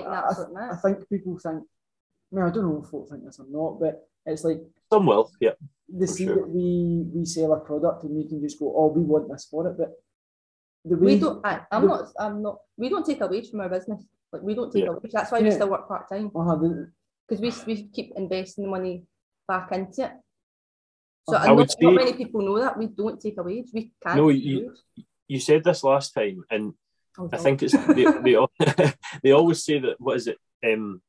that 0.54 0.70
I 0.74 0.76
think 0.84 1.10
people 1.10 1.38
think, 1.38 1.64
I 2.32 2.36
mean, 2.36 2.46
I 2.46 2.50
don't 2.50 2.64
know 2.70 2.82
if 2.84 2.90
folk 2.90 3.10
think 3.10 3.24
this 3.26 3.40
or 3.40 3.46
not, 3.50 3.80
but 3.80 4.08
it's 4.26 4.44
like 4.44 4.62
Some 4.92 5.06
will, 5.06 5.32
yeah. 5.40 5.52
They 5.88 6.06
For 6.08 6.12
see 6.14 6.26
sure. 6.26 6.36
that 6.36 6.48
we 6.50 7.06
we 7.14 7.26
sell 7.26 7.54
a 7.54 7.60
product 7.60 8.04
and 8.04 8.16
we 8.16 8.28
can 8.28 8.42
just 8.42 8.60
go, 8.60 8.74
oh, 8.76 8.88
we 8.88 9.02
want 9.02 9.30
this 9.30 9.46
for 9.50 9.68
it, 9.68 9.78
but 9.78 9.92
the 10.84 10.96
way 10.98 11.16
We 11.16 11.20
don't. 11.20 11.46
I, 11.46 11.62
I'm 11.72 11.82
the- 11.84 11.88
not. 11.88 12.06
I'm 12.20 12.42
not. 12.42 12.58
We 12.78 12.90
don't 12.90 13.06
take 13.06 13.22
a 13.22 13.28
wage 13.28 13.50
from 13.50 13.62
our 13.62 13.70
business. 13.70 14.04
Like 14.32 14.42
we 14.42 14.56
don't 14.56 14.72
take 14.72 14.84
Yeah. 14.84 14.92
a 14.92 14.94
wage. 14.94 15.12
That's 15.12 15.32
why 15.32 15.42
we 15.42 15.52
still 15.52 15.70
work 15.70 15.88
part 15.88 16.10
time 16.10 16.32
the, 16.34 16.92
because 17.28 17.42
we 17.42 17.74
we 17.74 17.84
keep 17.88 18.14
investing 18.16 18.66
the 18.66 18.70
money 18.70 19.04
back 19.48 19.72
into 19.72 20.06
it. 20.06 20.12
So 21.30 21.36
I 21.38 21.48
I 21.48 21.52
would 21.52 21.70
not, 21.70 21.76
not 21.82 21.92
say- 21.92 22.06
many 22.06 22.14
people 22.14 22.42
know 22.42 22.60
that 22.60 22.78
we 22.78 22.88
don't 22.88 23.20
take 23.20 23.38
a 23.40 23.44
wage. 23.44 23.70
We 23.74 23.92
can't. 24.04 24.18
No, 24.18 24.30
you- 24.30 24.74
You 25.28 25.40
said 25.40 25.64
this 25.64 25.84
last 25.84 26.14
time, 26.14 26.44
and 26.52 26.74
Oh, 27.18 27.26
I 27.32 27.38
God. 27.38 27.42
think 27.42 27.64
it's 27.64 27.74
they, 27.74 28.06
they, 28.26 28.36
al- 28.36 28.52
they 29.24 29.32
always 29.32 29.64
say 29.64 29.80
that 29.80 29.96
what 30.00 30.18
is 30.18 30.28
it? 30.28 30.38
Um, 30.64 31.02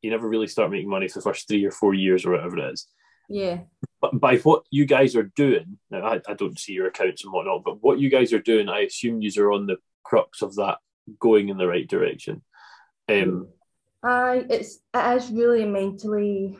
you 0.00 0.10
never 0.10 0.26
really 0.28 0.46
start 0.46 0.70
making 0.70 0.88
money 0.88 1.08
for 1.08 1.18
the 1.18 1.22
first 1.24 1.46
three 1.48 1.64
or 1.66 1.70
four 1.72 1.92
years 1.94 2.24
or 2.24 2.30
whatever 2.32 2.56
it 2.58 2.72
is. 2.72 2.86
Yeah. 3.28 3.58
But 4.00 4.20
by 4.20 4.36
what 4.38 4.64
you 4.70 4.84
guys 4.84 5.16
are 5.16 5.30
doing, 5.36 5.78
now 5.90 6.04
I, 6.06 6.20
I 6.28 6.34
don't 6.34 6.58
see 6.58 6.72
your 6.72 6.86
accounts 6.88 7.24
and 7.24 7.32
whatnot, 7.32 7.64
but 7.64 7.82
what 7.82 7.98
you 7.98 8.10
guys 8.10 8.32
are 8.32 8.40
doing, 8.40 8.68
I 8.68 8.80
assume 8.80 9.22
you 9.22 9.30
are 9.42 9.52
on 9.52 9.66
the 9.66 9.76
crux 10.04 10.42
of 10.42 10.54
that 10.56 10.78
going 11.18 11.48
in 11.48 11.56
the 11.56 11.66
right 11.66 11.88
direction. 11.88 12.42
Um, 13.08 13.48
I. 14.02 14.44
It's. 14.50 14.80
It 14.94 15.16
is 15.16 15.30
really 15.30 15.64
mentally. 15.64 16.58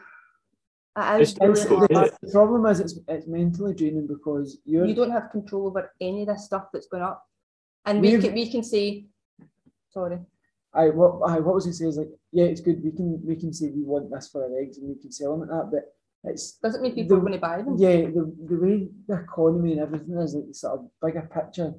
It 0.96 1.20
is 1.20 1.36
It's 1.40 1.64
really 1.66 1.94
hard. 1.94 2.12
the 2.22 2.30
problem 2.32 2.64
is 2.66 2.80
it's 2.80 2.98
it's 3.08 3.26
mentally 3.26 3.74
draining 3.74 4.06
because 4.06 4.58
you're 4.64 4.86
You 4.86 4.94
don't 4.94 5.10
have 5.10 5.30
control 5.30 5.66
over 5.66 5.92
any 6.00 6.22
of 6.22 6.28
this 6.28 6.46
stuff 6.46 6.68
that's 6.72 6.86
going 6.86 7.02
up, 7.02 7.22
and 7.84 8.00
we 8.00 8.12
We've- 8.12 8.22
can 8.26 8.34
we 8.34 8.50
can 8.50 8.62
say, 8.62 9.06
sorry. 9.90 10.18
I 10.72 10.88
what 10.90 11.20
I 11.30 11.38
what 11.40 11.54
was 11.54 11.66
he 11.66 11.72
say 11.72 11.86
is 11.86 11.96
like 11.96 12.10
yeah 12.32 12.44
it's 12.44 12.60
good 12.60 12.82
we 12.84 12.92
can 12.92 13.20
we 13.26 13.34
can 13.36 13.50
say 13.52 13.70
we 13.70 13.82
want 13.82 14.10
this 14.10 14.28
for 14.28 14.44
our 14.44 14.58
eggs 14.60 14.76
and 14.76 14.88
we 14.88 14.94
can 15.00 15.10
sell 15.10 15.32
them 15.32 15.42
at 15.42 15.48
that 15.48 15.70
but 15.70 15.95
it's 16.26 16.52
Doesn't 16.62 16.82
mean 16.82 16.94
people 16.94 17.16
The- 17.16 17.20
are 17.22 17.26
going 17.26 17.32
to 17.32 17.38
buy 17.38 17.56
them. 17.62 17.76
yeah 17.78 17.96
the, 18.16 18.32
the 18.50 18.56
way 18.64 18.88
the 19.08 19.14
economy 19.20 19.72
and 19.72 19.80
everything 19.80 20.16
is 20.18 20.34
like 20.34 20.44
sort 20.54 20.80
of 20.80 20.86
bigger 21.02 21.28
picture. 21.32 21.74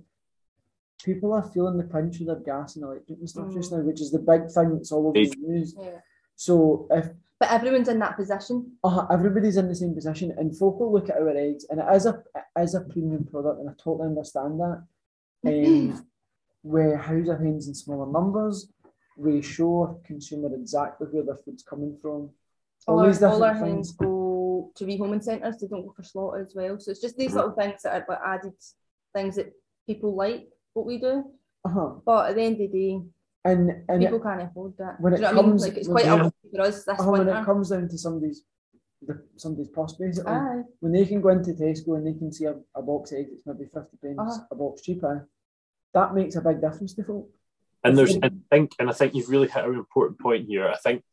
People 1.03 1.34
are 1.34 1.44
feeling 1.53 1.78
the 1.78 1.84
pinch 1.84 2.18
with 2.19 2.28
their 2.28 2.38
gas 2.38 2.76
and 2.76 2.84
electric 2.86 3.19
and 3.19 3.30
stuff 3.30 3.53
just 3.53 3.72
now 3.72 3.80
which 3.80 4.02
is 4.02 4.11
the 4.11 4.19
big 4.19 4.49
thing 4.49 4.76
that's 4.76 4.91
all 4.91 5.07
over 5.07 5.14
the 5.19 5.36
news. 5.40 5.76
Yeah. 5.80 5.99
so 6.36 6.88
if 6.91 7.06
But 7.40 7.52
everyone's 7.52 7.88
in 7.88 7.99
that 7.99 8.18
position. 8.18 8.72
uh, 8.84 9.06
everybody's 9.11 9.57
in 9.57 9.68
the 9.68 9.76
same 9.76 9.94
position 9.94 10.34
and 10.38 10.57
folk 10.57 10.80
will 10.80 10.91
look 10.91 11.10
at 11.10 11.18
our 11.18 11.30
eggs 11.30 11.65
and 11.69 11.80
it 11.80 11.86
is 11.95 12.06
a 12.07 12.14
it 12.36 12.61
is 12.64 12.74
a 12.76 12.82
premium 12.82 13.26
product 13.26 13.60
and 13.60 13.69
I 13.69 13.74
totally 13.84 14.07
understand 14.07 14.60
that. 14.60 14.78
Um, 15.48 16.06
where 16.64 16.98
houser 16.98 17.38
hens 17.38 17.68
in 17.69 17.76
smaller 17.76 18.11
numbers. 18.11 18.68
We 19.15 19.41
show 19.41 20.02
consumer 20.06 20.49
exactly 20.53 21.07
where 21.11 21.24
their 21.24 21.40
food's 21.45 21.64
coming 21.64 21.95
from. 22.02 22.19
All 22.88 22.95
all 22.95 22.99
our, 23.02 23.07
these 23.07 23.24
all 23.24 23.41
our 23.44 23.53
different 23.53 23.74
hens 23.76 23.88
things. 23.90 23.98
go 23.98 24.07
to 24.78 24.86
rehoming 24.86 25.24
centres, 25.24 25.58
they 25.60 25.68
don't 25.68 25.86
go 25.86 25.94
for 25.95 26.04
slaughter 26.04 26.41
as 26.41 26.54
well. 26.56 26.80
So 26.80 26.91
it's 26.91 27.02
just 27.02 27.18
these 27.18 27.34
little 27.34 27.52
things 27.52 27.84
that 27.84 27.94
are 27.94 28.06
like 28.08 28.20
added 28.26 28.54
things 29.14 29.36
that 29.36 29.52
people 29.88 30.16
like 30.16 30.48
what 30.74 30.86
we 30.86 30.98
do. 30.99 31.24
uh-huh. 31.66 31.90
But 32.06 32.30
at 32.30 32.36
the 32.36 32.41
end 32.44 32.54
of 32.62 32.72
the 32.72 32.78
day, 32.80 33.02
and 33.45 33.72
and 33.90 34.02
people 34.02 34.18
it, 34.20 34.24
can't 34.24 34.41
afford 34.41 34.74
that. 34.78 34.99
when 34.99 35.14
Do 35.14 35.20
you 35.22 35.26
it 35.28 35.32
know 35.32 35.36
what 35.38 35.45
I 35.45 35.48
mean? 35.48 35.52
comes- 35.52 35.62
Like 35.68 35.78
it's 35.78 35.88
quite 35.88 36.06
it- 36.06 36.10
up 36.10 36.34
for 36.54 36.62
us 36.62 36.84
this 36.86 36.99
uh, 36.99 37.04
when 37.06 37.26
winter. 37.26 37.41
it 37.41 37.45
comes 37.45 37.70
down 37.70 37.88
to 37.90 37.98
somebody's 37.98 38.44
the, 39.04 39.24
somebody's 39.36 39.70
purse 39.70 39.94
basically 39.94 40.32
Aye. 40.34 40.64
when 40.80 40.91
they 40.91 41.06
can 41.06 41.22
go 41.22 41.30
into 41.30 41.52
Tesco 41.54 41.95
and 41.98 42.08
they 42.08 42.18
can 42.18 42.32
see 42.32 42.45
a, 42.45 42.56
a 42.76 42.82
box 42.82 43.12
of 43.12 43.20
eggs 43.20 43.30
that's 43.30 43.45
maybe 43.45 43.70
50 43.72 43.98
pence 44.02 44.18
Uh-huh. 44.18 44.40
a 44.52 44.56
box 44.56 44.82
cheaper 44.82 45.30
that 45.94 46.16
makes 46.16 46.36
a 46.36 46.41
big 46.41 46.60
difference 46.62 46.95
to 46.95 47.04
folk 47.04 47.30
and 47.84 47.95
there's, 47.95 48.18
I 48.24 48.32
think, 48.52 48.72
and 48.80 48.90
I 48.90 48.94
think 48.94 49.14
you've 49.14 49.30
really 49.30 49.48
hit 49.48 49.64
an 49.64 49.76
important 49.76 50.20
point 50.20 50.48
here. 50.48 50.68
I 50.68 50.76
think 50.78 51.04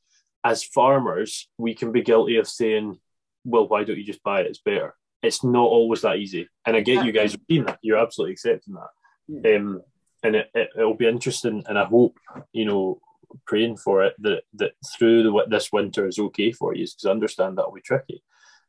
as 0.42 0.64
farmers, 0.64 1.48
we 1.58 1.74
can 1.74 1.92
be 1.92 2.02
guilty 2.02 2.36
of 2.38 2.48
saying, 2.48 2.98
"Well, 3.44 3.68
why 3.68 3.84
don't 3.84 3.98
you 3.98 4.04
just 4.04 4.22
buy 4.22 4.40
it? 4.40 4.46
It's 4.46 4.60
better." 4.60 4.94
It's 5.22 5.42
not 5.42 5.64
always 5.64 6.02
that 6.02 6.16
easy, 6.16 6.48
and 6.66 6.76
I 6.76 6.80
get 6.80 7.04
you 7.04 7.12
guys 7.12 7.34
being 7.48 7.64
that. 7.64 7.78
You're 7.82 7.98
absolutely 7.98 8.32
accepting 8.32 8.74
that. 8.74 8.90
Yeah. 9.26 9.56
Um, 9.56 9.82
and 10.22 10.36
it, 10.36 10.50
it, 10.54 10.68
it'll 10.76 10.94
be 10.94 11.08
interesting, 11.08 11.64
and 11.66 11.78
I 11.78 11.84
hope 11.84 12.18
you 12.52 12.66
know, 12.66 13.00
praying 13.46 13.78
for 13.78 14.04
it 14.04 14.14
that 14.18 14.42
that 14.54 14.72
through 14.96 15.22
the, 15.22 15.30
wi- 15.30 15.48
this 15.48 15.72
winter 15.72 16.06
is 16.06 16.18
okay 16.18 16.52
for 16.52 16.74
you, 16.74 16.84
because 16.84 17.06
I 17.06 17.10
understand 17.10 17.56
that'll 17.56 17.72
be 17.72 17.80
tricky. 17.80 18.22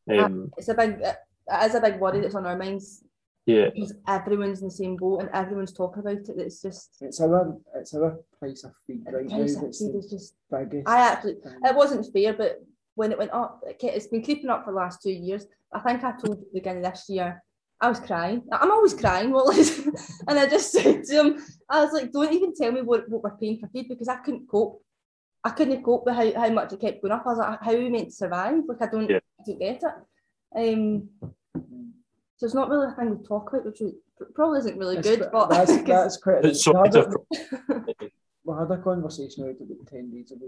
Um, 0.09 0.51
It's 0.57 0.69
a 0.69 0.73
big 0.73 1.01
it 1.01 1.17
is 1.65 1.75
a 1.75 1.81
big 1.81 1.99
worry 1.99 2.21
that's 2.21 2.35
on 2.35 2.45
our 2.45 2.57
minds 2.57 3.03
yeah, 3.45 3.69
because 3.69 3.93
everyone's 4.07 4.61
in 4.61 4.69
the 4.69 4.73
same 4.73 4.95
boat 4.95 5.21
and 5.21 5.29
everyone's 5.33 5.71
talking 5.71 5.99
about 5.99 6.17
it. 6.17 6.37
It's 6.37 6.61
just 6.61 6.97
it's 7.01 7.21
our 7.21 7.55
it's 7.75 7.93
our 7.93 8.19
price 8.39 8.63
of 8.63 8.73
feed 8.87 9.03
right 9.11 9.25
now 9.25 9.37
price 9.37 9.55
of 9.55 9.61
the 9.61 10.07
just 10.09 10.35
biggest 10.49 10.87
I 10.87 10.99
actually 10.99 11.35
thing. 11.35 11.53
it 11.63 11.75
wasn't 11.75 12.11
fair, 12.11 12.33
but 12.33 12.63
when 12.95 13.11
it 13.11 13.17
went 13.17 13.31
up, 13.31 13.61
it 13.67 13.77
ke- 13.79 13.93
it's 13.95 14.07
been 14.07 14.23
creeping 14.23 14.49
up 14.49 14.63
for 14.65 14.71
the 14.71 14.77
last 14.77 15.01
two 15.01 15.11
years. 15.11 15.45
I 15.73 15.79
think 15.81 16.03
I 16.03 16.11
told 16.11 16.37
you 16.39 16.45
at 16.45 16.53
the 16.53 16.59
beginning 16.59 16.85
of 16.85 16.91
this 16.93 17.05
year, 17.09 17.43
I 17.81 17.89
was 17.89 17.99
crying. 17.99 18.43
I'm 18.51 18.71
always 18.71 18.93
crying, 18.93 19.31
well, 19.33 19.49
and 19.51 20.39
I 20.39 20.47
just 20.47 20.71
said 20.71 21.03
to 21.03 21.13
him, 21.13 21.45
I 21.69 21.83
was 21.83 21.93
like, 21.93 22.11
don't 22.11 22.33
even 22.33 22.53
tell 22.55 22.71
me 22.71 22.81
what, 22.81 23.07
what 23.09 23.23
we're 23.23 23.37
paying 23.37 23.59
for 23.59 23.67
feed 23.67 23.89
because 23.89 24.07
I 24.07 24.15
couldn't 24.17 24.47
cope. 24.49 24.81
I 25.43 25.49
couldn't 25.51 25.83
cope 25.83 26.05
with 26.05 26.15
how, 26.15 26.33
how 26.33 26.49
much 26.49 26.73
it 26.73 26.79
kept 26.81 27.01
going 27.01 27.11
up. 27.11 27.23
I 27.25 27.29
was 27.29 27.37
like, 27.37 27.61
how 27.61 27.71
are 27.73 27.77
we 27.77 27.89
meant 27.89 28.05
to 28.09 28.15
survive? 28.15 28.63
Like, 28.67 28.81
I 28.81 28.87
don't, 28.91 29.09
Yeah. 29.09 29.19
I 29.39 29.43
don't 29.45 29.59
get 29.59 29.83
it. 29.83 29.93
Um, 30.57 31.09
so 32.37 32.45
it's 32.45 32.55
not 32.55 32.69
really 32.69 32.87
a 32.87 32.95
thing 32.95 33.09
we 33.17 33.23
talk 33.27 33.49
about, 33.51 33.65
which 33.65 33.81
probably 34.33 34.59
isn't 34.59 34.77
really 34.77 34.97
It's 34.97 35.07
good, 35.07 35.19
quite- 35.19 35.31
but 35.31 35.49
that's, 35.49 35.81
that's 35.83 36.17
quite 36.17 36.45
it's 36.45 36.65
we, 36.65 36.73
so 36.73 36.77
had 36.83 36.95
a, 36.95 37.03
different. 37.03 37.91
we 38.45 38.53
had 38.57 38.71
a 38.71 38.77
conversation 38.81 39.43
out 39.43 39.49
about 39.61 39.87
10 39.87 40.11
days 40.11 40.31
ago 40.31 40.47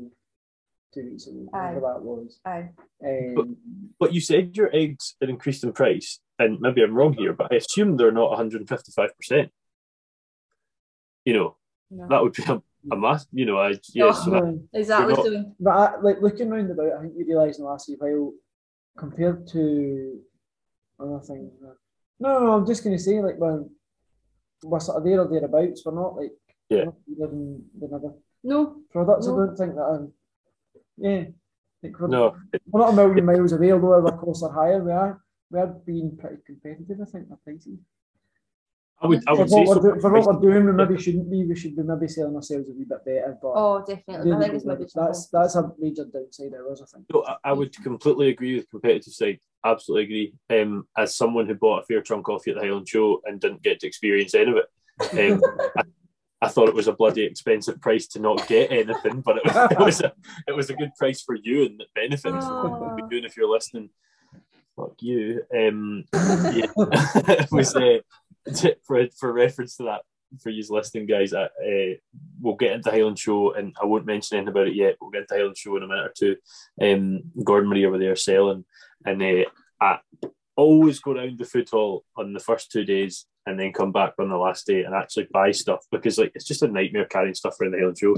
two 0.93 1.03
weeks 1.05 1.27
ago 1.27 1.47
Aye. 1.53 1.73
whatever 1.73 1.93
that 1.93 2.01
was 2.01 2.39
Aye. 2.45 2.69
um, 3.05 3.57
But 3.99 4.14
you 4.14 4.22
said 4.22 4.55
your 4.55 4.69
eggs 4.76 5.15
had 5.19 5.30
increased 5.30 5.64
in 5.64 5.73
price. 5.73 6.19
and 6.39 6.59
maybe 6.61 6.81
I'm 6.84 6.93
wrong 6.93 7.14
here, 7.14 7.34
but 7.34 7.51
I 7.51 7.55
assume 7.57 7.97
they're 7.97 8.11
not 8.11 8.30
155 8.30 9.15
percent. 9.18 9.51
You 11.26 11.34
know, 11.34 11.55
No. 11.91 12.07
that 12.09 12.22
would 12.23 12.34
be 12.34 12.43
a, 12.43 12.61
a 12.91 12.97
mass. 12.97 13.26
You 13.31 13.45
know, 13.45 13.57
I 13.59 13.73
yeah. 13.93 14.11
So 14.14 14.31
that, 14.31 14.68
Exactly. 14.73 15.14
not- 15.14 15.26
So, 15.26 15.53
But 15.59 15.72
I, 15.72 15.99
like 16.01 16.22
looking 16.22 16.49
round 16.49 16.72
about, 16.72 16.93
I 16.93 17.01
think 17.01 17.14
you 17.18 17.26
realise 17.26 17.57
in 17.57 17.64
the 17.64 17.69
last 17.69 17.89
wee 17.89 17.95
while, 17.99 18.34
compared 18.97 19.47
to 19.49 20.19
other 20.99 21.19
things. 21.19 21.51
uh, 21.64 21.73
No, 22.19 22.39
no, 22.39 22.45
no, 22.45 22.53
I'm 22.53 22.65
just 22.65 22.84
going 22.84 22.95
to 22.95 23.01
say, 23.03 23.19
like, 23.22 23.38
we're, 23.38 23.64
we're 24.64 24.80
sort 24.80 24.97
of 24.97 25.03
there 25.03 25.19
or 25.22 25.27
thereabouts. 25.27 25.84
We're 25.85 25.93
not 25.95 26.15
like 26.15 26.31
Yeah. 26.69 26.85
we're 27.07 27.27
not 27.27 27.30
than, 27.31 27.65
than 27.80 27.93
other 27.93 28.14
no, 28.43 28.77
products. 28.91 29.27
No. 29.27 29.34
I 29.34 29.45
don't 29.45 29.57
think 29.57 29.76
that. 29.76 29.84
Um, 29.85 30.14
yeah, 30.98 31.24
like 31.84 31.99
we're, 31.99 32.07
no, 32.07 32.36
we're 32.68 32.82
not 32.82 32.94
a 32.94 32.95
million 32.95 33.26
miles 33.26 33.53
away. 33.53 33.72
Although 33.72 33.94
our 34.06 34.18
costs 34.18 34.44
are 34.44 34.52
higher, 34.52 34.84
we 34.84 34.91
are 34.91 35.22
we 35.49 35.60
are 35.60 35.68
being 35.86 36.18
pretty 36.18 36.38
competitive. 36.45 36.98
I 37.02 37.06
think 37.06 37.28
our 37.32 37.38
prices. 37.44 37.80
I 38.99 39.06
would 39.06 39.19
I 39.28 39.34
For 39.34 39.38
would 39.41 39.49
say 39.52 39.64
what, 39.64 39.82
so. 39.84 39.94
do- 39.94 40.02
for 40.02 40.11
what 40.11 40.26
we're 40.41 40.52
doing, 40.52 40.65
we 40.65 40.72
maybe 40.74 40.99
shouldn't 40.99 41.30
be. 41.30 41.45
We 41.45 41.56
should 41.56 41.76
be 41.76 41.84
maybe 41.84 42.07
selling 42.07 42.36
ourselves 42.36 42.68
a 42.68 42.74
wee 42.74 42.84
bit 42.84 43.06
better. 43.06 43.38
But 43.40 43.53
oh, 43.56 43.86
definitely. 43.88 44.32
I 44.34 44.40
think 44.40 44.53
it's 44.56 44.65
maybe 44.65 44.86
that's 44.94 45.28
that's 45.28 45.56
a 45.56 45.72
major 45.78 46.06
downside 46.06 46.53
of 46.53 46.72
us. 46.72 46.82
I 46.82 46.86
think. 46.98 47.06
No, 47.14 47.24
I- 47.28 47.38
I 47.44 47.53
would 47.53 47.76
completely 47.84 48.30
agree 48.30 48.56
with 48.56 48.64
the 48.64 48.69
competitive 48.72 49.14
side. 49.14 49.40
Absolutely 49.64 50.03
agree. 50.49 50.61
Um, 50.61 50.88
as 50.98 51.15
someone 51.15 51.45
who 51.45 51.53
bought 51.53 51.84
a 51.84 51.86
fair 51.86 52.02
chunk 52.02 52.28
off 52.28 52.48
you 52.48 52.53
at 52.53 52.60
the 52.60 52.65
Highland 52.65 52.90
Show 52.90 53.22
and 53.26 53.40
didn't 53.40 53.61
get 53.61 53.80
to 53.82 53.88
experience 53.88 54.34
any 54.34 54.52
of 54.52 54.57
it, 54.57 55.34
um, 55.34 55.41
I, 56.41 56.47
thought 56.47 56.69
it 56.69 56.76
was 56.76 56.88
a 56.88 56.93
bloody 56.93 57.23
expensive 57.23 57.81
price 57.81 58.07
to 58.07 58.19
not 58.19 58.47
get 58.47 58.72
anything, 58.72 59.22
but 59.22 59.38
it 59.38 59.45
was, 59.45 59.72
it 59.72 59.80
was 59.80 60.01
a 60.01 60.14
it 60.47 60.55
was 60.55 60.69
a 60.69 60.76
good 60.76 60.91
price 60.97 61.22
for 61.22 61.35
you 61.35 61.65
and 61.65 61.81
it 61.81 61.88
benefits 61.95 62.45
from 62.45 63.09
doing 63.09 63.23
if 63.23 63.38
you're 63.38 63.49
listening. 63.49 63.89
Fuck 64.76 64.93
you. 64.99 65.43
Um, 65.55 66.05
yeah. 66.14 66.68
it 66.76 67.47
was 67.51 67.76
uh, 67.76 67.99
for 68.85 69.07
for 69.19 69.34
reference 69.34 69.77
to 69.77 69.84
that 69.84 70.01
for 70.41 70.49
you 70.49 70.64
listening, 70.69 71.05
guys. 71.05 71.34
I, 71.34 71.43
uh, 71.43 71.95
we'll 72.41 72.55
get 72.55 72.73
into 72.73 72.91
Highland 72.91 73.19
Show, 73.19 73.53
and 73.53 73.76
I 73.81 73.85
won't 73.85 74.05
mention 74.05 74.38
anything 74.38 74.49
about 74.49 74.68
it 74.68 74.76
yet. 74.76 74.97
We'll 74.99 75.11
get 75.11 75.22
into 75.22 75.35
Highland 75.35 75.57
Show 75.57 75.77
in 75.77 75.84
a 75.84 75.88
minute 75.88 76.05
or 76.05 76.14
two. 76.15 76.35
Um, 76.81 77.23
Gordon 77.43 77.69
Marie 77.69 77.85
over 77.85 77.97
there 77.97 78.15
selling, 78.15 78.65
and 79.05 79.22
uh, 79.22 79.45
I 79.81 79.99
always 80.57 80.99
go 80.99 81.13
down 81.13 81.38
the 81.38 81.45
food 81.45 81.69
hall 81.69 82.03
on 82.17 82.34
the 82.34 82.39
first 82.39 82.71
two 82.71 82.84
days, 82.84 83.25
and 83.45 83.57
then 83.57 83.71
come 83.71 83.93
back 83.93 84.13
on 84.19 84.29
the 84.29 84.38
last 84.38 84.67
day 84.67 84.84
and 84.84 84.93
actually 84.93 85.27
buy 85.31 85.51
stuff 85.51 85.85
because 85.89 86.17
like 86.17 86.34
it's 86.35 86.45
just 86.45 86.63
a 86.63 86.67
nightmare 86.67 87.05
carrying 87.05 87.34
stuff 87.34 87.59
around 87.59 87.71
the 87.71 87.77
Highland 87.77 87.97
Show. 87.97 88.15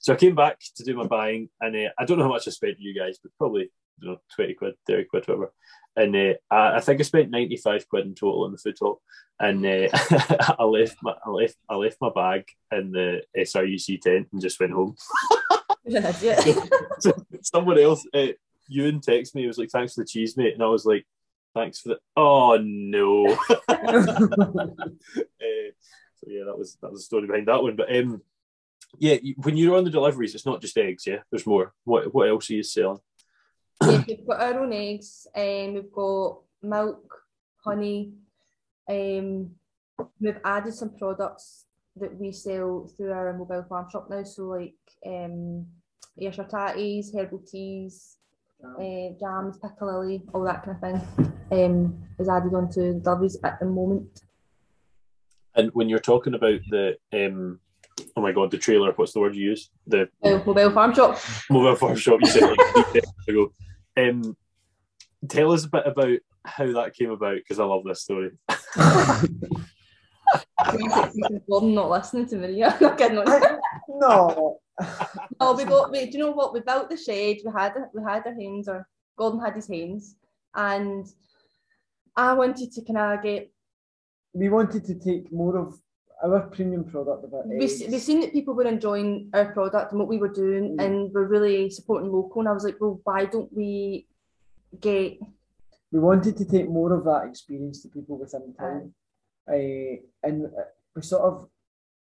So 0.00 0.12
I 0.12 0.16
came 0.16 0.34
back 0.34 0.58
to 0.76 0.82
do 0.82 0.96
my 0.96 1.06
buying, 1.06 1.48
and 1.60 1.76
uh, 1.76 1.90
I 1.98 2.04
don't 2.04 2.18
know 2.18 2.24
how 2.24 2.30
much 2.30 2.48
I 2.48 2.50
spent 2.50 2.80
you 2.80 2.92
guys, 2.92 3.18
but 3.22 3.30
probably 3.38 3.70
you 4.00 4.08
know 4.08 4.18
twenty 4.34 4.54
quid, 4.54 4.74
thirty 4.86 5.04
quid, 5.04 5.28
whatever. 5.28 5.52
And 5.96 6.16
uh, 6.16 6.34
I 6.50 6.76
I 6.76 6.80
think 6.80 7.00
I 7.00 7.04
spent 7.04 7.30
ninety 7.30 7.56
five 7.56 7.88
quid 7.88 8.06
in 8.06 8.14
total 8.14 8.46
in 8.46 8.52
the 8.52 8.58
food 8.58 8.76
hall, 8.80 9.00
and 9.38 9.64
uh, 9.64 9.88
I 10.58 10.64
left 10.64 10.96
my 11.02 11.14
I 11.24 11.30
left 11.30 11.56
I 11.68 11.76
left 11.76 11.98
my 12.00 12.10
bag 12.10 12.44
in 12.72 12.90
the 12.90 13.22
SRUC 13.36 14.00
tent 14.00 14.28
and 14.32 14.42
just 14.42 14.58
went 14.58 14.72
home. 14.72 14.96
An 15.86 16.02
so 16.98 17.12
someone 17.42 17.78
else, 17.78 18.06
uh, 18.14 18.28
Ewan, 18.68 19.00
texted 19.00 19.34
me. 19.34 19.42
He 19.42 19.46
was 19.46 19.58
like, 19.58 19.70
"Thanks 19.70 19.94
for 19.94 20.00
the 20.00 20.06
cheese, 20.06 20.34
mate," 20.36 20.54
and 20.54 20.62
I 20.62 20.66
was 20.66 20.86
like, 20.86 21.06
"Thanks 21.54 21.80
for 21.80 21.90
the." 21.90 21.98
Oh 22.16 22.58
no. 22.62 23.26
Uh, 23.28 23.56
so 26.16 26.26
yeah, 26.26 26.44
that 26.44 26.58
was 26.58 26.76
that 26.82 26.90
was 26.90 27.00
the 27.00 27.04
story 27.04 27.26
behind 27.26 27.48
that 27.48 27.62
one. 27.62 27.76
But 27.76 27.94
um, 27.94 28.22
yeah, 28.98 29.16
when 29.36 29.56
you're 29.56 29.76
on 29.76 29.84
the 29.84 29.90
deliveries, 29.90 30.34
it's 30.34 30.46
not 30.46 30.60
just 30.60 30.76
eggs. 30.78 31.06
Yeah, 31.06 31.18
there's 31.30 31.46
more. 31.46 31.72
What 31.84 32.12
what 32.14 32.28
else 32.28 32.50
are 32.50 32.54
you 32.54 32.62
selling? 32.62 32.98
yeah, 33.82 34.04
we've 34.06 34.26
got 34.26 34.42
our 34.42 34.60
own 34.60 34.72
eggs, 34.72 35.26
and 35.34 35.74
we've 35.74 35.92
got 35.92 36.40
milk, 36.62 37.14
honey. 37.64 38.12
Um, 38.88 39.50
we've 40.20 40.40
added 40.44 40.74
some 40.74 40.96
products 40.96 41.66
that 41.96 42.18
we 42.18 42.32
sell 42.32 42.90
through 42.96 43.12
our 43.12 43.32
mobile 43.32 43.64
farm 43.68 43.88
shop 43.90 44.08
now. 44.10 44.24
So 44.24 44.44
like 44.44 44.74
um, 45.06 45.66
Ayrshire 46.20 46.44
tatties, 46.44 47.14
herbal 47.14 47.42
teas, 47.46 48.16
uh, 48.62 49.10
jams, 49.20 49.58
piccalilli, 49.58 50.22
all 50.32 50.44
that 50.44 50.64
kind 50.64 50.76
of 50.76 50.80
thing. 50.80 51.32
Um, 51.52 51.98
is 52.18 52.28
added 52.28 52.54
onto 52.54 52.94
the 52.94 53.00
deliveries 53.00 53.36
at 53.44 53.58
the 53.60 53.66
moment. 53.66 54.22
And 55.54 55.70
when 55.74 55.88
you're 55.88 55.98
talking 56.00 56.34
about 56.34 56.60
the 56.68 56.96
um, 57.12 57.60
oh 58.16 58.20
my 58.22 58.32
god, 58.32 58.50
the 58.50 58.58
trailer. 58.58 58.92
What's 58.92 59.12
the 59.12 59.20
word 59.20 59.36
you 59.36 59.50
use? 59.50 59.70
The 59.86 60.08
Uh, 60.22 60.40
mobile 60.44 60.70
farm 60.70 60.94
shop. 60.94 61.18
mobile 61.50 61.76
farm 61.76 61.96
shop. 61.96 62.20
You 62.20 62.26
said 62.28 62.42
like 62.42 62.60
three 62.92 63.02
ago. 63.28 63.52
Um, 63.96 64.36
tell 65.28 65.52
us 65.52 65.64
a 65.64 65.68
bit 65.68 65.86
about 65.86 66.18
how 66.44 66.72
that 66.72 66.94
came 66.94 67.10
about 67.10 67.36
because 67.36 67.60
I 67.60 67.64
love 67.64 67.84
this 67.84 68.02
story. 68.02 68.30
Gordon 71.46 71.74
not 71.74 71.90
listening 71.90 72.26
to 72.26 72.36
me. 72.36 72.64
I'm 72.64 72.80
not 72.80 72.98
kidding. 72.98 73.18
on- 73.18 73.58
no. 73.88 74.60
Oh, 75.40 75.56
we 75.56 75.64
got. 75.64 75.90
We, 75.90 76.06
do 76.06 76.18
you 76.18 76.24
know 76.24 76.30
what? 76.32 76.52
We 76.52 76.60
built 76.60 76.88
the 76.90 76.96
shed. 76.96 77.38
We 77.44 77.50
had 77.52 77.74
we 77.94 78.02
had 78.02 78.26
our 78.26 78.34
hens, 78.34 78.68
or 78.68 78.86
Gordon 79.16 79.40
had 79.40 79.54
his 79.54 79.66
hens, 79.68 80.16
and 80.54 81.06
I 82.16 82.32
wanted 82.32 82.72
to 82.72 82.82
kind 82.82 82.98
of 82.98 83.22
get. 83.22 83.50
we 84.32 84.48
wanted 84.48 84.84
to 84.86 84.94
take 84.94 85.32
more 85.32 85.56
of 85.56 85.78
our 86.22 86.40
premium 86.48 86.84
product 86.84 87.24
about 87.24 87.46
We 87.46 87.56
we 87.58 87.98
seen 87.98 88.20
that 88.20 88.32
people 88.32 88.54
were 88.54 88.66
enjoying 88.66 89.30
our 89.34 89.52
product 89.52 89.92
and 89.92 89.98
what 90.00 90.08
we 90.08 90.18
were 90.18 90.32
doing, 90.32 90.76
Mm. 90.76 90.84
and 90.84 91.12
we're 91.12 91.28
really 91.36 91.70
supporting 91.70 92.10
local. 92.10 92.40
And 92.40 92.48
I 92.48 92.52
was 92.52 92.64
like, 92.64 92.80
well, 92.80 93.00
why 93.04 93.26
don't 93.26 93.52
we 93.52 94.06
get? 94.80 95.18
we 95.92 96.00
wanted 96.00 96.36
to 96.36 96.44
take 96.44 96.68
more 96.68 96.92
of 96.92 97.04
that 97.04 97.26
experience 97.30 97.80
to 97.82 97.88
people 97.88 98.18
within 98.18 98.52
town. 98.58 98.92
Uh, 99.46 99.94
and 100.26 100.46
uh, 100.46 100.64
we 100.96 101.02
sort 101.02 101.22
of, 101.22 101.48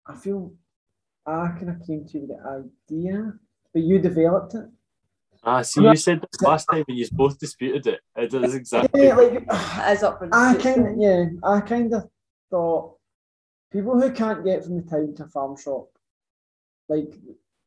I 0.07 0.15
feel, 0.15 0.53
I 1.26 1.49
kind 1.49 1.69
of 1.69 1.85
came 1.85 2.06
to 2.07 2.27
the 2.27 2.65
idea, 2.89 3.34
but 3.73 3.84
you 3.84 3.99
developed 3.99 4.56
it. 4.56 4.65
Ah, 5.43 5.61
see, 5.61 5.81
you 5.81 5.95
said 5.95 6.22
this 6.22 6.41
last 6.41 6.65
time 6.65 6.84
and 6.88 6.98
you 6.98 7.07
both 7.11 7.39
disputed 7.39 7.88
it. 7.88 7.99
It 8.15 8.34
is 8.34 8.53
exactly. 8.53 9.07
Yeah, 9.07 9.15
like, 9.15 9.43
As 9.49 10.03
up 10.03 10.22
I 10.31 10.56
kind 10.56 10.88
of, 10.88 10.98
yeah, 10.98 11.26
I 11.43 11.61
kind 11.61 11.93
of 11.93 12.10
thought 12.49 12.95
people 13.72 13.99
who 13.99 14.11
can't 14.11 14.45
get 14.45 14.64
from 14.64 14.77
the 14.77 14.84
town 14.84 15.15
to 15.15 15.23
a 15.23 15.27
farm 15.27 15.57
shop, 15.57 15.89
like 16.89 17.14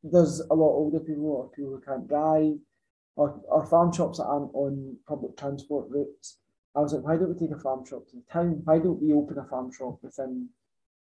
there's 0.05 0.41
a 0.41 0.55
lot 0.55 0.71
of 0.71 0.77
older 0.77 1.01
people 1.01 1.27
or 1.27 1.51
people 1.51 1.73
who 1.73 1.81
can't 1.81 2.07
drive, 2.07 2.59
or, 3.17 3.41
or 3.49 3.67
farm 3.67 3.93
shops 3.93 4.19
that 4.19 4.25
aren't 4.25 4.55
on 4.55 4.97
public 5.09 5.37
transport 5.37 5.87
routes. 5.89 6.39
I 6.77 6.81
was 6.81 6.93
like, 6.93 7.05
why 7.05 7.17
don't 7.17 7.33
we 7.33 7.39
take 7.39 7.57
a 7.57 7.61
farm 7.61 7.85
shop 7.87 8.07
to 8.09 8.17
the 8.17 8.23
town? 8.33 8.61
Why 8.65 8.79
don't 8.79 9.01
we 9.01 9.13
open 9.13 9.39
a 9.39 9.45
farm 9.45 9.73
shop 9.73 9.99
within 10.03 10.49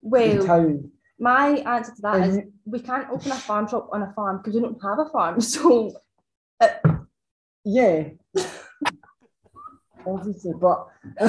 the 0.02 0.44
town? 0.46 0.90
My 1.18 1.48
answer 1.58 1.94
to 1.94 2.02
that 2.02 2.28
is 2.28 2.36
And 2.38 2.52
we 2.64 2.80
can't 2.80 3.08
open 3.10 3.30
a 3.32 3.36
farm 3.36 3.68
shop 3.68 3.88
on 3.92 4.02
a 4.02 4.12
farm 4.14 4.38
because 4.38 4.54
we 4.54 4.60
don't 4.60 4.82
have 4.82 4.98
a 4.98 5.08
farm. 5.10 5.40
So 5.54 5.92
uh, 6.60 6.68
yeah, 7.64 8.10
obviously, 10.06 10.52
but 10.60 10.88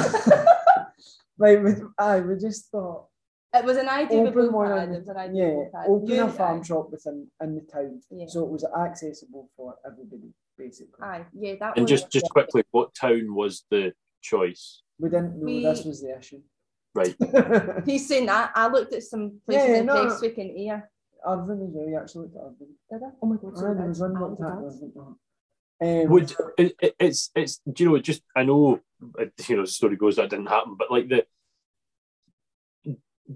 like, 1.38 1.62
we, 1.62 1.72
I 1.98 2.20
we 2.20 2.36
just 2.38 2.70
thought 2.70 3.06
it 3.54 3.64
was 3.64 3.76
an 3.78 3.88
idea 3.88 4.18
open 4.20 4.52
one, 4.52 4.70
had. 4.70 4.90
It 4.90 4.98
was 5.00 5.08
an 5.08 5.16
idea 5.16 5.44
we 5.48 5.64
yeah, 5.72 5.84
open 5.88 6.08
You 6.08 6.22
a 6.24 6.28
farm 6.30 6.60
I. 6.60 6.62
shop 6.62 6.90
within 6.90 7.26
in 7.42 7.54
the 7.54 7.60
town, 7.62 8.00
Yeah. 8.10 8.26
so 8.28 8.42
it 8.44 8.50
was 8.50 8.64
accessible 8.64 9.48
for 9.56 9.76
everybody, 9.86 10.32
basically. 10.58 11.02
Aye, 11.02 11.24
yeah, 11.32 11.54
that 11.60 11.76
And 11.76 11.84
was 11.84 11.90
just 11.90 12.10
just 12.10 12.28
quickly, 12.30 12.64
what 12.70 12.94
town 12.94 13.34
was 13.34 13.64
the 13.70 13.92
choice? 14.22 14.82
We 14.98 15.08
didn't 15.10 15.38
know 15.38 15.46
We- 15.46 15.62
this 15.62 15.84
was 15.84 16.02
the 16.02 16.16
issue. 16.18 16.42
Right. 16.96 17.14
He's 17.86 18.08
saying 18.08 18.26
that. 18.26 18.52
I 18.54 18.66
looked 18.68 18.92
at 18.94 19.02
some 19.02 19.40
places 19.46 19.68
Yeah, 19.68 19.76
in 19.78 19.86
no. 19.86 19.94
Prestwick 20.06 20.38
and 20.38 20.50
Ayr. 20.56 20.90
Irvine 21.26 21.62
as 21.62 21.70
well. 21.72 21.88
You 21.88 21.98
actually 21.98 22.22
looked 22.22 22.36
at 22.36 22.42
Irvine. 22.42 22.74
Did 22.90 23.02
I? 23.02 23.10
Oh 23.22 23.26
my 23.26 23.36
god, 23.36 23.58
sorry. 23.58 23.76
there 23.76 23.88
was 23.88 24.00
one 24.00 24.12
looked 24.20 24.40
looked 24.40 24.42
at 24.42 24.58
at 24.58 24.64
Irvine. 24.64 25.16
Um, 26.04 26.10
Would 26.10 26.34
it, 26.56 26.74
it, 26.80 26.94
it's 26.98 27.30
it's 27.34 27.60
do 27.70 27.84
you 27.84 27.90
know 27.90 27.98
just 27.98 28.22
I 28.34 28.44
know 28.44 28.80
uh, 29.20 29.24
you 29.46 29.56
know 29.56 29.62
the 29.62 29.68
story 29.68 29.96
goes 29.96 30.16
that 30.16 30.30
didn't 30.30 30.46
happen, 30.46 30.74
but 30.78 30.90
like 30.90 31.08
the 31.08 31.26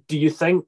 do 0.08 0.18
you 0.18 0.30
think 0.30 0.64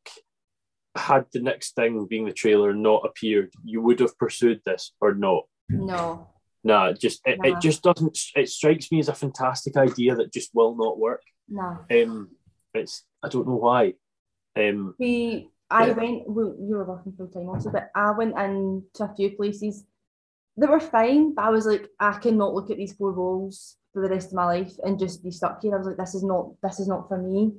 had 0.94 1.24
the 1.32 1.40
next 1.40 1.74
thing 1.74 2.06
being 2.06 2.26
the 2.26 2.32
trailer 2.32 2.74
not 2.74 3.06
appeared, 3.06 3.50
you 3.64 3.80
would 3.80 4.00
have 4.00 4.18
pursued 4.18 4.60
this 4.66 4.92
or 5.00 5.14
not? 5.14 5.44
No. 5.70 6.28
Nah, 6.64 6.88
it 6.88 7.00
just 7.00 7.20
it, 7.24 7.38
Nah. 7.40 7.56
it 7.56 7.60
just 7.62 7.82
doesn't. 7.82 8.18
It 8.36 8.48
strikes 8.50 8.92
me 8.92 8.98
as 8.98 9.08
a 9.08 9.14
fantastic 9.14 9.76
idea 9.76 10.14
that 10.16 10.32
just 10.32 10.50
will 10.54 10.76
not 10.76 10.98
work. 10.98 11.22
No. 11.48 11.78
Um, 11.90 12.30
it's 12.74 13.04
I 13.22 13.28
don't 13.28 13.46
know 13.46 13.56
why. 13.56 13.94
Um, 14.56 14.94
We 14.98 15.50
I 15.70 15.86
Yeah. 15.86 15.94
went 15.94 16.28
well, 16.28 16.54
you 16.58 16.76
were 16.76 16.84
working 16.84 17.12
full 17.12 17.28
time 17.28 17.48
also, 17.48 17.70
but 17.70 17.90
I 17.94 18.10
went 18.10 18.36
in 18.38 18.84
to 18.94 19.04
a 19.04 19.14
few 19.14 19.36
places. 19.36 19.84
They 20.56 20.66
were 20.66 20.80
fine, 20.80 21.32
but 21.34 21.44
I 21.44 21.50
was 21.50 21.66
like, 21.66 21.88
I 21.98 22.12
cannot 22.18 22.54
look 22.54 22.70
at 22.70 22.76
these 22.76 22.92
four 22.92 23.12
walls 23.12 23.78
for 23.92 24.02
the 24.02 24.08
rest 24.08 24.28
of 24.28 24.34
my 24.34 24.44
life 24.44 24.74
and 24.84 24.98
just 24.98 25.22
be 25.22 25.30
stuck 25.30 25.62
here. 25.62 25.74
I 25.74 25.78
was 25.78 25.86
like, 25.86 25.96
this 25.96 26.14
is 26.14 26.22
not 26.22 26.60
this 26.62 26.80
is 26.80 26.88
not 26.88 27.08
for 27.08 27.18
me. 27.18 27.54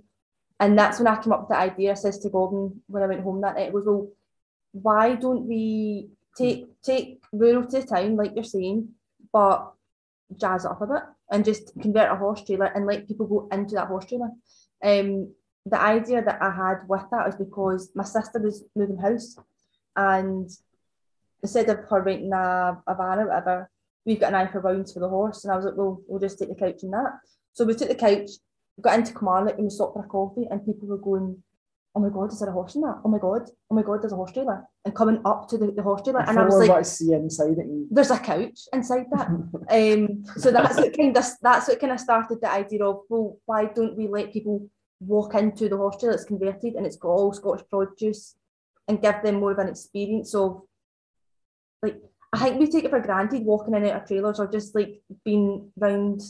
And 0.59 0.77
that's 0.77 0.99
when 0.99 1.07
I 1.07 1.21
came 1.21 1.33
up 1.33 1.41
with 1.41 1.49
the 1.49 1.57
idea. 1.57 1.91
I 1.91 1.95
says 1.95 2.19
to 2.19 2.29
Gordon 2.29 2.81
when 2.87 3.03
I 3.03 3.07
went 3.07 3.23
home 3.23 3.41
that 3.41 3.55
night, 3.55 3.67
it 3.67 3.73
was 3.73 3.85
well, 3.85 4.09
why 4.71 5.15
don't 5.15 5.47
we 5.47 6.09
take 6.37 6.67
take 6.83 7.23
rural 7.31 7.65
to 7.67 7.83
town, 7.83 8.15
like 8.15 8.33
you're 8.35 8.43
saying, 8.43 8.89
but 9.31 9.73
jazz 10.37 10.65
it 10.65 10.71
up 10.71 10.81
a 10.81 10.87
bit 10.87 11.03
and 11.31 11.45
just 11.45 11.73
convert 11.81 12.11
a 12.11 12.15
horse 12.15 12.43
trailer 12.43 12.65
and 12.65 12.85
let 12.85 13.07
people 13.07 13.25
go 13.25 13.47
into 13.51 13.75
that 13.75 13.87
horse 13.87 14.05
trailer. 14.05 14.29
Um, 14.83 15.33
the 15.65 15.79
idea 15.79 16.21
that 16.21 16.41
I 16.41 16.51
had 16.51 16.87
with 16.87 17.03
that 17.11 17.25
was 17.25 17.35
because 17.35 17.91
my 17.95 18.03
sister 18.03 18.39
was 18.39 18.63
moving 18.75 18.97
house 18.97 19.37
and 19.95 20.49
instead 21.41 21.69
of 21.69 21.79
her 21.89 22.01
renting 22.01 22.33
a, 22.33 22.81
a 22.87 22.95
van 22.95 23.19
or 23.19 23.27
whatever, 23.27 23.69
we've 24.05 24.19
got 24.19 24.29
an 24.29 24.35
eye 24.35 24.51
for 24.51 24.59
rounds 24.59 24.93
for 24.93 24.99
the 24.99 25.09
horse. 25.09 25.43
And 25.43 25.53
I 25.53 25.55
was 25.55 25.65
like, 25.65 25.77
well, 25.77 26.01
we'll 26.07 26.19
just 26.19 26.39
take 26.39 26.49
the 26.49 26.55
couch 26.55 26.83
and 26.83 26.93
that. 26.93 27.19
So 27.53 27.65
we 27.65 27.75
took 27.75 27.89
the 27.89 27.95
couch, 27.95 28.29
got 28.81 28.99
into 28.99 29.13
Kilmarnock 29.13 29.55
and 29.55 29.65
we 29.65 29.69
stopped 29.69 29.93
for 29.93 30.03
a 30.03 30.07
coffee 30.07 30.47
and 30.49 30.65
people 30.65 30.87
were 30.87 30.97
going, 30.97 31.41
oh 31.95 31.99
my 31.99 32.09
God, 32.09 32.31
is 32.31 32.39
there 32.39 32.49
a 32.49 32.53
horse 32.53 32.75
in 32.75 32.81
that? 32.81 33.01
Oh 33.05 33.09
my 33.09 33.19
God, 33.19 33.49
oh 33.69 33.75
my 33.75 33.83
God, 33.83 34.01
there's 34.01 34.13
a 34.13 34.15
horse 34.15 34.31
trailer. 34.31 34.63
And 34.83 34.95
coming 34.95 35.21
up 35.25 35.47
to 35.49 35.57
the, 35.57 35.71
the 35.71 35.83
horse 35.83 36.01
trailer. 36.01 36.21
And 36.21 36.39
I 36.39 36.45
was 36.45 36.67
like, 36.67 36.85
see 36.85 37.13
inside 37.13 37.57
it. 37.57 37.67
There's 37.91 38.11
a 38.11 38.19
couch 38.19 38.61
inside 38.73 39.05
that. 39.11 39.27
um, 39.69 40.23
so 40.37 40.51
that's 40.51 40.77
what 40.77 40.97
kind 40.97 41.15
of, 41.15 41.25
that's 41.41 41.67
what 41.67 41.79
kind 41.79 41.93
of 41.93 41.99
started 41.99 42.39
the 42.41 42.51
idea 42.51 42.83
of, 42.83 43.01
well, 43.09 43.37
why 43.45 43.65
don't 43.65 43.95
we 43.95 44.07
let 44.07 44.33
people 44.33 44.67
walk 44.99 45.35
into 45.35 45.69
the 45.69 45.77
horse 45.77 45.97
trailer 45.99 46.15
that's 46.15 46.25
converted 46.25 46.73
and 46.73 46.85
it's 46.85 46.97
got 46.97 47.09
all 47.09 47.33
Scottish 47.33 47.65
produce 47.69 48.35
and 48.87 49.01
give 49.01 49.21
them 49.23 49.35
more 49.35 49.51
of 49.51 49.59
an 49.59 49.69
experience 49.69 50.33
of 50.35 50.61
like 51.81 51.97
I 52.31 52.39
think 52.39 52.59
we 52.59 52.67
take 52.67 52.85
it 52.85 52.89
for 52.89 52.99
granted 52.99 53.43
walking 53.43 53.75
in 53.75 53.83
and 53.83 53.91
out 53.91 54.01
of 54.01 54.07
trailers 54.07 54.39
or 54.39 54.47
just 54.47 54.73
like 54.73 55.01
being 55.23 55.71
round 55.77 56.21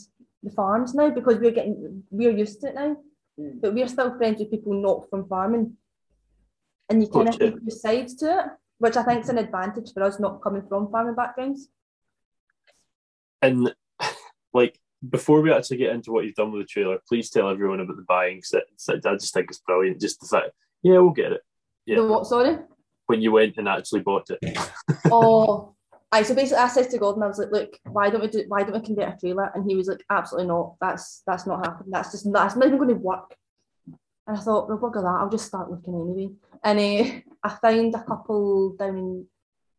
the 0.42 0.50
farms 0.50 0.94
now 0.94 1.10
because 1.10 1.38
we're 1.38 1.50
getting 1.50 2.02
we're 2.10 2.36
used 2.36 2.60
to 2.60 2.68
it 2.68 2.74
now. 2.74 2.96
Mm. 3.38 3.60
But 3.60 3.74
we're 3.74 3.88
still 3.88 4.16
friends 4.16 4.38
with 4.38 4.50
people 4.50 4.74
not 4.74 5.08
from 5.10 5.28
farming. 5.28 5.76
And 6.88 7.02
you 7.02 7.08
kind 7.08 7.28
of 7.28 7.38
take 7.38 7.64
two 7.64 7.70
sides 7.70 8.14
to 8.16 8.38
it, 8.38 8.46
which 8.78 8.96
I 8.96 9.02
think 9.02 9.22
is 9.22 9.30
an 9.30 9.38
advantage 9.38 9.92
for 9.92 10.02
us 10.02 10.20
not 10.20 10.42
coming 10.42 10.62
from 10.68 10.90
farming 10.90 11.14
backgrounds. 11.14 11.68
And 13.40 13.74
like 14.52 14.78
before 15.08 15.40
we 15.40 15.52
actually 15.52 15.78
get 15.78 15.92
into 15.92 16.12
what 16.12 16.24
you've 16.24 16.34
done 16.34 16.52
with 16.52 16.62
the 16.62 16.66
trailer, 16.66 16.98
please 17.08 17.30
tell 17.30 17.48
everyone 17.48 17.80
about 17.80 17.96
the 17.96 18.04
buying. 18.06 18.42
set. 18.42 18.64
I 18.88 19.14
just 19.14 19.34
think 19.34 19.50
it's 19.50 19.60
brilliant. 19.60 20.00
Just 20.00 20.20
the 20.20 20.26
fact, 20.26 20.50
yeah, 20.82 20.98
we'll 20.98 21.10
get 21.10 21.32
it. 21.32 21.40
Yeah. 21.86 21.96
The 21.96 22.06
what? 22.06 22.26
Sorry. 22.26 22.58
When 23.06 23.20
you 23.20 23.32
went 23.32 23.58
and 23.58 23.68
actually 23.68 24.00
bought 24.00 24.30
it. 24.30 24.58
oh, 25.10 25.73
I 26.14 26.22
so 26.22 26.32
basically 26.32 26.62
I 26.62 26.68
said 26.68 26.90
to 26.90 26.98
Gordon, 26.98 27.24
I 27.24 27.26
was 27.26 27.38
like, 27.38 27.50
look, 27.50 27.76
why 27.90 28.08
don't 28.08 28.20
we 28.20 28.28
do? 28.28 28.44
Why 28.46 28.62
don't 28.62 28.74
we 28.74 28.86
convert 28.86 29.14
a 29.14 29.16
trailer? 29.18 29.50
And 29.52 29.68
he 29.68 29.74
was 29.74 29.88
like, 29.88 30.04
absolutely 30.08 30.46
not. 30.46 30.76
That's 30.80 31.22
that's 31.26 31.44
not 31.44 31.66
happening. 31.66 31.90
That's 31.90 32.12
just 32.12 32.32
that's 32.32 32.54
not 32.54 32.66
even 32.66 32.78
going 32.78 32.90
to 32.90 32.94
work. 32.94 33.34
And 34.26 34.38
I 34.38 34.40
thought, 34.40 34.68
well, 34.68 34.78
bugger 34.78 35.02
that. 35.02 35.18
I'll 35.20 35.28
just 35.28 35.46
start 35.46 35.72
looking 35.72 35.94
anyway. 35.94 36.32
And 36.62 36.78
uh, 36.78 37.20
I 37.42 37.48
found 37.60 37.96
a 37.96 38.04
couple 38.04 38.76
down 38.78 38.96
in 38.96 39.26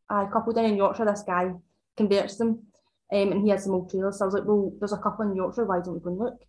a 0.10 0.28
couple 0.28 0.52
down 0.52 0.66
in 0.66 0.76
Yorkshire. 0.76 1.06
This 1.06 1.24
guy 1.26 1.54
converts 1.96 2.36
them, 2.36 2.64
um, 3.14 3.32
and 3.32 3.42
he 3.42 3.50
had 3.50 3.62
some 3.62 3.74
old 3.74 3.90
trailers. 3.90 4.20
So 4.20 4.26
I 4.26 4.28
was 4.28 4.36
like, 4.36 4.46
well, 4.46 4.74
there's 4.78 4.92
a 4.92 4.98
couple 4.98 5.26
in 5.26 5.38
Yorkshire. 5.38 5.66
Why 5.66 5.80
don't 5.80 5.94
we 5.94 6.00
go 6.02 6.10
and 6.10 6.20
look? 6.20 6.42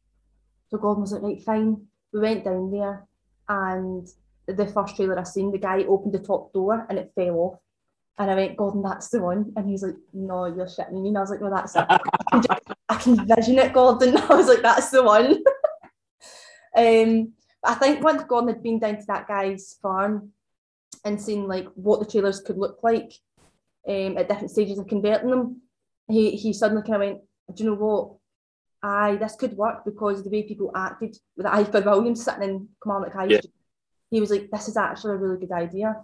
So 0.68 0.78
Gordon 0.78 1.02
was 1.02 1.12
like, 1.12 1.22
right, 1.22 1.42
fine. 1.42 1.86
We 2.12 2.20
went 2.20 2.44
down 2.44 2.72
there, 2.72 3.06
and 3.48 4.04
the 4.48 4.66
first 4.66 4.96
trailer 4.96 5.16
I 5.16 5.22
seen, 5.22 5.52
the 5.52 5.58
guy 5.58 5.84
opened 5.84 6.14
the 6.14 6.18
top 6.18 6.52
door 6.52 6.86
and 6.88 6.98
it 6.98 7.12
fell 7.14 7.36
off. 7.36 7.60
And 8.18 8.30
I 8.30 8.34
went, 8.34 8.56
Gordon, 8.56 8.82
that's 8.82 9.08
the 9.08 9.20
one. 9.20 9.52
And 9.56 9.68
he's 9.68 9.82
like, 9.82 9.96
No, 10.12 10.46
you're 10.46 10.66
shitting 10.66 11.02
me. 11.02 11.08
And 11.08 11.18
I 11.18 11.20
was 11.20 11.30
like, 11.30 11.40
No, 11.40 11.50
that's 11.50 11.76
it. 11.76 11.84
I 11.88 12.96
can, 12.98 13.20
I 13.20 13.34
vision 13.34 13.58
it, 13.58 13.72
Gordon. 13.72 14.16
I 14.28 14.34
was 14.34 14.48
like, 14.48 14.62
That's 14.62 14.90
the 14.90 15.02
one. 15.02 15.26
um, 16.76 17.32
I 17.64 17.74
think 17.74 18.02
once 18.02 18.24
Gordon 18.24 18.48
had 18.48 18.62
been 18.62 18.78
down 18.78 18.96
to 18.96 19.06
that 19.08 19.28
guy's 19.28 19.76
farm 19.82 20.30
and 21.04 21.20
seen 21.20 21.46
like 21.46 21.66
what 21.74 22.00
the 22.00 22.06
trailers 22.06 22.40
could 22.40 22.58
look 22.58 22.78
like 22.82 23.12
um, 23.88 24.16
at 24.16 24.28
different 24.28 24.50
stages 24.50 24.78
of 24.78 24.86
converting 24.86 25.30
them, 25.30 25.60
he 26.08 26.32
he 26.36 26.52
suddenly 26.52 26.82
kind 26.82 26.94
of 26.94 27.00
went, 27.00 27.20
Do 27.54 27.64
you 27.64 27.70
know 27.70 27.76
what? 27.76 28.12
Aye, 28.82 29.16
this 29.16 29.36
could 29.36 29.56
work 29.56 29.84
because 29.84 30.22
the 30.22 30.30
way 30.30 30.42
people 30.44 30.70
acted 30.74 31.16
with 31.36 31.46
Ifor 31.46 31.84
Williams 31.84 32.24
sitting 32.24 32.42
in 32.42 32.68
Kilmarnock 32.82 33.12
High 33.12 33.24
yeah 33.24 33.40
he 34.10 34.20
was 34.20 34.30
like, 34.30 34.50
this 34.50 34.68
is 34.68 34.76
actually 34.76 35.14
a 35.14 35.16
really 35.16 35.38
good 35.38 35.52
idea. 35.52 35.96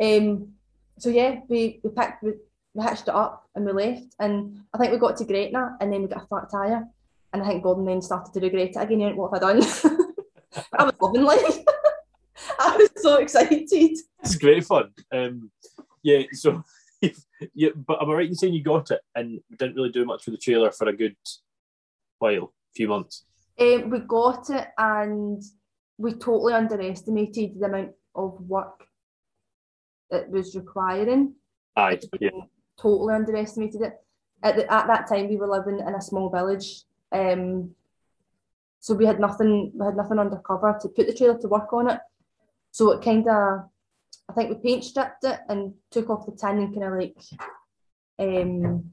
Um, 0.00 0.52
so 0.98 1.10
yeah, 1.10 1.40
we, 1.48 1.80
we 1.82 1.90
picked, 1.90 2.22
we, 2.22 2.32
we 2.74 2.84
hitched 2.84 3.08
it 3.08 3.14
up 3.14 3.48
and 3.54 3.64
we 3.64 3.72
left. 3.72 4.14
And 4.18 4.60
I 4.72 4.78
think 4.78 4.92
we 4.92 4.98
got 4.98 5.16
to 5.18 5.24
Gretna 5.24 5.76
and 5.80 5.92
then 5.92 6.02
we 6.02 6.08
got 6.08 6.24
a 6.24 6.26
flat 6.26 6.50
tyre. 6.50 6.86
And 7.32 7.42
I 7.42 7.46
think 7.46 7.62
Gordon 7.62 7.84
then 7.84 8.00
started 8.00 8.32
to 8.32 8.40
regret 8.40 8.70
it 8.70 8.76
again. 8.76 9.16
What 9.16 9.32
have 9.32 9.42
I 9.42 9.52
done? 9.52 9.62
I 10.78 10.84
was 10.84 10.94
loving 11.00 11.24
life. 11.24 11.58
I 12.58 12.76
was 12.76 12.90
so 13.02 13.16
excited. 13.16 13.68
It's 13.70 14.36
great 14.36 14.64
fun. 14.64 14.90
Um, 15.12 15.50
yeah, 16.02 16.22
so 16.32 16.62
yeah, 17.54 17.70
but 17.74 18.00
am 18.00 18.10
I 18.10 18.14
right 18.14 18.28
in 18.28 18.34
saying 18.34 18.54
you 18.54 18.62
got 18.62 18.90
it 18.90 19.00
and 19.14 19.40
didn't 19.58 19.74
really 19.74 19.90
do 19.90 20.04
much 20.04 20.22
for 20.22 20.30
the 20.30 20.38
trailer 20.38 20.70
for 20.70 20.88
a 20.88 20.96
good 20.96 21.16
while, 22.18 22.54
few 22.74 22.88
months? 22.88 23.24
Um, 23.58 23.90
we 23.90 24.00
got 24.00 24.48
it 24.50 24.68
and 24.78 25.42
we 25.98 26.12
totally 26.12 26.52
underestimated 26.52 27.58
the 27.58 27.66
amount 27.66 27.92
of 28.14 28.40
work 28.46 28.84
it 30.10 30.28
was 30.28 30.54
requiring. 30.54 31.34
Aye, 31.76 32.00
yeah. 32.20 32.30
Totally 32.80 33.14
underestimated 33.14 33.82
it. 33.82 33.94
At, 34.42 34.56
the, 34.56 34.72
at 34.72 34.86
that 34.86 35.08
time, 35.08 35.28
we 35.28 35.36
were 35.36 35.48
living 35.48 35.80
in 35.80 35.94
a 35.94 36.00
small 36.00 36.28
village, 36.28 36.82
um, 37.10 37.70
so 38.80 38.94
we 38.94 39.06
had 39.06 39.18
nothing. 39.18 39.72
We 39.74 39.84
had 39.84 39.96
nothing 39.96 40.18
undercover 40.18 40.78
to 40.80 40.88
put 40.88 41.06
the 41.06 41.14
trailer 41.14 41.38
to 41.38 41.48
work 41.48 41.72
on 41.72 41.90
it. 41.90 42.00
So 42.70 42.92
it 42.92 43.02
kind 43.02 43.26
of, 43.26 43.64
I 44.28 44.32
think 44.34 44.50
we 44.50 44.56
paint 44.56 44.84
stripped 44.84 45.24
it 45.24 45.40
and 45.48 45.72
took 45.90 46.10
off 46.10 46.26
the 46.26 46.32
tin 46.32 46.58
and 46.58 46.74
kind 46.74 46.84
of 46.84 46.98
like, 46.98 47.16
um, 48.18 48.90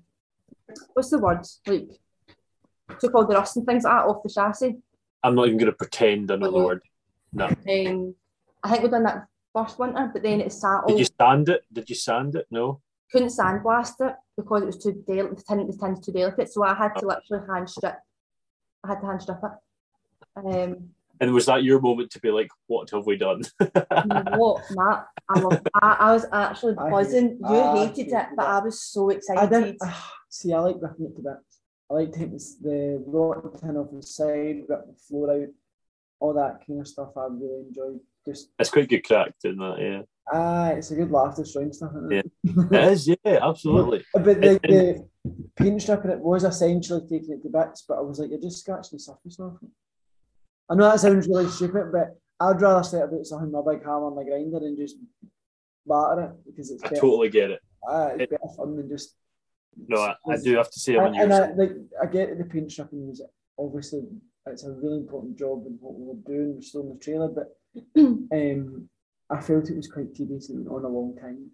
what's 0.93 1.09
the 1.09 1.19
word? 1.19 1.45
Like, 1.67 1.89
took 2.99 3.13
all 3.13 3.27
the 3.27 3.35
rust 3.35 3.57
and 3.57 3.65
things 3.65 3.83
like 3.83 3.93
that 3.93 4.07
off 4.07 4.23
the 4.23 4.29
chassis. 4.29 4.77
I'm 5.21 5.35
not 5.35 5.47
even 5.47 5.57
going 5.57 5.71
to 5.71 5.77
pretend 5.77 6.31
I 6.31 6.37
know 6.37 6.51
the 6.51 6.57
word. 6.57 6.81
No. 7.33 7.45
Um, 7.47 8.15
I 8.63 8.69
think 8.69 8.83
we've 8.83 8.91
done 8.91 9.03
that 9.03 9.27
first 9.53 9.79
winter, 9.79 10.09
but 10.11 10.23
then 10.23 10.41
it 10.41 10.51
sat. 10.51 10.81
Did 10.87 10.99
you 10.99 11.05
sand 11.05 11.49
it? 11.49 11.63
Did 11.71 11.89
you 11.89 11.95
sand 11.95 12.35
it? 12.35 12.47
No. 12.49 12.81
Couldn't 13.11 13.29
sandblast 13.29 14.07
it 14.07 14.15
because 14.35 14.63
it 14.63 14.65
was 14.65 14.83
too 14.83 15.03
delicate. 15.07 15.37
The 15.37 15.43
tin, 15.43 15.67
the 15.67 15.77
tin's 15.77 16.05
too 16.05 16.11
delicate, 16.11 16.51
so 16.51 16.63
I 16.63 16.73
had 16.73 16.95
to 16.95 17.05
literally 17.05 17.45
hand 17.47 17.69
strip. 17.69 17.97
I 18.83 18.87
had 18.87 19.01
to 19.01 19.05
hand 19.05 19.21
strip 19.21 19.39
it. 19.43 19.51
Um, 20.35 20.89
and 21.21 21.33
was 21.33 21.45
that 21.45 21.63
your 21.63 21.79
moment 21.79 22.11
to 22.11 22.19
be 22.19 22.31
like, 22.31 22.49
"What 22.67 22.89
have 22.89 23.05
we 23.05 23.17
done?" 23.17 23.43
what, 23.59 24.63
Matt? 24.71 25.07
I, 25.29 25.39
love, 25.39 25.61
I, 25.81 25.97
I 25.99 26.13
was 26.13 26.25
actually 26.33 26.73
buzzing. 26.73 27.37
you 27.39 27.45
uh, 27.45 27.87
hated 27.87 28.11
it, 28.11 28.25
but 28.35 28.45
I 28.45 28.59
was 28.59 28.81
so 28.81 29.09
excited. 29.09 29.39
I 29.39 29.45
didn't, 29.45 29.77
uh, 29.79 29.93
see, 30.29 30.51
I 30.51 30.59
like 30.59 30.77
ripping 30.81 31.05
it 31.05 31.15
to 31.15 31.21
bits. 31.21 31.61
I 31.89 31.93
like 31.93 32.11
taking 32.11 32.39
the 32.61 33.03
rotten 33.05 33.59
tin 33.59 33.77
off 33.77 33.91
the 33.91 34.01
side, 34.01 34.63
rip 34.67 34.87
the 34.87 34.95
floor 35.07 35.31
out, 35.31 35.49
all 36.19 36.33
that 36.33 36.65
kind 36.65 36.81
of 36.81 36.87
stuff 36.87 37.15
I 37.15 37.27
really 37.29 37.67
enjoyed. 37.67 37.99
Just 38.25 38.49
it's 38.59 38.69
quite 38.69 38.89
good 38.89 39.05
crack 39.05 39.33
doing 39.43 39.57
that, 39.57 39.77
yeah. 39.79 40.01
Ah, 40.31 40.67
uh, 40.67 40.69
it's 40.75 40.91
a 40.91 40.95
good 40.95 41.11
laugh 41.11 41.35
destroying 41.35 41.73
stuff, 41.73 41.91
isn't 41.97 42.13
it? 42.13 42.31
Yeah. 42.43 42.63
it 42.71 42.91
is, 42.93 43.07
yeah, 43.07 43.39
absolutely. 43.41 44.05
but 44.13 44.23
the, 44.23 44.59
the 44.63 45.07
paint 45.57 45.81
stripping 45.81 46.11
it 46.11 46.19
was 46.19 46.45
essentially 46.45 47.01
taking 47.01 47.33
it 47.33 47.43
to 47.43 47.49
bits, 47.49 47.83
but 47.87 47.97
I 47.97 48.01
was 48.01 48.19
like, 48.19 48.29
you're 48.29 48.39
just 48.39 48.59
scratching 48.59 48.97
the 48.97 48.99
surface 48.99 49.39
off 49.39 49.57
it. 49.61 49.69
I 50.69 50.75
know 50.75 50.89
that 50.89 51.01
sounds 51.01 51.27
really 51.27 51.49
stupid, 51.49 51.91
but 51.91 52.17
I'd 52.39 52.61
rather 52.61 52.83
say 52.83 53.01
about 53.01 53.25
something 53.25 53.51
my 53.51 53.61
big 53.69 53.83
hammer 53.83 54.07
on 54.07 54.15
the 54.15 54.23
grinder 54.23 54.57
and 54.57 54.77
just 54.77 54.95
batter 55.85 56.21
it 56.21 56.45
because 56.45 56.71
it's. 56.71 56.83
I 56.83 56.89
better. 56.89 57.01
totally 57.01 57.29
get 57.29 57.51
it. 57.51 57.59
Ah, 57.87 58.07
it's 58.07 58.21
it, 58.21 58.29
better 58.29 58.53
fun 58.55 58.77
than 58.77 58.89
just. 58.89 59.15
No, 59.87 60.01
I, 60.01 60.15
I 60.29 60.37
do 60.37 60.55
have 60.55 60.69
to 60.71 60.79
say 60.79 60.95
and, 60.95 61.15
and 61.15 61.33
I, 61.33 61.51
like 61.53 61.71
I 62.01 62.05
get 62.05 62.37
the 62.37 62.45
paint 62.45 62.71
stripping 62.71 63.07
was 63.07 63.23
obviously 63.57 64.03
it's 64.45 64.63
a 64.63 64.71
really 64.71 64.97
important 64.97 65.37
job 65.37 65.65
in 65.65 65.77
what 65.79 65.95
we 65.95 66.05
were 66.05 66.21
doing, 66.25 66.55
we're 66.55 66.61
still 66.61 66.81
in 66.81 66.89
the 66.89 66.99
trailer, 66.99 67.27
but 67.27 67.55
um, 67.97 68.89
I 69.29 69.41
felt 69.41 69.69
it 69.69 69.75
was 69.75 69.87
quite 69.87 70.13
tedious 70.13 70.49
and 70.49 70.67
on 70.67 70.85
a 70.85 70.87
long 70.87 71.15
time. 71.15 71.51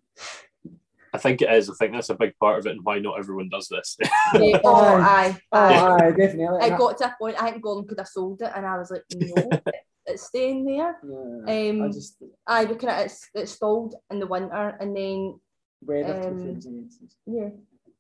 I 1.14 1.18
think 1.18 1.42
it 1.42 1.52
is. 1.52 1.70
I 1.70 1.74
think 1.74 1.94
that's 1.94 2.10
a 2.10 2.16
big 2.16 2.38
part 2.38 2.60
of 2.60 2.68
it 2.68 2.72
and 2.72 2.86
why 2.86 3.00
not 3.00 3.18
everyone 3.18 3.50
does 3.50 3.68
this. 3.68 3.98
yeah, 4.36 4.60
oh, 4.64 4.76
aye. 4.76 5.38
Aye, 5.52 5.76
aye, 5.76 6.12
definitely. 6.12 6.62
I 6.62 6.78
got 6.78 6.98
to 7.00 7.06
a 7.06 7.16
point, 7.20 7.42
I 7.42 7.52
think 7.52 7.64
Gordon 7.64 7.88
could 7.88 8.00
have 8.00 8.08
sold 8.08 8.42
it, 8.42 8.52
and 8.56 8.66
I 8.66 8.78
was 8.78 8.92
like, 8.92 9.04
no, 9.16 9.50
it's 10.06 10.28
staying 10.28 10.66
there. 10.66 10.98
Yeah, 11.04 11.70
um, 11.70 11.82
I 11.82 11.88
just, 11.88 12.22
aye, 12.46 12.66
because 12.66 13.06
it's, 13.06 13.30
it's 13.34 13.52
stalled 13.54 13.96
in 14.12 14.20
the 14.20 14.28
winter, 14.28 14.78
and 14.80 14.96
then. 14.96 15.40
Weather 15.82 16.28
um, 16.28 16.90
Yeah. 17.26 17.50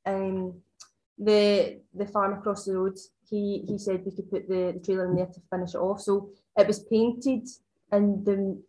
Um, 0.06 0.62
the 1.18 1.82
the 1.94 2.06
farm 2.06 2.34
across 2.34 2.64
the 2.64 2.78
road 2.78 2.98
he 3.30 3.64
he 3.68 3.78
said 3.78 4.04
we 4.06 4.12
could 4.12 4.30
put 4.32 4.48
the, 4.48 4.72
the 4.74 4.80
trailer 4.80 5.06
in 5.10 5.16
there 5.16 5.26
to 5.28 5.41
finish 5.52 5.76
it 5.76 5.78
off. 5.78 6.02
So 6.02 6.30
it 6.58 6.66
was 6.66 6.80
painted 6.86 7.48
in 7.91 8.24
the 8.24 8.61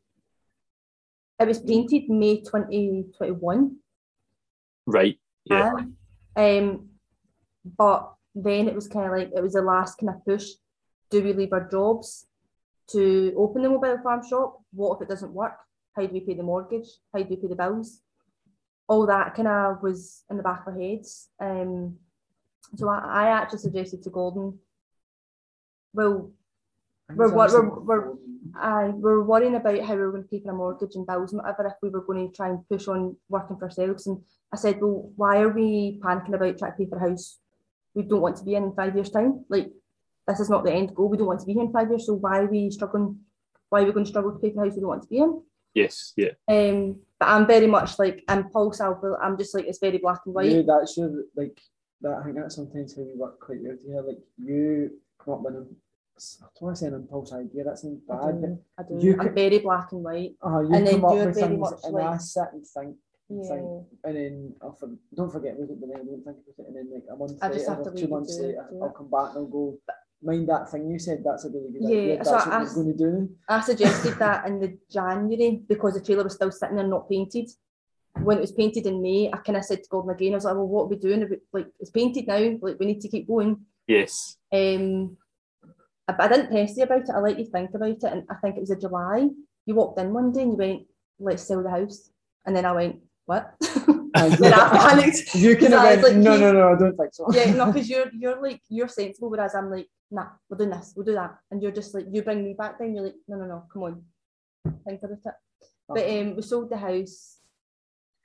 it 1.38 1.48
was 1.48 1.58
painted 1.58 2.08
May 2.10 2.40
2021. 2.40 3.76
Right. 4.86 5.18
Yeah. 5.44 5.72
um 6.36 6.88
but 7.64 8.14
then 8.34 8.68
it 8.68 8.74
was 8.74 8.88
kind 8.88 9.06
of 9.06 9.12
like 9.12 9.30
it 9.34 9.42
was 9.42 9.54
the 9.54 9.62
last 9.62 9.98
kind 9.98 10.10
of 10.10 10.24
push. 10.24 10.46
Do 11.10 11.22
we 11.22 11.32
leave 11.32 11.52
our 11.52 11.68
jobs 11.68 12.26
to 12.92 13.34
open 13.36 13.62
the 13.62 13.68
mobile 13.68 13.98
farm 14.02 14.22
shop? 14.28 14.60
What 14.72 14.96
if 14.96 15.02
it 15.02 15.08
doesn't 15.08 15.32
work? 15.32 15.56
How 15.96 16.06
do 16.06 16.12
we 16.12 16.20
pay 16.20 16.34
the 16.34 16.42
mortgage? 16.42 16.88
How 17.12 17.20
do 17.20 17.26
we 17.28 17.36
pay 17.36 17.48
the 17.48 17.56
bills? 17.56 18.00
All 18.88 19.06
that 19.06 19.34
kind 19.34 19.48
of 19.48 19.82
was 19.82 20.24
in 20.30 20.36
the 20.36 20.42
back 20.42 20.66
of 20.66 20.74
our 20.74 20.80
heads. 20.80 21.28
Um, 21.40 21.96
So 22.76 22.88
I, 22.88 22.98
I 22.98 23.28
actually 23.28 23.58
suggested 23.58 24.02
to 24.02 24.10
Gordon, 24.10 24.58
well, 25.92 26.32
We're 27.16 27.26
it's 27.44 27.52
we're- 27.54 27.68
we're- 27.68 28.00
before- 28.00 28.18
I 28.54 28.88
we're 28.88 29.22
worrying 29.22 29.54
about 29.54 29.80
how 29.80 29.94
we 29.94 30.00
were 30.00 30.10
going 30.10 30.24
to 30.24 30.28
pay 30.28 30.40
for 30.40 30.50
a 30.50 30.54
mortgage 30.54 30.94
and 30.96 31.06
bills 31.06 31.32
and 31.32 31.40
whatever 31.40 31.66
if 31.66 31.74
we 31.82 31.90
were 31.90 32.00
going 32.04 32.28
to 32.28 32.34
try 32.34 32.48
and 32.48 32.66
push 32.68 32.88
on 32.88 33.16
working 33.28 33.56
for 33.56 33.64
ourselves. 33.66 34.06
And 34.06 34.22
I 34.52 34.56
said, 34.56 34.80
well, 34.80 35.12
why 35.16 35.38
are 35.40 35.50
we 35.50 36.00
panicking 36.02 36.34
about 36.34 36.58
trying 36.58 36.72
to 36.72 36.76
pay 36.78 36.86
for 36.86 36.96
a 36.96 37.08
house 37.08 37.38
we 37.94 38.02
don't 38.02 38.20
want 38.22 38.36
to 38.36 38.44
be 38.44 38.54
in 38.56 38.64
in 38.64 38.72
five 38.72 38.94
years' 38.94 39.10
time? 39.10 39.44
Like, 39.48 39.70
this 40.26 40.40
is 40.40 40.50
not 40.50 40.64
the 40.64 40.72
end 40.72 40.94
goal. 40.94 41.08
We 41.08 41.16
don't 41.16 41.26
want 41.28 41.40
to 41.40 41.46
be 41.46 41.52
here 41.52 41.62
in 41.62 41.70
five 41.72 41.90
years. 41.90 42.06
So 42.06 42.14
why 42.14 42.38
are 42.40 42.46
we 42.46 42.70
struggling? 42.70 43.20
Why 43.68 43.82
are 43.82 43.84
we 43.84 43.92
going 43.92 44.04
to 44.06 44.10
struggle 44.10 44.32
to 44.32 44.38
pay 44.38 44.52
for 44.52 44.62
a 44.62 44.66
house 44.66 44.74
we 44.74 44.80
don't 44.80 44.88
want 44.88 45.02
to 45.02 45.08
be 45.08 45.18
in? 45.18 45.42
Yes, 45.74 46.12
yeah. 46.16 46.30
Um, 46.48 47.00
but 47.20 47.28
I'm 47.28 47.46
very 47.46 47.66
much 47.68 47.98
like 47.98 48.24
impulse. 48.28 48.80
I'll, 48.80 49.18
I'm 49.22 49.38
just 49.38 49.54
like 49.54 49.66
it's 49.66 49.78
very 49.78 49.98
black 49.98 50.20
and 50.26 50.34
white. 50.34 50.50
You, 50.50 50.62
that's 50.64 50.96
your 50.96 51.24
like 51.36 51.60
that. 52.00 52.14
I 52.18 52.24
think 52.24 52.36
that's 52.36 52.56
sometimes 52.56 52.96
how 52.96 53.02
you 53.02 53.14
work 53.16 53.38
quite 53.38 53.62
weird 53.62 53.78
Yeah, 53.86 54.00
Like 54.00 54.18
you 54.38 54.90
come 55.24 55.34
up 55.34 55.42
with 55.42 55.54
an, 55.54 55.76
I 56.42 56.46
don't 56.54 56.62
want 56.62 56.76
to 56.76 56.80
say 56.80 56.86
an 56.88 56.94
impulse 56.94 57.32
idea. 57.32 57.64
That 57.64 57.78
sounds 57.78 58.00
I 58.10 58.14
bad. 58.16 58.40
do. 58.42 58.58
I 58.78 58.82
do. 58.82 58.98
You 59.06 59.12
I'm 59.14 59.18
could- 59.20 59.34
very 59.34 59.58
black 59.58 59.92
and 59.92 60.02
white. 60.04 60.34
But, 60.40 60.48
uh, 60.48 60.60
you 60.60 60.74
And 60.74 60.86
then 60.86 60.94
come 60.94 61.04
up 61.06 61.14
you're 61.14 61.26
with 61.26 61.34
very 61.36 61.48
things, 61.48 61.60
much 61.60 61.80
and 61.84 61.94
like- 61.94 62.04
I 62.04 62.16
sit 62.18 62.48
and 62.52 62.66
think, 62.66 62.96
Yeah. 63.28 63.42
think, 63.48 63.86
and 64.04 64.16
then 64.16 64.54
I'll 64.62 64.72
for, 64.72 64.90
don't 65.14 65.30
forget 65.32 65.54
about 65.54 65.70
it, 65.70 65.80
but 65.80 65.88
then 65.88 65.96
I 66.00 66.04
don't 66.04 66.24
think 66.24 66.36
about 66.42 66.58
it, 66.58 66.66
and 66.68 66.76
then 66.76 66.90
like 66.94 67.04
a 67.10 67.16
month 67.16 67.38
I 67.42 67.48
just 67.48 67.60
later, 67.60 67.70
have 67.74 67.82
to 67.84 67.90
or 67.90 67.92
leave 67.94 68.04
two 68.04 68.10
months 68.10 68.36
to- 68.36 68.42
later, 68.42 68.66
to 68.70 68.78
I'll 68.82 68.90
come 68.90 69.10
back 69.10 69.28
and 69.30 69.38
I'll 69.38 69.46
go. 69.46 69.78
Mind 70.22 70.46
that 70.50 70.70
thing 70.70 70.90
you 70.90 70.98
said. 70.98 71.22
That's 71.24 71.46
a 71.46 71.48
really 71.48 71.70
good 71.72 71.82
Yeah, 71.82 71.88
idea. 71.88 72.16
That's 72.18 72.28
so 72.28 72.34
what 72.36 72.48
I- 72.48 72.62
we're 72.62 72.74
going 72.74 72.86
to 72.92 72.98
do. 72.98 73.28
I 73.48 73.60
suggested 73.62 74.14
that 74.18 74.46
in 74.46 74.60
the 74.60 74.76
January 74.90 75.64
because 75.66 75.94
the 75.94 76.02
trailer 76.02 76.24
was 76.24 76.34
still 76.34 76.50
sitting 76.52 76.76
there 76.76 76.86
not 76.86 77.08
painted. 77.08 77.48
When 78.22 78.36
it 78.36 78.42
was 78.42 78.52
painted 78.52 78.84
in 78.84 79.00
May, 79.00 79.30
I 79.32 79.38
kind 79.38 79.56
of 79.56 79.64
said 79.64 79.82
to 79.82 79.88
Gordon 79.88 80.10
again, 80.10 80.32
I 80.32 80.34
was 80.36 80.44
like, 80.44 80.56
well, 80.56 80.66
what 80.68 80.82
are 80.82 80.88
we 80.88 80.96
doing? 80.96 81.22
If 81.22 81.30
Like, 81.54 81.68
it's 81.78 81.90
painted 81.90 82.26
now, 82.26 82.58
like, 82.60 82.78
we 82.78 82.84
need 82.84 83.00
to 83.00 83.08
keep 83.08 83.26
going. 83.28 83.64
Yes. 83.86 84.36
Um, 84.52 85.16
I, 86.18 86.24
I 86.24 86.28
didn't 86.28 86.50
test 86.50 86.76
you 86.76 86.84
about 86.84 87.02
it, 87.02 87.10
I 87.10 87.20
let 87.20 87.38
you 87.38 87.46
think 87.46 87.74
about 87.74 87.88
it, 87.88 88.04
and 88.04 88.24
I 88.30 88.34
think 88.36 88.56
it 88.56 88.60
was 88.60 88.70
in 88.70 88.80
July. 88.80 89.28
You 89.66 89.74
walked 89.74 90.00
in 90.00 90.12
one 90.12 90.32
day 90.32 90.42
and 90.42 90.52
you 90.52 90.58
went, 90.58 90.82
let's 91.18 91.42
sell 91.42 91.62
the 91.62 91.70
house. 91.70 92.10
And 92.46 92.56
then 92.56 92.64
I 92.64 92.72
went, 92.72 93.00
what? 93.26 93.54
then 93.60 94.54
I 94.54 94.90
panicked. 94.90 95.34
You 95.34 95.56
can 95.60 95.72
have 95.72 96.02
like, 96.02 96.16
no, 96.16 96.36
no, 96.36 96.52
no, 96.52 96.72
I 96.72 96.78
don't 96.78 96.96
think 96.96 97.14
so. 97.14 97.28
yeah, 97.32 97.52
no, 97.52 97.66
because 97.72 97.88
you're 97.88 98.10
you're 98.12 98.40
like 98.42 98.60
you're 98.68 98.88
sensible, 98.88 99.30
whereas 99.30 99.54
I'm 99.54 99.70
like, 99.70 99.88
nah, 100.10 100.26
we're 100.48 100.58
doing 100.58 100.70
this, 100.70 100.92
we'll 100.96 101.06
do 101.06 101.12
that, 101.14 101.36
and 101.50 101.62
you're 101.62 101.72
just 101.72 101.94
like 101.94 102.06
you 102.10 102.22
bring 102.22 102.44
me 102.44 102.54
back 102.54 102.78
then. 102.78 102.94
You're 102.94 103.04
like, 103.04 103.16
no, 103.28 103.36
no, 103.36 103.46
no, 103.46 103.64
come 103.72 103.82
on, 103.82 104.02
think 104.84 105.02
about 105.02 105.18
it. 105.24 105.34
But 105.88 106.08
um, 106.08 106.36
we 106.36 106.42
sold 106.42 106.70
the 106.70 106.76
house, 106.76 107.38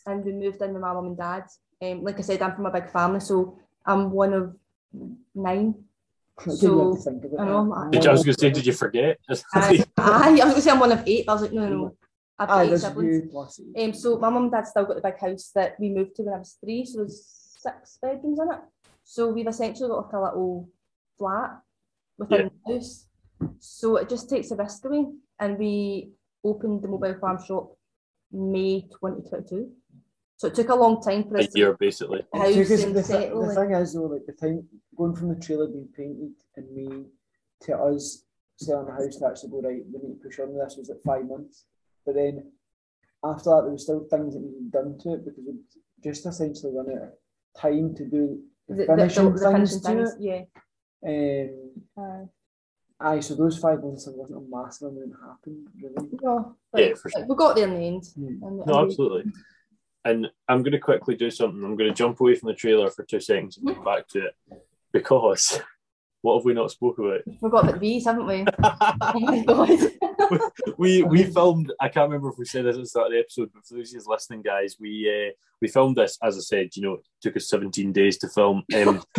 and 0.06 0.24
we 0.24 0.32
moved 0.32 0.62
in 0.62 0.74
with 0.74 0.82
my 0.82 0.94
mum 0.94 1.07
and 1.07 1.18
dad. 1.18 1.45
Um, 1.82 2.03
like 2.03 2.18
I 2.18 2.22
said, 2.22 2.41
I'm 2.41 2.56
from 2.56 2.66
a 2.66 2.72
big 2.72 2.90
family, 2.90 3.20
so 3.20 3.60
I'm 3.86 4.12
one 4.12 4.34
of 4.34 4.56
nine. 5.34 5.76
Like, 6.40 6.48
you 6.48 6.56
so, 6.57 6.95
think 6.95 7.24
about 7.26 7.40
I 7.40 7.45
know, 7.45 7.70
that. 7.70 7.76
I'm- 7.76 7.91
Did, 7.91 8.07
I 8.07 8.12
was 8.12 8.24
going 8.24 8.36
to 8.36 8.40
say, 8.41 8.49
did 8.49 8.66
you 8.66 8.74
forget? 8.74 9.18
I, 9.30 9.84
I, 9.98 10.28
I 10.28 10.32
was 10.32 10.40
gonna 10.40 10.62
say 10.62 10.72
I'm 10.72 10.80
one 10.80 10.91
of 10.91 11.03
eight. 11.07 11.26
But 11.26 11.32
I 11.32 11.36
was 11.36 11.41
like, 11.44 11.53
no, 11.53 11.70
no, 11.70 11.78
no. 11.78 11.98
I've 12.38 12.48
got 12.49 12.66
eight 12.66 12.78
siblings. 12.80 13.16
you 13.16 13.30
plus 13.32 13.60
eight. 13.76 13.84
Um, 13.84 13.94
so 13.94 14.18
my 14.20 14.30
mum 14.30 14.44
and 14.44 14.52
dad 14.52 14.68
still 14.68 14.86
got 14.86 14.95
the 14.95 15.02
big 15.02 15.20
house 15.20 15.52
that 15.56 15.80
we 15.80 15.90
moved 15.90 16.16
to 16.18 16.24
when 16.24 16.34
I 16.34 16.40
was 16.40 16.57
three, 16.62 16.84
so 16.86 16.98
there's 16.99 17.24
six 17.57 17.98
bedrooms 18.02 18.40
in 18.40 18.52
it. 18.52 18.60
So 19.06 19.30
we've 19.30 19.48
essentially 19.48 19.88
got 19.90 20.06
like 20.06 20.14
a 20.14 20.22
little 20.22 20.70
flat 21.18 21.60
within 22.18 22.52
the 22.66 22.74
house. 22.74 23.07
So 23.60 23.95
it 23.98 24.10
just 24.10 24.30
takes 24.30 24.52
a 24.52 24.56
risk 24.56 24.84
away. 24.86 25.06
And 25.40 25.57
we 25.57 26.12
opened 26.44 26.82
the 26.82 26.88
mobile 26.88 27.16
farm 27.20 27.38
shop 27.45 27.78
May 28.32 28.82
2022. 28.82 29.72
So 30.38 30.48
it 30.48 30.56
took 30.56 30.70
a 30.70 30.76
long 30.76 31.02
time 31.02 31.24
for 31.28 31.38
a 31.38 31.41
us 31.41 31.48
to 31.53 31.60
year, 31.60 31.74
basically. 31.80 32.26
house 32.34 32.56
Because 32.56 32.84
and 32.84 32.95
the, 32.95 33.02
thi- 33.02 33.07
settle. 33.14 33.48
the 33.48 33.56
thing 33.56 33.72
is 33.72 33.94
though, 33.94 34.02
like 34.03 34.26
the 34.26 34.34
time 34.34 34.68
going 34.98 35.16
from 35.16 35.30
the 35.30 35.40
trailer 35.40 35.68
being 35.68 35.88
painted 35.95 36.34
in 36.57 36.76
May 36.76 37.06
to 37.62 37.78
us 37.78 38.24
selling 38.57 38.86
the 38.88 38.91
house 38.91 39.16
to 39.18 39.28
actually 39.28 39.49
go 39.52 39.62
right, 39.62 39.82
we 39.91 39.99
need 40.07 40.16
to 40.16 40.24
push 40.24 40.40
on 40.40 40.53
this 40.57 40.76
was 40.78 40.90
like 40.90 41.02
five 41.06 41.26
months. 41.26 41.66
But 42.06 42.16
then 42.16 42.52
after 43.24 43.49
that 43.52 43.62
there 43.64 43.72
was 43.72 43.84
still 43.84 44.06
things 44.10 44.34
that 44.34 44.41
needed 44.41 44.72
done 44.72 44.98
to 45.03 45.14
it 45.14 45.26
because 45.26 45.44
we 45.48 45.53
just 46.03 46.26
essentially 46.26 46.74
run 46.76 46.90
out 46.91 47.03
of 47.03 47.12
time 47.62 47.95
to 47.95 48.06
do 48.06 48.40
the, 48.68 48.76
the 48.76 48.86
the, 48.86 48.86
the, 48.88 48.95
finishing 48.98 49.32
the 49.34 49.40
things 49.40 49.41
finishing 49.72 49.80
to 49.82 49.88
things, 49.88 50.16
yeah. 50.20 50.41
it. 51.02 51.49
Um 51.98 52.03
Uh, 52.03 52.26
aye, 52.99 53.20
so 53.22 53.36
those 53.36 53.57
five 53.57 53.82
months 53.82 54.06
there 54.06 54.14
wasn't 54.16 54.40
a 54.44 54.49
massive 54.49 54.90
amount 54.90 55.14
happened 55.26 55.68
really. 55.82 56.10
no, 56.22 56.56
Yeah, 56.76 56.94
for 56.95 57.10
sure. 57.10 57.22
like, 57.22 57.30
we 57.30 57.36
got 57.38 57.56
there 57.56 57.68
in 57.70 57.74
the 57.80 57.88
end. 57.88 58.03
Hmm. 58.16 58.26
And, 58.28 58.57
No, 58.57 58.64
and 58.64 58.66
we- 58.66 58.84
absolutely. 58.91 59.32
And 60.06 60.27
I'm 60.48 60.61
going 60.61 60.72
to 60.72 60.80
quickly 60.80 61.15
do 61.15 61.32
something. 61.32 61.64
I'm 61.64 61.76
going 61.76 61.90
to 61.90 61.95
jump 61.95 62.19
away 62.19 62.36
from 62.36 62.48
the 62.48 62.53
trailer 62.53 62.90
for 62.90 63.03
two 63.03 63.19
seconds 63.19 63.57
and 63.57 63.73
come 63.73 63.84
back 63.84 64.07
to 64.10 64.27
it 64.27 64.36
because 64.94 65.60
what 66.26 66.38
have 66.38 66.45
we 66.45 66.53
not 66.53 66.72
spoke 66.72 66.98
about? 66.98 67.22
We 67.27 67.38
forgot 67.38 67.64
about 67.64 67.73
the 67.73 67.80
bees, 67.80 68.06
haven't 68.06 68.26
we? 68.26 68.45
oh 68.64 69.19
my 69.19 69.44
god. 69.44 69.69
we 70.77 71.03
we 71.03 71.23
filmed. 71.23 71.72
I 71.80 71.88
can't 71.90 72.10
remember 72.10 72.30
if 72.30 72.40
we 72.40 72.45
said 72.45 72.65
this 72.65 72.76
at 72.76 72.82
the 72.82 72.88
start 72.88 73.07
of 73.07 73.11
the 73.14 73.19
episode, 73.19 73.52
but 73.53 73.65
for 73.65 73.76
those 73.76 73.94
of 73.94 74.02
you 74.02 74.11
listening, 74.11 74.41
guys, 74.41 74.76
we 74.80 75.07
uh, 75.07 75.34
we 75.61 75.68
filmed 75.68 75.98
this. 75.98 76.18
As 76.23 76.36
I 76.36 76.40
said, 76.40 76.69
you 76.76 76.82
know, 76.82 76.94
it 76.94 77.02
took 77.22 77.38
us 77.38 77.48
17 77.49 77.91
days 77.91 78.18
to 78.18 78.30
film, 78.30 78.64
um, 78.76 79.03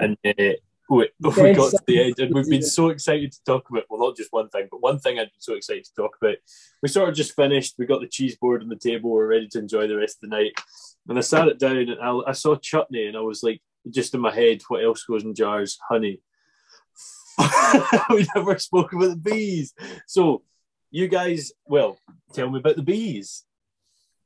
and 0.00 0.18
uh, 0.22 0.52
we, 0.92 1.08
we 1.20 1.52
got 1.52 1.70
to 1.70 1.78
the 1.86 2.02
end, 2.02 2.18
and 2.18 2.34
we've 2.34 2.48
been 2.48 2.62
so 2.62 2.88
excited 2.88 3.30
to 3.30 3.44
talk 3.44 3.70
about. 3.70 3.84
Well, 3.88 4.00
not 4.00 4.16
just 4.16 4.32
one 4.32 4.48
thing, 4.48 4.66
but 4.68 4.82
one 4.82 4.98
thing 4.98 5.20
I'd 5.20 5.30
been 5.30 5.38
so 5.38 5.54
excited 5.54 5.84
to 5.84 5.94
talk 5.94 6.16
about. 6.20 6.34
We 6.82 6.88
sort 6.88 7.08
of 7.08 7.14
just 7.14 7.36
finished. 7.36 7.76
We 7.78 7.86
got 7.86 8.00
the 8.00 8.08
cheese 8.08 8.36
board 8.36 8.60
on 8.60 8.68
the 8.68 8.74
table. 8.74 9.10
We're 9.10 9.28
ready 9.28 9.46
to 9.52 9.60
enjoy 9.60 9.86
the 9.86 9.96
rest 9.96 10.16
of 10.16 10.28
the 10.28 10.36
night. 10.36 10.52
And 11.08 11.16
I 11.16 11.20
sat 11.20 11.46
it 11.46 11.60
down, 11.60 11.76
and 11.76 12.00
I, 12.02 12.30
I 12.30 12.32
saw 12.32 12.56
chutney, 12.56 13.06
and 13.06 13.16
I 13.16 13.20
was 13.20 13.44
like, 13.44 13.62
just 13.88 14.14
in 14.14 14.20
my 14.20 14.34
head, 14.34 14.62
what 14.66 14.82
else 14.82 15.04
goes 15.04 15.22
in 15.22 15.32
jars? 15.32 15.78
Honey. 15.88 16.20
we 18.10 18.26
never 18.34 18.58
spoke 18.58 18.92
about 18.92 19.10
the 19.10 19.16
bees. 19.16 19.72
So, 20.08 20.42
you 20.90 21.06
guys, 21.06 21.52
well, 21.66 21.98
tell 22.34 22.50
me 22.50 22.58
about 22.58 22.74
the 22.74 22.82
bees. 22.82 23.44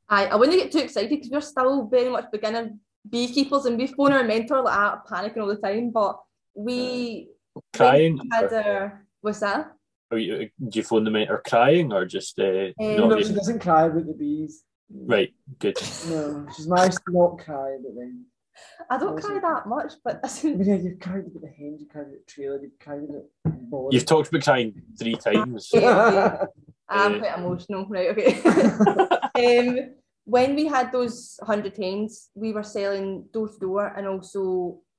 I, 0.09 0.29
I 0.29 0.35
wouldn't 0.37 0.59
get 0.59 0.73
too 0.73 0.79
excited 0.79 1.11
because 1.11 1.31
we're 1.31 1.43
still 1.43 1.89
very 1.89 2.09
much 2.09 2.31
beginner 2.33 2.71
beekeepers 3.09 3.67
and 3.67 3.77
we 3.77 3.87
phone 3.87 4.13
our 4.13 4.25
mentor 4.25 4.63
like 4.63 4.75
ah, 4.75 5.03
panicking 5.07 5.43
all 5.43 5.49
the 5.49 5.57
time. 5.57 5.91
But 5.91 6.21
we 6.55 7.29
Crying? 7.73 8.19
we 8.23 8.29
had 8.33 8.53
our 8.53 9.07
what's 9.21 9.41
that? 9.41 9.73
Are 10.11 10.19
you, 10.19 10.51
do 10.69 10.79
you 10.79 10.83
phone 10.83 11.05
the 11.05 11.11
mentor 11.11 11.43
crying 11.47 11.93
or 11.93 12.05
just 12.05 12.39
uh, 12.39 12.71
Um, 12.81 12.97
not 12.97 13.11
no, 13.11 13.23
she 13.23 13.33
doesn't 13.33 13.61
cry 13.61 13.89
with 13.89 14.07
the 14.07 14.13
bees. 14.13 14.63
Right, 14.93 15.33
good. 15.59 15.77
No, 16.09 16.47
she's 16.55 16.69
managed 16.69 16.99
to 17.07 17.13
not 17.13 17.39
cry 17.39 17.77
about 17.81 17.95
them. 17.95 18.27
I 18.89 18.99
don't 18.99 19.21
cry 19.21 19.41
that 19.41 19.67
much, 19.67 19.95
but 20.05 20.21
I 20.23 20.29
mean, 20.45 20.61
yeah, 20.65 20.75
you've 20.75 21.01
cried 21.01 21.27
about 21.27 21.41
the 21.41 21.49
hens, 21.49 21.81
you've 21.81 21.89
cried 21.89 22.03
about 22.03 22.27
the 22.27 22.33
trailer, 22.33 22.61
you've 22.63 22.79
cried 22.79 23.03
about 23.03 23.25
the. 23.45 23.89
You've 23.91 24.07
talked 24.07 24.29
about 24.29 24.45
crying 24.45 24.83
three 24.99 25.17
times. 25.17 25.71
Yeah. 25.73 26.47
I'm 26.89 27.15
Uh, 27.15 27.19
quite 27.19 27.39
emotional, 27.39 27.87
right? 27.89 28.11
Okay. 28.11 28.43
um, 29.59 29.95
when 30.25 30.55
we 30.55 30.67
had 30.67 30.93
those 30.93 31.41
hundred 31.43 31.77
hens, 31.77 32.29
we 32.35 32.53
were 32.53 32.63
selling 32.63 33.25
door 33.33 33.49
to 33.49 33.59
door 33.59 33.87
and 33.97 34.07
also 34.07 34.45
Complete 34.45 34.45
sense, 34.45 34.73
Mark. 34.77 34.94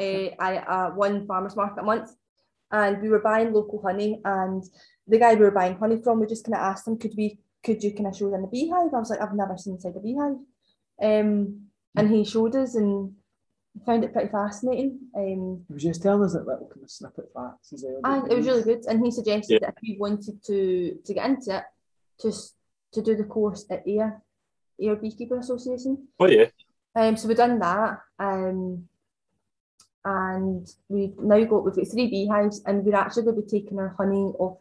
Uh, 0.00 0.30
I 0.38 0.56
uh, 0.58 0.90
one 0.94 1.26
farmers 1.26 1.56
market 1.56 1.80
a 1.80 1.84
month, 1.84 2.10
and 2.70 3.00
we 3.02 3.08
were 3.08 3.20
buying 3.20 3.52
local 3.52 3.80
honey. 3.82 4.20
And 4.24 4.62
the 5.06 5.18
guy 5.18 5.34
we 5.34 5.40
were 5.44 5.50
buying 5.50 5.76
honey 5.76 6.00
from, 6.02 6.20
we 6.20 6.26
just 6.26 6.44
kind 6.44 6.54
of 6.54 6.60
asked 6.60 6.86
him, 6.86 6.98
"Could 6.98 7.14
we? 7.16 7.38
Could 7.64 7.82
you 7.82 7.92
kind 7.94 8.08
of 8.08 8.16
show 8.16 8.30
them 8.30 8.42
the 8.42 8.48
beehive?" 8.48 8.92
I 8.94 8.98
was 8.98 9.10
like, 9.10 9.20
"I've 9.20 9.34
never 9.34 9.56
seen 9.56 9.74
inside 9.74 9.96
a 9.96 10.00
beehive," 10.00 10.36
um, 11.02 11.60
and 11.96 12.10
he 12.10 12.24
showed 12.24 12.54
us 12.56 12.74
and 12.74 13.14
found 13.86 14.04
it 14.04 14.12
pretty 14.12 14.28
fascinating. 14.28 14.98
Um, 15.16 15.64
He 15.68 15.74
was 15.74 15.82
just 15.82 16.02
telling 16.02 16.24
us 16.24 16.34
that 16.34 16.46
little 16.46 16.68
kind 16.72 16.82
of 16.84 16.90
snippet 16.90 17.30
facts 17.32 17.72
as 17.72 17.84
well. 17.86 18.00
and 18.04 18.30
it 18.30 18.36
was 18.36 18.46
really 18.46 18.62
good. 18.62 18.84
And 18.86 19.02
he 19.04 19.10
suggested 19.10 19.54
Yeah. 19.54 19.58
that 19.60 19.74
if 19.76 19.82
we 19.82 19.96
wanted 19.98 20.42
to 20.44 20.98
to 21.06 21.14
get 21.14 21.28
into 21.30 21.56
it, 21.56 21.64
just 22.20 22.54
to 22.92 23.00
do 23.02 23.16
the 23.16 23.24
course 23.24 23.64
at 23.70 23.86
Ayr 23.86 24.22
Ayr 24.80 24.96
Beekeeper 24.96 25.38
Association. 25.38 26.08
Oh, 26.20 26.26
yeah. 26.26 26.48
Um, 26.94 27.16
so 27.16 27.28
we've 27.28 27.36
done 27.36 27.58
that. 27.60 28.00
Um, 28.18 28.88
and 30.04 30.68
we've 30.88 31.16
now 31.18 31.42
got 31.44 31.64
we've 31.64 31.74
got 31.74 31.88
three 31.88 32.08
beehives, 32.08 32.62
and 32.66 32.84
we're 32.84 32.96
actually 32.96 33.24
going 33.24 33.36
to 33.36 33.42
be 33.42 33.48
taking 33.48 33.78
our 33.78 33.94
honey 33.96 34.32
off. 34.38 34.58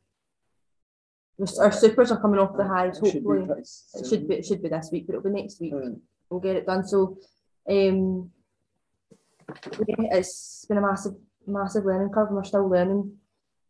Our 1.60 1.72
supers 1.72 2.12
are 2.12 2.22
coming 2.22 2.40
off 2.40 2.56
the 2.56 2.68
hives. 2.68 3.00
It 3.00 3.02
Hopefully, 3.02 3.46
pretty 3.46 3.62
it 3.62 4.08
should 4.08 4.28
be 4.28 4.36
it 4.36 4.46
should 4.46 4.62
be 4.62 4.70
this 4.70 4.90
week, 4.92 5.08
but 5.08 5.16
it'll 5.16 5.32
be 5.32 5.42
next 5.42 5.60
week. 5.60 5.74
Mm. 5.74 6.00
We'll 6.30 6.40
get 6.40 6.56
it 6.56 6.68
done. 6.68 6.86
So, 6.86 7.18
um, 7.68 8.30
yeah, 9.88 10.18
it's 10.18 10.66
been 10.70 10.78
a 10.78 10.82
massive 10.82 11.16
massive 11.48 11.86
learning 11.86 12.10
curve, 12.14 12.28
and 12.28 12.36
we're 12.36 12.44
still 12.44 12.70
learning. 12.70 13.18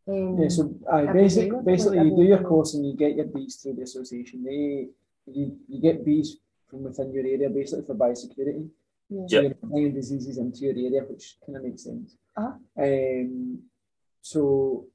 Um, 0.07 0.37
Yeah, 0.37 0.49
so 0.49 0.75
aye, 0.91 1.07
every 1.07 1.23
basic, 1.23 1.45
year, 1.45 1.61
basically 1.61 1.99
you 1.99 2.15
do 2.15 2.23
your 2.23 2.43
course 2.43 2.73
and 2.73 2.85
you 2.85 2.95
get 2.95 3.15
your 3.15 3.27
bees 3.27 3.55
through 3.57 3.75
the 3.75 3.83
association. 3.83 4.43
They 4.43 4.89
you, 5.27 5.57
you 5.69 5.81
get 5.81 6.03
bees 6.03 6.37
from 6.67 6.83
within 6.83 7.13
your 7.13 7.25
area 7.25 7.49
basically 7.49 7.85
for 7.85 7.95
biosecurity. 7.95 8.67
Yeah. 9.11 9.25
So 9.27 9.41
you're 9.41 9.53
bringing 9.61 9.93
diseases 9.93 10.37
into 10.37 10.59
your 10.61 10.73
area, 10.73 11.03
which 11.07 11.35
kind 11.45 11.57
of 11.57 11.63
makes 11.63 11.83
sense. 11.83 12.17
Uh-huh. 12.37 12.53
Um, 12.81 13.59
so 14.21 14.85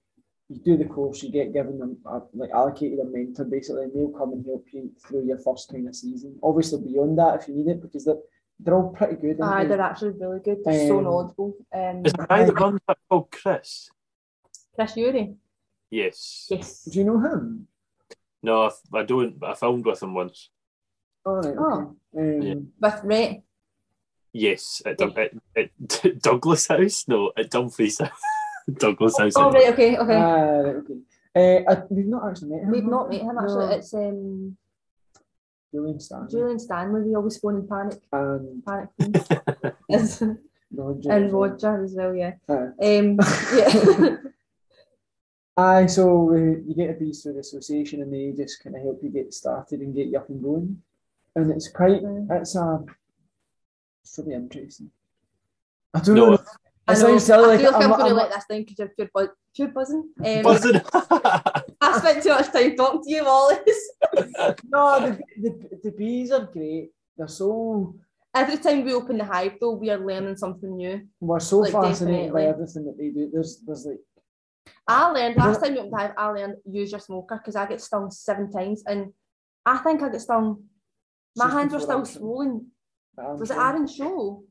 you 0.49 0.61
do 0.65 0.77
the 0.77 0.85
course, 0.87 1.23
you 1.23 1.31
get 1.31 1.53
given 1.53 1.79
them 1.79 1.99
a, 2.07 2.21
like 2.35 2.51
allocated 2.51 2.99
a 3.01 3.05
mentor 3.05 3.45
basically, 3.45 3.85
and 3.85 3.93
they'll 3.95 4.19
come 4.19 4.33
and 4.33 4.45
help 4.47 4.65
you 4.73 4.91
through 5.05 5.27
your 5.27 5.39
first 5.39 5.71
kind 5.71 5.87
of 5.89 5.95
season. 5.95 6.39
Obviously 6.43 6.81
beyond 6.81 7.19
that 7.19 7.41
if 7.41 7.49
you 7.49 7.55
need 7.55 7.69
it, 7.69 7.83
because 7.83 8.05
the 8.05 8.23
they're 8.59 8.75
all 8.75 8.91
pretty 8.91 9.17
good. 9.17 9.41
Aye, 9.43 9.67
they're 9.67 9.81
actually 9.81 10.13
really 10.13 10.41
good. 10.41 10.59
They're 10.65 10.89
so 10.89 10.99
Um, 10.99 11.05
knowledgeable. 11.05 11.55
Um, 11.75 12.07
Is 12.07 12.13
the 12.15 12.27
guy 12.27 12.45
that 12.45 12.59
runs 12.59 12.81
that 12.89 12.97
called 13.09 13.31
Chris? 13.31 13.91
Chris 14.75 14.97
Yuri. 14.97 15.35
Yes. 15.91 16.47
Yes. 16.51 16.85
Do 16.85 16.99
you 16.99 17.05
know 17.05 17.19
him? 17.19 17.69
No, 18.43 18.63
I, 18.63 18.99
I 18.99 19.03
don't. 19.03 19.39
But 19.39 19.51
I 19.51 19.55
filmed 19.55 19.85
with 19.85 20.03
him 20.03 20.15
once. 20.15 20.51
Oh, 21.27 21.35
right, 21.35 21.57
okay. 21.57 21.91
Um, 22.17 22.43
Yeah. 22.43 22.55
With 22.81 23.05
Ray. 23.05 23.43
Yes, 24.37 24.83
at, 24.85 24.99
Dun- 24.99 25.15
at, 25.57 25.71
at 26.05 26.23
Douglas 26.23 26.67
House. 26.67 27.09
No, 27.09 27.33
at 27.39 27.51
Dumfries 27.51 27.99
House. 27.99 28.11
Douglas 28.75 29.17
House. 29.19 29.33
Oh, 29.37 29.51
right, 29.51 29.73
okay, 29.73 29.97
okay. 29.97 30.15
Ah, 30.15 30.81
okay. 30.81 30.99
Uh, 31.35 31.71
I, 31.73 31.83
we've 31.89 32.07
not 32.07 32.29
actually 32.29 32.51
met 32.51 32.63
him. 32.65 32.71
We've 32.71 32.85
not 32.85 33.09
met 33.09 33.23
him 33.23 33.39
actually. 33.39 33.67
No. 33.67 33.73
It's 33.73 33.95
um, 33.95 34.57
Julian 35.73 36.01
Stanley. 36.01 36.29
Julian 36.31 36.59
Stanley. 36.59 37.01
We 37.03 37.15
always 37.15 37.39
phone 37.39 37.57
in 37.57 37.69
panic, 37.69 37.99
And 38.13 38.65
panic. 38.65 39.77
Queens. 39.87 40.23
Roger. 40.71 41.13
and 41.13 41.33
Roger 41.33 41.85
as 41.85 41.95
well, 41.95 42.15
yeah. 42.15 42.33
Aye. 42.49 42.99
Um, 42.99 43.19
yeah. 43.57 44.17
Aye, 45.57 45.87
so 45.87 46.31
uh, 46.33 46.61
you 46.67 46.75
get 46.77 46.91
a 46.91 46.95
piece 46.95 47.23
through 47.23 47.35
the 47.35 47.41
association 47.41 48.03
and 48.03 48.13
they 48.13 48.35
just 48.37 48.63
kind 48.63 48.77
of 48.77 48.83
help 48.83 49.01
you 49.03 49.09
get 49.09 49.33
started 49.33 49.81
and 49.81 49.95
get 49.95 50.09
you 50.09 50.19
up 50.19 50.29
and 50.29 50.43
going. 50.43 50.83
And 51.35 51.51
it's 51.51 51.69
quite, 51.69 52.03
it's 52.31 52.57
a, 52.57 52.85
it's 54.07 54.19
really 54.19 54.35
interesting. 54.35 54.91
I 55.93 56.01
don't 56.01 56.15
No. 56.15 56.31
know. 56.31 56.39
I 56.89 56.93
It 56.93 56.99
know. 57.01 57.19
sounds. 57.19 57.31
I 57.31 57.37
Like, 57.39 57.61
feel 57.61 57.73
like 57.73 57.83
I'm, 57.85 57.93
I'm, 57.93 57.99
going 57.99 58.11
to 58.11 58.15
let 58.15 58.31
this 58.31 58.45
thing 58.47 58.63
because 58.63 58.79
you're 58.79 58.89
pure, 58.89 59.09
buzz, 59.13 59.29
pure 59.55 59.69
buzzing. 59.69 60.11
Um, 60.25 60.43
Buzzing. 60.43 60.81
I 61.81 61.99
spent 61.99 62.23
too 62.23 62.29
much 62.31 62.53
time 62.53 62.77
talking 62.77 63.03
to 63.03 63.11
you, 63.11 63.25
Wallace. 63.25 63.91
no, 64.71 65.01
the, 65.01 65.21
the, 65.43 65.81
the 65.83 65.91
bees 65.91 66.31
are 66.31 66.45
great. 66.45 66.93
They're 67.17 67.27
so, 67.29 67.97
Every 68.35 68.59
time 68.59 68.85
we 68.85 68.93
open 68.95 69.19
the 69.19 69.25
hive, 69.25 69.55
though, 69.61 69.73
we 69.73 69.91
are 69.91 69.99
learning 69.99 70.37
something 70.37 70.77
new. 70.77 71.09
we're 71.21 71.41
so 71.41 71.59
Like, 71.61 71.73
fascinated 71.73 72.33
by 72.33 72.45
everything 72.45 72.85
that 72.85 72.97
they 72.99 73.09
do. 73.09 73.31
There's, 73.33 73.61
there's 73.67 73.87
like, 73.87 73.99
I 74.87 75.09
learned 75.11 75.37
last 75.37 75.61
time 75.65 75.73
we 75.73 75.79
opened 75.79 75.93
the 75.95 75.97
hive, 75.97 76.13
I 76.17 76.27
learned 76.29 76.57
use 76.67 76.91
your 76.93 77.01
smoker 77.01 77.37
because 77.39 77.57
I 77.57 77.67
get 77.67 77.81
stung 77.81 78.11
seven 78.13 78.53
times, 78.53 78.85
and 78.87 79.13
I 79.65 79.79
think 79.79 80.03
I 80.03 80.11
get 80.11 80.21
stung. 80.21 80.65
My 81.35 81.49
hands 81.51 81.73
were 81.73 81.81
still 81.81 82.05
swollen. 82.05 82.69
Um, 83.19 83.39
Was 83.39 83.51
it 83.51 83.57
Aaron's 83.57 83.95
show? 83.95 84.45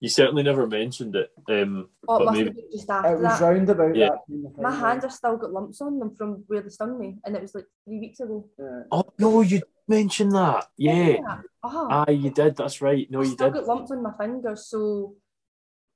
you 0.00 0.08
certainly 0.08 0.42
never 0.42 0.66
mentioned 0.66 1.14
it. 1.14 1.30
Um, 1.48 1.88
Or 2.08 2.20
it 2.20 2.24
must 2.24 2.36
maybe- 2.38 2.46
have 2.48 2.56
been 2.56 2.70
just 2.72 2.90
after 2.90 3.12
It 3.14 3.20
was 3.22 3.38
that. 3.38 3.44
round 3.54 3.70
about 3.70 3.94
Yeah. 3.94 4.08
that. 4.08 4.18
kind 4.26 4.56
My 4.58 4.70
hands 4.72 5.04
are 5.04 5.10
still 5.10 5.36
got 5.36 5.52
lumps 5.52 5.80
on 5.80 5.98
them 6.00 6.14
from 6.16 6.42
where 6.48 6.60
they 6.60 6.70
stung 6.70 6.98
me, 6.98 7.18
and 7.24 7.36
it 7.36 7.42
was 7.42 7.54
like 7.54 7.66
three 7.84 8.00
weeks 8.00 8.18
ago. 8.18 8.48
uh, 8.58 8.82
oh 8.90 9.04
no, 9.18 9.42
you 9.42 9.62
mentioned 9.86 10.32
that. 10.32 10.66
Yeah. 10.76 11.42
Oh, 11.62 11.86
Aye, 11.90 12.10
you 12.12 12.30
did. 12.30 12.56
That's 12.56 12.82
right. 12.82 13.08
No, 13.10 13.20
I 13.20 13.22
you 13.22 13.30
still 13.30 13.50
did. 13.50 13.54
got 13.60 13.66
lumps 13.68 13.92
on 13.92 14.02
my 14.02 14.12
fingers, 14.18 14.66
so 14.66 15.14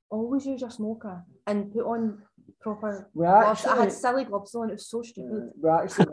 always 0.08 0.46
use 0.46 0.60
your 0.60 0.70
smoker 0.70 1.24
and 1.48 1.72
put 1.72 1.84
on 1.84 2.22
proper 2.60 3.08
we 3.14 3.24
gloves. 3.24 3.64
I 3.66 3.70
actually, 3.70 3.84
had 3.84 3.92
silly 3.92 4.24
gloves 4.24 4.54
on, 4.54 4.70
it 4.70 4.74
was 4.74 4.86
so 4.88 5.02
stupid. 5.02 5.32
uh, 5.32 5.50
we 5.60 5.70
actually, 5.70 6.06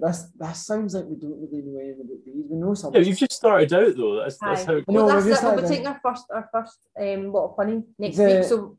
this, 0.00 0.22
this 0.38 0.66
sounds 0.66 0.94
like 0.94 1.04
we 1.06 1.16
don't 1.16 1.40
really 1.40 1.62
know 1.62 1.78
anything 1.78 2.00
about 2.06 2.24
bees. 2.24 2.44
We 2.50 2.56
know 2.56 2.68
Yeah, 2.68 2.74
something. 2.74 3.04
you've 3.04 3.18
just 3.18 3.32
started 3.32 3.72
out 3.72 3.96
though. 3.96 4.16
That's, 4.22 4.38
that's 4.38 4.64
how. 4.64 4.74
No, 4.74 4.82
well, 4.88 5.06
that's 5.08 5.24
we've 5.26 5.34
it. 5.36 5.42
We'll 5.42 5.62
be 5.62 5.68
taking 5.68 5.86
our 5.86 6.00
first 6.02 6.24
our 6.32 6.48
first 6.52 6.78
um 7.00 7.32
lot 7.32 7.50
of 7.50 7.56
funny 7.56 7.82
next 7.98 8.16
The- 8.16 8.24
week. 8.24 8.44
So 8.44 8.76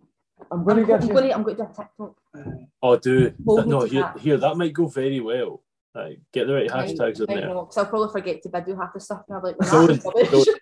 I'm 0.51 0.59
I'm, 0.59 0.65
going 0.65 0.77
to 0.77 0.83
go- 0.85 0.95
I'm 0.95 1.01
you. 1.07 1.13
going 1.13 1.27
to 1.29 1.35
I'm 1.35 1.43
going 1.43 1.55
to 1.55 1.63
do 1.63 1.69
a 1.69 1.73
TikTok. 1.73 2.15
Oh, 2.83 2.97
do 2.97 3.33
Hold 3.45 3.67
no 3.67 3.81
here, 3.85 4.01
that. 4.01 4.19
here. 4.19 4.37
That 4.37 4.57
might 4.57 4.73
go 4.73 4.87
very 4.87 5.19
well. 5.21 5.61
Right, 5.95 6.19
get 6.33 6.45
the 6.47 6.53
right 6.55 6.69
hashtags 6.69 7.21
in 7.21 7.29
I 7.29 7.35
there. 7.39 7.47
know, 7.47 7.61
because 7.61 7.77
I'll 7.77 7.85
probably 7.85 8.11
forget 8.11 8.41
to 8.43 8.49
do 8.65 8.75
half 8.75 8.91
the 8.93 8.99
stuff, 8.99 9.21
and 9.29 9.37
I'm 9.37 9.43
like, 9.43 9.57
Don't- 9.59 10.03
rubbish. 10.03 10.29
don't. 10.29 10.59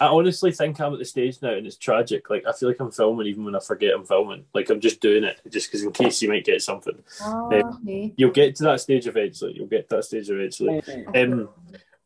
I 0.00 0.06
honestly 0.06 0.52
think 0.52 0.80
I'm 0.80 0.92
at 0.92 0.98
the 0.98 1.04
stage 1.04 1.40
now, 1.42 1.50
and 1.54 1.66
it's 1.66 1.76
tragic. 1.76 2.28
Like 2.30 2.44
I 2.46 2.52
feel 2.52 2.68
like 2.68 2.80
I'm 2.80 2.90
filming 2.90 3.26
even 3.26 3.44
when 3.44 3.56
I 3.56 3.60
forget 3.60 3.94
I'm 3.94 4.04
filming. 4.04 4.44
Like 4.54 4.70
I'm 4.70 4.80
just 4.80 5.00
doing 5.00 5.24
it 5.24 5.40
just 5.50 5.68
because 5.68 5.82
in 5.84 5.92
case 5.92 6.20
you 6.22 6.28
might 6.28 6.44
get 6.44 6.62
something. 6.62 7.02
Ah, 7.22 7.46
okay. 7.46 8.12
You'll 8.16 8.30
get 8.30 8.56
to 8.56 8.64
that 8.64 8.80
stage 8.80 9.06
eventually. 9.06 9.54
You'll 9.54 9.66
get 9.66 9.88
to 9.88 9.96
that 9.96 10.04
stage 10.04 10.30
eventually. 10.30 10.82
Uh, 10.88 11.18
Um, 11.18 11.48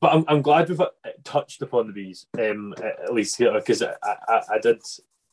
but 0.00 0.14
I'm, 0.14 0.24
I'm 0.28 0.42
glad 0.42 0.68
we've 0.68 0.80
uh, 0.80 0.88
touched 1.24 1.60
upon 1.62 1.86
the 1.86 1.92
bees, 1.92 2.26
um, 2.38 2.74
at 2.78 3.00
at 3.04 3.12
least 3.14 3.36
here, 3.36 3.52
because 3.52 3.82
I, 3.82 3.94
I, 4.02 4.40
I 4.54 4.58
did 4.58 4.80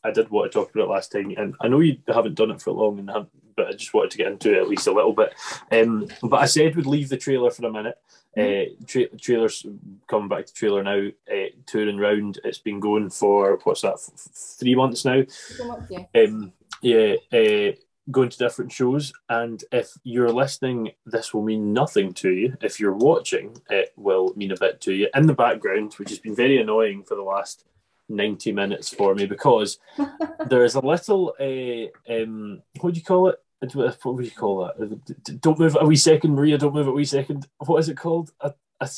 I 0.03 0.11
did 0.11 0.29
want 0.29 0.51
to 0.51 0.57
talk 0.57 0.73
about 0.73 0.85
it 0.85 0.89
last 0.91 1.11
time, 1.11 1.33
and 1.37 1.55
I 1.61 1.67
know 1.67 1.79
you 1.79 1.97
haven't 2.07 2.35
done 2.35 2.51
it 2.51 2.61
for 2.61 2.71
long, 2.71 2.99
and 2.99 3.09
have, 3.09 3.27
but 3.55 3.67
I 3.67 3.71
just 3.73 3.93
wanted 3.93 4.11
to 4.11 4.17
get 4.17 4.27
into 4.31 4.53
it 4.53 4.61
at 4.61 4.67
least 4.69 4.87
a 4.87 4.91
little 4.93 5.13
bit. 5.13 5.33
Um, 5.71 6.07
but 6.21 6.37
I 6.41 6.45
said 6.45 6.75
we'd 6.75 6.85
leave 6.85 7.09
the 7.09 7.17
trailer 7.17 7.49
for 7.51 7.65
a 7.65 7.71
minute. 7.71 7.97
Uh, 8.37 8.65
tra- 8.85 9.17
trailers 9.17 9.65
coming 10.07 10.29
back 10.29 10.45
to 10.45 10.53
trailer 10.53 10.83
now, 10.83 11.07
uh, 11.31 11.47
touring 11.65 11.97
round. 11.97 12.39
It's 12.43 12.59
been 12.59 12.79
going 12.79 13.09
for 13.09 13.59
what's 13.63 13.81
that? 13.81 13.93
F- 13.93 14.57
three 14.59 14.75
months 14.75 15.05
now 15.05 15.23
much, 15.65 15.83
yeah. 15.89 16.23
um, 16.23 16.53
yeah, 16.81 17.15
uh, 17.31 17.75
going 18.09 18.29
to 18.29 18.37
different 18.37 18.71
shows. 18.71 19.13
And 19.29 19.63
if 19.71 19.91
you're 20.03 20.31
listening, 20.31 20.91
this 21.05 21.33
will 21.33 21.43
mean 21.43 21.73
nothing 21.73 22.13
to 22.13 22.31
you. 22.31 22.57
If 22.61 22.79
you're 22.79 22.93
watching, 22.93 23.61
it 23.69 23.93
will 23.95 24.33
mean 24.35 24.51
a 24.51 24.57
bit 24.57 24.81
to 24.81 24.93
you. 24.93 25.09
In 25.13 25.27
the 25.27 25.33
background, 25.33 25.93
which 25.95 26.09
has 26.09 26.19
been 26.19 26.35
very 26.35 26.59
annoying 26.59 27.03
for 27.03 27.15
the 27.15 27.23
last 27.23 27.65
90 28.09 28.51
minutes 28.53 28.93
for 28.93 29.13
me, 29.15 29.25
because 29.25 29.79
there 30.47 30.63
is 30.63 30.75
a 30.75 30.79
little, 30.79 31.33
uh, 31.39 32.13
um, 32.13 32.61
what 32.79 32.93
do 32.93 32.99
you 32.99 33.05
call 33.05 33.29
it? 33.29 33.43
What 33.59 34.05
would 34.05 34.25
you 34.25 34.31
call 34.31 34.59
that? 34.59 34.81
Uh, 34.81 35.33
don't 35.39 35.59
move 35.59 35.77
a 35.79 35.85
wee 35.85 35.95
second, 35.95 36.35
Maria. 36.35 36.57
Don't 36.57 36.75
move 36.75 36.87
a 36.87 36.91
wee 36.91 37.05
second. 37.05 37.47
What 37.57 37.79
is 37.79 37.89
it 37.89 37.97
called? 37.97 38.31
A, 38.39 38.53
a, 38.79 38.89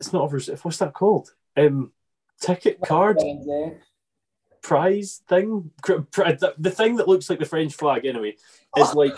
it's 0.00 0.12
not 0.12 0.32
a. 0.32 0.56
What's 0.62 0.78
that 0.78 0.94
called? 0.94 1.32
Um, 1.56 1.92
ticket 2.40 2.80
card 2.80 3.18
eh? 3.18 3.70
prize 4.62 5.22
thing, 5.28 5.70
uh, 5.88 5.98
the, 6.14 6.54
the 6.58 6.70
thing 6.70 6.96
that 6.96 7.08
looks 7.08 7.30
like 7.30 7.38
the 7.38 7.44
French 7.46 7.74
flag 7.74 8.04
anyway, 8.04 8.36
is 8.76 8.94
like 8.94 9.14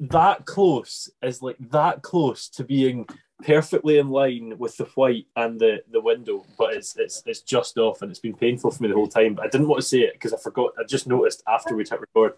that 0.00 0.46
close, 0.46 1.10
is 1.22 1.42
like 1.42 1.56
that 1.70 2.02
close 2.02 2.48
to 2.50 2.64
being 2.64 3.06
perfectly 3.42 3.98
in 3.98 4.08
line 4.08 4.56
with 4.58 4.76
the 4.76 4.84
white 4.94 5.26
and 5.36 5.58
the, 5.60 5.82
the 5.90 6.00
window, 6.00 6.44
but 6.58 6.74
it's 6.74 6.96
it's 6.96 7.22
it's 7.26 7.40
just 7.40 7.76
off 7.78 8.02
and 8.02 8.10
it's 8.10 8.20
been 8.20 8.34
painful 8.36 8.70
for 8.70 8.82
me 8.82 8.88
the 8.88 8.94
whole 8.94 9.08
time. 9.08 9.34
But 9.34 9.46
I 9.46 9.48
didn't 9.48 9.68
want 9.68 9.80
to 9.82 9.86
say 9.88 10.00
it 10.00 10.12
because 10.14 10.32
I 10.32 10.38
forgot. 10.38 10.72
I 10.78 10.84
just 10.84 11.06
noticed 11.06 11.42
after 11.48 11.74
we 11.76 11.84
hit 11.88 12.00
record. 12.00 12.34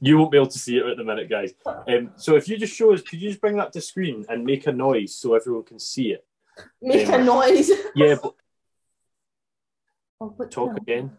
You 0.00 0.18
won't 0.18 0.30
be 0.30 0.38
able 0.38 0.46
to 0.48 0.58
see 0.58 0.76
it 0.78 0.86
at 0.86 0.96
the 0.96 1.04
minute, 1.04 1.28
guys. 1.30 1.52
Um, 1.66 2.10
so 2.16 2.36
if 2.36 2.48
you 2.48 2.56
just 2.58 2.74
show 2.74 2.92
us, 2.92 3.02
could 3.02 3.20
you 3.20 3.28
just 3.28 3.40
bring 3.40 3.56
that 3.56 3.72
to 3.74 3.80
screen 3.80 4.24
and 4.28 4.44
make 4.44 4.66
a 4.66 4.72
noise 4.72 5.14
so 5.14 5.34
everyone 5.34 5.64
can 5.64 5.78
see 5.78 6.12
it? 6.12 6.24
Make 6.80 7.08
a 7.08 7.14
Um, 7.16 7.26
noise. 7.26 7.70
Yeah, 7.94 8.16
but 8.22 8.34
Oh, 10.20 10.34
but- 10.38 10.50
talk 10.50 10.76
again. 10.76 11.10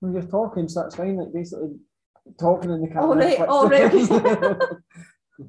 When 0.00 0.12
you're 0.14 0.22
talking, 0.22 0.68
so 0.68 0.82
that's 0.82 0.96
fine. 0.96 1.16
Like 1.16 1.32
basically 1.32 1.76
talking 2.40 2.70
in 2.70 2.80
the 2.82 2.88
camera. 2.88 3.02
Oh, 3.48 3.68
right, 3.68 3.90
clicks 3.90 4.10
oh, 4.10 4.18
the- 4.18 4.56
right. 5.38 5.48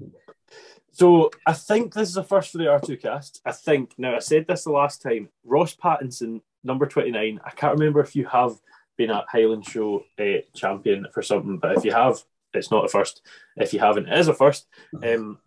So 0.93 1.31
I 1.45 1.53
think 1.53 1.93
this 1.93 2.09
is 2.09 2.17
a 2.17 2.23
first 2.23 2.51
for 2.51 2.59
the 2.59 2.65
R2 2.65 3.01
cast. 3.01 3.41
I 3.43 3.51
think 3.51 3.93
now 3.97 4.15
I 4.15 4.19
said 4.19 4.45
this 4.47 4.63
the 4.63 4.71
last 4.71 5.01
time. 5.01 5.29
Ross 5.43 5.75
Pattinson, 5.75 6.41
number 6.63 6.85
twenty 6.85 7.09
nine. 7.09 7.39
I 7.43 7.49
can't 7.49 7.73
remember 7.77 7.99
if 7.99 8.15
you 8.15 8.27
have 8.27 8.53
been 8.95 9.09
a 9.09 9.25
Highland 9.27 9.65
Show 9.65 10.03
uh, 10.19 10.41
champion 10.55 11.07
for 11.11 11.23
something, 11.23 11.57
but 11.57 11.77
if 11.77 11.83
you 11.83 11.91
have, 11.91 12.23
it's 12.53 12.69
not 12.69 12.85
a 12.85 12.87
first. 12.87 13.23
If 13.57 13.73
you 13.73 13.79
haven't, 13.79 14.07
it 14.07 14.19
is 14.19 14.27
a 14.27 14.35
first. 14.35 14.67
Um, 15.03 15.39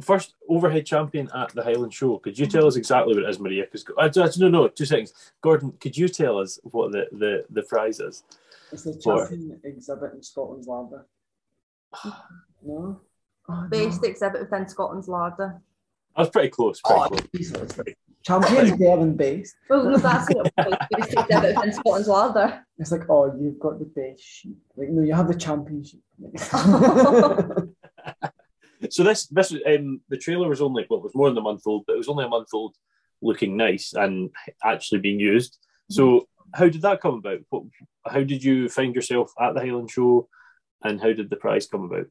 first 0.00 0.34
overhead 0.48 0.86
champion 0.86 1.28
at 1.34 1.50
the 1.50 1.62
Highland 1.62 1.92
Show. 1.92 2.18
Could 2.18 2.38
you 2.38 2.46
tell 2.46 2.66
us 2.66 2.76
exactly 2.76 3.14
what 3.14 3.24
it 3.24 3.28
is, 3.28 3.38
Maria? 3.38 3.66
Because 3.70 4.16
uh, 4.16 4.32
no, 4.38 4.48
no, 4.48 4.68
two 4.68 4.86
seconds. 4.86 5.12
Gordon, 5.42 5.72
could 5.80 5.98
you 5.98 6.08
tell 6.08 6.38
us 6.38 6.58
what 6.62 6.92
the 6.92 7.08
the, 7.12 7.44
the 7.50 7.62
prize 7.64 8.00
is? 8.00 8.24
It's 8.72 8.84
the 8.84 8.98
champion 8.98 9.60
exhibit 9.64 10.14
in 10.14 10.22
Scotland's 10.22 10.66
Larder. 10.66 11.06
No? 12.64 13.00
Oh, 13.48 13.66
Best 13.70 14.02
no. 14.02 14.08
exhibit 14.08 14.40
within 14.42 14.68
Scotland's 14.68 15.08
larder. 15.08 15.60
I 16.14 16.20
was 16.22 16.30
pretty 16.30 16.48
close. 16.50 16.80
Pretty 16.80 17.00
Oh, 17.00 17.08
close. 17.08 17.20
Jesus. 17.34 17.78
Champion's 18.24 18.70
better 18.78 19.00
than 19.00 19.16
best. 19.16 19.56
Well, 19.68 19.84
no, 19.84 19.96
that's 19.96 20.30
it. 20.30 20.52
Best 20.56 21.12
exhibit 21.14 21.56
within 21.56 21.72
Scotland's 21.72 22.08
larder. 22.08 22.64
It's 22.78 22.92
like, 22.92 23.08
oh, 23.10 23.34
you've 23.40 23.58
got 23.58 23.78
the 23.80 23.84
best 23.86 24.22
sheep. 24.22 24.56
Like, 24.76 24.90
no, 24.90 25.02
you 25.02 25.14
have 25.14 25.28
the 25.28 25.34
championship. 25.34 26.00
So 28.90 29.04
this 29.04 29.26
this 29.28 29.52
um 29.52 30.00
the 30.08 30.16
trailer 30.16 30.48
was 30.48 30.60
only 30.60 30.84
well 30.90 30.98
it 30.98 31.04
was 31.04 31.14
more 31.14 31.28
than 31.28 31.38
a 31.38 31.42
month 31.42 31.62
old, 31.66 31.84
but 31.86 31.92
it 31.94 31.98
was 31.98 32.08
only 32.08 32.24
a 32.24 32.28
month 32.28 32.48
old, 32.52 32.74
looking 33.20 33.56
nice 33.56 33.92
and 33.94 34.30
actually 34.64 34.98
being 34.98 35.20
used. 35.20 35.56
So 35.88 36.26
how 36.52 36.68
did 36.68 36.82
that 36.82 37.00
come 37.00 37.14
about? 37.14 37.38
What, 37.50 37.62
how 38.04 38.24
did 38.24 38.42
you 38.42 38.68
find 38.68 38.92
yourself 38.92 39.32
at 39.40 39.54
the 39.54 39.60
Highland 39.60 39.90
Show, 39.92 40.28
and 40.82 41.00
how 41.00 41.12
did 41.12 41.30
the 41.30 41.36
prize 41.36 41.68
come 41.68 41.84
about? 41.84 42.06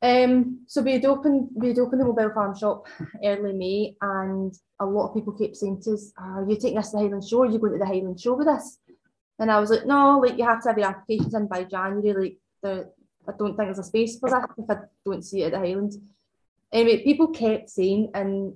Um, 0.00 0.60
so 0.66 0.80
we 0.80 0.92
had 0.92 1.04
opened 1.04 1.48
we 1.54 1.68
had 1.68 1.78
opened 1.78 2.00
the 2.00 2.04
mobile 2.04 2.30
farm 2.32 2.56
shop 2.56 2.86
early 3.24 3.52
May, 3.52 3.96
and 4.00 4.54
a 4.78 4.86
lot 4.86 5.08
of 5.08 5.14
people 5.14 5.32
kept 5.32 5.56
saying 5.56 5.82
to 5.82 5.94
us, 5.94 6.12
"Are 6.16 6.46
you 6.48 6.56
taking 6.56 6.78
us 6.78 6.90
to 6.90 6.96
the 6.96 7.02
Highland 7.02 7.24
Show? 7.24 7.42
Are 7.42 7.46
you 7.46 7.58
going 7.58 7.72
to 7.72 7.78
the 7.78 7.86
Highland 7.86 8.20
Show 8.20 8.34
with 8.34 8.48
us?" 8.48 8.78
And 9.38 9.50
I 9.50 9.58
was 9.58 9.70
like, 9.70 9.86
"No, 9.86 10.20
like 10.20 10.38
you 10.38 10.44
have 10.44 10.62
to 10.62 10.68
have 10.68 10.78
your 10.78 10.88
applications 10.88 11.34
in 11.34 11.48
by 11.48 11.64
January. 11.64 12.14
Like 12.14 12.38
the 12.62 12.92
I 13.28 13.32
don't 13.36 13.56
think 13.56 13.68
there's 13.68 13.80
a 13.80 13.84
space 13.84 14.18
for 14.18 14.30
that 14.30 14.50
if 14.56 14.70
I 14.70 14.76
don't 15.04 15.24
see 15.24 15.42
it 15.42 15.46
at 15.46 15.52
the 15.52 15.58
Highland." 15.58 15.94
Anyway, 16.72 17.02
people 17.02 17.28
kept 17.28 17.70
saying, 17.70 18.10
and 18.14 18.54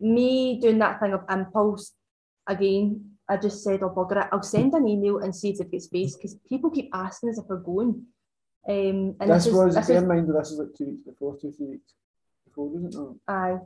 me 0.00 0.58
doing 0.60 0.78
that 0.78 1.00
thing 1.00 1.12
of 1.12 1.24
impulse 1.30 1.92
again 2.46 3.16
I 3.28 3.36
just 3.36 3.62
said, 3.64 3.82
"I'll 3.82 3.90
"Oh 3.90 3.94
bugger 3.94 4.24
it! 4.24 4.28
I'll 4.32 4.42
send 4.42 4.74
an 4.74 4.86
email 4.86 5.18
and 5.18 5.34
see 5.34 5.50
if 5.50 5.58
they've 5.58 5.70
got 5.70 5.82
space 5.82 6.16
because 6.16 6.34
people 6.48 6.70
keep 6.70 6.90
asking 6.92 7.30
us 7.30 7.38
if 7.38 7.46
we're 7.48 7.56
going." 7.56 8.06
Um, 8.68 9.14
and 9.20 9.30
this 9.30 9.44
this, 9.44 9.54
was, 9.54 9.74
this 9.74 9.86
bear 9.86 9.98
in 9.98 10.08
mind, 10.08 10.28
this 10.28 10.50
was 10.50 10.58
like 10.58 10.74
two 10.76 10.86
weeks 10.86 11.04
before, 11.04 11.36
two, 11.36 11.52
three 11.52 11.66
weeks 11.66 11.94
before, 12.44 12.68
wasn't 12.68 12.94
it? 12.94 13.20
Aye, 13.28 13.58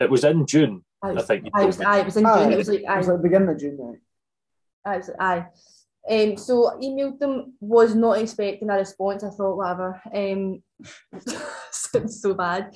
It 0.00 0.10
was 0.10 0.24
in 0.24 0.46
June. 0.46 0.84
I 1.02 1.10
I 1.10 1.22
think 1.22 1.48
I 1.54 1.64
was, 1.64 1.80
aye, 1.80 2.00
it 2.00 2.04
was 2.06 2.16
in 2.16 2.26
Aye. 2.26 2.42
June. 2.44 2.52
It 2.52 2.56
was 2.56 2.68
like 2.68 2.80
It 2.80 2.96
was 2.98 3.08
like 3.08 3.22
beginning 3.22 3.48
of 3.50 3.58
June, 3.58 3.76
right? 3.78 3.98
I 4.84 4.96
was 4.96 5.10
aye. 5.18 5.46
Um, 6.10 6.36
so 6.36 6.72
I 6.72 6.74
emailed 6.76 7.20
them, 7.20 7.54
was 7.60 7.94
not 7.94 8.18
expecting 8.18 8.68
a 8.70 8.74
response. 8.74 9.22
I 9.22 9.30
thought 9.30 9.56
whatever. 9.56 10.00
Um, 10.12 10.62
sounds 11.70 12.20
so 12.20 12.34
bad. 12.34 12.74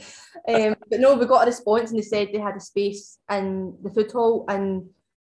Um, 0.49 0.77
but 0.89 1.01
no, 1.01 1.17
we 1.17 1.27
got 1.27 1.43
a 1.43 1.47
response 1.47 1.91
and 1.91 1.99
they 1.99 2.05
said 2.05 2.29
they 2.33 2.39
had 2.39 2.57
a 2.57 2.61
space 2.61 3.19
in 3.31 3.77
the 3.83 3.91
food 3.91 4.13
hall 4.13 4.45
and 4.49 4.89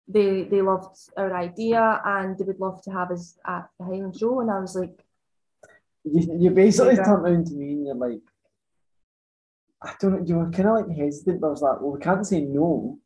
they 0.09 0.43
they 0.43 0.61
loved 0.63 0.97
our 1.17 1.35
idea 1.35 2.01
and 2.05 2.37
they 2.37 2.45
would 2.45 2.61
love 2.61 2.83
to 2.83 2.91
have 2.91 3.11
us 3.11 3.39
at 3.47 3.67
the 3.79 3.87
Highland 3.87 4.19
Show. 4.19 4.41
And 4.41 4.51
I 4.51 4.61
was 4.61 4.75
like, 4.77 5.06
You, 6.07 6.39
you 6.41 6.51
basically 6.51 6.95
Yeah. 6.95 7.05
turned 7.05 7.27
around 7.27 7.47
to 7.49 7.55
me 7.55 7.73
and 7.73 7.87
you're 7.87 7.95
like, 7.97 8.21
I 9.83 9.93
don't 10.01 10.13
know, 10.13 10.25
you 10.25 10.37
were 10.37 10.51
kind 10.51 10.69
of 10.69 10.75
like 10.77 10.97
hesitant, 10.97 11.41
but 11.41 11.49
I 11.49 11.51
was 11.51 11.63
like, 11.63 11.81
well, 11.81 11.93
we 11.93 12.01
can't 12.01 12.27
say 12.27 12.41
no. 12.41 12.99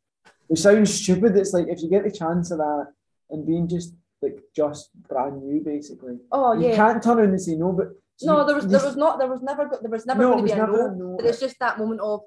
It 0.49 0.57
sounds 0.57 0.93
stupid. 0.93 1.35
It's 1.35 1.53
like 1.53 1.67
if 1.67 1.81
you 1.81 1.89
get 1.89 2.03
the 2.03 2.11
chance 2.11 2.51
of 2.51 2.59
that 2.59 2.87
and 3.29 3.45
being 3.45 3.67
just 3.67 3.93
like 4.21 4.39
just 4.55 4.89
brand 5.07 5.41
new, 5.43 5.61
basically, 5.63 6.17
oh 6.31 6.53
you 6.53 6.67
yeah. 6.69 6.75
can't 6.75 7.01
turn 7.03 7.17
around 7.19 7.29
and 7.29 7.41
say 7.41 7.55
no. 7.55 7.71
But 7.71 7.87
No, 8.21 8.39
you- 8.41 8.45
there 8.45 8.55
was 8.55 8.67
there 8.67 8.83
was 8.85 8.95
not 8.95 9.17
there 9.19 9.27
was 9.29 9.41
never 9.41 9.69
there 9.81 9.89
was 9.89 10.05
never 10.05 10.21
no, 10.21 10.31
going 10.33 10.45
to 10.47 10.53
be 10.53 10.59
a 10.59 10.65
no. 10.67 10.85
a 10.85 10.95
no. 10.95 11.15
But 11.17 11.25
it's 11.25 11.39
just 11.39 11.57
that 11.59 11.79
moment 11.79 12.01
of, 12.01 12.21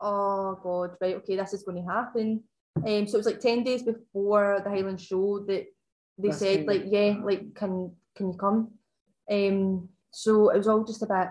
oh 0.00 0.58
God, 0.62 0.96
right, 1.00 1.16
okay, 1.16 1.36
this 1.36 1.52
is 1.54 1.62
going 1.64 1.84
to 1.84 1.90
happen. 1.92 2.44
Um, 2.76 3.06
so 3.06 3.14
it 3.16 3.18
was 3.18 3.26
like 3.26 3.40
10 3.40 3.62
days 3.62 3.82
before 3.84 4.60
the 4.64 4.68
Highland 4.70 5.00
show 5.00 5.40
that 5.46 5.66
they 6.18 6.28
That's 6.28 6.38
said, 6.38 6.66
like, 6.66 6.82
yeah, 6.86 7.16
like, 7.22 7.54
can 7.54 7.92
can 8.16 8.28
you 8.32 8.36
come? 8.38 8.72
Um, 9.30 9.88
so 10.14 10.50
it 10.50 10.58
was 10.58 10.68
all 10.68 10.84
just 10.84 11.02
a 11.02 11.06
bit 11.06 11.28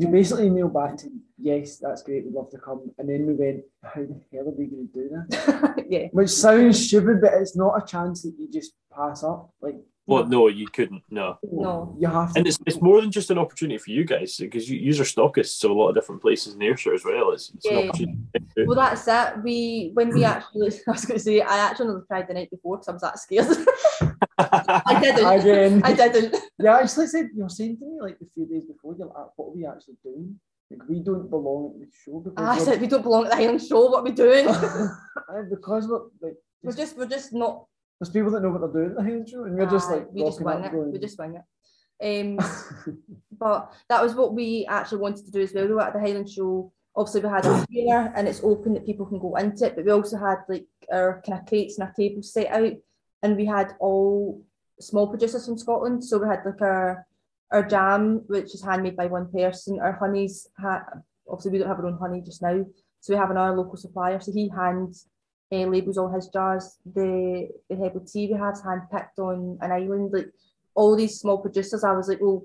You 0.00 0.08
basically 0.08 0.48
emailed 0.50 0.72
back 0.74 0.96
to, 0.98 1.08
yes, 1.38 1.78
that's 1.78 2.02
great, 2.02 2.24
we'd 2.24 2.34
love 2.34 2.50
to 2.50 2.58
come. 2.58 2.90
And 2.98 3.08
then 3.08 3.26
we 3.26 3.34
went, 3.34 3.62
how 3.82 4.02
the 4.02 4.20
hell 4.32 4.48
are 4.48 4.50
we 4.50 4.66
going 4.66 4.88
to 4.88 4.94
do 4.94 5.08
that? 5.10 5.84
yeah. 5.88 6.06
Which 6.12 6.30
sounds 6.30 6.86
stupid, 6.86 7.20
but 7.20 7.34
it's 7.34 7.56
not 7.56 7.80
a 7.82 7.86
chance 7.86 8.22
that 8.22 8.34
you 8.38 8.48
just 8.50 8.72
pass 8.94 9.22
up. 9.24 9.50
Like, 9.60 9.76
Well, 10.06 10.26
no, 10.26 10.46
you 10.48 10.68
couldn't. 10.68 11.02
No. 11.10 11.38
No. 11.42 11.96
you 11.98 12.06
have 12.08 12.32
to. 12.32 12.38
And 12.38 12.46
it's, 12.46 12.58
it's 12.66 12.80
more 12.80 13.00
than 13.00 13.10
just 13.10 13.30
an 13.30 13.38
opportunity 13.38 13.78
for 13.78 13.90
you 13.90 14.04
guys 14.04 14.36
because 14.36 14.68
you, 14.70 14.78
you 14.78 14.92
are 15.00 15.04
stockists 15.04 15.64
of 15.64 15.70
a 15.70 15.74
lot 15.74 15.88
of 15.88 15.94
different 15.96 16.22
places 16.22 16.54
in 16.54 16.62
Ayrshire 16.62 16.94
as 16.94 17.04
well. 17.04 17.32
It's, 17.32 17.50
it's 17.54 17.64
Yeah. 17.66 17.78
an 17.78 17.88
opportunity. 17.88 18.18
Well, 18.66 18.76
that's 18.76 19.08
it. 19.08 19.42
We 19.42 19.90
when 19.94 20.10
we 20.10 20.22
actually, 20.24 20.68
I 20.88 20.90
was 20.92 21.04
going 21.04 21.18
to 21.18 21.24
say, 21.24 21.40
I 21.40 21.58
actually 21.58 21.88
nearly 21.88 22.02
cried 22.06 22.28
the 22.28 22.34
night 22.34 22.50
before 22.50 22.76
because 22.76 22.88
I 22.88 22.92
was 22.92 23.02
that 23.02 23.18
scared. 23.18 23.46
I 24.38 25.00
didn't. 25.00 25.26
Again. 25.26 25.82
I 25.84 25.92
didn't. 25.92 26.36
Yeah, 26.58 26.78
actually 26.78 27.06
said 27.08 27.30
you're 27.34 27.48
saying 27.48 27.78
to 27.78 27.84
me 27.84 27.98
like 28.00 28.16
a 28.20 28.26
few 28.34 28.46
days 28.46 28.64
before, 28.64 28.94
you're 28.98 29.06
like, 29.06 29.16
what 29.36 29.48
are 29.48 29.54
we 29.54 29.66
actually 29.66 29.96
doing? 30.02 30.38
Like 30.70 30.88
we 30.88 31.00
don't 31.00 31.28
belong 31.30 31.74
at 31.74 31.80
the 31.80 31.92
show 32.04 32.24
I 32.36 32.56
we're- 32.56 32.64
said 32.64 32.80
we 32.80 32.86
don't 32.86 33.02
belong 33.02 33.24
at 33.26 33.30
the 33.30 33.36
Highland 33.36 33.62
Show. 33.62 33.90
What 33.90 34.00
are 34.00 34.04
we 34.04 34.12
doing? 34.12 34.46
Because 35.50 35.88
we're 35.88 36.28
like 36.28 36.36
we're 36.62 36.72
just 36.72 36.96
we're 36.96 37.06
just 37.06 37.32
not 37.32 37.66
there's 38.00 38.10
people 38.10 38.30
that 38.32 38.42
know 38.42 38.50
what 38.50 38.60
they're 38.60 38.72
doing 38.82 38.90
at 38.90 38.96
the 38.96 39.02
Highland 39.02 39.28
show 39.28 39.44
and 39.44 39.56
we're 39.56 39.70
just 39.70 39.90
like 39.90 40.06
we 40.12 40.22
just 40.24 40.40
wing 40.40 40.64
it. 40.64 40.72
going, 40.72 40.92
We 40.92 40.98
just 40.98 41.18
wing 41.18 41.36
it. 41.36 41.44
Um, 42.02 42.38
but 43.38 43.72
that 43.88 44.02
was 44.02 44.14
what 44.14 44.34
we 44.34 44.66
actually 44.68 44.98
wanted 44.98 45.24
to 45.26 45.30
do 45.30 45.42
as 45.42 45.52
well. 45.54 45.66
We 45.66 45.74
were 45.74 45.82
at 45.82 45.92
the 45.92 46.00
Highland 46.00 46.28
Show, 46.28 46.72
obviously 46.96 47.20
we 47.22 47.28
had 47.28 47.46
a 47.46 47.66
trailer 47.66 48.12
and 48.16 48.28
it's 48.28 48.42
open 48.42 48.74
that 48.74 48.86
people 48.86 49.06
can 49.06 49.18
go 49.18 49.36
into 49.36 49.66
it. 49.66 49.76
But 49.76 49.84
we 49.84 49.92
also 49.92 50.16
had 50.18 50.38
like 50.48 50.66
our 50.92 51.22
kind 51.26 51.40
of 51.40 51.46
crates 51.46 51.78
and 51.78 51.88
our 51.88 51.94
tables 51.94 52.32
set 52.32 52.48
out, 52.48 52.72
and 53.24 53.36
we 53.36 53.46
had 53.46 53.74
all 53.80 54.44
small 54.78 55.08
producers 55.08 55.46
from 55.46 55.58
Scotland. 55.58 56.04
So 56.04 56.18
we 56.18 56.28
had 56.28 56.44
like 56.44 56.60
our 56.60 57.06
our 57.50 57.66
jam, 57.66 58.22
which 58.26 58.54
is 58.54 58.62
handmade 58.62 58.96
by 58.96 59.06
one 59.06 59.32
person. 59.32 59.80
Our 59.80 59.92
honeys, 59.92 60.46
ha- 60.60 60.84
obviously 61.28 61.52
we 61.52 61.58
don't 61.58 61.68
have 61.68 61.78
our 61.78 61.86
own 61.86 61.98
honey 61.98 62.20
just 62.20 62.42
now, 62.42 62.64
so 63.00 63.12
we 63.12 63.18
have 63.18 63.30
another 63.30 63.56
local 63.56 63.76
supplier. 63.76 64.20
So 64.20 64.32
he 64.32 64.48
hands 64.48 65.08
uh, 65.52 65.66
labels 65.74 65.98
all 65.98 66.12
his 66.12 66.28
jars. 66.28 66.78
The 66.94 67.48
the 67.68 67.76
herbal 67.76 68.00
tea 68.00 68.28
we 68.30 68.38
have 68.38 68.62
hand 68.62 68.82
picked 68.92 69.18
on 69.18 69.58
an 69.62 69.72
island. 69.72 70.12
Like 70.12 70.30
all 70.74 70.94
these 70.94 71.18
small 71.18 71.38
producers, 71.38 71.82
I 71.82 71.92
was 71.92 72.08
like, 72.08 72.20
well, 72.20 72.44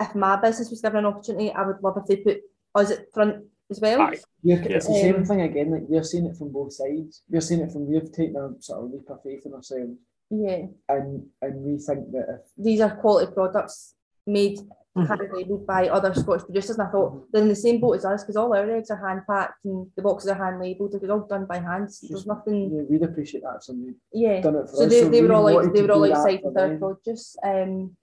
if 0.00 0.14
my 0.14 0.36
business 0.36 0.70
was 0.70 0.80
given 0.80 0.98
an 0.98 1.06
opportunity, 1.06 1.52
I 1.52 1.66
would 1.66 1.82
love 1.82 1.98
if 1.98 2.06
they 2.06 2.16
put 2.16 2.40
us 2.74 2.90
at 2.90 3.12
front 3.12 3.44
as 3.70 3.80
well. 3.80 4.00
Aye. 4.02 4.18
You're, 4.42 4.58
Yeah. 4.58 4.76
It's 4.76 4.86
the 4.86 4.94
same 4.94 5.16
Um, 5.16 5.24
thing 5.24 5.40
again. 5.42 5.70
Like 5.70 5.82
we're 5.88 6.02
seeing 6.02 6.26
it 6.26 6.36
from 6.36 6.48
both 6.50 6.72
sides. 6.72 7.22
We're 7.28 7.40
seeing 7.40 7.60
it 7.60 7.72
from 7.72 7.86
we've 7.86 8.10
taken 8.12 8.36
a 8.36 8.60
sort 8.60 8.84
of 8.84 8.90
leap 8.92 9.08
of 9.10 9.22
faith 9.22 9.46
in 9.46 9.54
ourselves, 9.54 9.96
Yeah, 10.30 10.66
and 10.88 11.26
and 11.42 11.54
we 11.64 11.78
think 11.78 12.10
that 12.12 12.26
if 12.36 12.40
these 12.56 12.80
are 12.80 12.96
quality 12.96 13.32
products 13.32 13.94
made 14.26 14.58
Mhm. 14.96 15.06
hand 15.06 15.20
labelled 15.32 15.66
by 15.66 15.88
other 15.88 16.12
Scottish 16.14 16.44
producers, 16.44 16.76
and 16.78 16.88
I 16.88 16.90
thought 16.90 17.30
they're 17.30 17.42
in 17.42 17.48
the 17.48 17.54
same 17.54 17.80
boat 17.80 17.94
as 17.98 18.04
us 18.04 18.22
because 18.24 18.36
all 18.36 18.52
our 18.56 18.68
eggs 18.70 18.90
are 18.90 18.96
hand 19.06 19.22
packed 19.26 19.64
and 19.64 19.88
the 19.96 20.02
boxes 20.02 20.30
are 20.30 20.34
hand 20.34 20.58
labelled. 20.60 20.92
Like, 20.92 21.02
it's 21.04 21.10
all 21.12 21.20
done 21.20 21.46
by 21.46 21.58
hand. 21.58 21.88
There's 22.08 22.26
nothing. 22.26 22.70
yeah, 22.74 22.82
we'd 22.90 23.02
appreciate 23.04 23.44
that 23.44 23.56
if 23.58 23.62
somebody 23.64 23.94
Yeah. 24.12 24.40
done 24.40 24.56
it 24.56 24.68
for 24.68 24.76
so 24.76 24.84
us. 24.86 24.90
they, 24.90 25.02
they 25.08 25.20
we 25.22 25.28
were 25.28 25.34
all 25.34 25.44
like 25.44 25.54
wanted 25.54 25.74
they 25.74 25.82
to 25.82 25.86
were 25.86 25.92
all 25.92 26.04
excited 26.04 26.40
for 26.42 26.48
with 26.50 26.58
our 26.58 26.76
produce. 26.76 27.36
Um, 27.44 27.96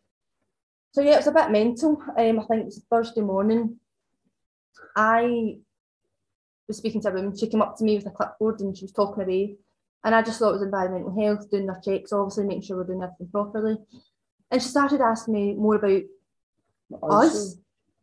so 0.93 1.01
yeah, 1.01 1.15
it 1.15 1.17
was 1.17 1.27
a 1.27 1.31
bit 1.33 1.51
mental. 1.51 1.91
Um, 2.17 2.39
I 2.39 2.43
think 2.45 2.61
it 2.61 2.65
was 2.65 2.81
Thursday 2.89 3.21
morning. 3.21 3.79
I 4.95 5.57
was 6.67 6.77
speaking 6.77 7.01
to 7.01 7.09
a 7.09 7.13
woman. 7.13 7.37
She 7.37 7.47
came 7.47 7.61
up 7.61 7.77
to 7.77 7.83
me 7.83 7.95
with 7.95 8.07
a 8.07 8.11
clipboard 8.11 8.59
and 8.59 8.75
she 8.77 8.85
was 8.85 8.91
talking 8.91 9.23
away, 9.23 9.55
and 10.03 10.13
I 10.13 10.21
just 10.21 10.39
thought 10.39 10.49
it 10.49 10.59
was 10.59 10.61
environmental 10.63 11.19
health, 11.19 11.49
doing 11.49 11.67
their 11.67 11.81
checks, 11.83 12.13
obviously 12.13 12.45
making 12.45 12.63
sure 12.63 12.77
we're 12.77 12.83
doing 12.85 13.03
everything 13.03 13.29
properly. 13.31 13.77
And 14.51 14.61
she 14.61 14.67
started 14.67 15.01
asking 15.01 15.33
me 15.33 15.53
more 15.53 15.75
about 15.75 16.03
us, 17.03 17.57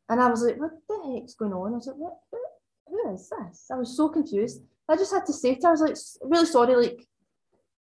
and 0.09 0.21
I 0.21 0.29
was 0.29 0.43
like, 0.43 0.59
"What 0.59 0.73
the 0.89 1.15
heck's 1.15 1.35
going 1.35 1.53
on?" 1.53 1.73
I 1.73 1.77
was 1.77 1.87
like, 1.87 1.97
"What? 1.97 2.19
what 2.31 2.43
who 2.89 3.15
is 3.15 3.31
this?" 3.31 3.71
I 3.71 3.77
was 3.77 3.97
so 3.97 4.09
confused. 4.09 4.63
I 4.89 4.97
just 4.97 5.13
had 5.13 5.25
to 5.27 5.33
say 5.33 5.55
to 5.55 5.63
her, 5.63 5.69
"I 5.69 5.73
was 5.73 5.81
like, 5.81 6.31
really 6.31 6.47
sorry, 6.47 6.77
like, 6.77 7.07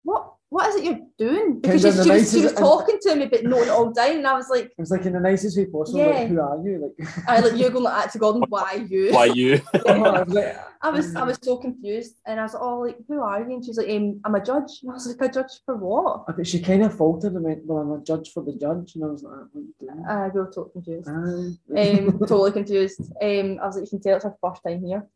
what, 0.04 0.34
what 0.50 0.70
is 0.70 0.76
it 0.76 0.84
you're 0.86 1.00
doing?" 1.18 1.60
Because 1.60 1.82
she, 1.82 1.88
Kinda 1.90 2.04
she 2.04 2.10
was, 2.12 2.32
she 2.32 2.42
was 2.42 2.54
talking 2.54 2.98
to 3.02 3.16
me, 3.16 3.26
but 3.26 3.44
noting 3.44 3.68
it 3.68 3.70
all 3.70 3.92
down, 3.92 4.18
and 4.18 4.28
I 4.28 4.34
was 4.34 4.50
like, 4.50 4.66
It 4.66 4.80
was 4.80 4.92
like 4.92 5.06
in 5.06 5.14
the 5.14 5.20
nicest 5.20 5.58
way 5.58 5.66
possible. 5.66 6.00
Yeah. 6.00 6.08
Like, 6.08 6.28
who 6.30 6.40
are 6.40 6.62
you? 6.64 6.94
Like, 6.98 7.10
"I 7.28 7.40
like 7.40 7.54
you're 7.60 7.70
going 7.70 7.84
like 7.84 8.04
that 8.04 8.12
to 8.14 8.20
Gordon, 8.20 8.44
why 8.50 8.86
you?" 8.90 9.12
Why 9.14 9.26
you? 9.26 9.62
I 9.88 10.22
was 10.22 10.34
like, 10.34 10.58
I 10.82 10.90
was, 10.90 11.16
I 11.16 11.24
was 11.24 11.38
so 11.42 11.58
confused, 11.58 12.16
and 12.26 12.40
I 12.40 12.44
was 12.44 12.54
like, 12.54 12.64
"Oh, 12.64 12.80
like, 12.80 12.98
who 13.08 13.22
are 13.22 13.40
you?" 13.40 13.56
And 13.56 13.66
she's 13.66 13.78
like, 13.78 13.90
um, 13.90 14.22
"I'm 14.24 14.36
a 14.36 14.44
judge." 14.44 14.80
And 14.82 14.92
I 14.92 14.94
was 14.94 15.08
like, 15.08 15.30
"A 15.30 15.34
judge 15.34 15.54
for 15.66 15.76
what?" 15.76 16.26
I 16.28 16.44
she 16.44 16.62
kind 16.62 16.84
of 16.84 16.96
faltered 16.96 17.34
and 17.34 17.44
went, 17.44 17.66
"Well, 17.66 17.80
I'm 17.80 17.92
a 17.92 18.04
judge 18.04 18.32
for 18.32 18.44
the 18.44 18.54
judge," 18.54 18.96
and 18.96 19.04
I 19.04 19.08
was 19.08 19.24
like, 19.24 19.34
"What 19.52 19.62
are 19.62 19.66
you 19.66 19.74
doing?" 19.80 20.06
Uh, 20.08 20.30
we 20.34 20.40
were 20.40 20.52
totally 20.54 20.72
confused. 20.74 21.10
Aye. 21.10 22.00
um, 22.00 22.20
totally 22.28 22.52
confused. 22.52 23.02
Um, 23.22 23.60
I 23.62 23.66
was 23.68 23.76
like, 23.76 23.86
you 23.86 23.90
can 23.90 24.02
tell 24.02 24.16
it's 24.16 24.26
her 24.26 24.36
first 24.42 24.64
time 24.64 24.84
here. 24.84 25.08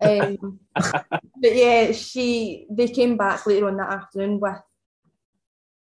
Um, 0.00 0.60
but 0.74 1.54
yeah, 1.54 1.92
she 1.92 2.66
they 2.70 2.88
came 2.88 3.16
back 3.16 3.46
later 3.46 3.68
on 3.68 3.76
that 3.76 3.92
afternoon 3.92 4.40
with 4.40 4.56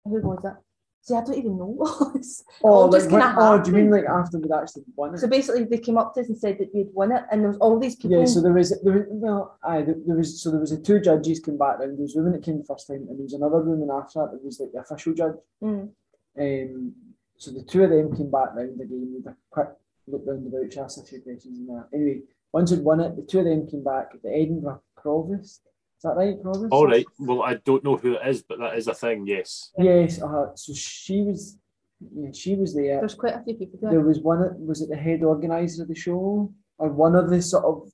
who 0.05 0.21
was 0.21 0.45
it? 0.45 0.55
See, 1.03 1.15
I 1.15 1.25
don't 1.25 1.39
even 1.39 1.57
know 1.59 1.65
what 1.67 2.15
was. 2.15 2.45
oh, 2.63 2.87
like, 2.87 3.01
just 3.01 3.11
when- 3.11 3.23
oh, 3.23 3.63
do 3.63 3.71
you 3.71 3.77
mean 3.77 3.91
like 3.91 4.05
after 4.05 4.39
we'd 4.39 4.53
actually 4.53 4.85
won 4.97 5.15
it? 5.15 5.19
So 5.19 5.27
basically, 5.27 5.65
they 5.65 5.79
came 5.79 5.97
up 5.97 6.15
to 6.15 6.21
us 6.21 6.29
and 6.29 6.37
said 6.37 6.59
that 6.59 6.75
we'd 6.75 6.93
won 6.93 7.13
it, 7.13 7.25
and 7.31 7.41
there 7.41 7.49
was 7.49 7.59
all 7.59 7.79
these 7.79 7.97
people. 7.97 8.19
Yeah, 8.19 8.27
so 8.27 8.41
there 8.41 8.53
was 8.53 8.71
there 8.83 8.93
was 8.93 9.05
well, 9.09 9.59
aye, 9.63 9.83
there, 9.83 9.97
there 10.07 10.17
was 10.17 10.43
so 10.43 10.51
there 10.51 10.61
was 10.61 10.71
the 10.71 10.79
two 10.79 11.01
judges 11.01 11.41
came 11.41 11.57
back 11.57 11.79
round. 11.79 11.97
There 11.97 12.03
was 12.03 12.15
a 12.15 12.19
woman 12.19 12.33
that 12.33 12.43
came 12.43 12.59
the 12.59 12.65
first 12.65 12.87
time, 12.89 13.07
and 13.09 13.17
there 13.19 13.25
was 13.25 13.33
another 13.33 13.61
woman 13.61 13.89
after 13.91 14.21
that 14.21 14.33
that 14.33 14.45
was 14.45 14.61
like 14.61 14.73
the 14.73 14.81
official 14.81 15.15
judge. 15.15 15.37
Mm. 15.63 15.91
Um, 16.39 16.93
so 17.37 17.53
the 17.53 17.63
two 17.63 17.85
of 17.85 17.91
them 17.91 18.15
came 18.17 18.31
back 18.31 18.55
round 18.55 18.81
again 18.81 19.15
with 19.17 19.33
a 19.33 19.37
quick 19.51 19.69
look 20.09 20.23
round 20.27 20.45
the 20.45 20.51
voucher, 20.51 20.83
asked 20.85 20.99
a 20.99 21.03
few 21.03 21.21
questions 21.21 21.59
and 21.59 21.69
that. 21.69 21.89
Anyway, 21.95 22.21
once 22.53 22.71
we'd 22.71 22.81
won 22.85 23.01
it, 23.01 23.17
the 23.17 23.23
two 23.23 23.41
of 23.41 23.45
them 23.45 23.67
came 23.69 23.85
back 23.85 24.11
the 24.23 24.31
Edinburgh 24.31 24.83
Provost. 24.97 25.63
Is 25.99 26.03
that 26.05 26.17
right, 26.17 26.41
Provost? 26.43 26.73
All 26.73 26.87
right. 26.87 27.05
Well, 27.19 27.43
I 27.43 27.55
don't 27.55 27.85
know 27.85 27.97
who 27.97 28.15
it 28.15 28.27
is, 28.27 28.43
but 28.43 28.59
that 28.61 28.77
is 28.77 28.87
a 28.89 28.95
thing. 28.95 29.27
Yes. 29.27 29.71
Yes. 29.79 30.23
Uh, 30.23 30.55
so 30.55 30.73
she 30.73 31.23
was, 31.23 31.57
yeah, 32.15 32.31
she 32.33 32.55
was 32.55 32.75
there. 32.75 33.01
There's 33.01 33.15
quite 33.15 33.35
a 33.35 33.43
few 33.43 33.55
people 33.55 33.79
there. 33.83 33.91
There 33.91 34.01
was 34.01 34.21
one. 34.21 34.41
Was 34.67 34.81
it 34.81 34.89
the 34.91 34.97
head 34.97 35.23
organizer 35.23 35.83
of 35.83 35.89
the 35.89 35.95
show, 35.97 36.53
or 36.79 36.89
one 36.91 37.17
of 37.17 37.29
the 37.31 37.43
sort 37.43 37.65
of 37.65 37.91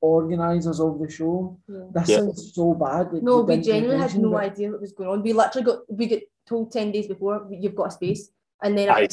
organisers 0.00 0.80
of 0.80 0.98
the 0.98 1.08
show? 1.10 1.58
Yeah. 1.68 1.84
This 1.94 2.08
Yeah. 2.08 2.16
sounds 2.18 2.52
so 2.54 2.74
bad. 2.74 3.12
like, 3.12 3.22
No, 3.22 3.40
we 3.42 3.54
didn't 3.54 3.64
genuinely 3.66 4.02
had 4.02 4.18
no 4.18 4.30
but- 4.32 4.42
idea 4.44 4.70
what 4.70 4.80
was 4.80 4.92
going 4.92 5.08
on. 5.10 5.22
We 5.22 5.32
literally 5.32 5.64
got 5.64 5.78
we 5.88 6.06
get 6.06 6.24
told 6.46 6.72
ten 6.72 6.90
days 6.92 7.06
before 7.06 7.46
you've 7.50 7.76
got 7.76 7.88
a 7.88 7.90
space, 7.92 8.30
and 8.62 8.76
then 8.76 8.90
Aye, 8.90 9.08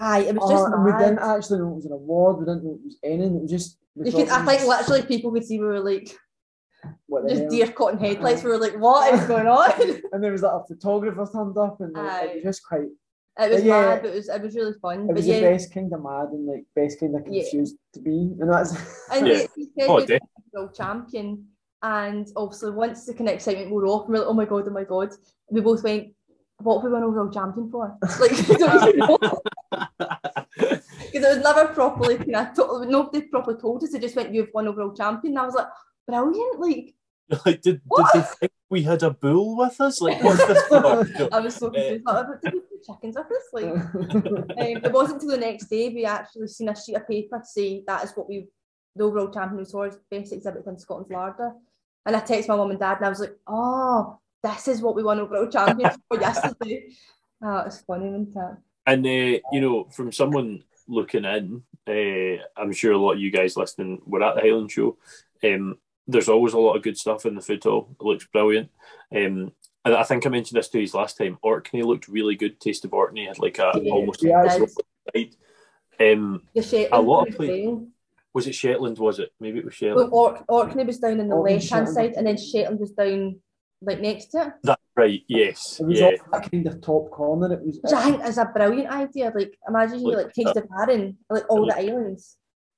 aye, 0.00 0.20
it 0.20 0.34
was 0.34 0.50
just 0.50 0.64
Uh, 0.72 0.80
we 0.84 0.92
didn't 0.92 1.18
actually 1.18 1.58
know 1.58 1.68
it 1.72 1.74
was 1.76 1.86
an 1.86 1.92
award. 1.92 2.38
We 2.38 2.44
didn't 2.46 2.64
know 2.64 2.74
it 2.80 2.84
was 2.84 2.96
anything. 3.02 3.36
It 3.36 3.42
was 3.42 3.50
just. 3.50 3.78
We 3.96 4.06
You 4.06 4.12
could, 4.12 4.20
it 4.22 4.32
I 4.32 4.44
think 4.44 4.66
literally 4.68 5.02
people 5.02 5.32
could 5.32 5.44
see 5.44 5.58
we 5.58 5.66
were 5.66 5.80
like 5.80 6.16
what 7.06 7.22
the 7.24 7.30
just 7.30 7.42
hell. 7.42 7.50
deer 7.50 7.72
caught 7.72 7.92
in 7.94 7.98
headlights. 7.98 8.42
We 8.42 8.50
were 8.50 8.58
like, 8.58 8.78
what 8.78 9.14
is 9.14 9.24
going 9.32 9.46
on? 9.46 9.70
and 10.12 10.22
there 10.22 10.32
was 10.32 10.42
like 10.42 10.52
a 10.52 10.66
photographer 10.66 11.26
turned 11.32 11.56
up, 11.58 11.80
and 11.80 11.92
like, 11.92 12.30
it 12.30 12.34
was 12.36 12.44
just 12.44 12.66
quite. 12.66 12.88
It 13.36 13.50
was 13.50 13.64
yeah, 13.64 13.80
mad, 13.80 14.02
but 14.02 14.10
it 14.12 14.14
was 14.14 14.28
it 14.28 14.42
was 14.42 14.54
really 14.54 14.74
fun. 14.80 15.02
It 15.02 15.06
But 15.08 15.16
was 15.16 15.26
yeah, 15.26 15.40
the 15.40 15.46
best 15.46 15.74
kind 15.74 15.92
of 15.92 16.02
mad 16.02 16.28
and 16.28 16.46
like 16.46 16.64
best 16.76 17.00
kind 17.00 17.16
of 17.16 17.22
Yeah. 17.26 17.42
confused 17.42 17.76
to 17.94 18.00
be, 18.00 18.36
and 18.40 18.50
that's. 18.52 18.72
and 19.12 19.26
Yeah. 19.26 19.46
he, 19.56 19.64
he 19.64 19.70
said 19.78 19.88
Oh, 19.90 19.96
we 19.96 20.18
world 20.52 20.74
champion. 20.74 21.46
And 21.82 22.26
obviously, 22.36 22.70
once 22.70 23.04
the 23.04 23.12
kind 23.12 23.28
of 23.28 23.34
excitement 23.34 23.70
wore 23.70 23.86
off, 23.86 24.08
we 24.08 24.12
we're 24.12 24.20
like, 24.20 24.28
oh 24.28 24.32
my 24.34 24.44
god, 24.46 24.64
oh 24.66 24.70
my 24.70 24.84
god. 24.84 25.10
we 25.50 25.60
both 25.60 25.82
went, 25.84 26.14
what 26.58 26.76
have 26.76 26.84
we 26.84 26.90
won 26.92 27.02
overall 27.02 27.30
champion 27.30 27.70
for? 27.70 27.98
Like, 28.20 28.32
we 31.32 31.40
don't 31.40 31.44
even 31.44 31.44
know. 31.44 31.44
Because 31.44 31.44
it 31.44 31.44
was 31.44 31.56
never 31.56 31.74
properly, 31.74 32.16
kind 32.16 32.36
of, 32.36 32.54
to- 32.54 32.90
nobody 32.90 33.20
properly 33.22 33.60
told 33.60 33.82
us. 33.82 33.92
They 33.92 33.98
just 33.98 34.16
went, 34.16 34.34
you've 34.34 34.50
won 34.54 34.68
overall 34.68 34.94
champion. 34.94 35.32
And 35.32 35.38
I 35.38 35.46
was 35.46 35.54
like, 35.54 35.68
brilliant. 36.06 36.60
Like, 36.60 36.94
like, 37.46 37.62
did, 37.62 37.80
did 37.96 38.06
they 38.14 38.20
think 38.20 38.52
we 38.68 38.82
had 38.82 39.02
a 39.02 39.10
bull 39.10 39.56
with 39.56 39.80
us? 39.80 40.00
Like, 40.00 40.22
what's 40.22 40.46
this 40.46 40.62
for? 40.68 40.80
No. 40.80 41.28
I 41.32 41.40
was 41.40 41.56
so 41.56 41.70
confused. 41.70 42.04
Like, 42.04 42.26
did 42.42 42.52
we 42.54 42.60
put 42.60 42.84
chickens 42.84 43.16
with 43.16 43.26
us? 43.26 43.48
Like, 43.52 43.64
um, 43.64 44.84
it 44.84 44.92
wasn't 44.92 45.22
until 45.22 45.38
the 45.38 45.46
next 45.46 45.66
day 45.66 45.88
we 45.88 46.04
actually 46.04 46.48
seen 46.48 46.68
a 46.68 46.76
sheet 46.76 46.96
of 46.96 47.08
paper 47.08 47.38
to 47.38 47.46
say 47.46 47.82
that 47.86 48.04
is 48.04 48.12
what 48.14 48.28
we, 48.28 48.48
the 48.96 49.04
overall 49.04 49.30
champion 49.32 49.58
was 49.58 49.72
for, 49.72 49.90
best 50.10 50.32
exhibit 50.32 50.66
in 50.66 50.78
Scotland's 50.78 51.10
larder. 51.10 51.52
And 52.06 52.14
I 52.14 52.20
texted 52.20 52.48
my 52.48 52.56
mum 52.56 52.70
and 52.70 52.78
dad 52.78 52.98
and 52.98 53.06
I 53.06 53.08
was 53.08 53.20
like, 53.20 53.38
oh, 53.46 54.18
this 54.42 54.68
is 54.68 54.82
what 54.82 54.94
we 54.94 55.02
won 55.02 55.20
overall 55.20 55.48
champion 55.48 55.90
for 56.08 56.20
yesterday. 56.20 56.88
Oh, 57.42 57.58
it's 57.66 57.80
funny, 57.82 58.08
isn't 58.08 58.34
it? 58.34 58.56
And 58.86 59.04
uh, 59.04 59.40
you 59.52 59.60
know, 59.60 59.84
from 59.90 60.12
someone 60.12 60.62
looking 60.86 61.24
in, 61.24 61.62
uh, 61.88 62.42
I'm 62.60 62.72
sure 62.72 62.92
a 62.92 62.98
lot 62.98 63.12
of 63.12 63.20
you 63.20 63.30
guys 63.30 63.56
listening 63.56 64.00
were 64.06 64.22
at 64.22 64.34
the 64.36 64.40
Highland 64.42 64.70
Show. 64.70 64.96
Um, 65.42 65.78
there's 66.06 66.28
always 66.28 66.52
a 66.52 66.58
lot 66.58 66.76
of 66.76 66.82
good 66.82 66.98
stuff 66.98 67.26
in 67.26 67.34
the 67.34 67.40
food 67.40 67.64
hall. 67.64 67.88
It 67.98 68.04
looks 68.04 68.26
brilliant. 68.26 68.70
Um, 69.14 69.52
and 69.84 69.94
I 69.94 70.02
think 70.02 70.26
I 70.26 70.30
mentioned 70.30 70.58
this 70.58 70.68
to 70.70 70.80
you 70.80 70.88
last 70.94 71.18
time. 71.18 71.38
Orkney 71.42 71.82
looked 71.82 72.08
really 72.08 72.36
good. 72.36 72.60
Taste 72.60 72.84
of 72.84 72.94
Orkney 72.94 73.26
had 73.26 73.38
like 73.38 73.58
a 73.58 73.72
Yeah, 73.82 73.92
almost 73.92 74.22
yeah, 74.22 74.58
a. 75.14 75.30
Um, 76.00 76.42
The 76.54 76.62
Shetland. 76.62 76.92
A 76.92 77.00
lot 77.00 77.28
of 77.28 77.38
was 77.38 77.86
was 78.32 78.46
it 78.48 78.54
Shetland? 78.54 78.98
Was 78.98 79.18
it? 79.20 79.30
Maybe 79.38 79.58
it 79.58 79.64
was 79.64 79.80
Well, 79.80 79.90
Shetland. 79.90 80.10
Ork- 80.12 80.44
Orkney 80.48 80.84
was 80.84 80.98
down 80.98 81.20
in 81.20 81.28
the 81.28 81.36
Orkney, 81.36 81.54
left 81.54 81.70
hand 81.70 81.88
side, 81.88 82.14
and 82.16 82.26
then 82.26 82.36
Shetland 82.36 82.80
was 82.80 82.90
down 82.92 83.40
like 83.80 84.00
next 84.00 84.26
to 84.26 84.46
it. 84.46 84.52
That's 84.62 84.73
right. 84.96 85.22
Yes. 85.28 85.80
It 85.80 85.86
was 85.86 86.00
Yeah. 86.00 86.06
all 86.06 86.40
that 86.40 86.50
kind 86.50 86.66
of 86.66 86.80
top 86.80 87.10
corner. 87.10 87.52
It 87.54 87.62
was. 87.64 87.80
Which 87.82 87.92
I 87.92 88.02
think 88.04 88.24
is 88.26 88.38
a 88.38 88.44
brilliant 88.46 88.88
idea. 88.90 89.32
Like, 89.34 89.58
imagine 89.68 90.00
you 90.00 90.16
Like 90.16 90.26
like 90.26 90.32
taste 90.34 90.56
of 90.56 90.66
Arran, 90.80 91.16
like 91.30 91.44
all 91.50 91.66
the 91.66 91.76
islands. 91.76 92.36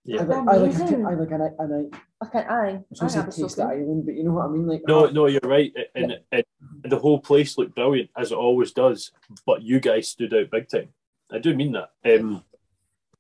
I 0.09 0.13
Yeah. 0.13 0.23
like, 0.23 0.39
I 0.39 0.43
like, 0.43 0.73
a, 0.73 0.77
Amazing. 0.77 1.07
I 1.07 1.15
like 1.15 1.31
an, 1.31 1.41
an, 1.59 1.91
I 2.23 2.27
can't. 2.27 2.51
I. 2.51 2.55
I 2.55 2.69
I 2.71 2.83
was 2.89 3.01
going 3.01 3.13
have 3.15 3.27
to 3.27 3.33
say 3.33 3.41
so 3.41 3.47
taste 3.47 3.57
the 3.57 3.63
island, 3.65 4.07
but 4.07 4.15
you 4.15 4.25
know 4.25 4.33
what 4.33 4.47
I 4.47 4.49
mean. 4.49 4.67
Like 4.67 4.83
No, 4.87 5.07
oh, 5.07 5.11
no, 5.11 5.27
you're 5.27 5.41
right. 5.45 5.73
And, 5.95 6.19
and 6.33 6.45
the 6.85 6.99
whole 6.99 7.21
place 7.21 7.59
looked 7.59 7.75
brilliant 7.75 8.11
as 8.17 8.33
it 8.33 8.37
always 8.39 8.73
does. 8.73 9.11
But 9.45 9.63
you 9.63 9.81
guys 9.81 10.09
stood 10.09 10.33
out 10.35 10.51
big 10.51 10.69
time. 10.69 10.91
I 11.31 11.39
do 11.39 11.55
mean 11.55 11.73
that. 11.73 11.91
Um, 12.05 12.45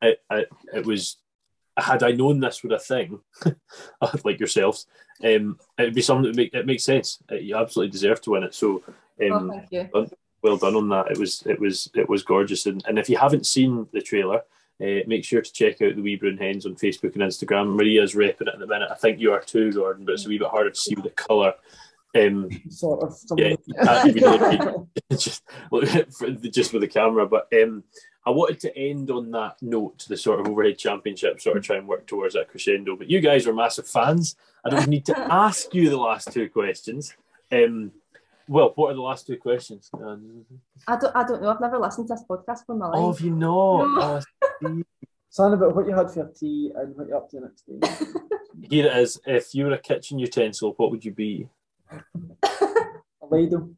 it, 0.00 0.20
it, 0.30 0.48
it 0.74 0.86
was. 0.86 1.16
Had 1.78 2.02
I 2.02 2.12
known 2.12 2.40
this 2.40 2.62
were 2.64 2.74
a 2.74 2.78
thing, 2.78 3.20
like 4.24 4.38
yourselves, 4.40 4.86
um, 5.24 5.58
it'd 5.78 5.94
be 5.94 6.02
something 6.02 6.30
that 6.30 6.36
make 6.36 6.54
it 6.54 6.66
makes 6.66 6.84
sense. 6.84 7.22
Uh, 7.30 7.36
You 7.36 7.56
absolutely 7.56 7.92
deserve 7.92 8.20
to 8.22 8.30
win 8.30 8.42
it. 8.44 8.54
So, 8.54 8.82
Oh, 9.20 9.32
um, 9.32 9.50
thank 9.50 9.72
you. 9.72 9.88
well 10.42 10.56
done 10.58 10.76
on 10.76 10.88
that. 10.90 11.10
It 11.10 11.18
was 11.18 11.42
it 11.46 11.58
was 11.58 11.90
it 11.94 12.08
was 12.08 12.22
gorgeous. 12.22 12.66
And, 12.66 12.82
and 12.86 12.98
if 12.98 13.08
you 13.08 13.16
haven't 13.16 13.46
seen 13.46 13.86
the 13.92 14.02
trailer, 14.02 14.42
uh, 14.82 15.00
make 15.06 15.24
sure 15.24 15.40
to 15.40 15.52
check 15.52 15.80
out 15.80 15.96
the 15.96 16.02
Wee 16.02 16.16
Brown 16.16 16.36
Hens 16.36 16.66
on 16.66 16.74
Facebook 16.74 17.14
and 17.14 17.22
Instagram. 17.22 17.74
Maria's 17.74 18.14
repping 18.14 18.42
it 18.42 18.48
at 18.48 18.58
the 18.58 18.66
minute. 18.66 18.88
I 18.90 18.94
think 18.96 19.18
you 19.18 19.32
are 19.32 19.40
too, 19.40 19.72
Gordon, 19.72 20.04
but 20.04 20.12
it's 20.12 20.26
a 20.26 20.28
wee 20.28 20.36
bit 20.38 20.48
harder 20.48 20.70
to 20.70 20.76
see 20.78 20.94
with 20.94 21.04
the 21.04 21.10
colour. 21.10 21.54
Um, 22.14 22.48
sort 22.70 23.02
of. 23.02 23.18
yeah, 23.36 23.54
something 23.82 24.16
you 24.16 24.22
can't 24.22 24.54
even 24.54 24.72
look 24.72 24.88
just 25.18 25.42
look 25.72 25.88
for- 26.12 26.30
just 26.30 26.72
with 26.74 26.82
the 26.82 26.88
camera. 26.88 27.26
But 27.26 27.48
um, 27.62 27.84
I 28.26 28.30
wanted 28.30 28.58
to 28.60 28.76
end 28.76 29.08
on 29.12 29.30
that 29.30 29.56
note, 29.62 30.04
the 30.08 30.16
sort 30.16 30.40
of 30.40 30.48
overhead 30.48 30.78
championship, 30.78 31.40
sort 31.40 31.56
of 31.56 31.62
try 31.62 31.76
and 31.76 31.86
work 31.86 32.08
towards 32.08 32.34
that 32.34 32.48
crescendo. 32.48 32.96
But 32.96 33.08
you 33.08 33.20
guys 33.20 33.46
are 33.46 33.54
massive 33.54 33.86
fans. 33.86 34.34
I 34.64 34.70
don't 34.70 34.88
need 34.88 35.06
to 35.06 35.18
ask 35.32 35.72
you 35.72 35.88
the 35.88 35.96
last 35.96 36.32
two 36.32 36.48
questions. 36.48 37.14
Um, 37.52 37.92
well, 38.48 38.72
what 38.74 38.90
are 38.90 38.94
the 38.94 39.00
last 39.00 39.28
two 39.28 39.36
questions? 39.36 39.90
Uh, 39.94 40.16
I 40.88 40.96
don't. 40.96 41.14
I 41.14 41.24
don't 41.24 41.40
know. 41.40 41.50
I've 41.50 41.60
never 41.60 41.78
listened 41.78 42.08
to 42.08 42.14
this 42.14 42.24
podcast 42.28 42.66
for 42.66 42.74
my 42.74 42.88
life. 42.88 42.98
Oh, 42.98 43.12
have 43.12 43.20
you 43.20 43.30
not? 43.30 43.86
No. 43.86 44.20
Oh. 44.64 44.82
Something 45.30 45.58
about 45.60 45.76
what 45.76 45.86
you 45.86 45.94
had 45.94 46.10
for 46.10 46.18
your 46.18 46.28
tea 46.28 46.72
and 46.74 46.96
what 46.96 47.06
you're 47.06 47.16
up 47.16 47.30
to 47.30 47.40
the 47.40 47.46
next 47.46 47.62
day. 47.66 48.20
Here 48.68 48.86
it 48.86 48.96
is. 48.96 49.20
If 49.24 49.54
you 49.54 49.66
were 49.66 49.72
a 49.72 49.78
kitchen 49.78 50.18
utensil, 50.18 50.74
what 50.76 50.90
would 50.90 51.04
you 51.04 51.12
be? 51.12 51.48
A 51.92 53.26
ladle. 53.30 53.70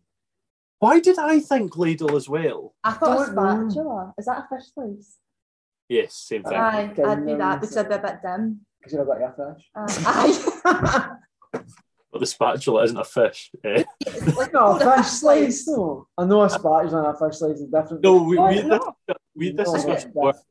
Why 0.81 1.01
did 1.01 1.19
I 1.19 1.41
think 1.41 1.77
ladle 1.77 2.17
as 2.17 2.29
well? 2.29 2.75
I 2.85 2.93
thought 2.93 3.29
a 3.29 3.35
Don't 3.35 3.35
know. 3.35 3.69
spatula. 3.71 4.15
Is 4.19 4.27
that 4.27 4.45
a 4.45 4.57
fish 4.57 4.69
slice? 4.73 5.17
Yes, 5.89 6.15
same 6.15 6.45
thing. 6.45 6.55
Aye, 6.55 6.95
I'd 7.05 7.27
be 7.27 7.35
that 7.35 7.61
because 7.61 7.77
I'd 7.77 7.89
be 7.89 7.95
a 7.95 7.99
bit 7.99 8.19
dim. 8.23 8.61
Because 8.79 8.93
you're 8.93 9.03
a 9.03 9.07
bit 9.07 9.23
a 9.27 9.55
fish. 9.55 9.65
Uh, 9.75 10.05
aye. 10.07 11.17
But 12.11 12.21
the 12.21 12.27
spatula 12.27 12.85
isn't 12.85 12.97
a 12.97 13.05
fish. 13.05 13.51
eh? 13.67 13.85
like, 14.35 14.51
No, 14.55 14.79
a 14.79 14.97
fish 14.97 15.07
slice, 15.13 15.67
though. 15.67 16.07
I 16.17 16.25
know 16.25 16.43
a 16.43 16.49
spatula 16.49 17.05
and 17.05 17.07
a 17.15 17.19
fish 17.19 17.39
slice 17.39 17.59
is 17.61 17.67
different. 17.69 18.03
No, 18.03 18.23
we, 18.23 18.39
we, 18.39 18.63
no. 18.63 18.95
this, 19.07 19.17
we 19.37 19.47
had 19.49 19.57
this 19.59 19.67
No, 19.69 19.75
discussion 19.75 19.91
it's 19.97 20.05
before, 20.07 20.33
different. 20.33 20.47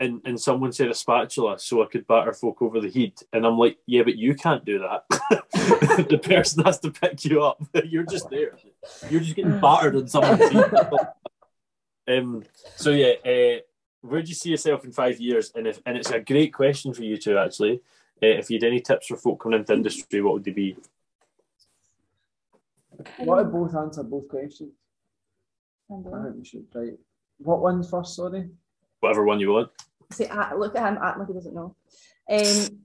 And, 0.00 0.22
and 0.24 0.40
someone 0.40 0.72
said 0.72 0.88
a 0.88 0.94
spatula 0.94 1.58
so 1.58 1.82
I 1.82 1.86
could 1.86 2.06
batter 2.06 2.32
folk 2.32 2.62
over 2.62 2.80
the 2.80 2.88
heat. 2.88 3.22
And 3.34 3.46
I'm 3.46 3.58
like, 3.58 3.76
yeah, 3.86 4.02
but 4.02 4.16
you 4.16 4.34
can't 4.34 4.64
do 4.64 4.78
that. 4.78 5.04
the 6.08 6.18
person 6.18 6.64
has 6.64 6.80
to 6.80 6.90
pick 6.90 7.22
you 7.26 7.42
up. 7.42 7.62
You're 7.84 8.06
just 8.06 8.30
there. 8.30 8.56
You're 9.10 9.20
just 9.20 9.36
getting 9.36 9.60
battered 9.60 9.96
on 9.96 10.08
someone's 10.08 10.48
heat. 10.48 10.64
um, 12.08 12.42
so, 12.76 12.90
yeah, 12.90 13.12
uh, 13.24 13.60
where 14.00 14.22
do 14.22 14.28
you 14.30 14.34
see 14.34 14.50
yourself 14.50 14.84
in 14.86 14.92
five 14.92 15.20
years? 15.20 15.52
And 15.54 15.66
if 15.66 15.80
and 15.84 15.98
it's 15.98 16.10
a 16.10 16.18
great 16.18 16.54
question 16.54 16.94
for 16.94 17.04
you 17.04 17.18
two, 17.18 17.36
actually. 17.36 17.82
Uh, 18.22 18.26
if 18.40 18.50
you 18.50 18.56
had 18.58 18.64
any 18.64 18.80
tips 18.80 19.06
for 19.08 19.16
folk 19.18 19.40
coming 19.40 19.60
into 19.60 19.74
industry, 19.74 20.22
what 20.22 20.34
would 20.34 20.44
they 20.44 20.50
be? 20.50 20.76
What 23.18 23.44
if 23.46 23.52
both 23.52 23.74
answer 23.74 24.02
both 24.02 24.28
questions? 24.28 24.72
I 25.90 25.94
Um, 25.94 26.04
think 26.24 26.36
we 26.36 26.44
should, 26.44 26.66
right. 26.74 26.98
What 27.38 27.60
one 27.60 27.82
first, 27.82 28.16
sorry? 28.16 28.48
Whatever 29.00 29.24
one 29.24 29.40
you 29.40 29.50
want. 29.52 29.70
See, 30.12 30.26
I, 30.26 30.54
look 30.54 30.76
at 30.76 30.88
him, 30.88 30.98
act 31.02 31.18
like 31.18 31.28
he 31.28 31.34
doesn't 31.34 31.54
know. 31.54 31.76
Um, 32.30 32.80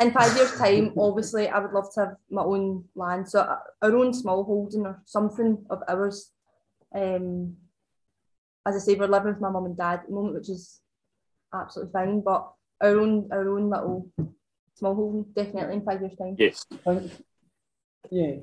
in 0.00 0.10
five 0.12 0.36
years' 0.36 0.56
time, 0.56 0.92
obviously, 0.98 1.48
I 1.48 1.58
would 1.58 1.72
love 1.72 1.92
to 1.94 2.00
have 2.00 2.16
my 2.30 2.42
own 2.42 2.84
land, 2.94 3.28
so 3.28 3.40
uh, 3.40 3.58
our 3.82 3.96
own 3.96 4.12
small 4.12 4.44
holding 4.44 4.86
or 4.86 5.02
something 5.04 5.64
of 5.70 5.82
ours. 5.88 6.30
Um, 6.94 7.56
as 8.66 8.76
I 8.76 8.78
say, 8.78 8.94
we're 8.94 9.06
living 9.06 9.32
with 9.32 9.40
my 9.40 9.50
mum 9.50 9.66
and 9.66 9.76
dad 9.76 10.00
at 10.00 10.06
the 10.08 10.14
moment, 10.14 10.34
which 10.34 10.48
is 10.48 10.80
absolutely 11.52 11.92
fine. 11.92 12.20
But 12.20 12.50
our 12.80 12.98
own, 12.98 13.28
our 13.32 13.48
own 13.48 13.70
little 13.70 14.10
small 14.74 14.94
holding, 14.94 15.24
definitely 15.34 15.76
in 15.76 15.84
five 15.84 16.00
years' 16.00 16.16
time. 16.16 16.36
Yes. 16.38 16.64
Think, 16.84 17.12
yeah, 18.10 18.36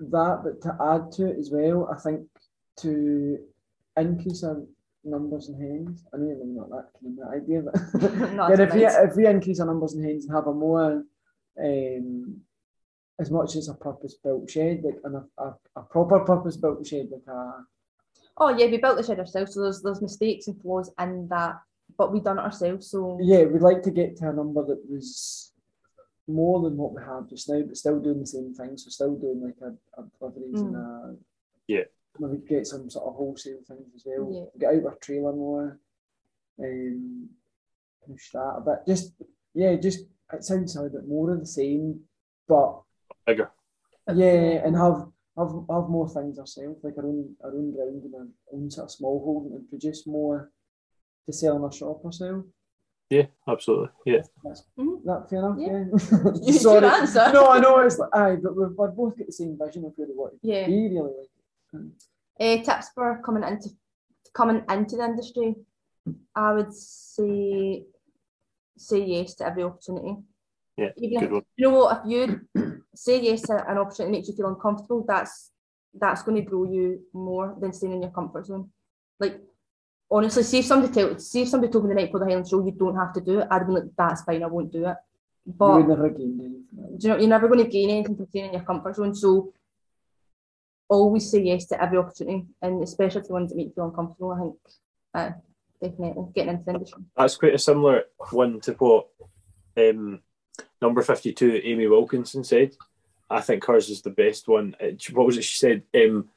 that, 0.00 0.40
but 0.44 0.62
to 0.62 0.76
add 0.80 1.12
to 1.12 1.26
it 1.26 1.38
as 1.38 1.50
well, 1.50 1.88
I 1.92 2.00
think 2.00 2.26
to 2.78 3.38
increase 3.96 4.44
our 4.44 4.62
numbers 5.10 5.48
and 5.48 5.60
hens, 5.60 6.04
I 6.12 6.18
know 6.18 6.26
you're 6.26 6.46
not 6.46 6.70
that 6.70 6.90
keen 7.00 7.18
on 7.20 7.30
that 7.30 7.36
idea, 7.36 7.62
but 7.62 8.32
Not 8.32 8.50
yeah, 8.50 8.64
if 8.64 8.74
we, 8.74 8.86
if 8.86 9.16
we 9.16 9.26
increase 9.26 9.60
our 9.60 9.66
numbers 9.66 9.94
and 9.94 10.04
hens 10.04 10.26
and 10.26 10.34
have 10.34 10.46
a 10.46 10.52
more, 10.52 11.04
um, 11.62 12.40
as 13.20 13.30
much 13.30 13.56
as 13.56 13.68
a 13.68 13.74
purpose-built 13.74 14.48
shed, 14.50 14.82
like 14.84 14.96
and 15.04 15.16
a, 15.16 15.24
a, 15.38 15.54
a 15.76 15.82
proper 15.82 16.20
purpose-built 16.20 16.86
shed, 16.86 17.08
like 17.10 17.26
a, 17.34 17.64
Oh 18.40 18.56
yeah, 18.56 18.66
we 18.66 18.78
built 18.78 18.96
the 18.96 19.02
shed 19.02 19.18
ourselves, 19.18 19.54
so 19.54 19.62
there's 19.62 19.82
there's 19.82 20.00
mistakes 20.00 20.46
and 20.46 20.60
flaws 20.60 20.90
in 21.00 21.26
that, 21.28 21.60
but 21.96 22.12
we've 22.12 22.22
done 22.22 22.38
it 22.38 22.42
ourselves. 22.42 22.88
So 22.90 23.18
yeah, 23.20 23.44
we'd 23.44 23.62
like 23.62 23.82
to 23.82 23.90
get 23.90 24.16
to 24.18 24.28
a 24.28 24.32
number 24.32 24.64
that 24.64 24.80
was 24.88 25.52
more 26.28 26.62
than 26.62 26.76
what 26.76 26.94
we 26.94 27.02
have 27.02 27.28
just 27.28 27.48
now, 27.48 27.62
but 27.62 27.76
still 27.76 27.98
doing 27.98 28.20
the 28.20 28.26
same 28.26 28.54
thing. 28.54 28.76
So 28.76 28.90
still 28.90 29.16
doing 29.16 29.42
like 29.42 29.56
a, 29.62 30.00
a 30.00 30.04
deliveries 30.20 30.60
and 30.60 30.76
a 30.76 31.16
Yeah. 31.66 31.84
Maybe 32.20 32.42
get 32.46 32.66
some 32.66 32.88
sort 32.90 33.06
of 33.06 33.14
wholesale 33.14 33.58
things 33.66 33.88
as 33.94 34.02
well. 34.06 34.30
Yeah. 34.32 34.60
Get 34.70 34.76
out 34.84 34.86
our 34.92 34.98
trailer 35.00 35.32
more, 35.32 35.78
um, 36.62 37.28
push 38.06 38.30
that 38.32 38.38
a 38.56 38.60
bit. 38.60 38.86
Just 38.86 39.12
yeah, 39.54 39.76
just 39.76 40.00
it 40.32 40.44
sounds 40.44 40.76
a 40.76 40.82
bit 40.88 41.06
more 41.08 41.32
of 41.32 41.40
the 41.40 41.46
same, 41.46 42.00
but 42.46 42.80
Bigger. 43.26 43.50
yeah, 44.14 44.62
and 44.64 44.76
have 44.76 45.06
have 45.36 45.52
have 45.70 45.88
more 45.88 46.08
things 46.08 46.38
ourselves, 46.38 46.82
like 46.82 46.96
our 46.98 47.06
own 47.06 47.34
our 47.44 47.50
own 47.50 47.72
ground 47.72 48.02
and 48.04 48.14
our 48.14 48.26
own 48.52 48.70
sort 48.70 48.84
of 48.86 48.90
small 48.90 49.22
holding 49.24 49.54
and 49.56 49.68
produce 49.68 50.06
more 50.06 50.50
to 51.26 51.32
sell 51.32 51.56
in 51.56 51.62
our 51.64 51.72
shop 51.72 52.04
ourselves. 52.04 52.46
Yeah, 53.10 53.26
absolutely. 53.48 53.88
Yeah. 54.04 54.20
That's 54.44 54.64
Mhm. 54.78 55.02
that 55.04 55.30
fair 55.30 55.38
enough. 55.38 55.56
Yeah. 55.58 55.84
Yeah. 55.88 56.32
You 56.42 56.52
should 56.52 56.84
answer. 56.84 57.30
No, 57.32 57.46
I 57.48 57.58
know 57.58 57.78
it's 57.80 57.98
like 57.98 58.10
aye, 58.14 58.36
but 58.36 58.54
we've, 58.54 58.68
we've 58.76 58.94
both 58.96 59.16
got 59.16 59.26
the 59.26 59.32
same 59.32 59.56
vision 59.58 59.86
of 59.86 59.92
where 59.96 60.06
we 60.08 60.14
want 60.14 60.34
to 60.34 60.46
yeah. 60.46 60.66
be. 60.66 60.72
Really, 60.74 61.00
like 61.00 61.30
Uh, 61.74 62.56
tips 62.62 62.90
for 62.94 63.20
coming 63.24 63.42
into 63.42 63.70
coming 64.32 64.62
into 64.70 64.96
the 64.96 65.04
industry, 65.04 65.54
I 66.34 66.52
would 66.54 66.72
say 66.72 67.84
say 68.76 69.04
yes 69.04 69.34
to 69.36 69.46
every 69.46 69.64
opportunity. 69.64 70.16
Yeah, 70.76 70.90
Even 70.96 71.18
good 71.18 71.26
if, 71.26 71.32
one. 71.32 71.42
you 71.56 71.68
know 71.68 71.78
what, 71.78 72.02
if 72.04 72.10
you 72.10 72.82
say 72.94 73.20
yes 73.20 73.42
to 73.42 73.54
an 73.68 73.78
opportunity 73.78 74.04
that 74.04 74.10
makes 74.18 74.28
you 74.28 74.34
feel 74.36 74.48
uncomfortable, 74.48 75.04
that's 75.06 75.50
that's 75.98 76.22
going 76.22 76.36
to 76.36 76.48
grow 76.48 76.64
you 76.64 77.00
more 77.12 77.56
than 77.60 77.72
staying 77.72 77.94
in 77.94 78.02
your 78.02 78.12
comfort 78.12 78.46
zone. 78.46 78.70
Like 79.18 79.40
honestly, 80.10 80.44
see 80.44 80.60
if 80.60 80.66
somebody 80.66 80.92
tell 80.92 81.18
see 81.18 81.42
if 81.42 81.48
somebody 81.48 81.72
told 81.72 81.84
me 81.84 81.88
the 81.88 81.94
night 81.96 82.06
before 82.06 82.20
the 82.20 82.26
Highland 82.26 82.48
show 82.48 82.64
you 82.64 82.72
don't 82.72 82.94
have 82.96 83.12
to 83.14 83.20
do 83.20 83.40
it, 83.40 83.48
I'd 83.50 83.66
be 83.66 83.72
like, 83.72 83.84
that's 83.96 84.22
fine, 84.22 84.42
I 84.44 84.46
won't 84.46 84.72
do 84.72 84.86
it. 84.86 84.96
you 85.44 85.52
But 85.58 85.76
would 85.78 85.88
never 85.88 86.08
gain 86.10 86.38
anything. 86.40 86.98
do 86.98 87.08
you 87.08 87.08
know 87.12 87.18
you're 87.18 87.28
never 87.28 87.48
going 87.48 87.64
to 87.64 87.70
gain 87.70 87.90
anything 87.90 88.16
from 88.16 88.26
staying 88.28 88.46
in 88.46 88.52
your 88.52 88.62
comfort 88.62 88.94
zone. 88.94 89.14
So 89.14 89.52
always 90.88 91.30
say 91.30 91.42
yes 91.42 91.66
to 91.66 91.82
every 91.82 91.98
opportunity, 91.98 92.46
and 92.62 92.82
especially 92.82 93.22
to 93.22 93.26
the 93.28 93.32
ones 93.32 93.50
that 93.50 93.56
make 93.56 93.72
you 93.76 93.84
uncomfortable. 93.84 94.32
I 94.32 94.40
think, 94.40 94.56
uh, 95.14 95.30
definitely 95.80 96.24
getting 96.34 96.52
into 96.54 96.64
the 96.64 96.72
industry. 96.72 97.02
That's 97.16 97.36
quite 97.36 97.54
a 97.54 97.58
similar 97.58 98.04
one 98.30 98.60
to 98.60 98.72
what 98.74 99.08
um, 99.76 100.20
number 100.82 101.02
52, 101.02 101.60
Amy 101.64 101.86
Wilkinson, 101.86 102.44
said. 102.44 102.74
I 103.30 103.40
think 103.42 103.64
hers 103.66 103.90
is 103.90 104.02
the 104.02 104.10
best 104.10 104.48
one. 104.48 104.74
Uh, 104.80 104.92
What 105.12 105.26
was 105.26 105.36
it 105.36 105.44
she 105.44 105.58
said? 105.58 105.82
Um, 105.94 106.28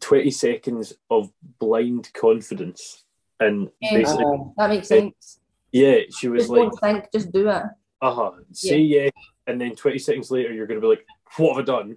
20 0.00 0.30
seconds 0.30 0.92
of 1.10 1.32
blind 1.58 2.12
confidence. 2.12 3.04
And 3.40 3.70
Yeah. 3.80 3.94
basically, 3.94 4.24
Um, 4.26 4.52
That 4.58 4.68
makes 4.70 4.88
sense. 4.88 5.40
yeah, 5.72 6.00
she 6.10 6.28
was 6.28 6.42
Just 6.44 6.50
like, 6.50 6.70
don't 6.70 6.80
think, 6.80 7.12
just 7.12 7.32
do 7.32 7.48
it. 7.48 7.62
uh 8.02 8.14
huh, 8.14 8.32
say 8.52 8.78
yeah. 8.80 9.08
And 9.46 9.58
then 9.60 9.74
20 9.74 9.98
seconds 9.98 10.30
later, 10.30 10.52
you're 10.52 10.66
going 10.66 10.80
to 10.80 10.84
be 10.84 10.90
like, 10.90 11.06
what 11.38 11.56
have 11.56 11.62
I 11.62 11.64
done? 11.64 11.96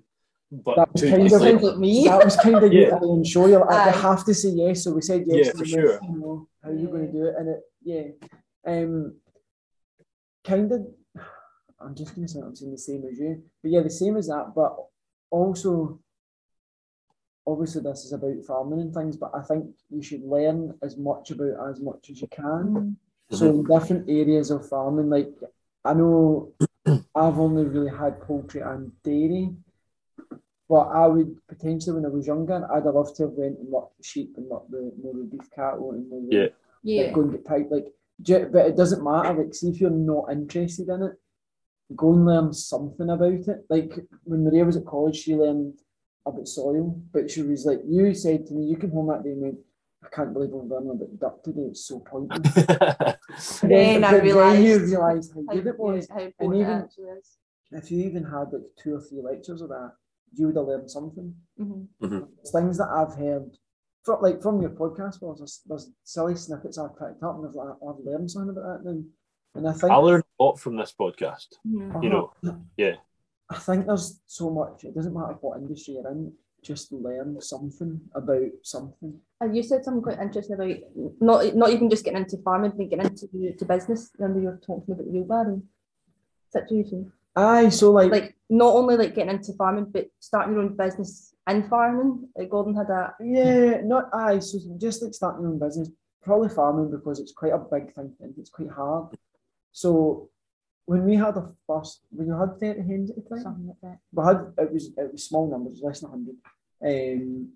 But 0.51 0.75
That 0.75 0.91
was 0.93 1.01
kind 1.01 1.31
of- 1.31 1.63
like 1.63 1.77
me. 1.77 2.03
that 2.05 2.23
was 2.25 2.35
kind 2.35 2.55
of 2.63 2.73
Yeah. 2.73 2.99
you 3.01 3.13
and 3.13 3.25
show 3.25 3.47
you 3.47 3.57
like, 3.59 3.69
Aye. 3.71 3.85
they 3.91 3.97
have 3.99 4.25
to 4.25 4.33
say 4.33 4.49
yes. 4.49 4.83
So 4.83 4.91
we 4.93 5.01
said 5.01 5.23
yes. 5.25 5.45
Yeah, 5.47 5.51
for 5.53 5.57
the 5.59 5.65
sure. 5.65 5.99
You 6.03 6.17
know, 6.19 6.47
how 6.61 6.69
are 6.69 6.75
you 6.75 6.87
going 6.87 7.05
to 7.07 7.11
do 7.11 7.25
it? 7.25 7.35
And 7.37 7.49
it, 7.49 7.61
yeah, 7.83 8.03
um, 8.65 9.15
kind 10.43 10.71
of. 10.71 10.81
I'm 11.79 11.95
just 11.95 12.13
going 12.13 12.27
to 12.27 12.31
say 12.33 12.39
I'm 12.41 12.55
saying 12.55 12.73
the 12.73 12.77
same 12.77 13.03
as 13.09 13.17
you, 13.17 13.41
but 13.63 13.71
yeah, 13.71 13.81
the 13.81 13.89
same 13.89 14.15
as 14.17 14.27
that. 14.27 14.53
But 14.53 14.75
also, 15.31 15.99
obviously, 17.47 17.81
this 17.81 18.05
is 18.05 18.13
about 18.13 18.43
farming 18.45 18.81
and 18.81 18.93
things. 18.93 19.17
But 19.17 19.31
I 19.33 19.41
think 19.43 19.65
you 19.89 20.03
should 20.03 20.23
learn 20.23 20.77
as 20.83 20.97
much 20.97 21.31
about 21.31 21.69
as 21.69 21.79
much 21.79 22.09
as 22.11 22.21
you 22.21 22.27
can. 22.27 22.97
Mm. 23.31 23.37
So 23.37 23.49
in 23.49 23.63
different 23.63 24.09
areas 24.09 24.51
of 24.51 24.67
farming, 24.67 25.09
like 25.09 25.33
I 25.85 25.93
know 25.93 26.53
I've 27.15 27.39
only 27.39 27.63
really 27.65 27.89
had 27.97 28.21
poultry 28.21 28.61
and 28.61 28.91
dairy, 29.03 29.55
but 30.71 30.85
I 31.03 31.05
would 31.13 31.31
potentially 31.53 31.95
when 31.97 32.05
I 32.09 32.13
was 32.17 32.25
younger, 32.33 32.57
I'd 32.73 32.85
have 32.85 32.95
loved 32.99 33.15
to 33.17 33.23
have 33.23 33.33
went 33.41 33.59
and 33.59 33.67
worked 33.67 33.97
the 33.97 34.03
sheep 34.11 34.31
and 34.37 34.45
worked 34.51 34.71
the 34.71 34.81
more 35.03 35.13
the 35.13 35.25
beef 35.33 35.47
cattle 35.57 35.91
and 35.91 36.09
more 36.09 36.23
Yeah. 36.29 36.41
like, 36.43 36.53
Yeah. 36.83 37.11
go 37.15 37.21
and 37.23 37.31
get 37.33 37.43
pipe 37.51 37.67
like. 37.75 37.87
ju- 38.27 38.49
But 38.53 38.67
it 38.69 38.75
doesn't 38.81 39.03
matter. 39.03 39.33
Like, 39.39 39.53
see 39.53 39.69
if 39.71 39.81
you're 39.81 39.89
not 40.13 40.31
interested 40.31 40.87
in 40.95 41.01
it, 41.07 41.15
go 42.01 42.13
and 42.13 42.25
learn 42.25 42.53
something 42.53 43.09
about 43.09 43.45
it. 43.53 43.59
Like 43.69 43.91
when 44.23 44.43
Maria 44.45 44.63
was 44.63 44.77
at 44.77 44.85
college, 44.85 45.17
she 45.17 45.35
learned 45.35 45.73
about 46.25 46.47
soil, 46.47 46.85
but 47.11 47.29
she 47.31 47.41
was 47.41 47.65
like, 47.65 47.81
you 47.85 48.13
said 48.13 48.45
to 48.45 48.53
me, 48.53 48.63
you 48.71 48.77
came 48.77 48.91
home 48.91 49.07
that 49.07 49.23
day 49.23 49.31
and 49.31 49.41
went, 49.41 49.57
I 50.05 50.07
can't 50.15 50.31
believe 50.33 50.53
I'm 50.53 50.69
learning 50.69 50.91
about 50.91 51.19
duck 51.19 51.43
today. 51.43 51.63
It's 51.71 51.85
so 51.85 51.99
pointless. 51.99 52.55
And 53.63 53.71
Then 53.71 54.03
I 54.03 54.11
but 54.11 54.23
then 54.23 54.25
you 54.25 54.33
realised 54.35 54.91
realised 54.91 55.33
how 55.35 55.43
How, 55.47 55.53
good 55.55 55.67
it 55.67 55.79
was. 55.79 56.07
how 56.09 56.19
important 56.21 56.61
even- 56.61 57.07
it. 57.07 57.27
If 57.79 57.91
you 57.91 57.99
even 58.09 58.23
had 58.23 58.45
like 58.53 58.67
two 58.81 58.95
or 58.95 59.01
three 59.01 59.21
lectures 59.21 59.61
of 59.61 59.69
that, 59.69 59.91
you 60.33 60.47
would 60.47 60.55
have 60.55 60.65
learned 60.67 60.89
something. 60.89 61.35
Mhm. 61.59 62.27
It's 62.39 62.51
things 62.51 62.77
that 62.77 62.89
I've 62.89 63.15
heard 63.15 63.57
from 64.03 64.21
like 64.21 64.41
from 64.41 64.61
your 64.61 64.71
podcast. 64.71 65.21
Well, 65.21 65.35
there's, 65.35 65.61
there's 65.65 65.91
silly 66.03 66.35
snippets 66.35 66.77
I've 66.77 66.97
picked 66.97 67.23
up, 67.23 67.35
and 67.37 67.47
I've, 67.47 67.77
I've 67.87 68.03
learned 68.05 68.31
something 68.31 68.49
about 68.51 68.83
that 68.83 68.89
now. 68.91 69.01
And 69.53 69.67
I 69.67 69.73
think 69.73 69.91
I 69.91 69.95
learned 69.97 70.23
a 70.39 70.43
lot 70.43 70.59
from 70.59 70.77
this 70.77 70.93
podcast. 70.97 71.47
Mhm. 71.67 72.03
you 72.03 72.09
know, 72.09 72.31
yeah. 72.77 72.95
I 73.49 73.57
think 73.57 73.85
there's 73.85 74.21
so 74.25 74.49
much. 74.49 74.85
It 74.85 74.95
doesn't 74.95 75.13
matter 75.13 75.37
what 75.41 75.59
industry 75.59 75.95
you're 75.95 76.07
in. 76.09 76.31
Just 76.63 76.91
learn 76.93 77.41
something 77.41 77.99
about 78.15 78.49
something. 78.61 79.19
And 79.41 79.57
you 79.57 79.63
said 79.63 79.83
something 79.83 80.03
quite 80.03 80.19
interesting 80.19 80.53
about 80.55 80.77
not 81.19 81.55
not 81.55 81.71
even 81.71 81.89
just 81.89 82.05
getting 82.05 82.21
into 82.21 82.37
farming, 82.37 82.73
but 82.77 82.89
getting 82.89 83.07
into 83.07 83.27
to 83.57 83.65
business. 83.65 84.11
Remember 84.17 84.39
you 84.39 84.45
were 84.47 84.61
talking 84.65 84.93
about 84.93 85.05
the 85.05 85.11
wheelbarrow 85.11 85.61
situation. 86.49 87.11
Aye, 87.35 87.69
so 87.69 87.91
like, 87.91 88.11
Like 88.11 88.35
not 88.49 88.75
only 88.75 88.97
like 88.97 89.15
getting 89.15 89.35
into 89.35 89.53
farming, 89.53 89.85
but 89.91 90.07
starting 90.19 90.53
your 90.53 90.63
own 90.63 90.75
business 90.75 91.33
in 91.49 91.63
farming. 91.69 92.27
Like 92.35 92.49
Gordon 92.49 92.75
had 92.75 92.87
that. 92.87 93.15
yeah, 93.21 93.81
not 93.83 94.09
aye. 94.13 94.39
So 94.39 94.59
just 94.77 95.01
like 95.01 95.13
starting 95.13 95.41
your 95.43 95.51
own 95.51 95.59
business, 95.59 95.89
probably 96.21 96.49
farming 96.49 96.91
because 96.91 97.19
it's 97.19 97.31
quite 97.31 97.53
a 97.53 97.57
big 97.57 97.93
thing 97.93 98.13
and 98.19 98.33
it's 98.37 98.49
quite 98.49 98.69
hard. 98.69 99.15
So 99.71 100.29
when 100.85 101.05
we 101.05 101.15
had 101.15 101.35
the 101.35 101.53
first, 101.67 102.01
when 102.09 102.27
you 102.27 102.37
had 102.37 102.59
thirty 102.59 102.81
hens 102.81 103.09
at 103.11 103.15
the 103.17 103.29
time, 103.29 103.43
something 103.43 103.67
like 103.67 103.81
that. 103.81 103.99
we 104.11 104.23
had 104.25 104.53
it 104.57 104.73
was 104.73 104.87
it 104.97 105.11
was 105.11 105.23
small 105.25 105.49
numbers, 105.49 105.79
less 105.81 106.01
than 106.01 106.09
hundred. 106.09 106.35
Um, 106.83 107.49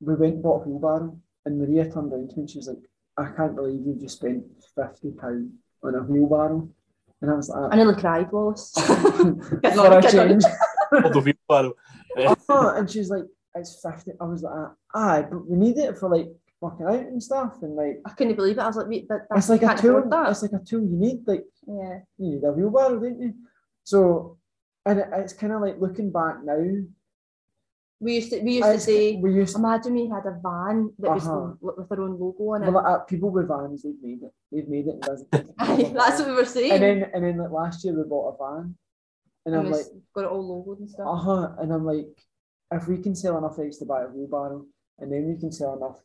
we 0.00 0.14
went 0.16 0.34
and 0.34 0.42
bought 0.42 0.66
a 0.66 0.68
wheelbarrow, 0.68 1.16
and 1.44 1.58
Maria 1.60 1.84
turned 1.84 2.12
around 2.12 2.30
to 2.30 2.36
me 2.36 2.40
and 2.42 2.50
she 2.50 2.58
was 2.58 2.66
like, 2.68 2.82
"I 3.16 3.30
can't 3.36 3.54
believe 3.54 3.86
you 3.86 3.94
just 3.94 4.16
spent 4.16 4.44
fifty 4.74 5.12
pound 5.12 5.52
on 5.84 5.94
a 5.94 6.02
wheelbarrow," 6.02 6.68
and 7.22 7.30
I 7.30 7.34
was 7.34 7.48
I 7.50 7.60
like, 7.60 7.74
nearly 7.76 7.94
cried, 8.00 8.30
Wallace. 8.32 8.72
"For 8.76 9.56
Get 9.62 9.76
a 9.78 10.10
change." 10.10 10.44
All 10.92 11.10
the 11.10 11.20
wheelbarrow. 11.48 11.72
Uh, 12.18 12.34
Uh-huh, 12.48 12.74
and 12.76 12.90
she's 12.90 13.08
like, 13.08 13.24
"It's 13.54 13.80
50 13.82 14.12
I 14.20 14.24
was 14.24 14.42
like, 14.42 14.68
"Aye, 14.94 15.22
but 15.30 15.48
we 15.48 15.56
need 15.56 15.78
it 15.78 15.96
for 15.98 16.08
like 16.10 16.28
working 16.60 16.86
out 16.86 16.94
and 17.12 17.22
stuff, 17.22 17.54
and 17.62 17.74
like." 17.76 18.00
I 18.04 18.10
couldn't 18.10 18.36
believe 18.36 18.58
it. 18.58 18.62
I 18.62 18.66
was 18.66 18.76
like, 18.76 18.88
wait, 18.88 19.08
that, 19.08 19.26
that's 19.30 19.48
It's 19.48 19.48
like 19.50 19.62
a 19.62 19.66
can't 19.66 19.80
tool. 19.80 20.02
that. 20.10 20.30
It's 20.30 20.42
like 20.42 20.52
a 20.52 20.58
tool 20.64 20.82
you 20.82 20.96
need. 20.96 21.26
Like 21.26 21.44
Yeah. 21.66 22.00
you 22.18 22.34
need 22.34 22.44
a 22.44 22.52
wheelbarrow, 22.52 22.98
don't 23.00 23.20
you? 23.20 23.32
So, 23.84 24.36
and 24.84 24.98
it, 25.00 25.08
it's 25.14 25.32
kind 25.32 25.52
of 25.54 25.60
like 25.62 25.76
looking 25.80 26.10
back 26.12 26.44
now. 26.44 26.62
We 28.04 28.14
used 28.18 28.30
to 28.30 28.40
we 28.46 28.52
used 28.58 28.64
to 28.64 28.70
it's- 28.70 28.84
say, 28.84 29.16
we 29.24 29.32
used 29.32 29.56
imagine 29.56 29.94
we 29.94 30.06
had 30.08 30.24
a 30.32 30.34
van 30.46 30.76
that 30.98 31.10
was 31.16 31.26
Uh-huh. 31.26 31.54
with 31.60 31.76
with 31.78 31.90
our 31.92 32.02
own 32.04 32.14
logo 32.22 32.44
on 32.54 32.64
it. 32.64 32.70
well, 32.72 32.84
uh, 32.92 32.98
people 33.12 33.30
with 33.36 33.46
vans. 33.52 33.82
They've 33.84 34.02
made 34.02 34.22
it. 34.28 34.32
They've 34.50 34.68
made 34.74 34.86
it. 34.90 34.94
And 34.94 35.02
doesn't. 35.10 35.28
Aye, 35.58 35.92
that's 35.98 36.18
what 36.18 36.28
we 36.30 36.34
were 36.40 36.44
saying. 36.56 36.72
And 36.74 36.82
then 36.86 36.98
and 37.14 37.20
then 37.24 37.36
like 37.42 37.52
last 37.62 37.84
year 37.84 37.94
we 37.98 38.02
bought 38.12 38.26
a 38.32 38.34
van, 38.42 38.64
and 39.44 39.54
And 39.54 39.66
I'm 39.66 39.70
like, 39.76 39.86
got 40.14 40.24
it 40.26 40.32
all 40.34 40.44
logoed 40.52 40.80
and 40.80 40.90
stuff. 40.90 41.06
uh 41.14 41.20
huh. 41.28 41.44
And 41.60 41.68
I'm 41.72 41.84
like, 41.92 42.10
if 42.78 42.88
we 42.88 42.98
can 42.98 43.14
sell 43.22 43.38
enough 43.38 43.58
eggs 43.62 43.78
to 43.78 43.84
buy 43.92 44.00
a 44.02 44.08
wheelbarrow, 44.08 44.60
and 44.98 45.06
then 45.12 45.22
we 45.30 45.36
can 45.42 45.52
sell 45.52 45.72
enough 45.76 45.98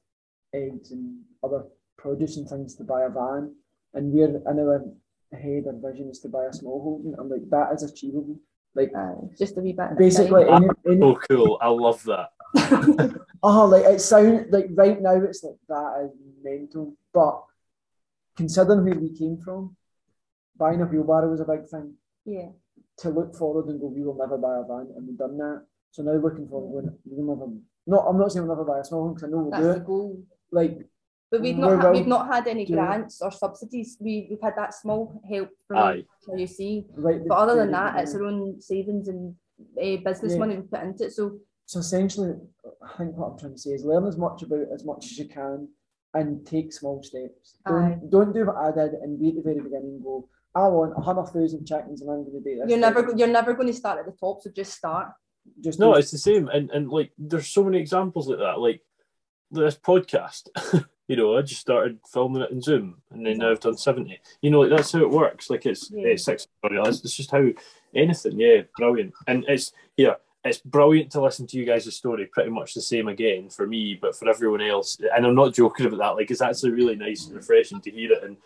eggs 0.54 0.92
and 0.92 1.04
other 1.46 1.62
produce 1.98 2.38
and 2.38 2.48
things 2.48 2.76
to 2.76 2.84
buy 2.84 3.02
a 3.10 3.10
van, 3.10 3.44
and 3.96 4.04
we're 4.14 4.26
in 4.28 4.44
our 4.46 4.86
head 5.46 5.64
our 5.68 5.78
vision 5.92 6.08
is 6.14 6.20
to 6.26 6.30
buy 6.30 6.46
a 6.46 6.54
small 6.54 6.80
holding. 6.86 7.14
I'm 7.20 7.30
like, 7.36 7.50
that 7.50 7.74
is 7.76 7.82
achievable. 7.92 8.38
Like 8.78 8.92
Aye, 8.96 9.16
just 9.40 9.58
a 9.58 9.62
wee 9.62 9.74
bit. 9.74 9.98
basically, 9.98 10.46
time. 10.46 10.64
any, 10.86 10.96
any, 10.96 11.02
oh, 11.02 11.20
cool. 11.28 11.58
I 11.60 11.70
love 11.70 12.04
that. 12.04 12.30
oh, 13.42 13.66
like 13.66 13.86
it 13.86 14.00
sound 14.00 14.46
like 14.52 14.68
right 14.76 15.02
now 15.02 15.16
it's 15.16 15.44
like 15.44 15.56
that 15.68 16.06
is 16.06 16.12
mental, 16.44 16.94
but 17.12 17.44
considering 18.36 18.84
where 18.86 19.00
we 19.00 19.18
came 19.18 19.38
from, 19.44 19.76
buying 20.56 20.82
a 20.82 20.86
wheelbarrow 20.86 21.30
was 21.32 21.40
a 21.42 21.46
big 21.46 21.66
thing. 21.68 21.96
yeah. 22.26 22.50
to 23.00 23.10
look 23.10 23.36
forward 23.36 23.66
and 23.66 23.80
go, 23.82 23.88
we 23.88 24.04
will 24.04 24.18
never 24.18 24.38
buy 24.38 24.58
a 24.60 24.64
van, 24.64 24.94
and 24.96 25.08
we've 25.08 25.18
done 25.18 25.38
that. 25.40 25.66
So 25.92 26.04
now 26.04 26.14
looking 26.14 26.48
forward, 26.48 26.86
when 26.86 26.98
we 27.06 27.24
will 27.24 27.36
never. 27.36 27.52
No, 27.88 28.00
I'm 28.08 28.20
not 28.20 28.32
saying 28.32 28.46
we'll 28.46 28.56
never 28.56 28.68
buy 28.68 28.80
a 28.80 28.84
small 28.84 29.06
one 29.06 29.14
because 29.16 29.28
I 29.28 29.32
know 29.32 29.38
we'll 29.40 29.52
That's 29.52 29.64
do 29.64 29.74
the 29.74 29.76
it. 29.78 29.86
goal. 29.86 30.24
Like, 30.52 30.78
But 31.30 31.42
we've 31.42 31.58
not 31.58 31.82
had, 31.82 31.92
we've 31.94 32.08
not 32.08 32.28
had 32.34 32.48
any 32.48 32.66
do 32.66 32.74
grants 32.74 33.22
or 33.22 33.32
subsidies. 33.32 33.98
We 34.00 34.28
we've 34.30 34.42
had 34.42 34.56
that 34.56 34.74
small 34.74 35.22
help 35.30 35.50
from 35.68 35.78
Aye. 35.78 36.04
you 36.36 36.48
see. 36.48 36.86
right. 36.96 37.22
But 37.28 37.38
other 37.38 37.56
than 37.56 37.72
that, 37.72 38.00
it's 38.00 38.16
our 38.16 38.24
own 38.24 38.62
savings 38.62 39.08
and 39.10 39.36
uh, 39.82 39.98
business 40.06 40.34
Yeah. 40.34 40.40
money 40.40 40.56
we 40.58 40.62
put 40.64 40.84
into 40.84 41.06
it. 41.06 41.12
So 41.14 41.40
so 41.66 41.80
essentially, 41.80 42.34
I 42.82 42.98
think 42.98 43.18
what 43.18 43.32
I'm 43.32 43.38
trying 43.40 43.54
to 43.54 43.60
say 43.60 43.72
is 43.72 43.84
learn 43.84 44.08
as 44.08 44.18
much 44.18 44.42
about 44.44 44.68
as 44.74 44.86
much 44.86 45.06
as 45.06 45.18
you 45.18 45.28
can, 45.28 45.68
and 46.14 46.48
take 46.48 46.72
small 46.72 47.04
steps. 47.04 47.58
Don't 47.68 47.84
Aye. 47.84 48.00
don't 48.10 48.34
do 48.34 48.46
what 48.46 48.56
I 48.56 48.72
did 48.72 48.94
and 48.94 49.20
be 49.20 49.30
at 49.30 49.36
the 49.36 49.42
very 49.42 49.60
beginning 49.60 50.00
go. 50.02 50.30
I 50.56 50.68
want 50.70 50.94
a 50.98 51.02
hundred 51.02 51.26
thousand 51.26 51.66
chickens 51.68 52.02
and 52.02 52.10
I'm 52.10 52.24
going 52.24 52.42
to 52.42 52.50
do 52.50 52.56
this. 52.62 52.70
you're 52.70 52.80
never 52.80 53.02
Like, 53.06 53.18
you're 53.20 53.28
never 53.28 53.54
going 53.54 53.68
to 53.68 53.74
start 53.74 54.00
at 54.00 54.06
the 54.06 54.14
top. 54.14 54.42
So 54.42 54.50
just 54.50 54.74
start. 54.74 55.10
just 55.62 55.78
No, 55.78 55.94
it's 55.96 56.12
the 56.12 56.18
same, 56.18 56.48
and 56.48 56.72
and 56.72 56.90
like 56.90 57.12
there's 57.18 57.48
so 57.50 57.64
many 57.66 57.80
examples 57.80 58.30
like 58.30 58.40
that. 58.40 58.60
Like 58.60 58.82
this 59.52 59.78
podcast, 59.78 60.44
you 61.08 61.16
know, 61.16 61.38
I 61.38 61.42
just 61.42 61.62
started 61.62 62.00
filming 62.12 62.42
it 62.42 62.52
in 62.52 62.62
Zoom, 62.62 63.02
and 63.12 63.26
then 63.26 63.38
now 63.38 63.52
I've 63.52 63.60
done 63.60 63.78
seventy. 63.78 64.20
You 64.42 64.50
know, 64.52 64.62
like 64.62 64.70
that's 64.70 64.92
how 64.92 65.00
it 65.00 65.10
works. 65.10 65.50
Like 65.50 65.66
it's 65.66 65.90
Yeah. 65.92 66.14
uh, 66.14 66.18
six. 66.18 66.48
It's 66.64 67.16
just 67.16 67.32
how 67.32 67.48
anything. 67.96 68.40
Yeah, 68.40 68.62
brilliant, 68.78 69.14
and 69.28 69.46
it's 69.48 69.72
yeah, 69.96 70.16
it's 70.44 70.60
brilliant 70.60 71.12
to 71.12 71.22
listen 71.22 71.48
to 71.48 71.58
you 71.58 71.66
guys' 71.66 71.96
story. 71.96 72.26
Pretty 72.26 72.50
much 72.50 72.74
the 72.74 72.82
same 72.82 73.08
again 73.08 73.50
for 73.50 73.66
me, 73.66 73.98
but 74.00 74.16
for 74.16 74.30
everyone 74.30 74.62
else. 74.62 74.98
And 75.16 75.26
I'm 75.26 75.36
not 75.36 75.54
joking 75.54 75.86
about 75.86 76.00
that. 76.00 76.16
Like 76.16 76.32
it's 76.32 76.42
actually 76.42 76.72
really 76.72 76.96
nice 76.96 77.26
and 77.26 77.36
refreshing 77.36 77.82
to 77.82 77.92
hear 77.92 78.12
it, 78.12 78.24
and 78.24 78.38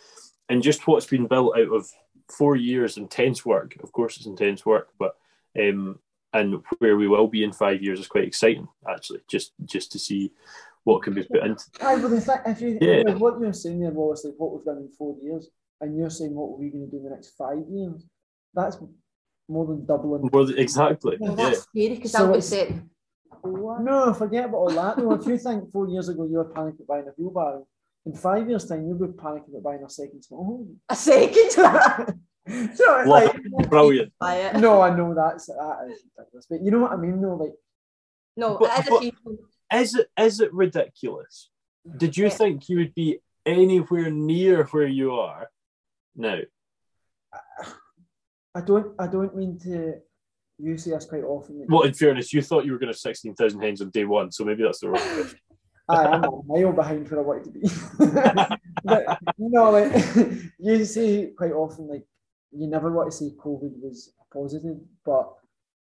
and 0.50 0.62
just 0.62 0.86
what's 0.88 1.08
been 1.08 1.28
built 1.28 1.58
out 1.58 1.74
of 1.74 1.90
four 2.30 2.56
years 2.56 2.98
intense 2.98 3.46
work. 3.46 3.76
Of 3.84 3.92
course, 3.92 4.18
it's 4.18 4.26
intense 4.26 4.66
work, 4.66 4.90
but 5.00 5.18
um, 5.60 6.00
and 6.34 6.64
where 6.80 6.96
we 6.96 7.08
will 7.08 7.28
be 7.28 7.44
in 7.44 7.52
five 7.52 7.82
years 7.82 8.00
is 8.00 8.08
quite 8.08 8.24
exciting. 8.26 8.68
Actually, 8.90 9.22
just 9.28 9.52
just 9.66 9.92
to 9.94 10.00
see 10.00 10.32
what 10.84 11.04
can 11.04 11.14
be 11.14 11.24
put 11.24 11.44
into. 11.44 11.64
Aye, 11.82 12.00
but 12.02 12.10
the 12.10 12.22
thing, 12.22 12.38
if 12.48 12.62
you 12.62 12.78
Yeah. 12.82 13.04
like, 13.06 13.20
what 13.20 13.40
you're 13.40 13.54
saying 13.54 13.80
there 13.82 13.92
was 13.92 14.26
like 14.26 14.34
what 14.38 14.54
we've 14.54 14.66
done 14.66 14.78
in 14.78 14.90
four 14.98 15.16
years, 15.22 15.50
and 15.80 15.98
you're 15.98 16.10
saying 16.10 16.34
what 16.34 16.52
we're 16.52 16.66
we 16.66 16.70
going 16.70 16.86
to 16.86 16.92
do 16.92 16.98
in 16.98 17.04
the 17.04 17.10
next 17.12 17.30
five 17.38 17.60
years, 17.70 18.06
that's 18.54 18.78
more 19.48 19.66
than 19.68 19.86
doubling. 19.86 20.30
More 20.32 20.46
than, 20.46 20.58
exactly. 20.58 21.18
Well, 21.20 21.36
Yeah. 21.38 21.46
that's 21.50 21.62
scary 21.64 21.96
because 21.96 22.12
So 22.12 22.18
that 22.20 22.24
it's- 22.30 22.36
was 22.38 22.48
said. 22.50 22.90
No, 23.44 24.14
forget 24.14 24.46
about 24.46 24.58
all 24.58 24.70
that. 24.72 24.98
No, 24.98 25.14
if 25.14 25.26
you 25.26 25.38
think 25.38 25.72
four 25.72 25.88
years 25.88 26.10
ago 26.10 26.26
you 26.26 26.38
were 26.38 26.46
panicking 26.54 26.84
about 26.84 26.88
buying 26.88 27.08
a 27.08 27.12
wheelbarrow, 27.18 27.66
in 28.06 28.14
five 28.14 28.48
years' 28.50 28.68
time 28.68 28.86
you'll 28.88 28.98
be 29.00 29.08
panicking 29.08 29.50
about 29.50 29.64
buying 29.64 29.84
a 29.84 29.90
second 29.90 30.22
small 30.24 30.44
home. 30.44 30.80
A 30.90 30.96
second. 30.96 31.52
so 31.52 31.66
it's 32.48 32.80
Love 32.80 33.08
like, 33.08 33.36
it. 33.36 33.70
Brilliant. 33.70 34.12
No, 34.22 34.82
I 34.82 34.96
know 34.96 35.14
that's 35.16 35.46
that 35.48 35.88
is 35.92 36.04
ridiculous, 36.18 36.46
but 36.50 36.62
you 36.64 36.72
know 36.72 36.80
what 36.82 36.92
I 36.92 36.98
mean. 36.98 37.22
though, 37.22 37.36
like 37.36 37.54
No, 38.38 38.58
But- 38.60 38.72
it 38.72 38.80
is 38.84 38.90
but- 38.90 38.98
achievable. 38.98 39.38
Is 39.72 39.96
it 39.96 40.08
is 40.18 40.40
it 40.40 40.54
ridiculous? 40.54 41.50
Did 41.98 42.18
you 42.18 42.26
Yeah. 42.26 42.30
think 42.32 42.70
you 42.70 42.78
would 42.78 42.94
be 42.94 43.20
anywhere 43.46 44.10
near 44.12 44.66
where 44.66 44.88
you 44.88 45.14
are 45.14 45.50
now? 46.16 46.40
I 48.54 48.62
don't. 48.62 48.94
I 49.00 49.08
don't 49.08 49.36
mean 49.36 49.58
to. 49.60 50.02
You 50.58 50.78
say 50.78 50.92
this 50.92 51.06
quite 51.06 51.24
often. 51.24 51.66
Well, 51.68 51.84
in 51.84 51.94
fairness, 51.94 52.34
you 52.34 52.42
thought 52.42 52.66
you 52.66 52.74
were 52.74 52.78
going 52.78 52.94
to 52.94 52.98
have 52.98 53.00
16,000 53.00 53.62
hens 53.62 53.82
on 53.82 53.90
day 53.90 54.06
one, 54.06 54.32
so 54.32 54.44
maybe 54.44 54.62
that's 54.62 54.80
the 54.80 54.90
wrong 54.90 55.02
question. 55.02 55.40
Aye, 55.90 56.06
I'm 56.06 56.24
a 56.24 56.44
mile 56.46 56.72
behind 56.72 57.10
where 57.10 57.20
I 57.20 57.24
wanted 57.24 57.46
to 57.46 57.52
be. 57.52 57.62
but 58.84 59.20
no, 59.40 59.72
like 59.72 59.92
you 60.60 60.86
say 60.86 61.32
quite 61.36 61.52
often, 61.52 61.88
like 61.88 62.06
you 62.52 62.68
never 62.68 62.92
want 62.92 63.10
to 63.10 63.18
say 63.18 63.32
COVID 63.38 63.82
was 63.82 64.14
positive, 64.32 64.78
but 65.04 65.34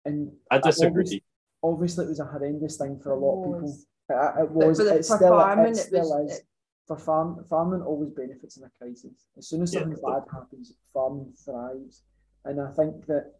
and 0.05 0.31
I 0.49 0.57
disagree. 0.57 1.21
Obviously, 1.63 2.03
obviously 2.03 2.05
it 2.05 2.09
was 2.09 2.19
a 2.19 2.25
horrendous 2.25 2.77
thing 2.77 2.99
for 2.99 3.11
a 3.13 3.19
lot 3.19 3.37
of 3.39 3.43
people. 3.45 3.61
was. 3.61 3.79
It, 4.09 4.13
it 4.13 4.35
But 4.35 4.51
was. 4.51 4.77
for 4.77 4.83
the- 4.83 4.93
it 4.95 4.97
for 5.05 5.15
still, 5.17 5.29
farming, 5.29 5.65
it 5.67 5.71
it 5.71 5.75
still 5.77 6.09
was- 6.09 6.31
is. 6.31 6.41
For 6.85 6.97
farm, 6.97 7.45
farming 7.49 7.81
always 7.81 8.09
benefits 8.11 8.57
in 8.57 8.65
a 8.65 8.69
crisis. 8.77 9.25
As 9.37 9.47
soon 9.47 9.61
as 9.61 9.73
Yeah. 9.73 9.81
something 9.83 10.01
bad 10.03 10.23
happens, 10.29 10.73
farming 10.93 11.31
thrives, 11.33 12.03
and 12.45 12.59
I 12.59 12.71
think 12.73 13.05
that. 13.05 13.33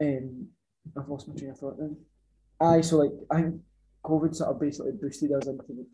Um, 0.00 0.48
I've 0.96 1.08
lost 1.08 1.26
my 1.28 1.34
train 1.34 1.50
of 1.50 1.58
thought 1.58 1.78
then. 1.78 1.96
Aye, 2.60 2.82
so 2.82 2.98
like 2.98 3.12
I 3.30 3.42
think 3.42 3.62
COVID 4.04 4.34
sort 4.34 4.50
of 4.50 4.60
basically 4.60 4.92
boosted 4.92 5.32
us 5.32 5.46
into 5.46 5.64
the. 5.68 5.86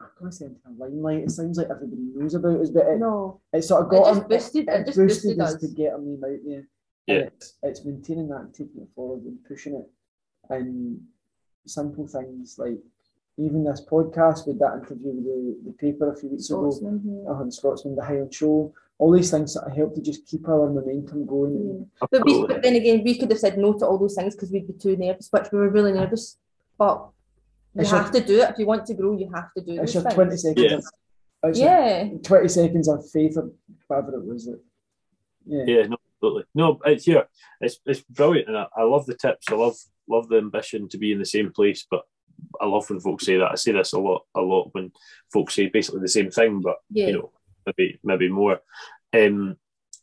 I'm 0.00 0.08
gonna 0.18 0.32
say 0.32 0.46
into 0.46 0.60
the 0.64 0.70
limelight. 0.72 1.24
It 1.24 1.30
sounds 1.30 1.58
like 1.58 1.68
everybody 1.70 2.02
knows 2.14 2.34
about 2.34 2.60
us, 2.60 2.70
but 2.70 2.86
it, 2.86 2.98
No, 2.98 3.40
it 3.52 3.62
sort 3.62 3.82
of 3.86 3.92
It 3.92 3.96
got 3.96 4.14
just 4.14 4.28
boosted- 4.28 4.68
it 4.68 4.86
just 4.86 4.98
boosted 4.98 5.40
us 5.40 5.54
us. 5.54 5.60
to 5.60 5.68
get 5.68 5.92
our 5.92 6.00
name 6.00 6.22
out 6.24 6.38
there. 6.44 6.68
Yeah. 7.06 7.14
And 7.16 7.26
it's, 7.26 7.58
it's 7.62 7.84
maintaining 7.84 8.28
that 8.28 8.40
and 8.40 8.54
taking 8.54 8.82
it 8.82 8.88
forward 8.94 9.22
and 9.24 9.44
pushing 9.44 9.74
it. 9.74 9.90
And 10.50 11.00
simple 11.66 12.06
things 12.06 12.56
like 12.58 12.78
even 13.38 13.64
this 13.64 13.84
podcast 13.90 14.46
with 14.46 14.58
that 14.58 14.74
interview 14.74 15.12
with 15.12 15.24
the, 15.24 15.56
the 15.66 15.72
paper 15.72 16.12
a 16.12 16.16
few 16.16 16.28
weeks 16.30 16.50
ago, 16.50 16.70
Scotsman, 16.70 17.22
yeah. 17.24 17.30
uh, 17.30 17.44
the 17.44 17.52
Scotsman, 17.52 17.96
the 17.96 18.04
Highland 18.04 18.34
Show, 18.34 18.74
all 18.98 19.10
these 19.12 19.30
things 19.30 19.54
that 19.54 19.72
help 19.74 19.94
to 19.94 20.02
just 20.02 20.26
keep 20.26 20.46
our 20.48 20.68
momentum 20.68 21.24
going. 21.26 21.86
Yeah. 22.00 22.06
But, 22.10 22.24
we, 22.24 22.46
but 22.46 22.62
then 22.62 22.74
again, 22.74 23.02
we 23.02 23.18
could 23.18 23.30
have 23.30 23.40
said 23.40 23.56
no 23.58 23.72
to 23.74 23.86
all 23.86 23.98
those 23.98 24.14
things 24.14 24.34
because 24.34 24.50
we'd 24.50 24.66
be 24.66 24.74
too 24.74 24.96
nervous, 24.96 25.28
which 25.30 25.46
we 25.50 25.58
were 25.58 25.70
really 25.70 25.92
nervous. 25.92 26.36
But 26.76 27.08
you 27.74 27.80
It's 27.82 27.90
your- 27.90 28.00
have 28.02 28.12
to 28.12 28.20
do 28.20 28.40
it 28.42 28.50
if 28.50 28.58
you 28.58 28.66
want 28.66 28.86
to 28.86 28.94
grow. 28.94 29.16
You 29.16 29.30
have 29.34 29.52
to 29.56 29.62
do 29.62 29.72
it. 29.72 29.82
It's 29.82 29.94
those 29.94 30.04
your 30.04 30.12
20 30.12 30.36
seconds. 30.36 30.60
Yeah. 30.62 30.76
Of, 31.42 31.50
it's 31.50 31.58
your 31.58 31.68
Yeah, 31.68 32.08
20 32.22 32.48
seconds 32.48 32.88
of 32.88 33.10
faith 33.10 33.36
or 33.38 33.50
whatever 33.86 34.16
it 34.16 34.24
was. 34.24 34.44
That, 34.44 34.60
yeah. 35.46 35.64
Yeah, 35.66 35.86
no, 35.86 35.96
absolutely. 36.14 36.44
No, 36.54 36.78
it's 36.84 37.04
here. 37.04 37.26
It's 37.60 37.78
it's 37.86 38.02
brilliant, 38.02 38.48
and 38.48 38.58
I, 38.58 38.66
I 38.76 38.82
love 38.84 39.06
the 39.06 39.14
tips. 39.14 39.46
I 39.50 39.54
love 39.54 39.76
love 40.08 40.28
the 40.28 40.38
ambition 40.38 40.88
to 40.88 40.98
be 40.98 41.12
in 41.12 41.18
the 41.18 41.26
same 41.26 41.52
place. 41.52 41.86
But 41.90 42.02
I 42.60 42.66
love 42.66 42.88
when 42.88 43.00
folks 43.00 43.26
say 43.26 43.36
that. 43.36 43.52
I 43.52 43.54
say 43.54 43.72
this 43.72 43.92
a 43.92 43.98
lot, 43.98 44.24
a 44.34 44.40
lot 44.40 44.70
when 44.72 44.92
folks 45.32 45.54
say 45.54 45.68
basically 45.68 46.00
the 46.00 46.08
same 46.08 46.30
thing, 46.30 46.60
but 46.60 46.76
yeah. 46.90 47.08
you 47.08 47.12
know, 47.14 47.32
maybe 47.66 47.98
maybe 48.02 48.28
more. 48.28 48.60
Um, 49.14 49.56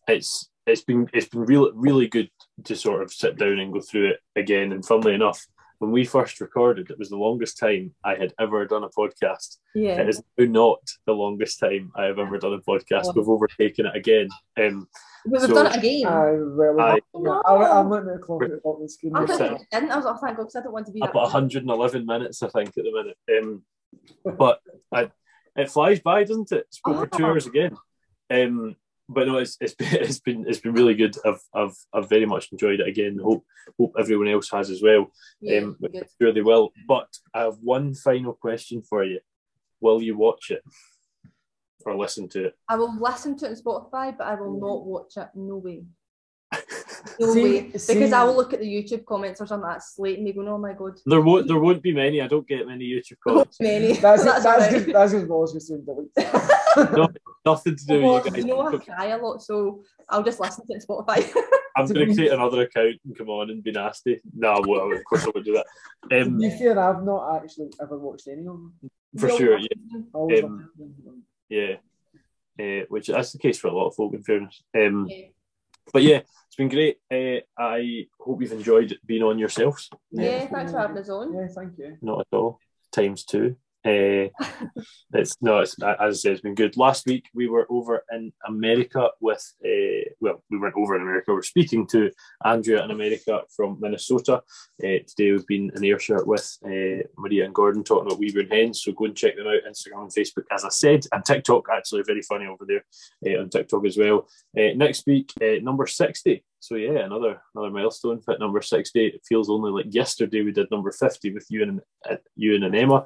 it's 0.07 0.49
it's 0.65 0.83
been 0.83 1.09
it's 1.13 1.27
been 1.27 1.41
really 1.41 1.71
really 1.73 2.07
good 2.07 2.29
to 2.65 2.75
sort 2.75 3.01
of 3.01 3.11
sit 3.11 3.37
down 3.37 3.59
and 3.59 3.73
go 3.73 3.81
through 3.81 4.11
it 4.11 4.19
again. 4.35 4.71
And 4.71 4.85
funnily 4.85 5.13
enough, 5.13 5.45
when 5.79 5.91
we 5.91 6.03
first 6.05 6.39
recorded, 6.41 6.89
it 6.91 6.99
was 6.99 7.09
the 7.09 7.17
longest 7.17 7.57
time 7.57 7.93
I 8.03 8.15
had 8.15 8.33
ever 8.39 8.65
done 8.65 8.83
a 8.83 8.89
podcast. 8.89 9.57
yeah. 9.73 10.01
It 10.01 10.09
is 10.09 10.21
now 10.37 10.45
not 10.45 10.79
the 11.05 11.13
longest 11.13 11.59
time 11.59 11.91
I 11.95 12.03
have 12.05 12.19
ever 12.19 12.37
done 12.37 12.53
a 12.53 12.59
podcast. 12.59 13.05
Oh. 13.07 13.13
We've 13.15 13.27
overtaken 13.29 13.85
it 13.87 13.95
again. 13.95 14.27
Um, 14.61 14.87
We've 15.25 15.41
so- 15.41 15.47
done 15.53 15.67
it 15.67 15.77
again. 15.77 16.05
Aye, 16.05 16.35
well, 16.37 16.79
Aye. 16.81 16.99
No. 17.15 17.41
I, 17.45 17.79
I'm 17.79 17.89
looking 17.89 18.09
at 18.09 18.15
the 18.15 18.19
clock 18.21 18.43
at 18.43 18.51
the 18.51 18.57
bottom 18.63 18.81
of 18.83 18.87
the 18.87 18.93
screen. 18.93 19.15
I 19.15 19.19
We're 19.21 19.27
thought 19.27 19.37
set. 19.37 19.51
you 19.51 19.57
didn't. 19.71 19.91
I 19.91 19.95
was 19.95 20.05
like, 20.05 20.15
oh, 20.15 20.19
thank 20.21 20.37
God, 20.37 20.43
because 20.43 20.55
I 20.57 20.61
don't 20.63 20.73
want 20.73 20.85
to 20.87 20.91
be 20.91 20.99
that. 20.99 21.09
about 21.11 21.23
111 21.33 22.05
minutes, 22.05 22.43
I 22.43 22.49
think, 22.49 22.69
at 22.69 22.75
the 22.75 22.91
minute. 23.27 23.41
Um, 23.41 23.63
but 24.37 24.59
I, 24.91 25.09
it 25.55 25.71
flies 25.71 25.99
by, 26.01 26.23
doesn't 26.25 26.51
it? 26.51 26.65
It's 26.67 26.79
over 26.85 27.07
two 27.07 27.25
Ah. 27.25 27.27
hours 27.29 27.47
again. 27.47 27.75
Um, 28.29 28.75
but 29.09 29.27
no, 29.27 29.37
it's, 29.39 29.57
it's 29.59 29.73
been 29.79 29.93
it's 29.95 30.19
been 30.19 30.45
it's 30.47 30.59
been 30.59 30.73
really 30.73 30.93
good. 30.93 31.15
I've 31.25 31.41
I've 31.53 31.75
I've 31.93 32.09
very 32.09 32.25
much 32.25 32.51
enjoyed 32.51 32.79
it 32.79 32.87
again. 32.87 33.19
Hope 33.21 33.43
hope 33.77 33.95
everyone 33.99 34.27
else 34.27 34.49
has 34.51 34.69
as 34.69 34.81
well. 34.81 35.11
Yeah, 35.41 35.59
um, 35.61 35.77
good. 35.81 36.07
Sure 36.21 36.31
they 36.31 36.41
will. 36.41 36.71
But 36.87 37.07
I 37.33 37.41
have 37.41 37.57
one 37.61 37.93
final 37.95 38.33
question 38.33 38.83
for 38.83 39.03
you. 39.03 39.19
Will 39.81 40.01
you 40.01 40.17
watch 40.17 40.51
it 40.51 40.61
or 41.85 41.97
listen 41.97 42.29
to 42.29 42.45
it? 42.47 42.53
I 42.67 42.75
will 42.75 42.95
listen 42.99 43.35
to 43.37 43.45
it 43.47 43.49
on 43.49 43.55
Spotify, 43.55 44.15
but 44.17 44.27
I 44.27 44.35
will 44.35 44.59
not 44.59 44.85
watch 44.85 45.17
it. 45.17 45.27
No 45.35 45.57
way. 45.57 45.83
No 47.19 47.33
See- 47.33 47.43
way. 47.43 47.77
see- 47.77 47.93
Because 47.93 48.11
I 48.11 48.23
will 48.25 48.35
look 48.35 48.53
at 48.53 48.59
the 48.59 48.65
YouTube 48.65 49.05
comments 49.05 49.39
or 49.39 49.47
something 49.47 49.67
like 49.69 49.79
that 49.79 50.13
and 50.15 50.23
me, 50.23 50.33
going, 50.33 50.49
"Oh 50.49 50.57
my 50.57 50.73
God." 50.73 50.99
There 51.05 51.21
won't 51.21 51.47
there 51.47 51.59
won't 51.59 51.81
be 51.81 51.93
many. 51.93 52.21
I 52.21 52.27
don't 52.27 52.47
get 52.47 52.67
many 52.67 52.85
YouTube 52.85 53.19
comments. 53.25 53.57
Many. 53.61 53.93
That's 53.93 54.23
that's, 54.25 54.45
alright. 54.45 54.85
good. 54.85 54.93
That's 54.93 55.13
as 55.13 55.23
well 55.25 55.43
as 55.43 55.53
we 55.53 55.59
soon 55.61 55.85
delete. 55.85 56.11
No, 56.77 57.07
Nothing 57.45 57.75
to 57.77 57.85
do 57.85 58.01
Well, 58.01 58.15
with 58.15 58.25
you 58.25 58.31
guys. 58.31 58.39
you 58.45 58.47
know 58.47 58.61
I 58.67 58.77
cry 58.77 59.05
a 59.07 59.17
lot, 59.17 59.41
so 59.41 59.81
I'll 60.09 60.23
just 60.23 60.39
listen 60.39 60.65
to 60.67 60.73
it 60.73 60.83
on 60.89 61.05
Spotify. 61.05 61.33
I'm 61.77 61.85
going 61.87 62.09
to 62.09 62.13
create 62.15 62.31
another 62.33 62.61
account 62.63 62.95
and 63.05 63.17
come 63.17 63.29
on 63.29 63.49
and 63.49 63.63
be 63.63 63.71
nasty. 63.71 64.19
No, 64.35 64.61
well, 64.67 64.91
of 64.91 65.03
course 65.05 65.25
I 65.25 65.31
would 65.33 65.45
do 65.45 65.53
that. 65.53 65.65
To 66.09 66.21
Um, 66.21 66.37
be 66.37 66.49
fair, 66.49 66.77
I've 66.77 67.03
not 67.03 67.41
actually 67.41 67.69
ever 67.81 67.97
watched 67.97 68.27
any 68.27 68.41
of 68.41 68.45
them. 68.47 68.73
for 69.17 69.27
You'll 69.29 69.37
sure, 69.37 69.57
yeah, 69.57 69.67
to 69.67 69.75
them. 69.93 70.07
I 70.13 70.17
always 70.17 70.43
Um, 70.43 70.69
listen 70.77 70.95
to 70.97 71.01
them. 71.03 71.23
yeah. 71.49 71.75
Uh, 72.59 72.85
which 72.89 73.07
that's 73.07 73.31
the 73.31 73.39
case 73.39 73.57
for 73.57 73.69
a 73.69 73.73
lot 73.73 73.87
of 73.87 73.95
folk, 73.95 74.13
in 74.13 74.21
fairness. 74.21 74.61
Um, 74.77 75.07
Yeah. 75.09 75.27
but 75.93 76.03
yeah, 76.03 76.21
it's 76.47 76.55
been 76.57 76.67
great. 76.67 76.97
Uh, 77.09 77.39
I 77.57 78.07
hope 78.19 78.41
you've 78.41 78.51
enjoyed 78.51 78.99
being 79.05 79.23
on 79.23 79.39
yourselves. 79.39 79.89
Yeah, 80.11 80.45
thanks 80.47 80.73
for 80.73 80.79
having 80.79 80.97
us 80.97 81.09
on. 81.09 81.33
Yeah, 81.33 81.47
thank 81.47 81.77
you. 81.77 81.97
Not 82.01 82.19
at 82.21 82.37
all. 82.37 82.59
Times 82.91 83.23
two. 83.23 83.55
Uh, 83.85 84.27
it's 85.13 85.37
no, 85.41 85.59
it's 85.59 85.81
as 85.81 85.95
I 85.99 86.11
said, 86.11 86.31
it's 86.33 86.41
been 86.41 86.53
good. 86.53 86.75
Last 86.75 87.05
week 87.05 87.29
we 87.33 87.47
were 87.47 87.65
over 87.69 88.03
in 88.11 88.33
America 88.45 89.09
with, 89.21 89.53
uh, 89.65 90.09
well, 90.19 90.43
we 90.51 90.57
weren't 90.57 90.75
over 90.75 90.95
in 90.97 91.01
America. 91.01 91.33
We're 91.33 91.43
speaking 91.43 91.87
to 91.87 92.11
Andrea 92.43 92.83
in 92.83 92.91
America 92.91 93.41
from 93.55 93.77
Minnesota. 93.79 94.43
Uh, 94.83 94.99
today 95.07 95.31
we've 95.31 95.47
been 95.47 95.71
in 95.73 95.83
Ayrshire 95.85 96.25
with 96.25 96.57
Maria 97.17 97.45
and 97.45 97.55
Gordon 97.55 97.85
talking 97.85 98.07
about 98.07 98.19
Wee 98.19 98.33
Brown 98.33 98.49
Hens. 98.49 98.83
So 98.83 98.91
go 98.91 99.05
and 99.05 99.15
check 99.15 99.37
them 99.37 99.47
out 99.47 99.61
Instagram 99.65 100.03
and 100.03 100.11
Facebook, 100.11 100.43
as 100.51 100.65
I 100.65 100.69
said, 100.69 101.05
and 101.13 101.23
TikTok. 101.23 101.67
Actually, 101.71 102.03
very 102.03 102.21
funny 102.21 102.47
over 102.47 102.65
there 102.67 103.39
on 103.39 103.49
TikTok 103.49 103.85
as 103.85 103.97
well. 103.97 104.27
Next 104.53 105.07
week, 105.07 105.31
number 105.61 105.87
sixty. 105.87 106.43
So 106.59 106.75
yeah, 106.75 106.99
another 106.99 107.41
another 107.55 107.71
milestone. 107.71 108.21
At 108.29 108.39
number 108.39 108.61
sixty, 108.61 109.07
it 109.07 109.21
feels 109.27 109.49
only 109.49 109.71
like 109.71 109.93
yesterday 109.93 110.41
we 110.41 110.51
did 110.51 110.69
number 110.71 110.91
fifty 110.91 111.33
with 111.33 111.45
you 111.49 111.63
and 111.63 111.81
uh, 112.09 112.17
you 112.35 112.55
and 112.55 112.75
Emma. 112.75 113.05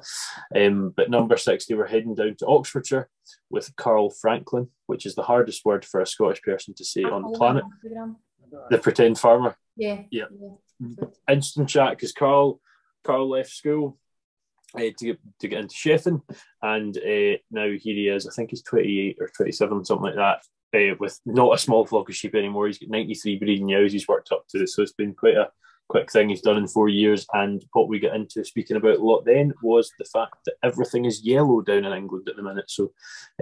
Um, 0.54 0.92
but 0.96 1.10
number 1.10 1.36
60, 1.36 1.72
we're 1.74 1.86
heading 1.86 2.14
down 2.14 2.34
to 2.36 2.46
Oxfordshire 2.46 3.08
with 3.50 3.74
Carl 3.76 4.10
Franklin, 4.10 4.68
which 4.86 5.06
is 5.06 5.14
the 5.14 5.22
hardest 5.22 5.64
word 5.64 5.84
for 5.84 6.00
a 6.00 6.06
Scottish 6.06 6.42
person 6.42 6.74
to 6.74 6.84
say 6.84 7.04
on 7.04 7.22
the 7.22 7.38
planet. 7.38 7.64
The 8.70 8.78
pretend 8.78 9.18
farmer. 9.18 9.56
Yeah. 9.76 10.02
Yeah. 10.10 10.24
Good. 10.80 11.12
Instant 11.28 11.68
chat 11.68 11.90
because 11.90 12.12
Carl 12.12 12.60
Carl 13.04 13.28
left 13.28 13.50
school 13.50 13.98
uh, 14.76 14.80
to 14.98 15.04
get 15.06 15.18
to 15.40 15.48
get 15.48 15.60
into 15.60 15.74
chefing, 15.74 16.22
and 16.62 16.96
uh, 16.96 17.38
now 17.50 17.66
here 17.66 17.78
he 17.78 18.08
is. 18.08 18.26
I 18.26 18.32
think 18.32 18.50
he's 18.50 18.62
28 18.62 19.18
or 19.20 19.28
27, 19.28 19.84
something 19.84 20.04
like 20.04 20.16
that. 20.16 20.42
Uh, 20.74 20.94
with 20.98 21.20
not 21.24 21.54
a 21.54 21.58
small 21.58 21.86
flock 21.86 22.08
of 22.08 22.16
sheep 22.16 22.34
anymore. 22.34 22.66
He's 22.66 22.78
got 22.78 22.90
93 22.90 23.38
breeding 23.38 23.68
ewes 23.68 23.92
he's 23.92 24.08
worked 24.08 24.32
up 24.32 24.46
to. 24.48 24.66
So 24.66 24.82
it's 24.82 24.92
been 24.92 25.14
quite 25.14 25.36
a 25.36 25.50
quick 25.88 26.10
thing 26.10 26.28
he's 26.30 26.40
done 26.40 26.56
in 26.56 26.66
four 26.66 26.88
years. 26.88 27.26
And 27.32 27.64
what 27.74 27.88
we 27.88 27.98
get 28.00 28.14
into 28.14 28.44
speaking 28.44 28.76
about 28.76 28.98
a 28.98 29.02
lot 29.04 29.24
then 29.24 29.52
was 29.62 29.92
the 29.98 30.04
fact 30.06 30.34
that 30.46 30.54
everything 30.64 31.04
is 31.04 31.24
yellow 31.24 31.60
down 31.60 31.84
in 31.84 31.92
England 31.92 32.28
at 32.28 32.36
the 32.36 32.42
minute. 32.42 32.68
So 32.70 32.92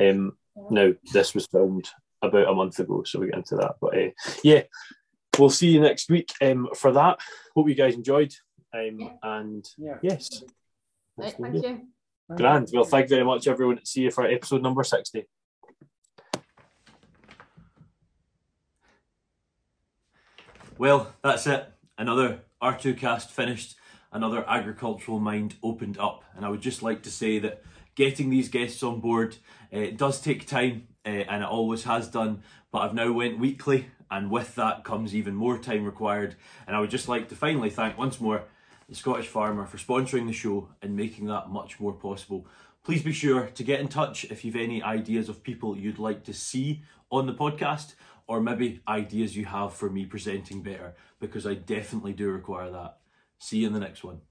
um, 0.00 0.36
now 0.70 0.92
this 1.12 1.34
was 1.34 1.46
filmed 1.46 1.88
about 2.20 2.48
a 2.48 2.54
month 2.54 2.78
ago, 2.78 3.02
so 3.04 3.18
we 3.18 3.26
get 3.26 3.36
into 3.36 3.56
that. 3.56 3.76
But 3.80 3.96
uh, 3.96 4.10
yeah, 4.44 4.62
we'll 5.38 5.50
see 5.50 5.68
you 5.68 5.80
next 5.80 6.10
week 6.10 6.32
um, 6.42 6.68
for 6.76 6.92
that. 6.92 7.18
Hope 7.56 7.68
you 7.68 7.74
guys 7.74 7.94
enjoyed. 7.94 8.34
Um, 8.74 8.98
Yeah. 9.00 9.08
and 9.22 9.64
Yeah. 9.78 9.98
yes, 10.02 10.42
Right, 11.16 11.34
thank 11.40 11.62
you. 11.64 11.80
grand. 12.36 12.68
Well, 12.72 12.84
thank 12.84 13.04
you 13.10 13.16
very 13.16 13.24
much, 13.24 13.46
everyone. 13.48 13.84
See 13.84 14.02
you 14.02 14.10
for 14.10 14.24
episode 14.26 14.62
number 14.62 14.84
60. 14.84 15.26
Well, 20.82 21.14
that's 21.22 21.46
it. 21.46 21.72
Another 21.96 22.40
R2 22.60 22.98
cast 22.98 23.30
finished, 23.30 23.76
another 24.10 24.44
agricultural 24.48 25.20
mind 25.20 25.54
opened 25.62 25.96
up. 25.96 26.24
And 26.34 26.44
I 26.44 26.48
would 26.48 26.60
just 26.60 26.82
like 26.82 27.04
to 27.04 27.08
say 27.08 27.38
that 27.38 27.62
getting 27.94 28.30
these 28.30 28.48
guests 28.48 28.82
on 28.82 28.98
board 28.98 29.36
uh, 29.72 29.90
does 29.94 30.20
take 30.20 30.44
time 30.44 30.88
uh, 31.06 31.10
and 31.10 31.44
it 31.44 31.48
always 31.48 31.84
has 31.84 32.08
done. 32.08 32.42
But 32.72 32.78
I've 32.80 32.94
now 32.94 33.12
went 33.12 33.38
weekly 33.38 33.90
and 34.10 34.28
with 34.28 34.56
that 34.56 34.82
comes 34.82 35.14
even 35.14 35.36
more 35.36 35.56
time 35.56 35.84
required. 35.84 36.34
And 36.66 36.74
I 36.74 36.80
would 36.80 36.90
just 36.90 37.08
like 37.08 37.28
to 37.28 37.36
finally 37.36 37.70
thank 37.70 37.96
once 37.96 38.20
more 38.20 38.42
the 38.88 38.96
Scottish 38.96 39.28
Farmer 39.28 39.66
for 39.66 39.78
sponsoring 39.78 40.26
the 40.26 40.32
show 40.32 40.68
and 40.82 40.96
making 40.96 41.26
that 41.26 41.48
much 41.48 41.78
more 41.78 41.92
possible. 41.92 42.44
Please 42.82 43.04
be 43.04 43.12
sure 43.12 43.46
to 43.54 43.62
get 43.62 43.78
in 43.78 43.86
touch 43.86 44.24
if 44.24 44.44
you've 44.44 44.56
any 44.56 44.82
ideas 44.82 45.28
of 45.28 45.44
people 45.44 45.78
you'd 45.78 46.00
like 46.00 46.24
to 46.24 46.34
see 46.34 46.82
on 47.08 47.26
the 47.26 47.34
podcast 47.34 47.94
or 48.26 48.40
maybe 48.40 48.80
ideas 48.86 49.36
you 49.36 49.44
have 49.46 49.74
for 49.74 49.90
me 49.90 50.04
presenting 50.04 50.62
better 50.62 50.94
because 51.20 51.46
I 51.46 51.54
definitely 51.54 52.12
do 52.12 52.30
require 52.30 52.70
that. 52.70 52.98
See 53.38 53.58
you 53.58 53.66
in 53.66 53.72
the 53.72 53.80
next 53.80 54.04
one. 54.04 54.20